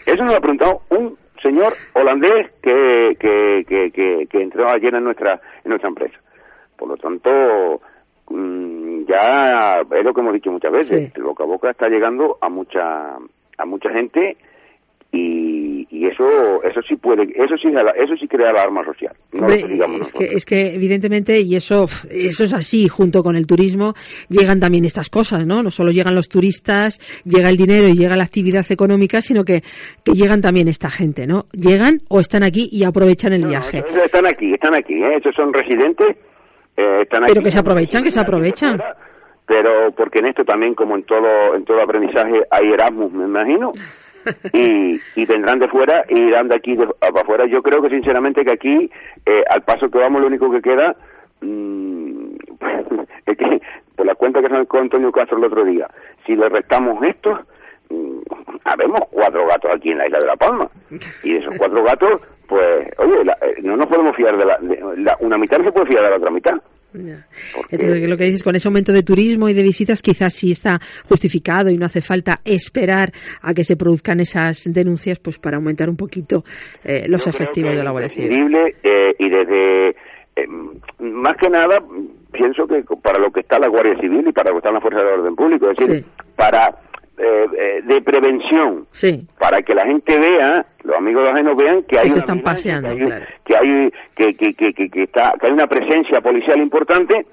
Eso 0.05 0.23
nos 0.23 0.31
lo 0.31 0.37
ha 0.37 0.41
preguntado 0.41 0.81
un 0.89 1.17
señor 1.41 1.73
holandés 1.93 2.51
que, 2.61 3.15
que, 3.19 3.65
que, 3.67 3.91
que, 3.91 4.27
que 4.29 4.41
entró 4.41 4.69
ayer 4.69 4.93
en 4.93 5.03
nuestra, 5.03 5.39
en 5.63 5.69
nuestra 5.69 5.89
empresa. 5.89 6.19
Por 6.77 6.89
lo 6.89 6.97
tanto, 6.97 7.81
mm, 8.29 9.03
ya 9.05 9.81
es 9.81 10.03
lo 10.03 10.13
que 10.13 10.21
hemos 10.21 10.33
dicho 10.33 10.51
muchas 10.51 10.71
veces, 10.71 11.11
el 11.15 11.23
boca 11.23 11.43
a 11.43 11.47
boca 11.47 11.69
está 11.71 11.87
llegando 11.89 12.37
a 12.41 12.49
mucha, 12.49 13.17
a 13.57 13.65
mucha 13.65 13.89
gente 13.91 14.37
y, 15.11 15.80
y 15.91 16.07
eso, 16.07 16.63
eso 16.63 16.81
sí 16.87 16.95
puede, 16.95 17.23
eso 17.23 17.57
sí, 17.61 17.67
eso 17.67 18.15
sí 18.15 18.25
crea 18.25 18.49
alarma 18.49 18.83
social. 18.85 19.13
No 19.33 19.41
Hombre, 19.41 19.67
digamos 19.67 20.01
es 20.01 20.13
que, 20.13 20.23
es 20.23 20.45
que 20.45 20.73
evidentemente, 20.73 21.41
y 21.41 21.55
eso, 21.55 21.83
eso 22.09 22.43
es 22.45 22.53
así, 22.53 22.87
junto 22.87 23.21
con 23.21 23.35
el 23.35 23.45
turismo, 23.45 23.93
llegan 24.29 24.61
también 24.61 24.85
estas 24.85 25.09
cosas, 25.09 25.45
¿no? 25.45 25.61
No 25.61 25.69
solo 25.69 25.91
llegan 25.91 26.15
los 26.15 26.29
turistas, 26.29 26.99
llega 27.25 27.49
el 27.49 27.57
dinero 27.57 27.89
y 27.89 27.93
llega 27.93 28.15
la 28.15 28.23
actividad 28.23 28.65
económica, 28.71 29.21
sino 29.21 29.43
que, 29.43 29.63
que 30.03 30.13
llegan 30.13 30.39
también 30.39 30.69
esta 30.69 30.89
gente, 30.89 31.27
¿no? 31.27 31.45
Llegan 31.51 31.97
o 32.07 32.21
están 32.21 32.43
aquí 32.43 32.69
y 32.71 32.85
aprovechan 32.85 33.33
el 33.33 33.45
viaje. 33.45 33.83
Están 34.05 34.25
aquí, 34.25 34.53
están 34.53 34.73
aquí, 34.73 34.93
¿eh? 34.93 35.17
esos 35.17 35.35
son 35.35 35.51
residentes, 35.53 36.15
eh, 36.77 37.01
están 37.01 37.23
Pero 37.25 37.41
aquí. 37.41 37.43
que 37.43 37.51
se 37.51 37.59
aprovechan, 37.59 38.03
que 38.03 38.11
se 38.11 38.19
aprovechan. 38.21 38.81
pero 39.45 39.91
porque 39.91 40.19
en 40.19 40.27
esto 40.27 40.45
también 40.45 40.73
como 40.73 40.95
en 40.95 41.03
todo 41.03 41.53
en 41.55 41.65
todo 41.65 41.81
aprendizaje 41.81 42.41
hay 42.49 42.71
Erasmus 42.71 43.11
me 43.11 43.25
imagino 43.25 43.73
y, 44.53 44.99
y 45.15 45.25
vendrán 45.25 45.59
de 45.59 45.67
fuera 45.67 46.05
y 46.09 46.21
irán 46.21 46.47
de 46.47 46.55
aquí 46.55 46.75
para 46.75 47.21
afuera 47.21 47.45
yo 47.45 47.61
creo 47.61 47.81
que 47.81 47.89
sinceramente 47.89 48.43
que 48.43 48.53
aquí 48.53 48.91
eh, 49.25 49.43
al 49.49 49.63
paso 49.63 49.89
que 49.89 49.99
vamos 49.99 50.21
lo 50.21 50.27
único 50.27 50.51
que 50.51 50.61
queda 50.61 50.95
mm, 51.41 52.35
es 53.25 53.37
que 53.37 53.61
por 53.95 54.05
la 54.05 54.15
cuenta 54.15 54.41
que 54.41 54.49
sacó 54.49 54.79
Antonio 54.79 55.11
Castro 55.11 55.37
el 55.37 55.45
otro 55.45 55.65
día 55.65 55.89
si 56.25 56.35
le 56.35 56.49
restamos 56.49 57.03
esto 57.03 57.39
mm, 57.89 58.19
habemos 58.65 59.01
cuatro 59.11 59.47
gatos 59.47 59.71
aquí 59.75 59.91
en 59.91 59.97
la 59.97 60.05
isla 60.07 60.19
de 60.19 60.25
La 60.27 60.35
Palma. 60.35 60.69
Y 61.23 61.35
esos 61.35 61.55
cuatro 61.57 61.83
gatos 61.83 62.21
pues 62.47 62.87
oye 62.97 63.21
eh, 63.41 63.55
no 63.63 63.77
nos 63.77 63.87
podemos 63.87 64.15
fiar 64.15 64.37
de 64.37 64.45
la, 64.45 65.17
una 65.19 65.37
mitad 65.37 65.63
se 65.63 65.71
puede 65.71 65.87
fiar 65.87 66.03
de 66.03 66.09
la 66.09 66.17
otra 66.17 66.31
mitad 66.31 66.53
Entonces, 66.93 68.09
lo 68.09 68.17
que 68.17 68.25
dices, 68.25 68.43
con 68.43 68.55
ese 68.55 68.67
aumento 68.67 68.91
de 68.91 69.03
turismo 69.03 69.49
y 69.49 69.53
de 69.53 69.63
visitas, 69.63 70.01
quizás 70.01 70.33
sí 70.33 70.51
está 70.51 70.79
justificado 71.07 71.69
y 71.69 71.77
no 71.77 71.85
hace 71.85 72.01
falta 72.01 72.39
esperar 72.43 73.11
a 73.41 73.53
que 73.53 73.63
se 73.63 73.75
produzcan 73.75 74.19
esas 74.19 74.71
denuncias, 74.71 75.19
pues 75.19 75.39
para 75.39 75.57
aumentar 75.57 75.89
un 75.89 75.97
poquito 75.97 76.43
eh, 76.83 77.05
los 77.07 77.25
efectivos 77.27 77.75
de 77.75 77.83
la 77.83 77.91
Guardia 77.91 78.09
Civil. 78.09 78.55
eh, 78.83 79.15
y 79.19 79.29
desde 79.29 79.89
eh, 80.35 80.47
más 80.99 81.37
que 81.37 81.49
nada 81.49 81.83
pienso 82.31 82.65
que 82.67 82.83
para 83.01 83.19
lo 83.19 83.31
que 83.31 83.41
está 83.41 83.59
la 83.59 83.67
Guardia 83.67 83.99
Civil 83.99 84.27
y 84.27 84.31
para 84.31 84.49
lo 84.49 84.55
que 84.55 84.59
están 84.59 84.73
las 84.73 84.81
fuerzas 84.81 85.03
de 85.03 85.09
orden 85.09 85.35
público 85.35 85.69
es 85.69 85.77
decir 85.77 86.05
para 86.35 86.79
eh, 87.21 87.45
eh, 87.57 87.81
de 87.83 88.01
prevención 88.01 88.87
Sí. 88.91 89.27
para 89.39 89.59
que 89.61 89.73
la 89.75 89.85
gente 89.85 90.17
vea 90.19 90.65
los 90.83 90.97
amigos 90.97 91.23
de 91.23 91.27
los 91.29 91.35
ajenos 91.35 91.55
vean 91.57 91.83
que 91.83 91.99
hay 91.99 92.03
Que 92.05 92.09
se 92.09 92.13
una 92.15 92.19
están 92.19 92.37
vigilancia, 92.37 92.81
paseando, 92.81 92.87
que 92.87 93.01
hay, 93.03 93.07
claro. 93.07 93.25
que 94.15 94.25
hay 94.25 94.89
que, 94.89 95.03
está 95.03 95.33
que 95.39 95.47
hay 95.47 95.53
una 95.53 95.67
presencia 95.67 96.21
policial 96.21 96.59
importante 96.59 97.25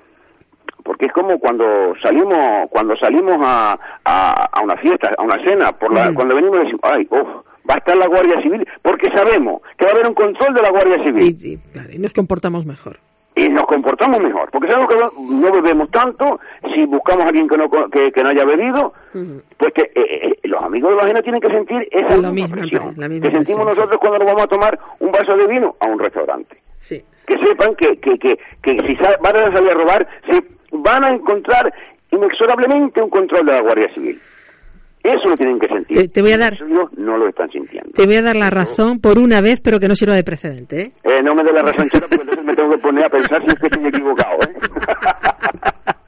porque 0.85 1.07
es 1.07 1.13
como 1.13 1.39
cuando 1.39 1.95
salimos 2.03 2.69
cuando 2.71 2.97
salimos 2.97 3.37
a, 3.41 3.79
a, 4.05 4.49
a 4.53 4.61
una 4.63 4.77
fiesta 4.77 5.15
a 5.19 5.23
una 5.23 5.43
cena 5.45 5.73
por 5.73 5.93
la, 5.93 6.13
cuando 6.15 6.35
venimos 6.35 6.59
decimos 6.61 6.81
ay 6.85 7.07
uf, 7.11 7.29
va 7.69 7.75
a 7.75 7.79
estar 7.79 7.97
la 7.97 8.07
Guardia 8.07 8.41
Civil 8.43 8.67
porque 8.83 9.11
sabemos 9.15 9.61
que 9.77 9.85
va 9.85 9.91
a 9.91 9.95
haber 9.95 10.07
un 10.09 10.15
control 10.15 10.55
de 10.55 10.63
la 10.63 10.71
Guardia 10.71 11.03
Civil 11.05 11.23
Y, 11.43 11.53
y, 11.53 11.57
claro, 11.73 11.89
y 11.93 11.99
nos 11.99 12.13
comportamos 12.13 12.65
mejor. 12.65 12.99
Y 13.39 13.49
nos 13.49 13.67
comportamos 13.67 14.21
mejor, 14.21 14.51
porque 14.51 14.69
sabemos 14.69 14.91
que 14.91 15.23
no, 15.23 15.53
bebemos 15.53 15.91
tanto, 15.91 16.41
si 16.75 16.85
buscamos 16.87 17.25
a 17.25 17.29
alguien 17.29 17.49
que 17.49 17.57
no, 17.57 17.71
que, 17.71 18.11
que 18.11 18.23
no 18.23 18.31
haya 18.31 18.45
bebido, 18.45 18.93
pues 19.57 19.73
que 19.73 19.83
eh, 19.83 19.93
eh, 19.95 20.39
los 20.43 20.61
amigos 20.63 20.91
de 20.91 20.97
los 20.97 21.05
ajenos 21.05 21.23
tienen 21.23 21.41
que 21.41 21.51
sentir 21.51 21.89
esa 21.91 22.17
Lo 22.17 22.33
misma 22.33 22.57
presión 22.57 22.95
la 22.97 23.09
misma 23.09 23.29
que 23.29 23.35
sentimos 23.35 23.65
presión, 23.65 23.77
nosotros 23.77 23.99
cuando 24.01 24.19
nos 24.19 24.27
vamos 24.27 24.43
a 24.43 24.49
tomar 24.49 24.79
un 24.99 25.13
vaso 25.13 25.37
de 25.37 25.47
vino 25.47 25.77
a 25.79 25.87
un 25.87 25.99
restaurante. 26.01 26.57
Sí. 26.81 27.03
Que 27.27 27.39
sepan 27.47 27.77
que, 27.77 27.99
que, 27.99 28.19
que, 28.19 28.39
que 28.63 28.87
si 28.87 28.95
van 29.21 29.37
a 29.37 29.53
salir 29.53 29.71
a 29.71 29.75
robar, 29.75 30.09
se 30.29 30.43
van 30.73 31.05
a 31.05 31.15
encontrar 31.15 31.73
inexorablemente 32.11 33.01
un 33.03 33.11
control 33.11 33.47
de 33.47 33.53
la 33.53 33.61
Guardia 33.61 33.95
Civil. 33.95 34.19
Eso 35.03 35.29
lo 35.29 35.37
tienen 35.37 35.59
que 35.59 35.69
sentir. 35.69 35.97
Te- 35.97 36.09
te 36.09 36.23
voy 36.23 36.33
a 36.33 36.39
dar- 36.39 36.59
no 36.97 37.17
lo 37.17 37.29
están 37.29 37.49
sintiendo. 37.51 37.91
Te 37.95 38.05
voy 38.07 38.17
a 38.17 38.23
dar 38.23 38.37
la 38.37 38.51
razón 38.51 39.01
por 39.01 39.19
una 39.19 39.41
vez, 39.41 39.61
pero 39.61 39.79
que 39.81 39.89
no 39.89 39.95
sirva 39.95 40.15
de 40.15 40.25
precedente. 40.25 40.81
¿eh? 40.81 40.93
Eh, 41.05 41.23
no 41.23 41.35
me 41.35 41.43
dé 41.45 41.53
la 41.53 41.63
razón, 41.63 41.89
Chela, 41.89 42.07
porque 42.09 42.23
entonces 42.23 42.45
me 42.45 42.55
tengo 42.55 42.71
que 42.71 42.79
poner 42.79 43.05
a 43.05 43.09
pensar 43.09 43.41
si 43.43 43.49
es 43.49 43.55
que 43.61 43.67
estoy 43.69 43.87
equivocado. 43.87 44.39
¿eh? 44.43 44.55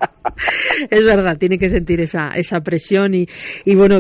Es 0.91 1.05
verdad, 1.05 1.37
tiene 1.39 1.59
que 1.59 1.69
sentir 1.69 2.01
esa, 2.01 2.29
esa 2.35 2.61
presión 2.61 3.15
y, 3.15 3.27
y 3.65 3.75
bueno, 3.75 3.99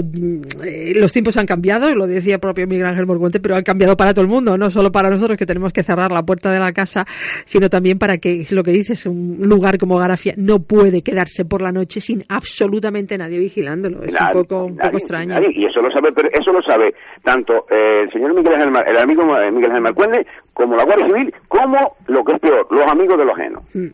eh, 0.64 0.92
los 0.96 1.12
tiempos 1.12 1.36
han 1.36 1.46
cambiado, 1.46 1.94
lo 1.94 2.06
decía 2.06 2.38
propio 2.38 2.66
Miguel 2.66 2.86
Ángel 2.86 3.06
Morguente, 3.06 3.40
pero 3.40 3.56
han 3.56 3.62
cambiado 3.62 3.96
para 3.96 4.12
todo 4.12 4.22
el 4.24 4.30
mundo, 4.30 4.56
no 4.58 4.70
solo 4.70 4.90
para 4.92 5.10
nosotros 5.10 5.36
que 5.38 5.46
tenemos 5.46 5.72
que 5.72 5.82
cerrar 5.82 6.10
la 6.12 6.22
puerta 6.22 6.50
de 6.50 6.58
la 6.58 6.72
casa, 6.72 7.04
sino 7.44 7.68
también 7.70 7.98
para 7.98 8.18
que, 8.18 8.44
lo 8.50 8.62
que 8.62 8.70
dices, 8.72 9.06
un 9.06 9.38
lugar 9.42 9.78
como 9.78 9.98
Garafia 9.98 10.34
no 10.36 10.60
puede 10.60 11.02
quedarse 11.02 11.44
por 11.44 11.62
la 11.62 11.72
noche 11.72 12.00
sin 12.00 12.22
absolutamente 12.28 13.16
nadie 13.18 13.38
vigilándolo. 13.38 14.02
Es 14.04 14.12
Nadie, 14.12 14.36
un 14.36 14.42
poco, 14.46 14.64
un 14.66 14.76
poco 14.76 14.96
extraño. 14.96 15.34
nadie. 15.34 15.48
y 15.54 15.64
eso 15.66 15.80
lo 15.80 15.90
sabe 15.90 16.12
pero 16.12 16.28
eso 16.32 16.52
lo 16.52 16.62
sabe 16.62 16.94
tanto 17.22 17.66
eh, 17.70 18.02
el 18.04 18.12
señor 18.12 18.34
Miguel 18.34 18.54
Ángel 18.54 18.70
el 18.86 18.98
amigo 18.98 19.22
eh, 19.38 19.50
Miguel 19.50 19.70
Ángel 19.70 19.82
Marcuende 19.82 20.26
como 20.52 20.76
la 20.76 20.84
Guardia 20.84 21.06
Civil 21.06 21.34
como 21.48 21.76
lo 22.06 22.24
que 22.24 22.32
es 22.34 22.40
peor 22.40 22.66
los 22.70 22.86
amigos 22.92 23.18
de 23.18 23.24
los 23.24 23.34
ajenos 23.38 23.62
Mm. 23.74 23.86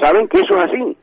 saben 0.00 0.28
que 0.28 0.38
eso 0.38 0.54
es 0.62 0.70
así 0.70 0.96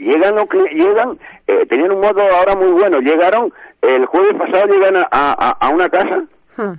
llegan 0.00 0.34
los 0.34 0.44
cli- 0.44 0.70
llegan 0.72 1.18
eh, 1.46 1.66
tenían 1.68 1.92
un 1.92 2.00
modo 2.00 2.22
ahora 2.22 2.54
muy 2.56 2.72
bueno 2.72 3.00
llegaron 3.00 3.52
el 3.82 4.06
jueves 4.06 4.34
pasado 4.38 4.66
llegan 4.72 4.96
a, 4.96 5.08
a- 5.10 5.56
a 5.60 5.68
una 5.70 5.88
casa 5.88 6.22
Ah, 6.58 6.74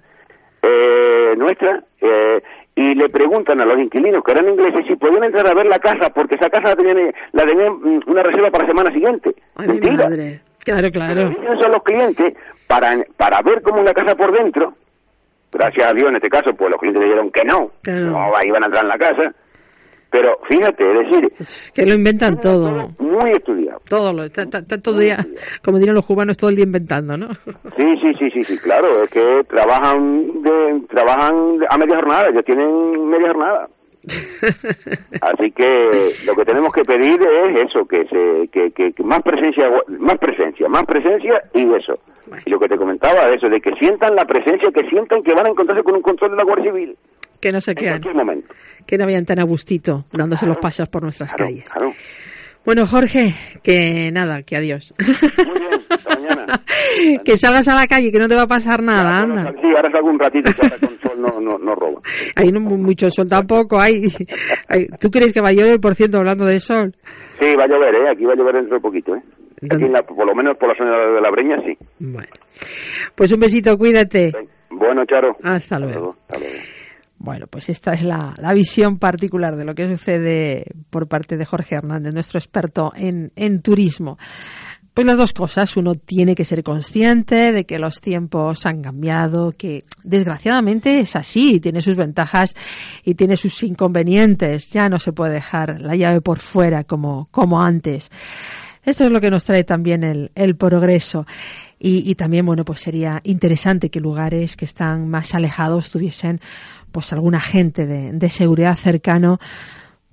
eh, 0.61 1.33
nuestra 1.37 1.83
eh, 2.01 2.41
y 2.75 2.95
le 2.95 3.09
preguntan 3.09 3.59
a 3.61 3.65
los 3.65 3.77
inquilinos 3.79 4.23
que 4.23 4.31
eran 4.31 4.49
ingleses 4.49 4.85
si 4.87 4.95
podían 4.95 5.23
entrar 5.25 5.47
a 5.47 5.53
ver 5.53 5.65
la 5.67 5.79
casa 5.79 6.09
porque 6.13 6.35
esa 6.35 6.49
casa 6.49 6.69
la 6.69 6.75
tenían, 6.75 7.13
la 7.33 7.43
tenían 7.45 7.73
mm, 7.73 8.01
una 8.07 8.23
reserva 8.23 8.49
para 8.51 8.63
la 8.63 8.69
semana 8.69 8.91
siguiente. 8.93 9.35
Ay, 9.55 9.67
mi 9.67 9.73
Mentira. 9.73 10.05
madre. 10.09 10.41
Claro, 10.63 10.89
claro. 10.91 11.21
A 11.21 11.67
los 11.69 11.83
clientes 11.83 12.33
para, 12.67 12.95
para 13.17 13.41
ver 13.41 13.61
cómo 13.61 13.79
es 13.79 13.85
la 13.85 13.93
casa 13.93 14.15
por 14.15 14.31
dentro. 14.35 14.73
Gracias 15.51 15.87
a 15.87 15.93
Dios 15.93 16.09
en 16.09 16.15
este 16.15 16.29
caso, 16.29 16.53
pues 16.55 16.71
los 16.71 16.79
clientes 16.79 17.03
dijeron 17.03 17.29
que 17.31 17.43
no, 17.43 17.71
Claro. 17.83 18.05
no 18.05 18.31
iban 18.43 18.63
a 18.63 18.65
entrar 18.67 18.83
en 18.83 18.89
la 18.89 18.97
casa. 18.97 19.33
Pero 20.13 20.37
fíjate, 20.47 20.83
es 21.01 21.09
decir, 21.09 21.71
Que 21.73 21.85
lo 21.87 21.95
inventan 21.95 22.39
todo. 22.39 22.89
muy 22.99 23.31
estudiado. 23.31 23.81
Todo, 23.89 24.13
lo, 24.13 24.23
está, 24.25 24.43
está- 24.43 24.59
está 24.59 24.79
todo 24.79 24.99
día, 24.99 25.17
como 25.63 25.79
dirían 25.79 25.95
los 25.95 26.05
cubanos, 26.05 26.37
todo 26.37 26.51
el 26.51 26.55
día 26.55 26.65
inventando, 26.65 27.17
¿no? 27.17 27.29
Sí, 27.77 27.97
sí, 27.99 28.13
sí, 28.19 28.29
sí, 28.31 28.43
sí, 28.43 28.57
claro, 28.59 28.85
es 29.03 29.09
que 29.09 29.43
trabajan 29.49 30.43
de, 30.43 30.81
trabajan 30.89 31.57
a 31.67 31.77
media 31.79 31.95
jornada, 31.95 32.29
ellos 32.29 32.45
tienen 32.45 33.09
media 33.09 33.27
jornada. 33.29 33.67
Así 35.21 35.51
que 35.51 35.89
lo 36.25 36.35
que 36.35 36.45
tenemos 36.45 36.71
que 36.73 36.83
pedir 36.83 37.19
es 37.21 37.69
eso, 37.69 37.85
que 37.85 38.05
se 38.07 38.47
que, 38.49 38.71
que, 38.71 38.93
que 38.93 39.03
más 39.03 39.21
presencia, 39.23 39.69
más 39.99 40.17
presencia, 40.17 40.67
más 40.69 40.83
presencia 40.85 41.41
y 41.53 41.61
eso. 41.73 41.93
Y 42.45 42.49
lo 42.49 42.59
que 42.59 42.67
te 42.67 42.77
comentaba, 42.77 43.23
eso, 43.33 43.47
de 43.49 43.59
que 43.61 43.71
sientan 43.79 44.15
la 44.15 44.25
presencia, 44.25 44.69
que 44.71 44.87
sientan 44.89 45.23
que 45.23 45.33
van 45.33 45.47
a 45.47 45.49
encontrarse 45.49 45.83
con 45.83 45.95
un 45.95 46.01
control 46.01 46.31
de 46.31 46.37
la 46.37 46.43
Guardia 46.43 46.71
Civil 46.71 46.97
Que 47.43 47.51
no 47.51 47.59
se 47.59 47.75
quedan, 47.75 48.01
que 48.85 48.97
no 48.97 49.03
vayan 49.05 49.25
tan 49.25 49.37
a 49.39 49.43
gustito 49.43 50.05
dándose 50.13 50.45
los 50.45 50.57
pasos 50.59 50.87
por 50.87 51.03
nuestras 51.03 51.33
Claro, 51.33 51.51
calles. 51.51 51.69
claro. 51.69 51.91
Bueno, 52.63 52.87
Jorge, 52.87 53.33
que 53.61 54.09
nada, 54.13 54.43
que 54.43 54.55
adiós. 54.55 54.93
Hasta 54.97 56.15
mañana. 56.15 56.61
que 57.25 57.35
salgas 57.35 57.67
a 57.67 57.75
la 57.75 57.85
calle, 57.85 58.13
que 58.13 58.19
no 58.19 58.29
te 58.29 58.35
va 58.35 58.43
a 58.43 58.47
pasar 58.47 58.81
nada, 58.81 59.19
anda. 59.19 59.53
Sí, 59.61 59.67
ahora 59.75 59.91
salgo 59.91 60.07
un 60.09 60.19
ratito, 60.19 60.49
ahora 60.61 60.77
con 60.79 60.97
sol 61.01 61.19
no, 61.21 61.41
no, 61.41 61.57
no 61.57 61.75
roba. 61.75 61.99
Hay 62.37 62.49
no, 62.53 62.61
mucho 62.61 63.09
sol 63.09 63.27
tampoco. 63.27 63.77
Hay, 63.77 64.03
hay- 64.69 64.87
¿Tú 65.01 65.11
crees 65.11 65.33
que 65.33 65.41
va 65.41 65.49
a 65.49 65.53
llover, 65.53 65.81
por 65.81 65.95
cierto, 65.95 66.19
hablando 66.19 66.45
de 66.45 66.61
sol? 66.61 66.95
Sí, 67.41 67.47
va 67.57 67.63
a 67.65 67.67
llover, 67.67 67.93
¿eh? 67.93 68.09
Aquí 68.09 68.23
va 68.23 68.31
a 68.31 68.35
llover 68.37 68.55
dentro 68.55 68.75
de 68.75 68.81
poquito, 68.81 69.13
¿eh? 69.17 69.21
Aquí 69.69 69.83
en 69.83 69.91
la- 69.91 70.01
por 70.03 70.25
lo 70.25 70.33
menos 70.33 70.55
por 70.57 70.69
la 70.69 70.75
zona 70.77 70.97
de 71.13 71.19
la 71.21 71.29
Breña, 71.29 71.57
sí. 71.65 71.77
Pues 73.15 73.33
un 73.33 73.39
besito, 73.41 73.77
cuídate. 73.77 74.31
Bueno, 74.69 75.03
Charo. 75.05 75.35
Hasta 75.43 75.77
luego. 75.79 76.15
Bueno, 77.23 77.47
pues 77.47 77.69
esta 77.69 77.93
es 77.93 78.03
la, 78.03 78.33
la 78.37 78.51
visión 78.51 78.99
particular 78.99 79.55
de 79.55 79.63
lo 79.63 79.73
que 79.73 79.87
sucede 79.87 80.65
por 80.89 81.07
parte 81.07 81.37
de 81.37 81.45
Jorge 81.45 81.75
Hernández, 81.75 82.13
nuestro 82.13 82.37
experto 82.37 82.91
en, 82.97 83.31
en 83.37 83.61
turismo. 83.61 84.17
Pues 84.93 85.07
las 85.07 85.17
dos 85.17 85.31
cosas. 85.31 85.77
Uno 85.77 85.95
tiene 85.95 86.35
que 86.35 86.43
ser 86.43 86.63
consciente 86.63 87.53
de 87.53 87.65
que 87.65 87.79
los 87.79 88.01
tiempos 88.01 88.65
han 88.65 88.81
cambiado, 88.81 89.53
que 89.53 89.85
desgraciadamente 90.03 90.99
es 90.99 91.15
así, 91.15 91.61
tiene 91.61 91.81
sus 91.81 91.95
ventajas 91.95 92.55
y 93.05 93.15
tiene 93.15 93.37
sus 93.37 93.63
inconvenientes. 93.63 94.69
Ya 94.69 94.89
no 94.89 94.99
se 94.99 95.13
puede 95.13 95.35
dejar 95.35 95.79
la 95.79 95.95
llave 95.95 96.19
por 96.19 96.39
fuera 96.39 96.83
como, 96.83 97.29
como 97.31 97.61
antes. 97.61 98.09
Esto 98.85 99.05
es 99.05 99.11
lo 99.11 99.21
que 99.21 99.31
nos 99.31 99.43
trae 99.43 99.63
también 99.63 100.03
el, 100.03 100.31
el 100.35 100.55
progreso. 100.55 101.25
Y, 101.85 102.15
también, 102.15 102.45
bueno, 102.45 102.63
pues 102.63 102.79
sería 102.79 103.19
interesante 103.25 103.89
que 103.89 103.99
lugares 103.99 104.55
que 104.55 104.63
están 104.63 105.09
más 105.09 105.35
alejados 105.35 105.91
tuviesen 105.91 106.39
pues 106.93 107.11
algún 107.11 107.35
agente 107.35 107.85
de 107.85 108.29
seguridad 108.29 108.77
cercano, 108.77 109.37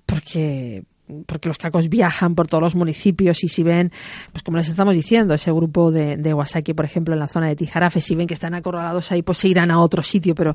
porque 0.05 0.83
porque 1.27 1.49
los 1.49 1.59
cacos 1.59 1.89
viajan 1.89 2.35
por 2.35 2.49
todos 2.49 2.63
los 2.63 2.75
municipios 2.75 3.43
y 3.45 3.49
si 3.49 3.63
ven, 3.63 3.91
pues 4.33 4.43
como 4.43 4.59
les 4.59 4.69
estamos 4.69 4.95
diciendo, 4.95 5.35
ese 5.35 5.53
grupo 5.53 5.91
de, 5.91 6.17
de 6.17 6.35
Wasaki, 6.35 6.75
por 6.75 6.85
ejemplo, 6.85 7.15
en 7.15 7.21
la 7.21 7.29
zona 7.29 7.49
de 7.49 7.57
Tijarafe, 7.57 8.01
si 8.01 8.15
ven 8.15 8.27
que 8.27 8.35
están 8.35 8.55
acorralados 8.55 9.11
ahí, 9.13 9.23
pues 9.23 9.39
se 9.39 9.49
irán 9.49 9.71
a 9.71 9.79
otro 9.79 10.03
sitio, 10.03 10.35
pero 10.35 10.55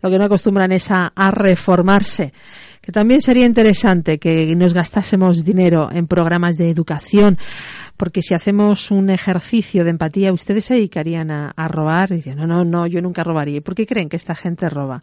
lo 0.00 0.10
que 0.10 0.18
no 0.18 0.24
acostumbran 0.24 0.72
es 0.72 0.90
a, 0.90 1.12
reformarse. 1.32 2.32
Que 2.80 2.90
también 2.90 3.20
sería 3.20 3.46
interesante 3.46 4.18
que 4.18 4.56
nos 4.56 4.74
gastásemos 4.74 5.44
dinero 5.44 5.88
en 5.92 6.08
programas 6.08 6.56
de 6.56 6.68
educación, 6.68 7.38
porque 7.96 8.22
si 8.22 8.34
hacemos 8.34 8.90
un 8.90 9.08
ejercicio 9.08 9.84
de 9.84 9.90
empatía, 9.90 10.32
ustedes 10.32 10.64
se 10.64 10.74
dedicarían 10.74 11.30
a, 11.30 11.52
a 11.54 11.68
robar 11.68 12.10
y 12.10 12.16
dirían, 12.16 12.38
no, 12.38 12.46
no, 12.46 12.64
no, 12.64 12.86
yo 12.88 13.00
nunca 13.00 13.22
robaría. 13.22 13.58
¿Y 13.58 13.60
por 13.60 13.76
qué 13.76 13.86
creen 13.86 14.08
que 14.08 14.16
esta 14.16 14.34
gente 14.34 14.68
roba? 14.68 15.00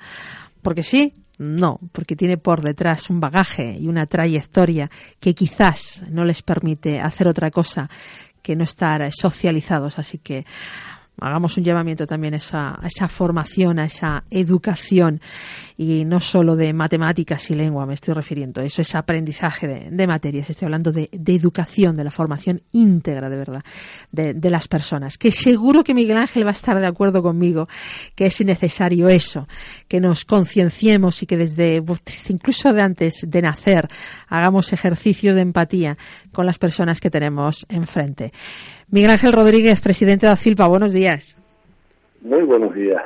¿Porque 0.62 0.84
sí? 0.84 1.14
No, 1.40 1.80
porque 1.94 2.18
tiene 2.18 2.38
por 2.38 2.62
detrás 2.62 3.10
un 3.10 3.22
bagaje 3.22 3.74
y 3.80 3.88
una 3.88 4.06
trayectoria 4.06 4.92
que 5.22 5.34
quizás 5.34 6.04
no 6.10 6.26
les 6.26 6.42
permite 6.42 7.00
hacer 7.00 7.30
otra 7.30 7.50
cosa 7.50 7.90
que 8.42 8.58
no 8.58 8.66
estar 8.66 9.10
socializados. 9.14 10.00
Así 10.00 10.18
que 10.18 10.46
hagamos 11.22 11.58
un 11.58 11.64
llamamiento 11.64 12.08
también 12.08 12.34
a 12.34 12.38
esa, 12.38 12.70
a 12.72 12.88
esa 12.88 13.08
formación, 13.08 13.80
a 13.80 13.86
esa 13.86 14.24
educación. 14.30 15.22
Y 15.78 16.04
no 16.06 16.20
solo 16.20 16.56
de 16.56 16.74
matemáticas 16.74 17.50
y 17.50 17.56
lengua 17.56 17.86
me 17.86 17.94
estoy 17.94 18.14
refiriendo, 18.14 18.62
eso 18.62 18.82
es 18.82 18.96
aprendizaje 18.96 19.68
de, 19.68 19.90
de 19.92 20.08
materias, 20.08 20.50
estoy 20.50 20.66
hablando 20.66 20.92
de, 20.92 21.10
de 21.12 21.36
educación, 21.36 21.96
de 21.96 22.04
la 22.04 22.12
formación 22.12 22.62
íntegra 22.72 23.30
de 23.30 23.38
verdad 23.38 23.64
de, 24.12 24.34
de 24.34 24.50
las 24.50 24.68
personas, 24.68 25.18
que 25.18 25.32
seguro 25.32 25.84
que 25.84 25.94
Miguel 25.94 26.18
Ángel 26.18 26.46
va 26.46 26.50
a 26.50 26.54
estar 26.54 26.78
de 26.80 26.86
acuerdo 26.86 27.24
conmigo 27.24 27.70
que 28.16 28.26
es 28.26 28.42
necesario 28.42 29.08
eso, 29.08 29.48
que 29.88 30.00
nos 30.02 30.26
concienciemos 30.26 31.24
y 31.24 31.26
que 31.26 31.38
desde 31.38 31.82
pues, 31.82 32.30
incluso 32.30 32.74
de 32.74 32.82
antes 32.82 33.26
de 33.26 33.42
nacer 33.42 33.88
hagamos 34.28 34.74
ejercicios 34.74 35.36
de 35.36 35.42
empatía 35.42 35.98
con 36.32 36.46
las 36.46 36.58
personas 36.58 37.00
que 37.00 37.10
tenemos 37.10 37.66
enfrente. 37.70 38.32
Miguel 38.92 39.12
Ángel 39.12 39.34
Rodríguez, 39.34 39.82
presidente 39.82 40.26
de 40.26 40.32
AFILPA, 40.32 40.68
buenos 40.68 40.94
días. 40.94 41.38
Muy 42.22 42.42
buenos 42.44 42.74
días. 42.74 43.02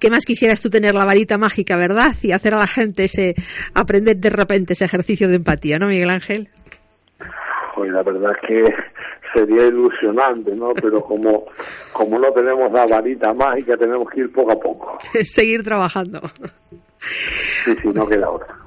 ¿Qué 0.00 0.10
más 0.10 0.24
quisieras 0.24 0.60
tú 0.60 0.68
tener 0.68 0.96
la 0.96 1.04
varita 1.04 1.38
mágica, 1.38 1.76
verdad? 1.76 2.12
Y 2.22 2.32
hacer 2.32 2.54
a 2.54 2.58
la 2.58 2.66
gente 2.66 3.04
ese, 3.04 3.34
aprender 3.72 4.16
de 4.16 4.30
repente 4.30 4.72
ese 4.72 4.84
ejercicio 4.84 5.28
de 5.28 5.36
empatía, 5.36 5.78
¿no, 5.78 5.86
Miguel 5.86 6.10
Ángel? 6.10 6.48
Pues 7.76 7.90
la 7.92 8.02
verdad 8.02 8.32
es 8.32 8.48
que 8.48 8.64
sería 9.32 9.66
ilusionante, 9.66 10.56
¿no? 10.56 10.74
Pero 10.74 11.00
como, 11.02 11.46
como 11.92 12.18
no 12.18 12.32
tenemos 12.32 12.72
la 12.72 12.84
varita 12.86 13.32
mágica, 13.32 13.76
tenemos 13.76 14.10
que 14.10 14.22
ir 14.22 14.32
poco 14.32 14.52
a 14.52 14.56
poco. 14.56 14.98
Seguir 15.22 15.62
trabajando. 15.62 16.20
Sí, 17.64 17.74
sí, 17.80 17.88
no 17.94 18.08
queda 18.08 18.28
otra. 18.28 18.65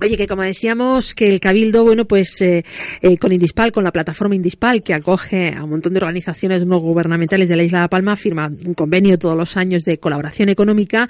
Oye, 0.00 0.16
que 0.16 0.28
como 0.28 0.42
decíamos, 0.42 1.12
que 1.12 1.28
el 1.28 1.40
Cabildo, 1.40 1.82
bueno, 1.84 2.04
pues 2.04 2.40
eh, 2.40 2.64
eh, 3.02 3.18
con 3.18 3.32
Indispal, 3.32 3.72
con 3.72 3.82
la 3.82 3.90
plataforma 3.90 4.36
Indispal, 4.36 4.82
que 4.82 4.94
acoge 4.94 5.52
a 5.56 5.64
un 5.64 5.70
montón 5.70 5.92
de 5.92 5.98
organizaciones 5.98 6.64
no 6.66 6.78
gubernamentales 6.78 7.48
de 7.48 7.56
la 7.56 7.64
isla 7.64 7.82
de 7.82 7.88
Palma, 7.88 8.16
firma 8.16 8.46
un 8.46 8.74
convenio 8.74 9.18
todos 9.18 9.36
los 9.36 9.56
años 9.56 9.84
de 9.84 9.98
colaboración 9.98 10.50
económica 10.50 11.08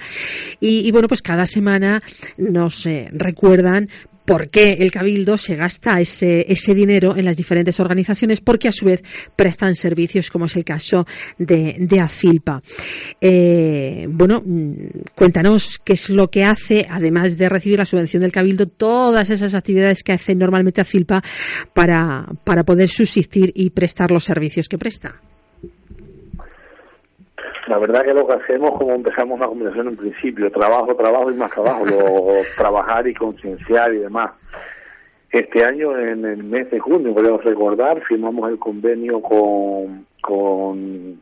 y, 0.59 0.89
bueno, 0.91 1.07
pues 1.07 1.21
cada 1.21 1.45
semana 1.45 2.01
nos 2.37 2.85
eh, 2.87 3.09
recuerdan 3.11 3.89
por 4.29 4.47
qué 4.49 4.73
el 4.73 4.91
Cabildo 4.91 5.39
se 5.39 5.55
gasta 5.55 5.99
ese, 5.99 6.45
ese 6.47 6.75
dinero 6.75 7.17
en 7.17 7.25
las 7.25 7.35
diferentes 7.35 7.79
organizaciones, 7.79 8.41
porque 8.41 8.67
a 8.67 8.71
su 8.71 8.85
vez 8.85 9.01
prestan 9.35 9.73
servicios, 9.73 10.29
como 10.29 10.45
es 10.45 10.55
el 10.55 10.63
caso 10.63 11.07
de, 11.39 11.77
de 11.79 11.99
AFILPA. 11.99 12.61
Eh, 13.19 14.05
bueno, 14.07 14.43
mm, 14.45 14.73
cuéntanos 15.15 15.79
qué 15.83 15.93
es 15.93 16.11
lo 16.11 16.29
que 16.29 16.43
hace, 16.43 16.85
además 16.87 17.37
de 17.37 17.49
recibir 17.49 17.79
la 17.79 17.85
subvención 17.85 18.21
del 18.21 18.31
Cabildo, 18.31 18.67
todas 18.67 19.31
esas 19.31 19.55
actividades 19.55 20.03
que 20.03 20.13
hace 20.13 20.35
normalmente 20.35 20.81
AFILPA 20.81 21.23
para, 21.73 22.27
para 22.43 22.63
poder 22.63 22.87
subsistir 22.87 23.51
y 23.55 23.71
prestar 23.71 24.11
los 24.11 24.25
servicios 24.25 24.69
que 24.69 24.77
presta. 24.77 25.15
La 27.69 27.77
verdad 27.77 28.01
que 28.01 28.15
lo 28.15 28.27
que 28.27 28.35
hacemos, 28.35 28.71
como 28.71 28.95
empezamos 28.95 29.39
la 29.39 29.45
conversación 29.45 29.89
en 29.89 29.95
principio, 29.95 30.51
trabajo, 30.51 30.95
trabajo 30.95 31.29
y 31.29 31.35
más 31.35 31.51
trabajo, 31.51 31.85
lo, 31.85 32.41
trabajar 32.57 33.07
y 33.07 33.13
concienciar 33.13 33.93
y 33.93 33.99
demás. 33.99 34.31
Este 35.31 35.63
año, 35.63 35.95
en 35.95 36.25
el 36.25 36.43
mes 36.43 36.71
de 36.71 36.79
junio, 36.79 37.13
podemos 37.13 37.43
recordar, 37.43 38.01
firmamos 38.01 38.49
el 38.49 38.57
convenio 38.57 39.21
con, 39.21 40.07
con, 40.19 41.21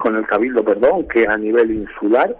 con 0.00 0.16
el 0.16 0.26
Cabildo, 0.26 0.64
perdón, 0.64 1.06
que 1.06 1.22
es 1.22 1.28
a 1.28 1.36
nivel 1.36 1.70
insular 1.70 2.34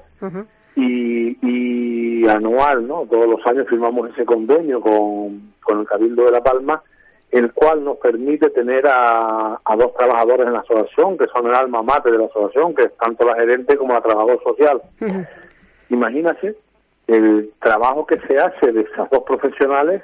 y, 0.75 1.39
y 1.41 2.29
anual, 2.29 2.89
¿no? 2.89 3.07
Todos 3.09 3.29
los 3.29 3.47
años 3.47 3.69
firmamos 3.69 4.11
ese 4.11 4.25
convenio 4.25 4.81
con, 4.81 5.53
con 5.63 5.79
el 5.79 5.87
Cabildo 5.87 6.25
de 6.25 6.33
La 6.33 6.43
Palma, 6.43 6.83
el 7.31 7.53
cual 7.53 7.85
nos 7.85 7.99
permite 7.99 8.51
tener 8.51 8.87
a, 8.87 9.61
a 9.63 9.77
dos 9.77 9.95
trabajadores 9.95 10.47
en 10.47 10.55
la 10.55 10.61
asociación, 10.61 11.19
que 11.19 11.27
son 11.27 11.47
el 11.47 11.55
alma 11.55 11.83
mater 11.83 12.13
de 12.13 12.19
la 12.19 12.27
asociación, 12.27 12.75
que 12.75 12.83
es 12.83 12.97
tanto 12.97 13.27
la 13.27 13.35
gerente 13.35 13.77
como 13.77 13.93
la 13.93 14.01
trabajadora 14.01 14.39
social. 14.43 14.83
Imagínate 15.91 16.57
el 17.07 17.53
trabajo 17.61 18.07
que 18.07 18.19
se 18.21 18.39
hace 18.39 18.73
de 18.73 18.83
esas 18.83 19.11
dos 19.11 19.25
profesionales, 19.25 20.03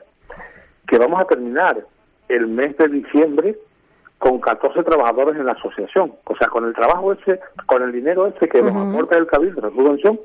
que 0.87 0.99
vamos 0.99 1.21
a 1.21 1.25
terminar 1.25 1.85
el 2.29 2.47
mes 2.47 2.77
de 2.77 2.89
diciembre 2.89 3.57
con 4.19 4.41
14 4.41 4.83
trabajadores 4.83 5.37
en 5.37 5.47
la 5.47 5.53
asociación. 5.53 6.15
O 6.25 6.37
sea, 6.37 6.49
con 6.49 6.65
el 6.65 6.75
trabajo 6.75 7.13
ese, 7.13 7.41
con 7.67 7.83
el 7.83 7.93
dinero 7.93 8.27
ese 8.27 8.49
que 8.49 8.63
nos 8.63 8.75
aporta 8.75 9.19
el 9.19 9.27
Cabildo, 9.27 9.61
la 9.61 9.71
subvención, 9.71 10.21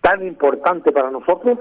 tan 0.00 0.26
importante 0.26 0.92
para 0.92 1.10
nosotros, 1.10 1.58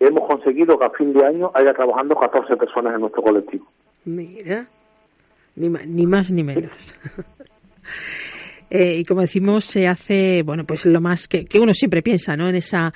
hemos 0.00 0.26
conseguido 0.28 0.78
que 0.78 0.86
a 0.86 0.90
fin 0.90 1.12
de 1.12 1.24
año 1.24 1.50
haya 1.54 1.72
trabajando 1.74 2.16
14 2.16 2.56
personas 2.56 2.94
en 2.94 3.00
nuestro 3.02 3.22
colectivo. 3.22 3.66
Mira, 4.04 4.66
ni, 5.56 5.68
ma- 5.70 5.82
ni 5.86 6.06
más 6.06 6.30
ni 6.30 6.42
menos. 6.42 6.72
Eh, 8.70 8.98
y 9.00 9.04
como 9.04 9.20
decimos, 9.22 9.64
se 9.64 9.88
hace, 9.88 10.42
bueno, 10.42 10.64
pues 10.64 10.86
lo 10.86 11.00
más 11.00 11.26
que, 11.26 11.44
que 11.44 11.58
uno 11.58 11.74
siempre 11.74 12.02
piensa, 12.02 12.36
¿no? 12.36 12.48
En 12.48 12.54
esa 12.54 12.92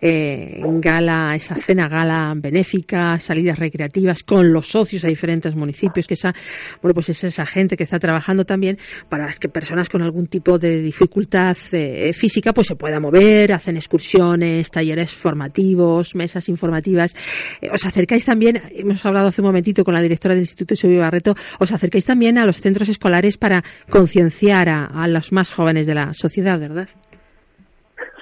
eh, 0.00 0.60
gala, 0.80 1.34
esa 1.34 1.54
cena 1.56 1.88
gala 1.88 2.34
benéfica, 2.36 3.18
salidas 3.18 3.58
recreativas 3.58 4.22
con 4.22 4.52
los 4.52 4.68
socios 4.68 5.02
a 5.04 5.08
diferentes 5.08 5.54
municipios, 5.54 6.06
que 6.06 6.12
esa, 6.12 6.34
bueno, 6.82 6.94
pues 6.94 7.08
es 7.08 7.24
esa 7.24 7.46
gente 7.46 7.76
que 7.76 7.84
está 7.84 7.98
trabajando 7.98 8.44
también 8.44 8.78
para 9.08 9.24
las 9.24 9.38
que 9.38 9.48
personas 9.48 9.88
con 9.88 10.02
algún 10.02 10.26
tipo 10.26 10.58
de 10.58 10.82
dificultad 10.82 11.56
eh, 11.72 12.12
física, 12.12 12.52
pues 12.52 12.66
se 12.66 12.76
pueda 12.76 13.00
mover, 13.00 13.52
hacen 13.54 13.76
excursiones, 13.78 14.70
talleres 14.70 15.10
formativos, 15.10 16.14
mesas 16.14 16.50
informativas. 16.50 17.16
Eh, 17.62 17.70
os 17.72 17.86
acercáis 17.86 18.26
también, 18.26 18.60
hemos 18.72 19.04
hablado 19.06 19.28
hace 19.28 19.40
un 19.40 19.46
momentito 19.46 19.84
con 19.84 19.94
la 19.94 20.02
directora 20.02 20.34
del 20.34 20.42
Instituto 20.42 20.76
Silvio 20.76 21.00
Barreto, 21.00 21.34
os 21.58 21.72
acercáis 21.72 22.04
también 22.04 22.36
a 22.36 22.44
los 22.44 22.60
centros 22.60 22.90
escolares 22.90 23.38
para 23.38 23.64
concienciar 23.88 24.68
a, 24.68 24.84
a 24.84 25.08
los 25.14 25.32
más 25.32 25.52
jóvenes 25.52 25.86
de 25.86 25.94
la 25.94 26.12
sociedad, 26.12 26.60
¿verdad? 26.60 26.88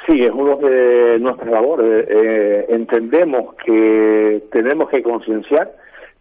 Sí, 0.07 0.21
es 0.23 0.31
uno 0.31 0.57
de 0.57 1.19
nuestras 1.21 1.51
labores. 1.51 2.07
Eh, 2.09 2.67
entendemos 2.69 3.55
que 3.65 4.45
tenemos 4.51 4.89
que 4.91 5.03
concienciar, 5.03 5.73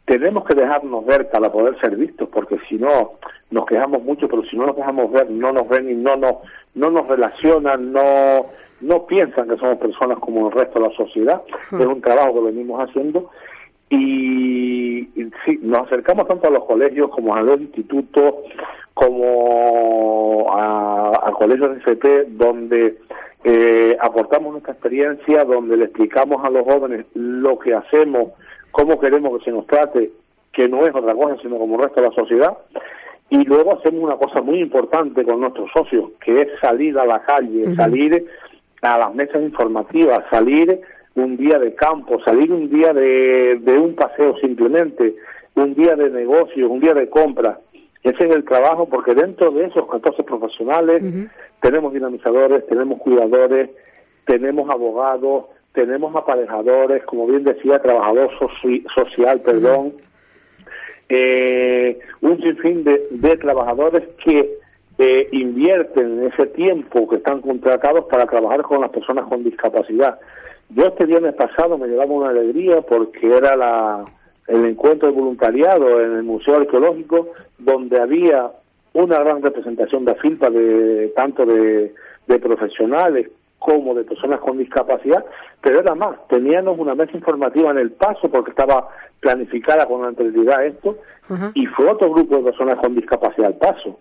tenemos 0.06 0.46
que 0.46 0.56
dejarnos 0.56 1.06
ver 1.06 1.30
para 1.30 1.52
poder 1.52 1.80
ser 1.80 1.96
vistos, 1.96 2.30
porque 2.30 2.58
si 2.70 2.76
no 2.76 3.14
nos 3.50 3.66
quejamos 3.66 4.04
mucho, 4.04 4.28
pero 4.28 4.44
si 4.44 4.56
no 4.56 4.68
nos 4.68 4.76
dejamos 4.76 5.12
ver, 5.12 5.30
no 5.30 5.52
nos 5.52 5.68
ven 5.68 5.90
y 5.90 5.96
no 5.96 6.16
nos, 6.16 6.36
no 6.76 6.92
nos 6.92 7.08
relacionan, 7.08 7.92
no, 7.92 8.46
no 8.82 9.06
piensan 9.06 9.48
que 9.48 9.58
somos 9.58 9.78
personas 9.78 10.20
como 10.20 10.48
el 10.48 10.54
resto 10.54 10.80
de 10.80 10.88
la 10.88 10.96
sociedad. 10.96 11.42
Es 11.72 11.86
un 11.86 12.02
trabajo 12.02 12.36
que 12.36 12.52
venimos 12.52 12.88
haciendo 12.88 13.30
y, 13.92 15.00
y 15.16 15.32
sí, 15.46 15.60
nos 15.62 15.80
acercamos 15.80 16.26
tanto 16.28 16.48
a 16.48 16.52
los 16.52 16.64
colegios 16.64 17.10
como 17.10 17.36
a 17.36 17.42
los 17.42 17.60
institutos, 17.60 18.36
como 18.94 20.48
a, 20.50 21.12
a 21.28 21.32
colegios 21.34 21.72
de 21.72 21.78
FP 21.78 22.26
donde 22.30 22.98
eh, 23.44 23.98
aportamos 24.00 24.54
nuestra 24.54 24.74
experiencia, 24.74 25.44
donde 25.44 25.76
le 25.76 25.86
explicamos 25.86 26.44
a 26.44 26.50
los 26.50 26.64
jóvenes 26.64 27.06
lo 27.16 27.60
que 27.60 27.74
hacemos, 27.74 28.32
cómo 28.72 28.98
queremos 28.98 29.38
que 29.38 29.46
se 29.46 29.52
nos 29.52 29.68
trate, 29.68 30.12
que 30.54 30.70
no 30.70 30.86
es 30.86 30.96
otra 30.96 31.14
cosa 31.14 31.36
sino 31.42 31.58
como 31.58 31.76
el 31.76 31.84
resto 31.84 32.02
de 32.02 32.08
la 32.08 32.16
sociedad. 32.16 32.58
Y 33.30 33.44
luego 33.44 33.78
hacemos 33.78 34.04
una 34.04 34.16
cosa 34.16 34.42
muy 34.42 34.60
importante 34.60 35.26
con 35.26 35.42
nuestros 35.42 35.70
socios, 35.74 36.12
que 36.24 36.32
es 36.38 36.48
salir 36.62 36.98
a 36.98 37.06
la 37.06 37.22
calle, 37.24 37.76
salir 37.76 38.26
a 38.82 38.98
las 38.98 39.14
mesas 39.16 39.42
informativas, 39.42 40.24
salir 40.30 40.82
un 41.16 41.38
día 41.38 41.60
de 41.60 41.74
campo, 41.76 42.20
salir 42.24 42.52
un 42.52 42.70
día 42.70 42.94
de, 42.94 43.60
de 43.62 43.78
un 43.78 43.96
paseo 43.96 44.36
simplemente, 44.38 45.16
un 45.56 45.74
día 45.76 45.96
de 45.96 46.10
negocio, 46.10 46.70
un 46.70 46.80
día 46.80 46.94
de 46.94 47.10
compra. 47.10 47.60
Ese 48.04 48.26
es 48.28 48.36
el 48.36 48.46
trabajo, 48.46 48.88
porque 48.90 49.14
dentro 49.14 49.52
de 49.52 49.66
esos 49.66 49.88
14 49.90 50.24
profesionales 50.24 51.04
tenemos 51.62 51.94
dinamizadores, 51.94 52.66
tenemos 52.68 53.00
cuidadores, 53.00 53.70
tenemos 54.26 54.70
abogados, 54.70 55.46
tenemos 55.74 56.16
aparejadores, 56.16 57.04
como 57.04 57.28
bien 57.28 57.44
decía, 57.44 57.80
trabajador 57.80 58.30
soci- 58.40 58.84
social, 58.96 59.42
perdón, 59.42 59.94
eh, 61.10 62.00
un 62.22 62.42
sinfín 62.42 62.84
de, 62.84 63.08
de 63.12 63.38
trabajadores 63.38 64.04
que 64.24 64.58
eh, 65.04 65.30
invierten 65.32 66.28
ese 66.28 66.46
tiempo 66.48 67.10
que 67.10 67.16
están 67.16 67.42
contratados 67.42 68.06
para 68.06 68.28
trabajar 68.28 68.62
con 68.62 68.82
las 68.82 68.92
personas 68.92 69.26
con 69.28 69.44
discapacidad. 69.44 70.20
Yo 70.70 70.86
este 70.86 71.08
viernes 71.08 71.34
pasado 71.34 71.76
me 71.80 71.88
llevaba 71.88 72.12
una 72.12 72.30
alegría 72.30 72.82
porque 72.82 73.36
era 73.36 73.56
la, 73.56 74.06
el 74.46 74.64
encuentro 74.64 75.10
de 75.10 75.16
voluntariado 75.16 76.02
en 76.02 76.18
el 76.18 76.24
Museo 76.24 76.58
Arqueológico 76.58 77.30
donde 77.58 78.00
había 78.00 78.52
una 78.94 79.20
gran 79.20 79.42
representación 79.42 80.06
de 80.06 80.12
AFILPA, 80.12 80.52
de, 80.52 81.14
tanto 81.16 81.48
de, 81.48 81.96
de 82.28 82.40
profesionales 82.40 83.32
como 83.58 83.96
de 83.96 84.04
personas 84.04 84.40
con 84.40 84.60
discapacidad, 84.60 85.26
pero 85.62 85.80
era 85.80 85.96
más, 85.96 86.28
teníamos 86.28 86.78
una 86.78 86.94
mesa 86.94 87.14
informativa 87.16 87.72
en 87.72 87.80
el 87.80 87.92
paso 87.92 88.30
porque 88.30 88.52
estaba 88.52 88.90
planificada 89.20 89.88
con 89.88 90.06
anterioridad 90.06 90.64
esto, 90.64 90.98
y 91.56 91.66
fue 91.68 91.90
otro 91.90 92.12
grupo 92.12 92.38
de 92.38 92.44
personas 92.44 92.76
con 92.76 92.94
discapacidad 92.94 93.48
al 93.48 93.56
paso. 93.56 94.00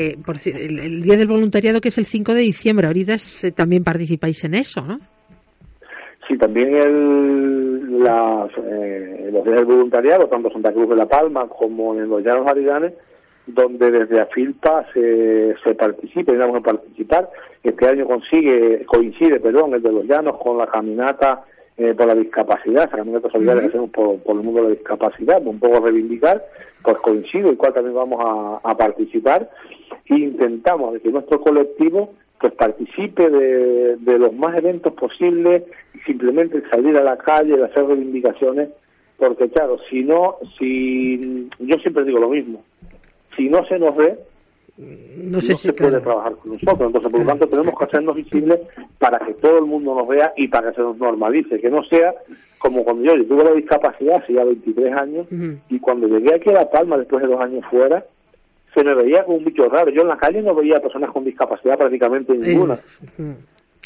Eh, 0.00 0.16
por 0.24 0.36
el, 0.44 0.78
el 0.78 1.02
Día 1.02 1.16
del 1.16 1.26
Voluntariado, 1.26 1.80
que 1.80 1.88
es 1.88 1.98
el 1.98 2.06
5 2.06 2.32
de 2.32 2.42
diciembre, 2.42 2.86
ahorita 2.86 3.16
también 3.56 3.82
participáis 3.82 4.44
en 4.44 4.54
eso, 4.54 4.80
¿no? 4.80 5.00
Sí, 6.28 6.38
también 6.38 6.72
el, 6.72 7.98
las, 7.98 8.48
eh, 8.58 9.28
los 9.32 9.42
días 9.42 9.56
del 9.56 9.64
voluntariado, 9.64 10.28
tanto 10.28 10.46
en 10.46 10.52
Santa 10.54 10.72
Cruz 10.72 10.90
de 10.90 10.94
la 10.94 11.06
Palma 11.06 11.48
como 11.48 11.94
en 11.94 12.08
los 12.08 12.22
Llanos 12.22 12.46
Ariganes, 12.46 12.92
donde 13.48 13.90
desde 13.90 14.20
AFILPA 14.20 14.86
se, 14.94 15.56
se 15.64 15.74
participa, 15.74 16.32
y 16.32 16.36
vamos 16.36 16.58
a 16.58 16.60
participar. 16.60 17.28
Este 17.64 17.88
año 17.88 18.06
consigue, 18.06 18.84
coincide, 18.86 19.40
perdón, 19.40 19.74
el 19.74 19.82
de 19.82 19.90
los 19.90 20.04
Llanos 20.04 20.38
con 20.38 20.58
la 20.58 20.68
caminata 20.68 21.42
eh, 21.78 21.94
por 21.94 22.08
la 22.08 22.14
discapacidad, 22.16 22.88
esa 22.88 22.96
caminata 22.96 23.30
solidaria 23.30 23.62
que 23.62 23.68
hacemos 23.68 23.90
por, 23.90 24.18
por 24.18 24.36
el 24.36 24.42
mundo 24.42 24.62
de 24.62 24.68
la 24.68 24.74
discapacidad, 24.74 25.40
un 25.46 25.60
poco 25.60 25.80
reivindicar, 25.80 26.44
pues 26.82 26.96
coincide, 26.98 27.50
el 27.50 27.56
cual 27.56 27.72
también 27.72 27.94
vamos 27.94 28.20
a, 28.20 28.68
a 28.68 28.76
participar, 28.76 29.48
e 30.06 30.14
intentamos 30.14 30.94
de 30.94 31.00
que 31.00 31.10
nuestro 31.10 31.40
colectivo 31.40 32.14
pues 32.40 32.52
participe 32.54 33.30
de, 33.30 33.96
de 33.96 34.18
los 34.18 34.32
más 34.32 34.56
eventos 34.56 34.92
posibles 34.94 35.62
y 35.94 35.98
simplemente 36.00 36.62
salir 36.68 36.96
a 36.98 37.04
la 37.04 37.16
calle, 37.16 37.54
el 37.54 37.64
hacer 37.64 37.86
reivindicaciones, 37.86 38.70
porque 39.16 39.48
claro, 39.48 39.78
si 39.88 40.02
no, 40.02 40.36
si 40.58 41.48
yo 41.58 41.76
siempre 41.78 42.04
digo 42.04 42.18
lo 42.18 42.30
mismo, 42.30 42.64
si 43.36 43.48
no 43.48 43.64
se 43.66 43.78
nos 43.78 43.96
ve, 43.96 44.18
No 44.78 45.40
sé 45.40 45.56
si, 45.56 45.68
se 45.68 45.72
puede 45.72 46.00
trabajar 46.00 46.36
con 46.36 46.52
nosotros. 46.52 46.80
Entonces, 46.86 47.10
por 47.10 47.20
lo 47.20 47.26
tanto, 47.26 47.48
tenemos 47.48 47.74
que 47.76 47.84
hacernos 47.84 48.14
visibles 48.14 48.60
para 48.98 49.18
que 49.26 49.34
todo 49.34 49.58
el 49.58 49.64
mundo 49.64 49.94
nos 49.94 50.06
vea 50.06 50.32
y 50.36 50.46
para 50.46 50.70
que 50.70 50.76
se 50.76 50.82
nos 50.82 50.96
normalice, 50.98 51.60
que 51.60 51.68
no 51.68 51.82
sea 51.84 52.14
como 52.58 52.84
cuando 52.84 53.04
yo, 53.04 53.16
yo 53.16 53.26
tuve 53.26 53.44
la 53.44 53.52
discapacidad 53.52 54.22
hace 54.22 54.34
ya 54.34 54.44
23 54.44 54.92
años 54.94 55.26
y 55.68 55.80
cuando 55.80 56.06
llegué 56.06 56.34
aquí 56.34 56.50
a 56.50 56.54
La 56.54 56.70
Palma 56.70 56.96
después 56.96 57.22
de 57.22 57.28
dos 57.28 57.40
años 57.40 57.64
fuera, 57.70 58.04
se 58.72 58.84
me 58.84 58.94
veía 58.94 59.24
como 59.24 59.38
un 59.38 59.44
bicho 59.44 59.68
raro. 59.68 59.90
Yo 59.90 60.02
en 60.02 60.08
la 60.08 60.16
calle 60.16 60.42
no 60.42 60.54
veía 60.54 60.80
personas 60.80 61.10
con 61.10 61.24
discapacidad 61.24 61.76
prácticamente 61.76 62.34
ninguna. 62.34 62.78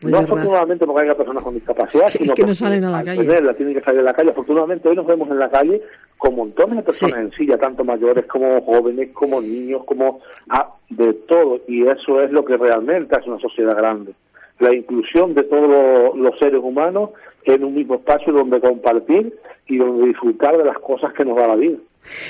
No 0.04 0.18
afortunadamente 0.18 0.86
porque 0.86 1.02
haya 1.04 1.14
personas 1.16 1.42
con 1.42 1.54
discapacidad, 1.54 2.06
Es 2.06 2.12
sino 2.12 2.34
que 2.34 2.46
no 2.46 2.54
salen 2.54 2.84
a 2.84 2.90
la 2.90 2.98
al 2.98 3.04
calle. 3.04 3.24
tenerla 3.24 3.54
tienen 3.54 3.74
que 3.74 3.80
salir 3.82 4.00
a 4.00 4.04
la 4.04 4.14
calle. 4.14 4.30
Afortunadamente 4.30 4.88
hoy 4.88 4.96
nos 4.96 5.06
vemos 5.06 5.30
en 5.30 5.38
la 5.38 5.50
calle 5.50 5.82
con 6.18 6.36
montones 6.36 6.76
de 6.76 6.82
personas 6.82 7.18
en 7.20 7.32
silla, 7.32 7.58
tanto 7.58 7.84
mayores 7.84 8.26
como 8.26 8.60
jóvenes, 8.62 9.10
como 9.12 9.40
niños, 9.40 9.84
como 9.84 10.20
ah, 10.48 10.74
de 10.88 11.12
todo. 11.14 11.60
Y 11.66 11.86
eso 11.86 12.20
es 12.22 12.30
lo 12.30 12.44
que 12.44 12.56
realmente 12.56 13.16
hace 13.16 13.28
una 13.28 13.40
sociedad 13.40 13.76
grande. 13.76 14.12
La 14.58 14.74
inclusión 14.74 15.34
de 15.34 15.42
todos 15.44 16.16
los 16.16 16.38
seres 16.38 16.60
humanos 16.62 17.10
en 17.44 17.64
un 17.64 17.74
mismo 17.74 17.96
espacio 17.96 18.32
donde 18.32 18.60
compartir 18.60 19.36
y 19.66 19.78
donde 19.78 20.06
disfrutar 20.08 20.56
de 20.56 20.64
las 20.64 20.78
cosas 20.78 21.12
que 21.12 21.24
nos 21.24 21.36
da 21.36 21.48
la 21.48 21.56
vida. 21.56 21.78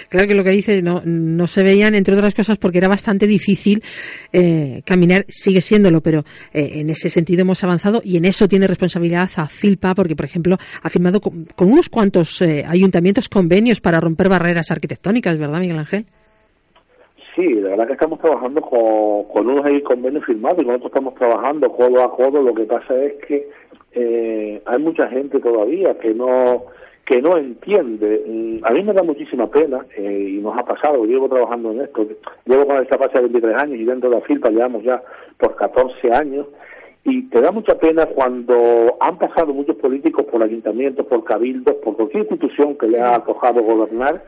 Claro 0.09 0.28
que 0.28 0.35
lo 0.35 0.44
que 0.44 0.51
dice, 0.51 0.82
no, 0.82 1.03
no 1.05 1.47
se 1.47 1.62
veían, 1.62 1.94
entre 1.94 2.15
otras 2.15 2.35
cosas, 2.35 2.59
porque 2.59 2.78
era 2.78 2.89
bastante 2.89 3.27
difícil 3.27 3.82
eh, 4.32 4.82
caminar, 4.85 5.24
sigue 5.28 5.61
siéndolo, 5.61 6.01
pero 6.01 6.24
eh, 6.53 6.73
en 6.74 6.90
ese 6.90 7.11
sentido 7.11 7.43
hemos 7.43 7.62
avanzado 7.65 8.01
y 8.05 8.16
en 8.16 8.24
eso 8.24 8.49
tiene 8.49 8.66
responsabilidad 8.66 9.28
a 9.36 9.47
Filpa, 9.47 9.94
porque, 9.94 10.16
por 10.16 10.24
ejemplo, 10.24 10.57
ha 10.82 10.89
firmado 10.89 11.20
con, 11.20 11.47
con 11.57 11.70
unos 11.70 11.89
cuantos 11.89 12.40
eh, 12.43 12.65
ayuntamientos 12.66 13.28
convenios 13.28 13.81
para 13.81 14.01
romper 14.01 14.28
barreras 14.28 14.70
arquitectónicas, 14.70 15.39
¿verdad, 15.39 15.61
Miguel 15.61 15.78
Ángel? 15.78 16.05
Sí, 17.35 17.49
la 17.55 17.70
verdad 17.70 17.86
que 17.86 17.93
estamos 17.94 18.19
trabajando 18.20 18.61
con, 18.61 19.24
con 19.24 19.49
unos 19.49 19.65
convenios 19.85 20.24
firmados 20.27 20.62
y 20.62 20.66
nosotros 20.66 20.93
estamos 20.93 21.15
trabajando 21.15 21.73
codo 21.73 22.03
a 22.03 22.15
codo. 22.15 22.43
Lo 22.43 22.53
que 22.53 22.65
pasa 22.65 22.94
es 23.03 23.15
que 23.27 23.49
eh, 23.93 24.62
hay 24.66 24.78
mucha 24.78 25.09
gente 25.09 25.40
todavía 25.40 25.99
que 25.99 26.12
no 26.12 26.66
que 27.05 27.20
no 27.20 27.37
entiende. 27.37 28.24
Mm, 28.27 28.65
A 28.65 28.70
mí 28.70 28.83
me 28.83 28.93
da 28.93 29.03
muchísima 29.03 29.49
pena 29.49 29.85
eh, 29.97 30.37
y 30.37 30.39
nos 30.39 30.57
ha 30.57 30.65
pasado. 30.65 31.05
Yo 31.05 31.12
llevo 31.12 31.29
trabajando 31.29 31.73
en 31.73 31.83
esto. 31.83 32.07
Llevo 32.47 32.66
con 32.66 32.77
esta 32.77 32.97
discapacidad 32.97 33.23
23 33.23 33.62
años 33.62 33.79
y 33.79 33.85
dentro 33.85 34.11
de 34.11 34.16
la 34.16 34.23
FILPA 34.23 34.51
llevamos 34.51 34.83
ya 34.85 35.03
por 35.39 35.57
14 35.57 36.12
años. 36.12 36.47
Y 37.05 37.29
te 37.31 37.41
da 37.41 37.51
mucha 37.51 37.77
pena 37.79 38.07
cuando 38.07 38.97
han 39.01 39.19
pasado 39.19 39.53
muchos 39.53 39.77
políticos 39.77 40.24
por 40.31 40.43
ayuntamientos, 40.43 41.05
por 41.07 41.24
cabildos, 41.24 41.74
por 41.77 41.97
cualquier 41.97 42.23
institución 42.23 42.77
que 42.77 42.87
le 42.87 43.01
ha 43.01 43.19
tocado 43.24 43.61
gobernar 43.62 44.23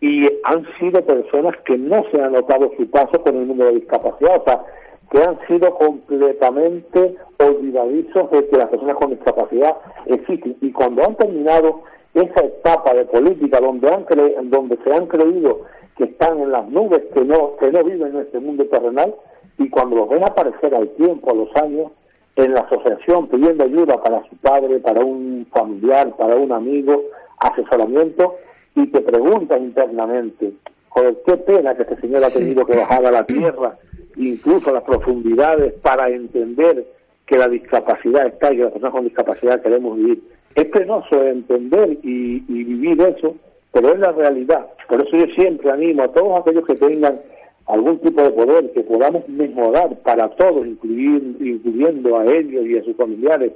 y 0.00 0.26
han 0.44 0.64
sido 0.78 1.04
personas 1.04 1.56
que 1.64 1.76
no 1.76 2.04
se 2.12 2.20
han 2.20 2.32
notado 2.32 2.70
su 2.76 2.88
paso 2.88 3.20
con 3.22 3.36
el 3.36 3.46
mundo 3.46 3.64
de 3.64 3.78
o 3.78 4.44
sea, 4.44 4.62
que 5.10 5.22
han 5.22 5.38
sido 5.46 5.74
completamente 5.74 7.16
olvidadizos 7.38 8.30
de 8.30 8.46
que 8.48 8.56
las 8.56 8.68
personas 8.68 8.96
con 8.96 9.10
discapacidad 9.10 9.76
existen. 10.06 10.56
Y 10.60 10.72
cuando 10.72 11.04
han 11.04 11.14
terminado 11.16 11.82
esa 12.14 12.40
etapa 12.44 12.94
de 12.94 13.04
política 13.06 13.60
donde, 13.60 13.88
han 13.88 14.04
cre- 14.06 14.34
donde 14.44 14.78
se 14.84 14.92
han 14.92 15.06
creído 15.06 15.60
que 15.96 16.04
están 16.04 16.40
en 16.40 16.52
las 16.52 16.68
nubes, 16.68 17.00
que 17.14 17.24
no, 17.24 17.56
que 17.56 17.70
no 17.70 17.84
viven 17.84 18.14
en 18.14 18.22
este 18.22 18.38
mundo 18.38 18.66
terrenal, 18.66 19.14
y 19.58 19.68
cuando 19.70 19.96
los 19.96 20.08
ven 20.08 20.22
aparecer 20.24 20.74
al 20.74 20.88
tiempo, 20.90 21.30
a 21.30 21.34
los 21.34 21.56
años, 21.56 21.90
en 22.36 22.54
la 22.54 22.60
asociación 22.60 23.26
pidiendo 23.28 23.64
ayuda 23.64 24.00
para 24.00 24.22
su 24.28 24.36
padre, 24.36 24.78
para 24.78 25.04
un 25.04 25.46
familiar, 25.52 26.14
para 26.16 26.36
un 26.36 26.52
amigo, 26.52 27.02
asesoramiento, 27.40 28.36
y 28.76 28.86
te 28.88 29.00
preguntan 29.00 29.64
internamente, 29.64 30.52
joder, 30.88 31.16
qué 31.26 31.36
pena 31.38 31.74
que 31.74 31.82
este 31.82 32.00
señor 32.00 32.22
ha 32.24 32.30
tenido 32.30 32.64
que 32.64 32.76
bajar 32.76 33.04
a 33.06 33.10
la 33.10 33.26
tierra, 33.26 33.76
incluso 34.18 34.72
las 34.72 34.82
profundidades, 34.82 35.74
para 35.74 36.08
entender 36.08 36.84
que 37.26 37.38
la 37.38 37.48
discapacidad 37.48 38.26
está 38.26 38.52
y 38.52 38.56
que 38.56 38.62
las 38.64 38.72
personas 38.72 38.94
con 38.94 39.04
discapacidad 39.04 39.62
queremos 39.62 39.96
vivir. 39.96 40.22
Es 40.54 40.64
penoso 40.66 41.22
entender 41.24 41.98
y, 42.02 42.40
vivir 42.40 43.00
eso, 43.02 43.36
pero 43.72 43.92
es 43.92 43.98
la 44.00 44.12
realidad. 44.12 44.66
Por 44.88 45.00
eso 45.02 45.16
yo 45.16 45.26
siempre 45.34 45.70
animo 45.70 46.02
a 46.02 46.08
todos 46.08 46.40
aquellos 46.40 46.66
que 46.66 46.74
tengan 46.74 47.20
algún 47.66 47.98
tipo 47.98 48.22
de 48.22 48.30
poder, 48.30 48.72
que 48.72 48.80
podamos 48.80 49.28
mejorar 49.28 49.94
para 49.98 50.28
todos, 50.30 50.66
incluir- 50.66 51.36
incluyendo 51.38 52.18
a 52.18 52.24
ellos 52.24 52.64
y 52.66 52.78
a 52.78 52.82
sus 52.84 52.96
familiares, 52.96 53.52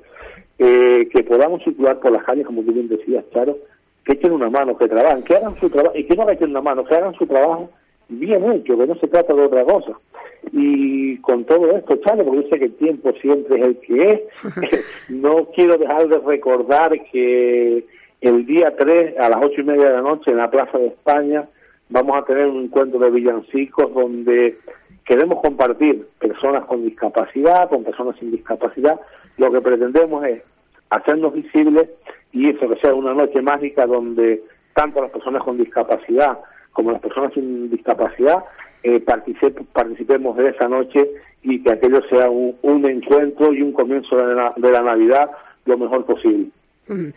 eh, 0.59 1.09
que 1.13 1.25
podamos 1.25 1.65
circular 1.65 1.99
por 1.99 2.13
las 2.13 2.23
calles, 2.23 2.47
como 2.47 2.63
tú 2.63 2.73
bien 2.73 2.89
decías, 2.89 3.25
claro, 3.33 3.57
que 4.05 4.13
echen 4.13 4.33
una 4.33 4.51
mano, 4.51 4.77
que 4.77 4.87
trabajen, 4.87 5.23
que 5.23 5.35
hagan 5.35 5.59
su 5.59 5.71
trabajo, 5.71 5.97
y 5.97 6.05
que 6.05 6.15
no 6.15 6.29
echen 6.29 6.51
una 6.51 6.61
mano, 6.61 6.85
que 6.85 6.95
hagan 6.95 7.15
su 7.15 7.27
trabajo 7.27 7.71
bien 8.19 8.51
hecho, 8.53 8.77
que 8.77 8.87
no 8.87 8.95
se 8.97 9.09
trata 9.09 9.35
de 9.35 9.43
otra 9.43 9.65
cosa. 9.65 9.93
Y 10.53 11.19
con 11.19 11.45
todo 11.45 11.77
esto, 11.77 11.97
Chale, 11.97 12.25
porque 12.25 12.43
yo 12.43 12.49
sé 12.49 12.59
que 12.59 12.65
el 12.67 12.75
tiempo 12.75 13.13
siempre 13.21 13.61
es 13.61 13.67
el 13.67 13.79
que 13.79 14.09
es, 14.09 14.21
no 15.09 15.47
quiero 15.55 15.77
dejar 15.77 16.09
de 16.09 16.19
recordar 16.19 16.93
que 17.11 17.85
el 18.21 18.47
día 18.47 18.75
3 18.77 19.19
a 19.19 19.29
las 19.29 19.39
ocho 19.43 19.61
y 19.61 19.65
media 19.65 19.89
de 19.89 19.95
la 19.95 20.03
noche 20.03 20.31
en 20.31 20.39
la 20.39 20.51
Plaza 20.51 20.79
de 20.79 20.89
España 20.89 21.49
vamos 21.89 22.17
a 22.17 22.25
tener 22.25 22.47
un 22.47 22.65
encuentro 22.65 22.99
de 22.99 23.11
villancicos 23.11 23.93
donde 23.93 24.59
queremos 25.05 25.41
compartir 25.41 26.07
personas 26.19 26.65
con 26.65 26.85
discapacidad, 26.85 27.69
con 27.69 27.85
personas 27.85 28.17
sin 28.19 28.31
discapacidad. 28.31 29.01
Lo 29.37 29.51
que 29.51 29.61
pretendemos 29.61 30.25
es 30.25 30.43
hacernos 30.91 31.35
visibles 31.35 31.89
y 32.33 32.49
eso 32.49 32.69
que 32.69 32.81
sea 32.81 32.95
una 32.95 33.15
noche 33.15 33.43
mágica 33.43 33.87
donde 33.87 34.43
tanto 34.75 35.03
las 35.03 35.11
personas 35.11 35.43
con 35.43 35.59
discapacidad 35.59 36.39
como 36.73 36.91
las 36.93 37.01
personas 37.01 37.33
sin 37.35 37.71
discapacidad, 37.71 38.39
eh, 38.83 39.01
participe- 39.05 39.65
participemos 39.73 40.37
de 40.37 40.49
esa 40.51 40.69
noche 40.69 41.01
y 41.43 41.63
que 41.63 41.71
aquello 41.73 42.01
sea 42.11 42.29
un, 42.31 42.57
un 42.63 42.89
encuentro 42.89 43.53
y 43.53 43.63
un 43.63 43.73
comienzo 43.73 44.17
de 44.17 44.35
la, 44.35 44.53
de 44.57 44.71
la 44.71 44.81
Navidad 44.83 45.31
lo 45.67 45.79
mejor 45.79 46.05
posible. 46.05 46.47
Mm. 46.89 47.11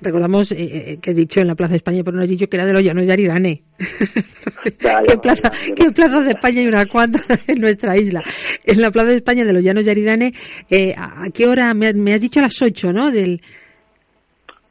Recordamos 0.00 0.50
eh, 0.52 0.56
eh, 0.60 0.98
que 1.00 1.10
has 1.10 1.16
dicho 1.16 1.40
en 1.40 1.48
la 1.48 1.54
Plaza 1.54 1.72
de 1.72 1.76
España, 1.76 2.02
pero 2.02 2.16
no 2.16 2.22
has 2.22 2.28
dicho 2.28 2.46
que 2.48 2.56
era 2.56 2.64
de 2.64 2.72
los 2.72 2.82
llanos 2.82 3.06
de 3.06 3.12
Aridane. 3.12 3.62
¿Qué, 4.62 5.18
plaza, 5.20 5.50
¿Qué 5.76 5.90
plazas 5.90 6.24
de 6.24 6.30
España 6.30 6.60
hay 6.60 6.66
una 6.68 6.86
cuanta 6.86 7.20
en 7.46 7.60
nuestra 7.60 7.96
isla? 7.96 8.22
En 8.64 8.80
la 8.80 8.90
Plaza 8.90 9.08
de 9.08 9.16
España 9.16 9.44
de 9.44 9.52
los 9.52 9.62
llanos 9.62 9.84
de 9.84 9.90
Aridane, 9.90 10.32
eh, 10.70 10.94
¿a 10.96 11.24
a 11.24 11.30
qué 11.30 11.46
hora? 11.46 11.74
Me, 11.74 11.92
me 11.92 12.14
has 12.14 12.20
dicho 12.20 12.40
a 12.40 12.44
las 12.44 12.60
8, 12.62 12.92
¿no? 12.92 13.10
Del, 13.10 13.42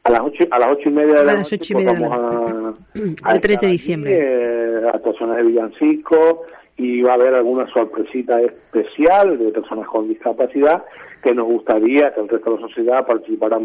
A 0.04 0.10
las 0.10 0.20
ocho, 0.20 0.44
a 0.50 0.58
las 0.58 0.68
ocho 0.68 0.88
y 0.88 0.92
media 0.92 1.14
de 1.14 1.20
A 1.20 1.24
la 1.24 1.32
las 1.34 1.36
noche 1.42 1.56
ocho 1.56 1.72
y 1.72 1.76
media 1.76 1.92
de 1.92 2.00
la 2.00 2.08
vamos 2.08 2.76
a, 3.24 3.30
al 3.30 3.40
3 3.40 3.60
de 3.60 3.66
diciembre. 3.66 4.10
allí, 4.14 4.20
eh, 4.22 4.88
actuaciones 4.92 5.36
de 5.36 5.42
villancicos 5.42 6.38
y 6.76 7.02
va 7.02 7.12
a 7.12 7.14
haber 7.16 7.34
alguna 7.34 7.70
sorpresita 7.72 8.40
especial 8.40 9.38
de 9.38 9.52
personas 9.52 9.86
con 9.86 10.08
discapacidad 10.08 10.82
que 11.22 11.34
nos 11.34 11.46
gustaría 11.46 12.12
que 12.14 12.20
el 12.20 12.28
resto 12.28 12.54
de 12.54 12.60
la 12.60 12.68
sociedad 12.68 13.06
participara, 13.06 13.58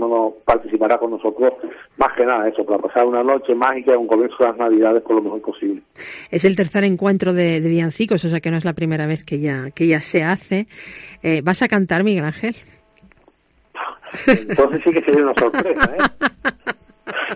participará 0.44 0.98
con 0.98 1.12
nosotros 1.12 1.54
más 1.98 2.10
que 2.18 2.26
nada 2.26 2.50
eso, 2.50 2.66
para 2.66 2.80
pasar 2.80 3.06
una 3.06 3.24
noche 3.24 3.56
mágica 3.56 3.94
y 3.94 3.96
un 3.96 4.08
comienzo 4.08 4.36
de 4.40 4.46
las 4.48 4.58
navidades 4.58 5.02
por 5.02 5.16
lo 5.16 5.22
mejor 5.22 5.42
posible. 5.42 5.82
Es 6.30 6.44
el 6.44 6.58
tercer 6.58 6.84
encuentro 6.84 7.34
de, 7.34 7.62
de 7.62 7.70
villancicos, 7.70 8.26
o 8.26 8.28
sea 8.28 8.42
que 8.42 8.52
no 8.52 8.58
es 8.58 8.66
la 8.66 8.74
primera 8.74 9.08
vez 9.08 9.26
que 9.26 9.40
ya, 9.40 9.72
que 9.74 9.88
ya 9.88 10.02
se 10.02 10.24
hace. 10.24 10.68
Eh, 11.24 11.42
¿Vas 11.42 11.62
a 11.62 11.70
cantar, 11.70 12.04
Miguel 12.04 12.26
Ángel? 12.26 12.56
Entonces 14.28 14.82
sí 14.84 14.92
que 14.92 15.02
sería 15.02 15.24
una 15.24 15.34
sorpresa, 15.36 15.92
¿eh? 15.98 16.26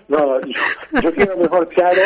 No, 0.08 0.40
yo, 0.41 1.02
yo 1.04 1.14
quiero 1.14 1.38
mejor, 1.38 1.68
claro, 1.70 2.02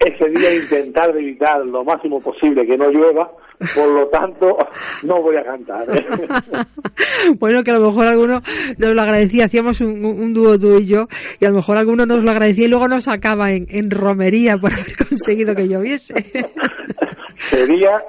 ese 0.00 0.30
día 0.30 0.54
intentar 0.54 1.10
evitar 1.10 1.64
lo 1.66 1.84
máximo 1.84 2.18
posible 2.22 2.66
que 2.66 2.78
no 2.78 2.86
llueva, 2.90 3.30
por 3.74 3.88
lo 3.88 4.06
tanto, 4.08 4.56
no 5.02 5.20
voy 5.20 5.36
a 5.36 5.44
cantar. 5.44 5.84
¿eh? 5.94 6.06
bueno, 7.38 7.62
que 7.62 7.70
a 7.72 7.74
lo 7.78 7.88
mejor 7.88 8.06
alguno 8.06 8.40
nos 8.78 8.94
lo 8.94 9.02
agradecía, 9.02 9.44
hacíamos 9.44 9.82
un, 9.82 10.02
un- 10.04 10.18
un 10.20 10.32
dúo 10.32 10.58
tú 10.58 10.78
y 10.78 10.86
yo, 10.86 11.06
y 11.38 11.44
a 11.44 11.50
lo 11.50 11.56
mejor 11.56 11.76
alguno 11.76 12.06
nos 12.06 12.24
lo 12.24 12.30
agradecía 12.30 12.64
y 12.64 12.68
luego 12.68 12.88
nos 12.88 13.06
acaba 13.06 13.52
en, 13.52 13.66
en 13.68 13.90
romería 13.90 14.56
por 14.56 14.72
haber 14.72 14.96
conseguido 14.96 15.54
que 15.54 15.68
lloviese. 15.68 16.14
Sería, 17.50 18.02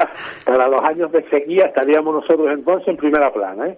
para 0.46 0.68
los 0.68 0.82
años 0.90 1.12
de 1.12 1.24
sequía, 1.30 1.66
estaríamos 1.66 2.14
nosotros 2.16 2.48
entonces 2.52 2.88
en 2.88 2.98
primera 2.98 3.32
plana, 3.32 3.68
¿eh? 3.68 3.78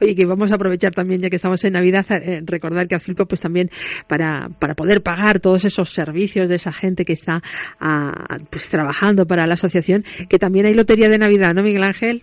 Oye, 0.00 0.14
que 0.14 0.26
vamos 0.26 0.52
a 0.52 0.56
aprovechar 0.56 0.92
también, 0.92 1.20
ya 1.20 1.30
que 1.30 1.36
estamos 1.36 1.62
en 1.64 1.72
Navidad, 1.72 2.04
eh, 2.10 2.42
recordar 2.44 2.86
que 2.86 2.94
a 2.94 3.00
Filpo, 3.00 3.26
pues 3.26 3.40
también 3.40 3.70
para, 4.06 4.48
para 4.58 4.74
poder 4.74 5.02
pagar 5.02 5.40
todos 5.40 5.64
esos 5.64 5.90
servicios 5.90 6.48
de 6.48 6.56
esa 6.56 6.72
gente 6.72 7.04
que 7.04 7.14
está 7.14 7.40
ah, 7.80 8.36
pues 8.50 8.68
trabajando 8.68 9.26
para 9.26 9.46
la 9.46 9.54
asociación, 9.54 10.04
que 10.28 10.38
también 10.38 10.66
hay 10.66 10.74
lotería 10.74 11.08
de 11.08 11.18
Navidad, 11.18 11.54
¿no, 11.54 11.62
Miguel 11.62 11.82
Ángel? 11.82 12.22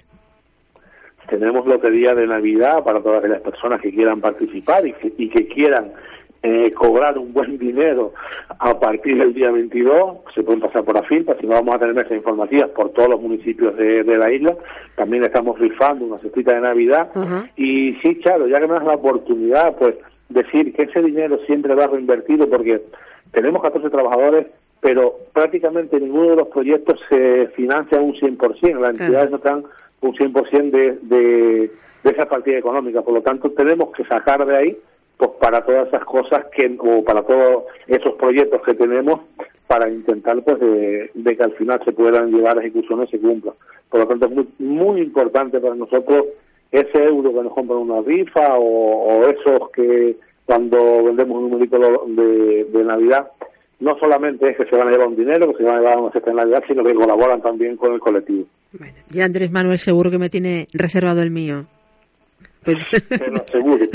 Tenemos 1.30 1.66
lotería 1.66 2.14
de 2.14 2.28
Navidad 2.28 2.84
para 2.84 3.02
todas 3.02 3.24
aquellas 3.24 3.42
personas 3.42 3.82
que 3.82 3.92
quieran 3.92 4.22
participar 4.22 4.86
y 4.86 4.94
que, 4.94 5.14
y 5.18 5.30
que 5.30 5.48
quieran 5.48 5.92
eh, 6.46 6.74
cobrar 6.74 7.18
un 7.18 7.32
buen 7.32 7.58
dinero 7.58 8.14
a 8.50 8.78
partir 8.78 9.18
del 9.18 9.34
día 9.34 9.50
22. 9.50 10.18
Se 10.36 10.44
pueden 10.44 10.60
pasar 10.60 10.84
por 10.84 10.98
AFILPA, 10.98 11.38
si 11.40 11.48
no 11.48 11.54
vamos 11.54 11.76
a 11.76 11.80
tener 11.80 11.96
mesas 11.96 12.12
informativas 12.12 12.70
por 12.72 12.90
todos 12.90 13.08
los 13.12 13.22
municipios 13.22 13.78
de, 13.78 14.04
de 14.04 14.18
la 14.18 14.30
isla. 14.30 14.54
También 14.96 15.24
estamos 15.24 15.58
rifando 15.58 16.04
una 16.04 16.20
cestita 16.20 16.54
de 16.54 16.60
Navidad. 16.60 17.10
Y 17.56 17.94
sí, 18.04 18.20
claro, 18.22 18.48
ya 18.48 18.60
que 18.60 18.68
me 18.68 18.74
das 18.74 18.84
la 18.84 18.96
oportunidad, 18.96 19.78
pues 19.78 19.96
decir 20.28 20.74
que 20.74 20.84
ese 20.84 21.02
dinero 21.02 21.40
siempre 21.46 21.76
va 21.76 21.88
reinvertido 21.88 22.50
porque 22.50 22.82
tenemos 23.32 23.62
14 23.62 23.90
trabajadores, 23.90 24.48
pero 24.82 25.16
prácticamente 25.32 25.98
ninguno 25.98 26.32
de 26.32 26.36
los 26.36 26.50
proyectos 26.50 27.00
se 27.08 27.48
financia 27.56 28.02
un 28.02 28.16
100%. 28.16 28.80
Las 28.82 28.90
entidades 28.90 29.32
no 29.32 29.38
están 29.38 29.64
un 30.02 30.14
100% 30.14 30.72
de, 30.72 30.98
de, 31.04 31.72
de 32.04 32.10
esa 32.10 32.26
partida 32.28 32.58
económica. 32.58 33.02
Por 33.02 33.14
lo 33.14 33.22
tanto, 33.22 33.50
tenemos 33.52 33.94
que 33.94 34.04
sacar 34.04 34.46
de 34.46 34.58
ahí 34.58 34.78
pues 35.18 35.32
para 35.40 35.64
todas 35.66 35.88
esas 35.88 36.04
cosas 36.06 36.46
que 36.56 36.76
o 36.80 37.04
para 37.04 37.22
todos 37.24 37.66
esos 37.88 38.14
proyectos 38.16 38.62
que 38.64 38.74
tenemos 38.74 39.22
para 39.68 39.90
intentar 39.90 40.44
pues 40.44 40.60
de, 40.60 41.10
que 41.36 41.44
al 41.44 41.54
final 41.54 41.82
se 41.86 41.94
puedan 41.94 42.32
llevar 42.32 42.58
a 42.58 42.62
ejecución 42.62 43.04
y 43.04 43.08
se 43.08 43.20
cumplan. 43.20 43.56
Por 43.90 44.02
lo 44.02 44.08
tanto, 44.08 44.28
es 44.28 44.32
muy, 44.32 44.48
muy 44.60 45.02
importante 45.02 45.60
para 45.60 45.76
nosotros 45.76 46.26
ese 46.72 47.04
euro 47.04 47.32
que 47.32 47.44
nos 47.44 47.54
compran 47.54 47.80
una 47.80 48.02
rifa 48.02 48.56
o, 48.58 49.22
esos 49.28 49.70
que 49.72 50.18
cuando 50.46 51.04
vendemos 51.04 51.38
un 51.38 51.52
numerito 51.52 51.78
de, 51.78 52.84
Navidad 52.84 53.32
no 53.80 53.98
solamente 54.00 54.50
es 54.50 54.58
que 54.58 54.66
se 54.66 54.76
van 54.76 54.88
a 54.88 54.92
llevar 54.92 55.08
un 55.08 55.16
dinero, 55.16 55.52
que 55.52 55.58
se 55.58 55.64
van 55.64 55.76
a 55.76 55.80
llevar 55.80 56.00
una 56.00 56.12
cesta 56.12 56.32
de 56.32 56.38
Navidad, 56.38 56.64
sino 56.68 56.84
que 56.84 56.94
colaboran 56.94 57.42
también 57.42 57.76
con 57.76 57.94
el 57.94 58.00
colectivo. 58.00 58.46
Ya 59.10 59.26
Andrés 59.26 59.52
Manuel 59.52 59.78
seguro 59.78 60.10
que 60.10 60.18
me 60.18 60.30
tiene 60.30 60.68
reservado 60.74 61.22
el 61.22 61.32
mío. 61.32 61.66
Pues, 62.64 62.78
seguro. 63.52 63.86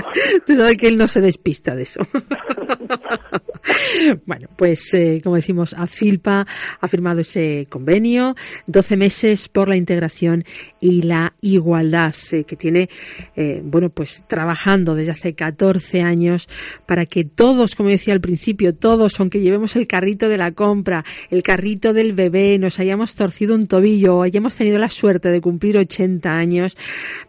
Tú 0.46 0.56
sabes 0.56 0.76
que 0.76 0.88
él 0.88 0.98
no 0.98 1.08
se 1.08 1.20
despista 1.20 1.74
de 1.74 1.82
eso. 1.82 2.00
bueno, 4.26 4.48
pues 4.56 4.92
eh, 4.94 5.20
como 5.22 5.36
decimos, 5.36 5.74
AFILPA 5.74 6.46
ha 6.80 6.88
firmado 6.88 7.20
ese 7.20 7.66
convenio, 7.68 8.34
12 8.66 8.96
meses 8.96 9.48
por 9.48 9.68
la 9.68 9.76
integración 9.76 10.44
y 10.80 11.02
la 11.02 11.34
igualdad, 11.40 12.14
eh, 12.32 12.44
que 12.44 12.56
tiene, 12.56 12.88
eh, 13.36 13.60
bueno, 13.64 13.90
pues 13.90 14.24
trabajando 14.26 14.94
desde 14.94 15.12
hace 15.12 15.34
14 15.34 16.02
años 16.02 16.48
para 16.86 17.06
que 17.06 17.24
todos, 17.24 17.74
como 17.74 17.88
decía 17.88 18.14
al 18.14 18.20
principio, 18.20 18.74
todos, 18.74 19.18
aunque 19.20 19.40
llevemos 19.40 19.76
el 19.76 19.86
carrito 19.86 20.28
de 20.28 20.36
la 20.36 20.52
compra, 20.52 21.04
el 21.30 21.42
carrito 21.42 21.92
del 21.92 22.12
bebé, 22.12 22.58
nos 22.58 22.78
hayamos 22.78 23.14
torcido 23.14 23.54
un 23.54 23.66
tobillo 23.66 24.16
o 24.16 24.22
hayamos 24.22 24.56
tenido 24.56 24.78
la 24.78 24.88
suerte 24.88 25.30
de 25.30 25.40
cumplir 25.40 25.78
80 25.78 26.30
años, 26.30 26.76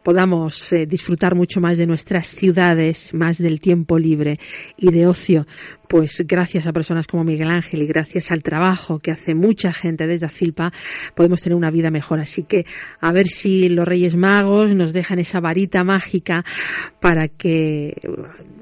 podamos 0.03 0.71
eh, 0.73 0.85
disfrutar 0.85 1.35
mucho 1.35 1.61
más 1.61 1.77
de 1.77 1.87
nuestras 1.87 2.27
ciudades, 2.27 3.13
más 3.13 3.37
del 3.37 3.59
tiempo 3.59 3.97
libre 3.97 4.39
y 4.77 4.91
de 4.91 5.07
ocio. 5.07 5.45
Pues 5.89 6.23
gracias 6.27 6.67
a 6.67 6.71
personas 6.71 7.07
como 7.07 7.23
Miguel 7.23 7.49
Ángel 7.49 7.81
y 7.81 7.87
gracias 7.87 8.31
al 8.31 8.43
trabajo 8.43 8.99
que 8.99 9.09
hace 9.09 9.33
mucha 9.33 9.73
gente 9.73 10.05
desde 10.05 10.27
Afilpa, 10.27 10.71
podemos 11.15 11.41
tener 11.41 11.55
una 11.55 11.71
vida 11.71 11.89
mejor. 11.89 12.19
Así 12.19 12.43
que 12.43 12.67
a 13.01 13.11
ver 13.11 13.27
si 13.27 13.69
los 13.69 13.87
Reyes 13.87 14.15
Magos 14.15 14.75
nos 14.75 14.93
dejan 14.93 15.17
esa 15.17 15.39
varita 15.39 15.83
mágica 15.83 16.45
para 16.99 17.27
que, 17.27 17.99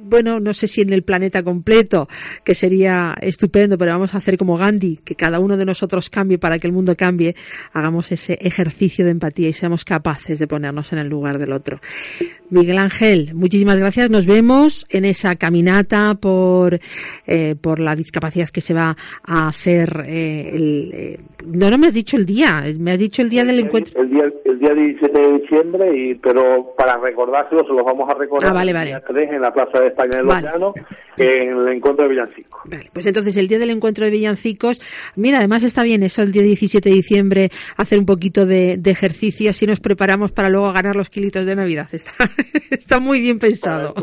bueno, 0.08 0.40
no 0.40 0.54
sé 0.54 0.68
si 0.68 0.82
en 0.82 0.94
el 0.94 1.04
planeta 1.04 1.44
completo, 1.44 2.08
que 2.44 2.56
sería 2.56 3.16
estupendo, 3.22 3.78
pero 3.78 3.92
vamos 3.92 4.14
a 4.16 4.18
hacer 4.18 4.38
como 4.38 4.58
Gandhi, 4.58 4.98
que 5.04 5.16
cada 5.16 5.40
uno 5.40 5.58
de 5.58 5.66
nosotros 5.66 6.10
cambie 6.10 6.38
para 6.38 6.60
que 6.60 6.68
el 6.68 6.74
mundo 6.74 6.94
cambie, 6.96 7.36
hagamos 7.74 8.12
ese 8.12 8.38
ejercicio 8.42 9.06
de 9.06 9.12
empatía 9.12 9.50
y 9.50 9.54
seamos 9.54 9.86
capaces 9.86 10.40
de 10.40 10.48
ponernos 10.48 10.92
en 10.94 11.00
el 11.00 11.08
lugar 11.08 11.38
del 11.38 11.54
otro. 11.54 11.80
Miguel 12.50 12.78
Ángel, 12.78 13.32
muchísimas 13.34 13.78
gracias. 13.78 14.10
Nos 14.10 14.26
vemos 14.26 14.86
en 14.90 15.04
esa 15.06 15.36
caminata 15.36 16.16
por, 16.16 16.80
eh, 17.26 17.56
por 17.60 17.80
la 17.80 17.96
discapacidad 17.96 18.48
que 18.50 18.62
se 18.62 18.74
va 18.74 18.96
a 19.26 19.48
hacer. 19.50 20.06
Eh, 20.08 20.52
el, 20.54 20.92
eh, 20.94 21.18
no, 21.46 21.70
no 21.70 21.78
me 21.78 21.88
has 21.88 21.94
dicho 21.94 22.16
el 22.16 22.26
día, 22.26 22.64
me 22.80 22.92
has 22.94 23.00
dicho 23.00 23.22
el 23.22 23.30
día 23.30 23.44
del 23.44 23.60
encuentro. 23.60 24.02
El 24.02 24.10
día, 24.10 24.24
el 24.46 24.60
día 24.60 24.74
17 24.74 25.20
de 25.20 25.40
diciembre, 25.40 25.98
y 25.98 26.16
pero 26.16 26.74
para 26.78 26.98
recordárselo, 27.00 27.64
se 27.64 27.74
los 27.74 27.86
vamos 27.86 28.10
a 28.10 28.18
recordar 28.18 28.50
Ah, 28.50 28.54
vale, 28.54 28.72
el 28.72 28.78
vale. 28.78 28.90
día 28.92 29.04
3 29.06 29.30
en 29.34 29.42
la 29.42 29.54
Plaza 29.54 29.80
de 29.82 29.88
España 30.06 30.24
Vale. 30.24 30.50
En 31.18 31.50
el 31.50 31.68
encuentro 31.70 32.08
de 32.08 32.14
Villancico. 32.14 32.64
Pues 32.94 33.06
entonces 33.06 33.36
el 33.38 33.48
día 33.48 33.60
del 33.60 33.70
encuentro 33.70 34.06
de 34.06 34.12
villancicos, 34.12 34.82
mira, 35.16 35.40
además 35.40 35.64
está 35.64 35.84
bien 35.84 36.04
eso 36.04 36.22
el 36.22 36.32
día 36.32 36.44
17 36.44 36.90
de 36.90 36.96
diciembre, 36.96 37.50
hacer 37.78 37.98
un 37.98 38.06
poquito 38.06 38.46
de, 38.46 38.78
de 38.78 38.92
ejercicio, 38.92 39.50
así 39.50 39.66
nos 39.66 39.80
preparamos 39.80 40.32
para 40.32 40.50
luego 40.50 40.72
ganar 40.74 40.96
los 40.96 41.10
kilitos 41.10 41.46
de 41.46 41.56
Navidad. 41.56 41.88
Está, 41.98 42.30
está 42.70 43.00
muy 43.00 43.20
bien 43.20 43.40
pensado. 43.40 43.96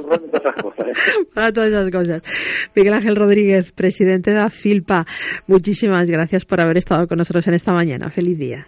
Para 1.34 1.52
todas 1.52 1.68
esas 1.68 1.90
cosas. 1.90 2.22
Miguel 2.74 2.94
Ángel 2.94 3.16
Rodríguez, 3.16 3.72
presidente 3.72 4.32
de 4.32 4.38
AFILPA, 4.38 5.04
muchísimas 5.46 6.10
gracias 6.10 6.44
por 6.44 6.60
haber 6.60 6.78
estado 6.78 7.06
con 7.06 7.18
nosotros 7.18 7.46
en 7.48 7.54
esta 7.54 7.72
mañana. 7.72 8.10
Feliz 8.10 8.38
día. 8.38 8.66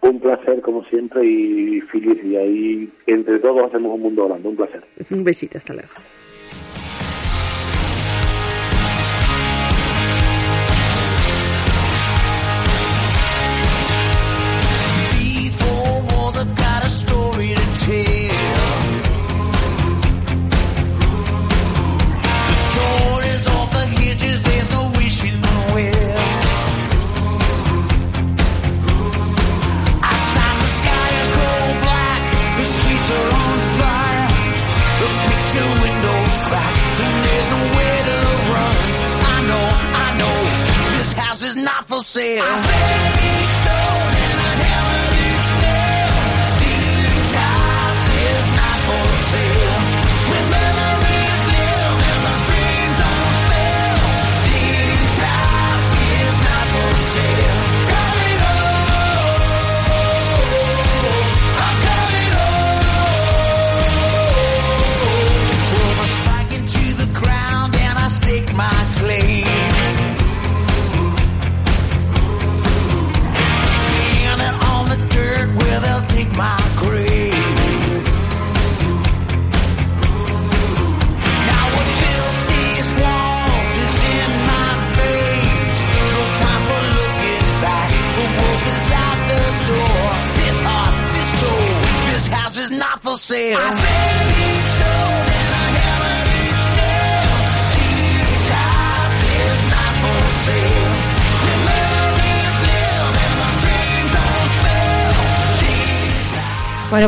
Un 0.00 0.20
placer, 0.20 0.60
como 0.60 0.84
siempre, 0.84 1.24
y 1.24 1.80
feliz 1.80 2.22
día. 2.22 2.44
Y 2.44 2.90
entre 3.06 3.38
todos 3.38 3.64
hacemos 3.64 3.94
un 3.94 4.02
mundo 4.02 4.26
grande. 4.26 4.48
Un 4.48 4.56
placer. 4.56 4.84
Un 5.10 5.24
besito, 5.24 5.56
hasta 5.58 5.72
luego. 5.72 5.88
Story 16.94 17.48
to 17.48 17.66
tell. 17.74 18.53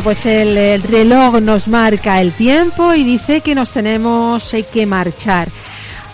Pues 0.07 0.25
el, 0.25 0.55
el 0.55 0.83
reloj 0.83 1.41
nos 1.41 1.67
marca 1.67 2.21
el 2.21 2.31
tiempo 2.31 2.93
y 2.93 3.03
dice 3.03 3.41
que 3.41 3.53
nos 3.53 3.73
tenemos 3.73 4.55
que 4.71 4.85
marchar. 4.85 5.49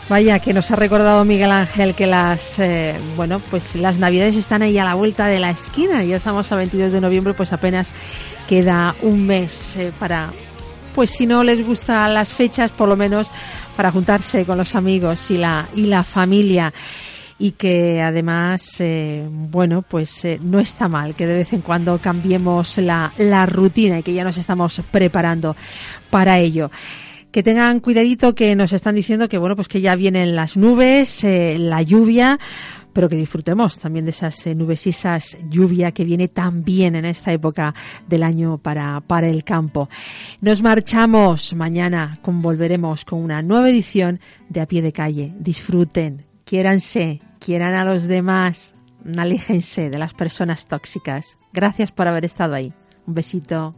Vaya, 0.09 0.39
que 0.39 0.51
nos 0.51 0.71
ha 0.71 0.75
recordado 0.75 1.23
Miguel 1.23 1.51
Ángel 1.51 1.93
que 1.93 2.07
las, 2.07 2.57
eh, 2.57 2.95
bueno, 3.15 3.39
pues 3.51 3.75
las 3.75 3.99
navidades 3.99 4.35
están 4.35 4.63
ahí 4.63 4.79
a 4.79 4.83
la 4.83 4.95
vuelta 4.95 5.27
de 5.27 5.39
la 5.39 5.51
esquina. 5.51 6.03
Ya 6.03 6.15
estamos 6.15 6.51
a 6.51 6.55
22 6.55 6.91
de 6.91 7.01
noviembre, 7.01 7.35
pues 7.35 7.53
apenas 7.53 7.91
queda 8.47 8.95
un 9.03 9.27
mes 9.27 9.77
eh, 9.77 9.91
para, 9.99 10.31
pues 10.95 11.11
si 11.11 11.27
no 11.27 11.43
les 11.43 11.63
gustan 11.63 12.15
las 12.15 12.33
fechas, 12.33 12.71
por 12.71 12.89
lo 12.89 12.97
menos 12.97 13.29
para 13.77 13.91
juntarse 13.91 14.43
con 14.43 14.57
los 14.57 14.73
amigos 14.73 15.29
y 15.29 15.37
la, 15.37 15.67
y 15.75 15.83
la 15.83 16.03
familia. 16.03 16.73
Y 17.39 17.51
que 17.51 18.01
además, 18.01 18.79
eh, 18.79 19.27
bueno, 19.29 19.81
pues 19.81 20.23
eh, 20.25 20.39
no 20.41 20.59
está 20.59 20.87
mal 20.87 21.15
que 21.15 21.27
de 21.27 21.35
vez 21.35 21.53
en 21.53 21.61
cuando 21.61 21.97
cambiemos 21.97 22.77
la, 22.77 23.13
la 23.17 23.45
rutina 23.45 23.99
y 23.99 24.03
que 24.03 24.13
ya 24.13 24.23
nos 24.23 24.37
estamos 24.37 24.81
preparando 24.91 25.55
para 26.09 26.39
ello 26.39 26.69
que 27.31 27.41
tengan 27.41 27.79
cuidadito 27.79 28.35
que 28.35 28.55
nos 28.55 28.73
están 28.73 28.93
diciendo 28.93 29.27
que 29.27 29.39
bueno 29.39 29.55
pues 29.55 29.67
que 29.67 29.81
ya 29.81 29.95
vienen 29.95 30.35
las 30.35 30.55
nubes 30.55 31.23
eh, 31.23 31.57
la 31.57 31.81
lluvia 31.81 32.39
pero 32.93 33.09
que 33.09 33.15
disfrutemos 33.15 33.79
también 33.79 34.05
de 34.05 34.11
esas 34.11 34.45
nubes 34.55 34.85
y 34.85 34.91
esas 34.91 35.35
lluvia 35.49 35.91
que 35.91 36.05
viene 36.05 36.27
tan 36.27 36.63
bien 36.63 36.95
en 36.95 37.05
esta 37.05 37.33
época 37.33 37.73
del 38.07 38.23
año 38.23 38.57
para, 38.59 39.01
para 39.01 39.27
el 39.27 39.43
campo. 39.43 39.89
Nos 40.41 40.61
marchamos 40.61 41.53
mañana, 41.55 42.19
con, 42.21 42.41
volveremos 42.41 43.03
con 43.03 43.23
una 43.23 43.41
nueva 43.41 43.69
edición 43.69 44.19
de 44.47 44.61
A 44.61 44.67
Pie 44.67 44.83
de 44.83 44.93
Calle. 44.93 45.33
Disfruten, 45.39 46.21
quiéranse, 46.45 47.21
quieran 47.39 47.73
a 47.73 47.85
los 47.85 48.07
demás, 48.07 48.75
aléjense 49.17 49.89
de 49.89 49.97
las 49.97 50.13
personas 50.13 50.65
tóxicas. 50.65 51.37
Gracias 51.51 51.91
por 51.91 52.07
haber 52.07 52.25
estado 52.25 52.55
ahí. 52.55 52.73
Un 53.05 53.13
besito. 53.13 53.75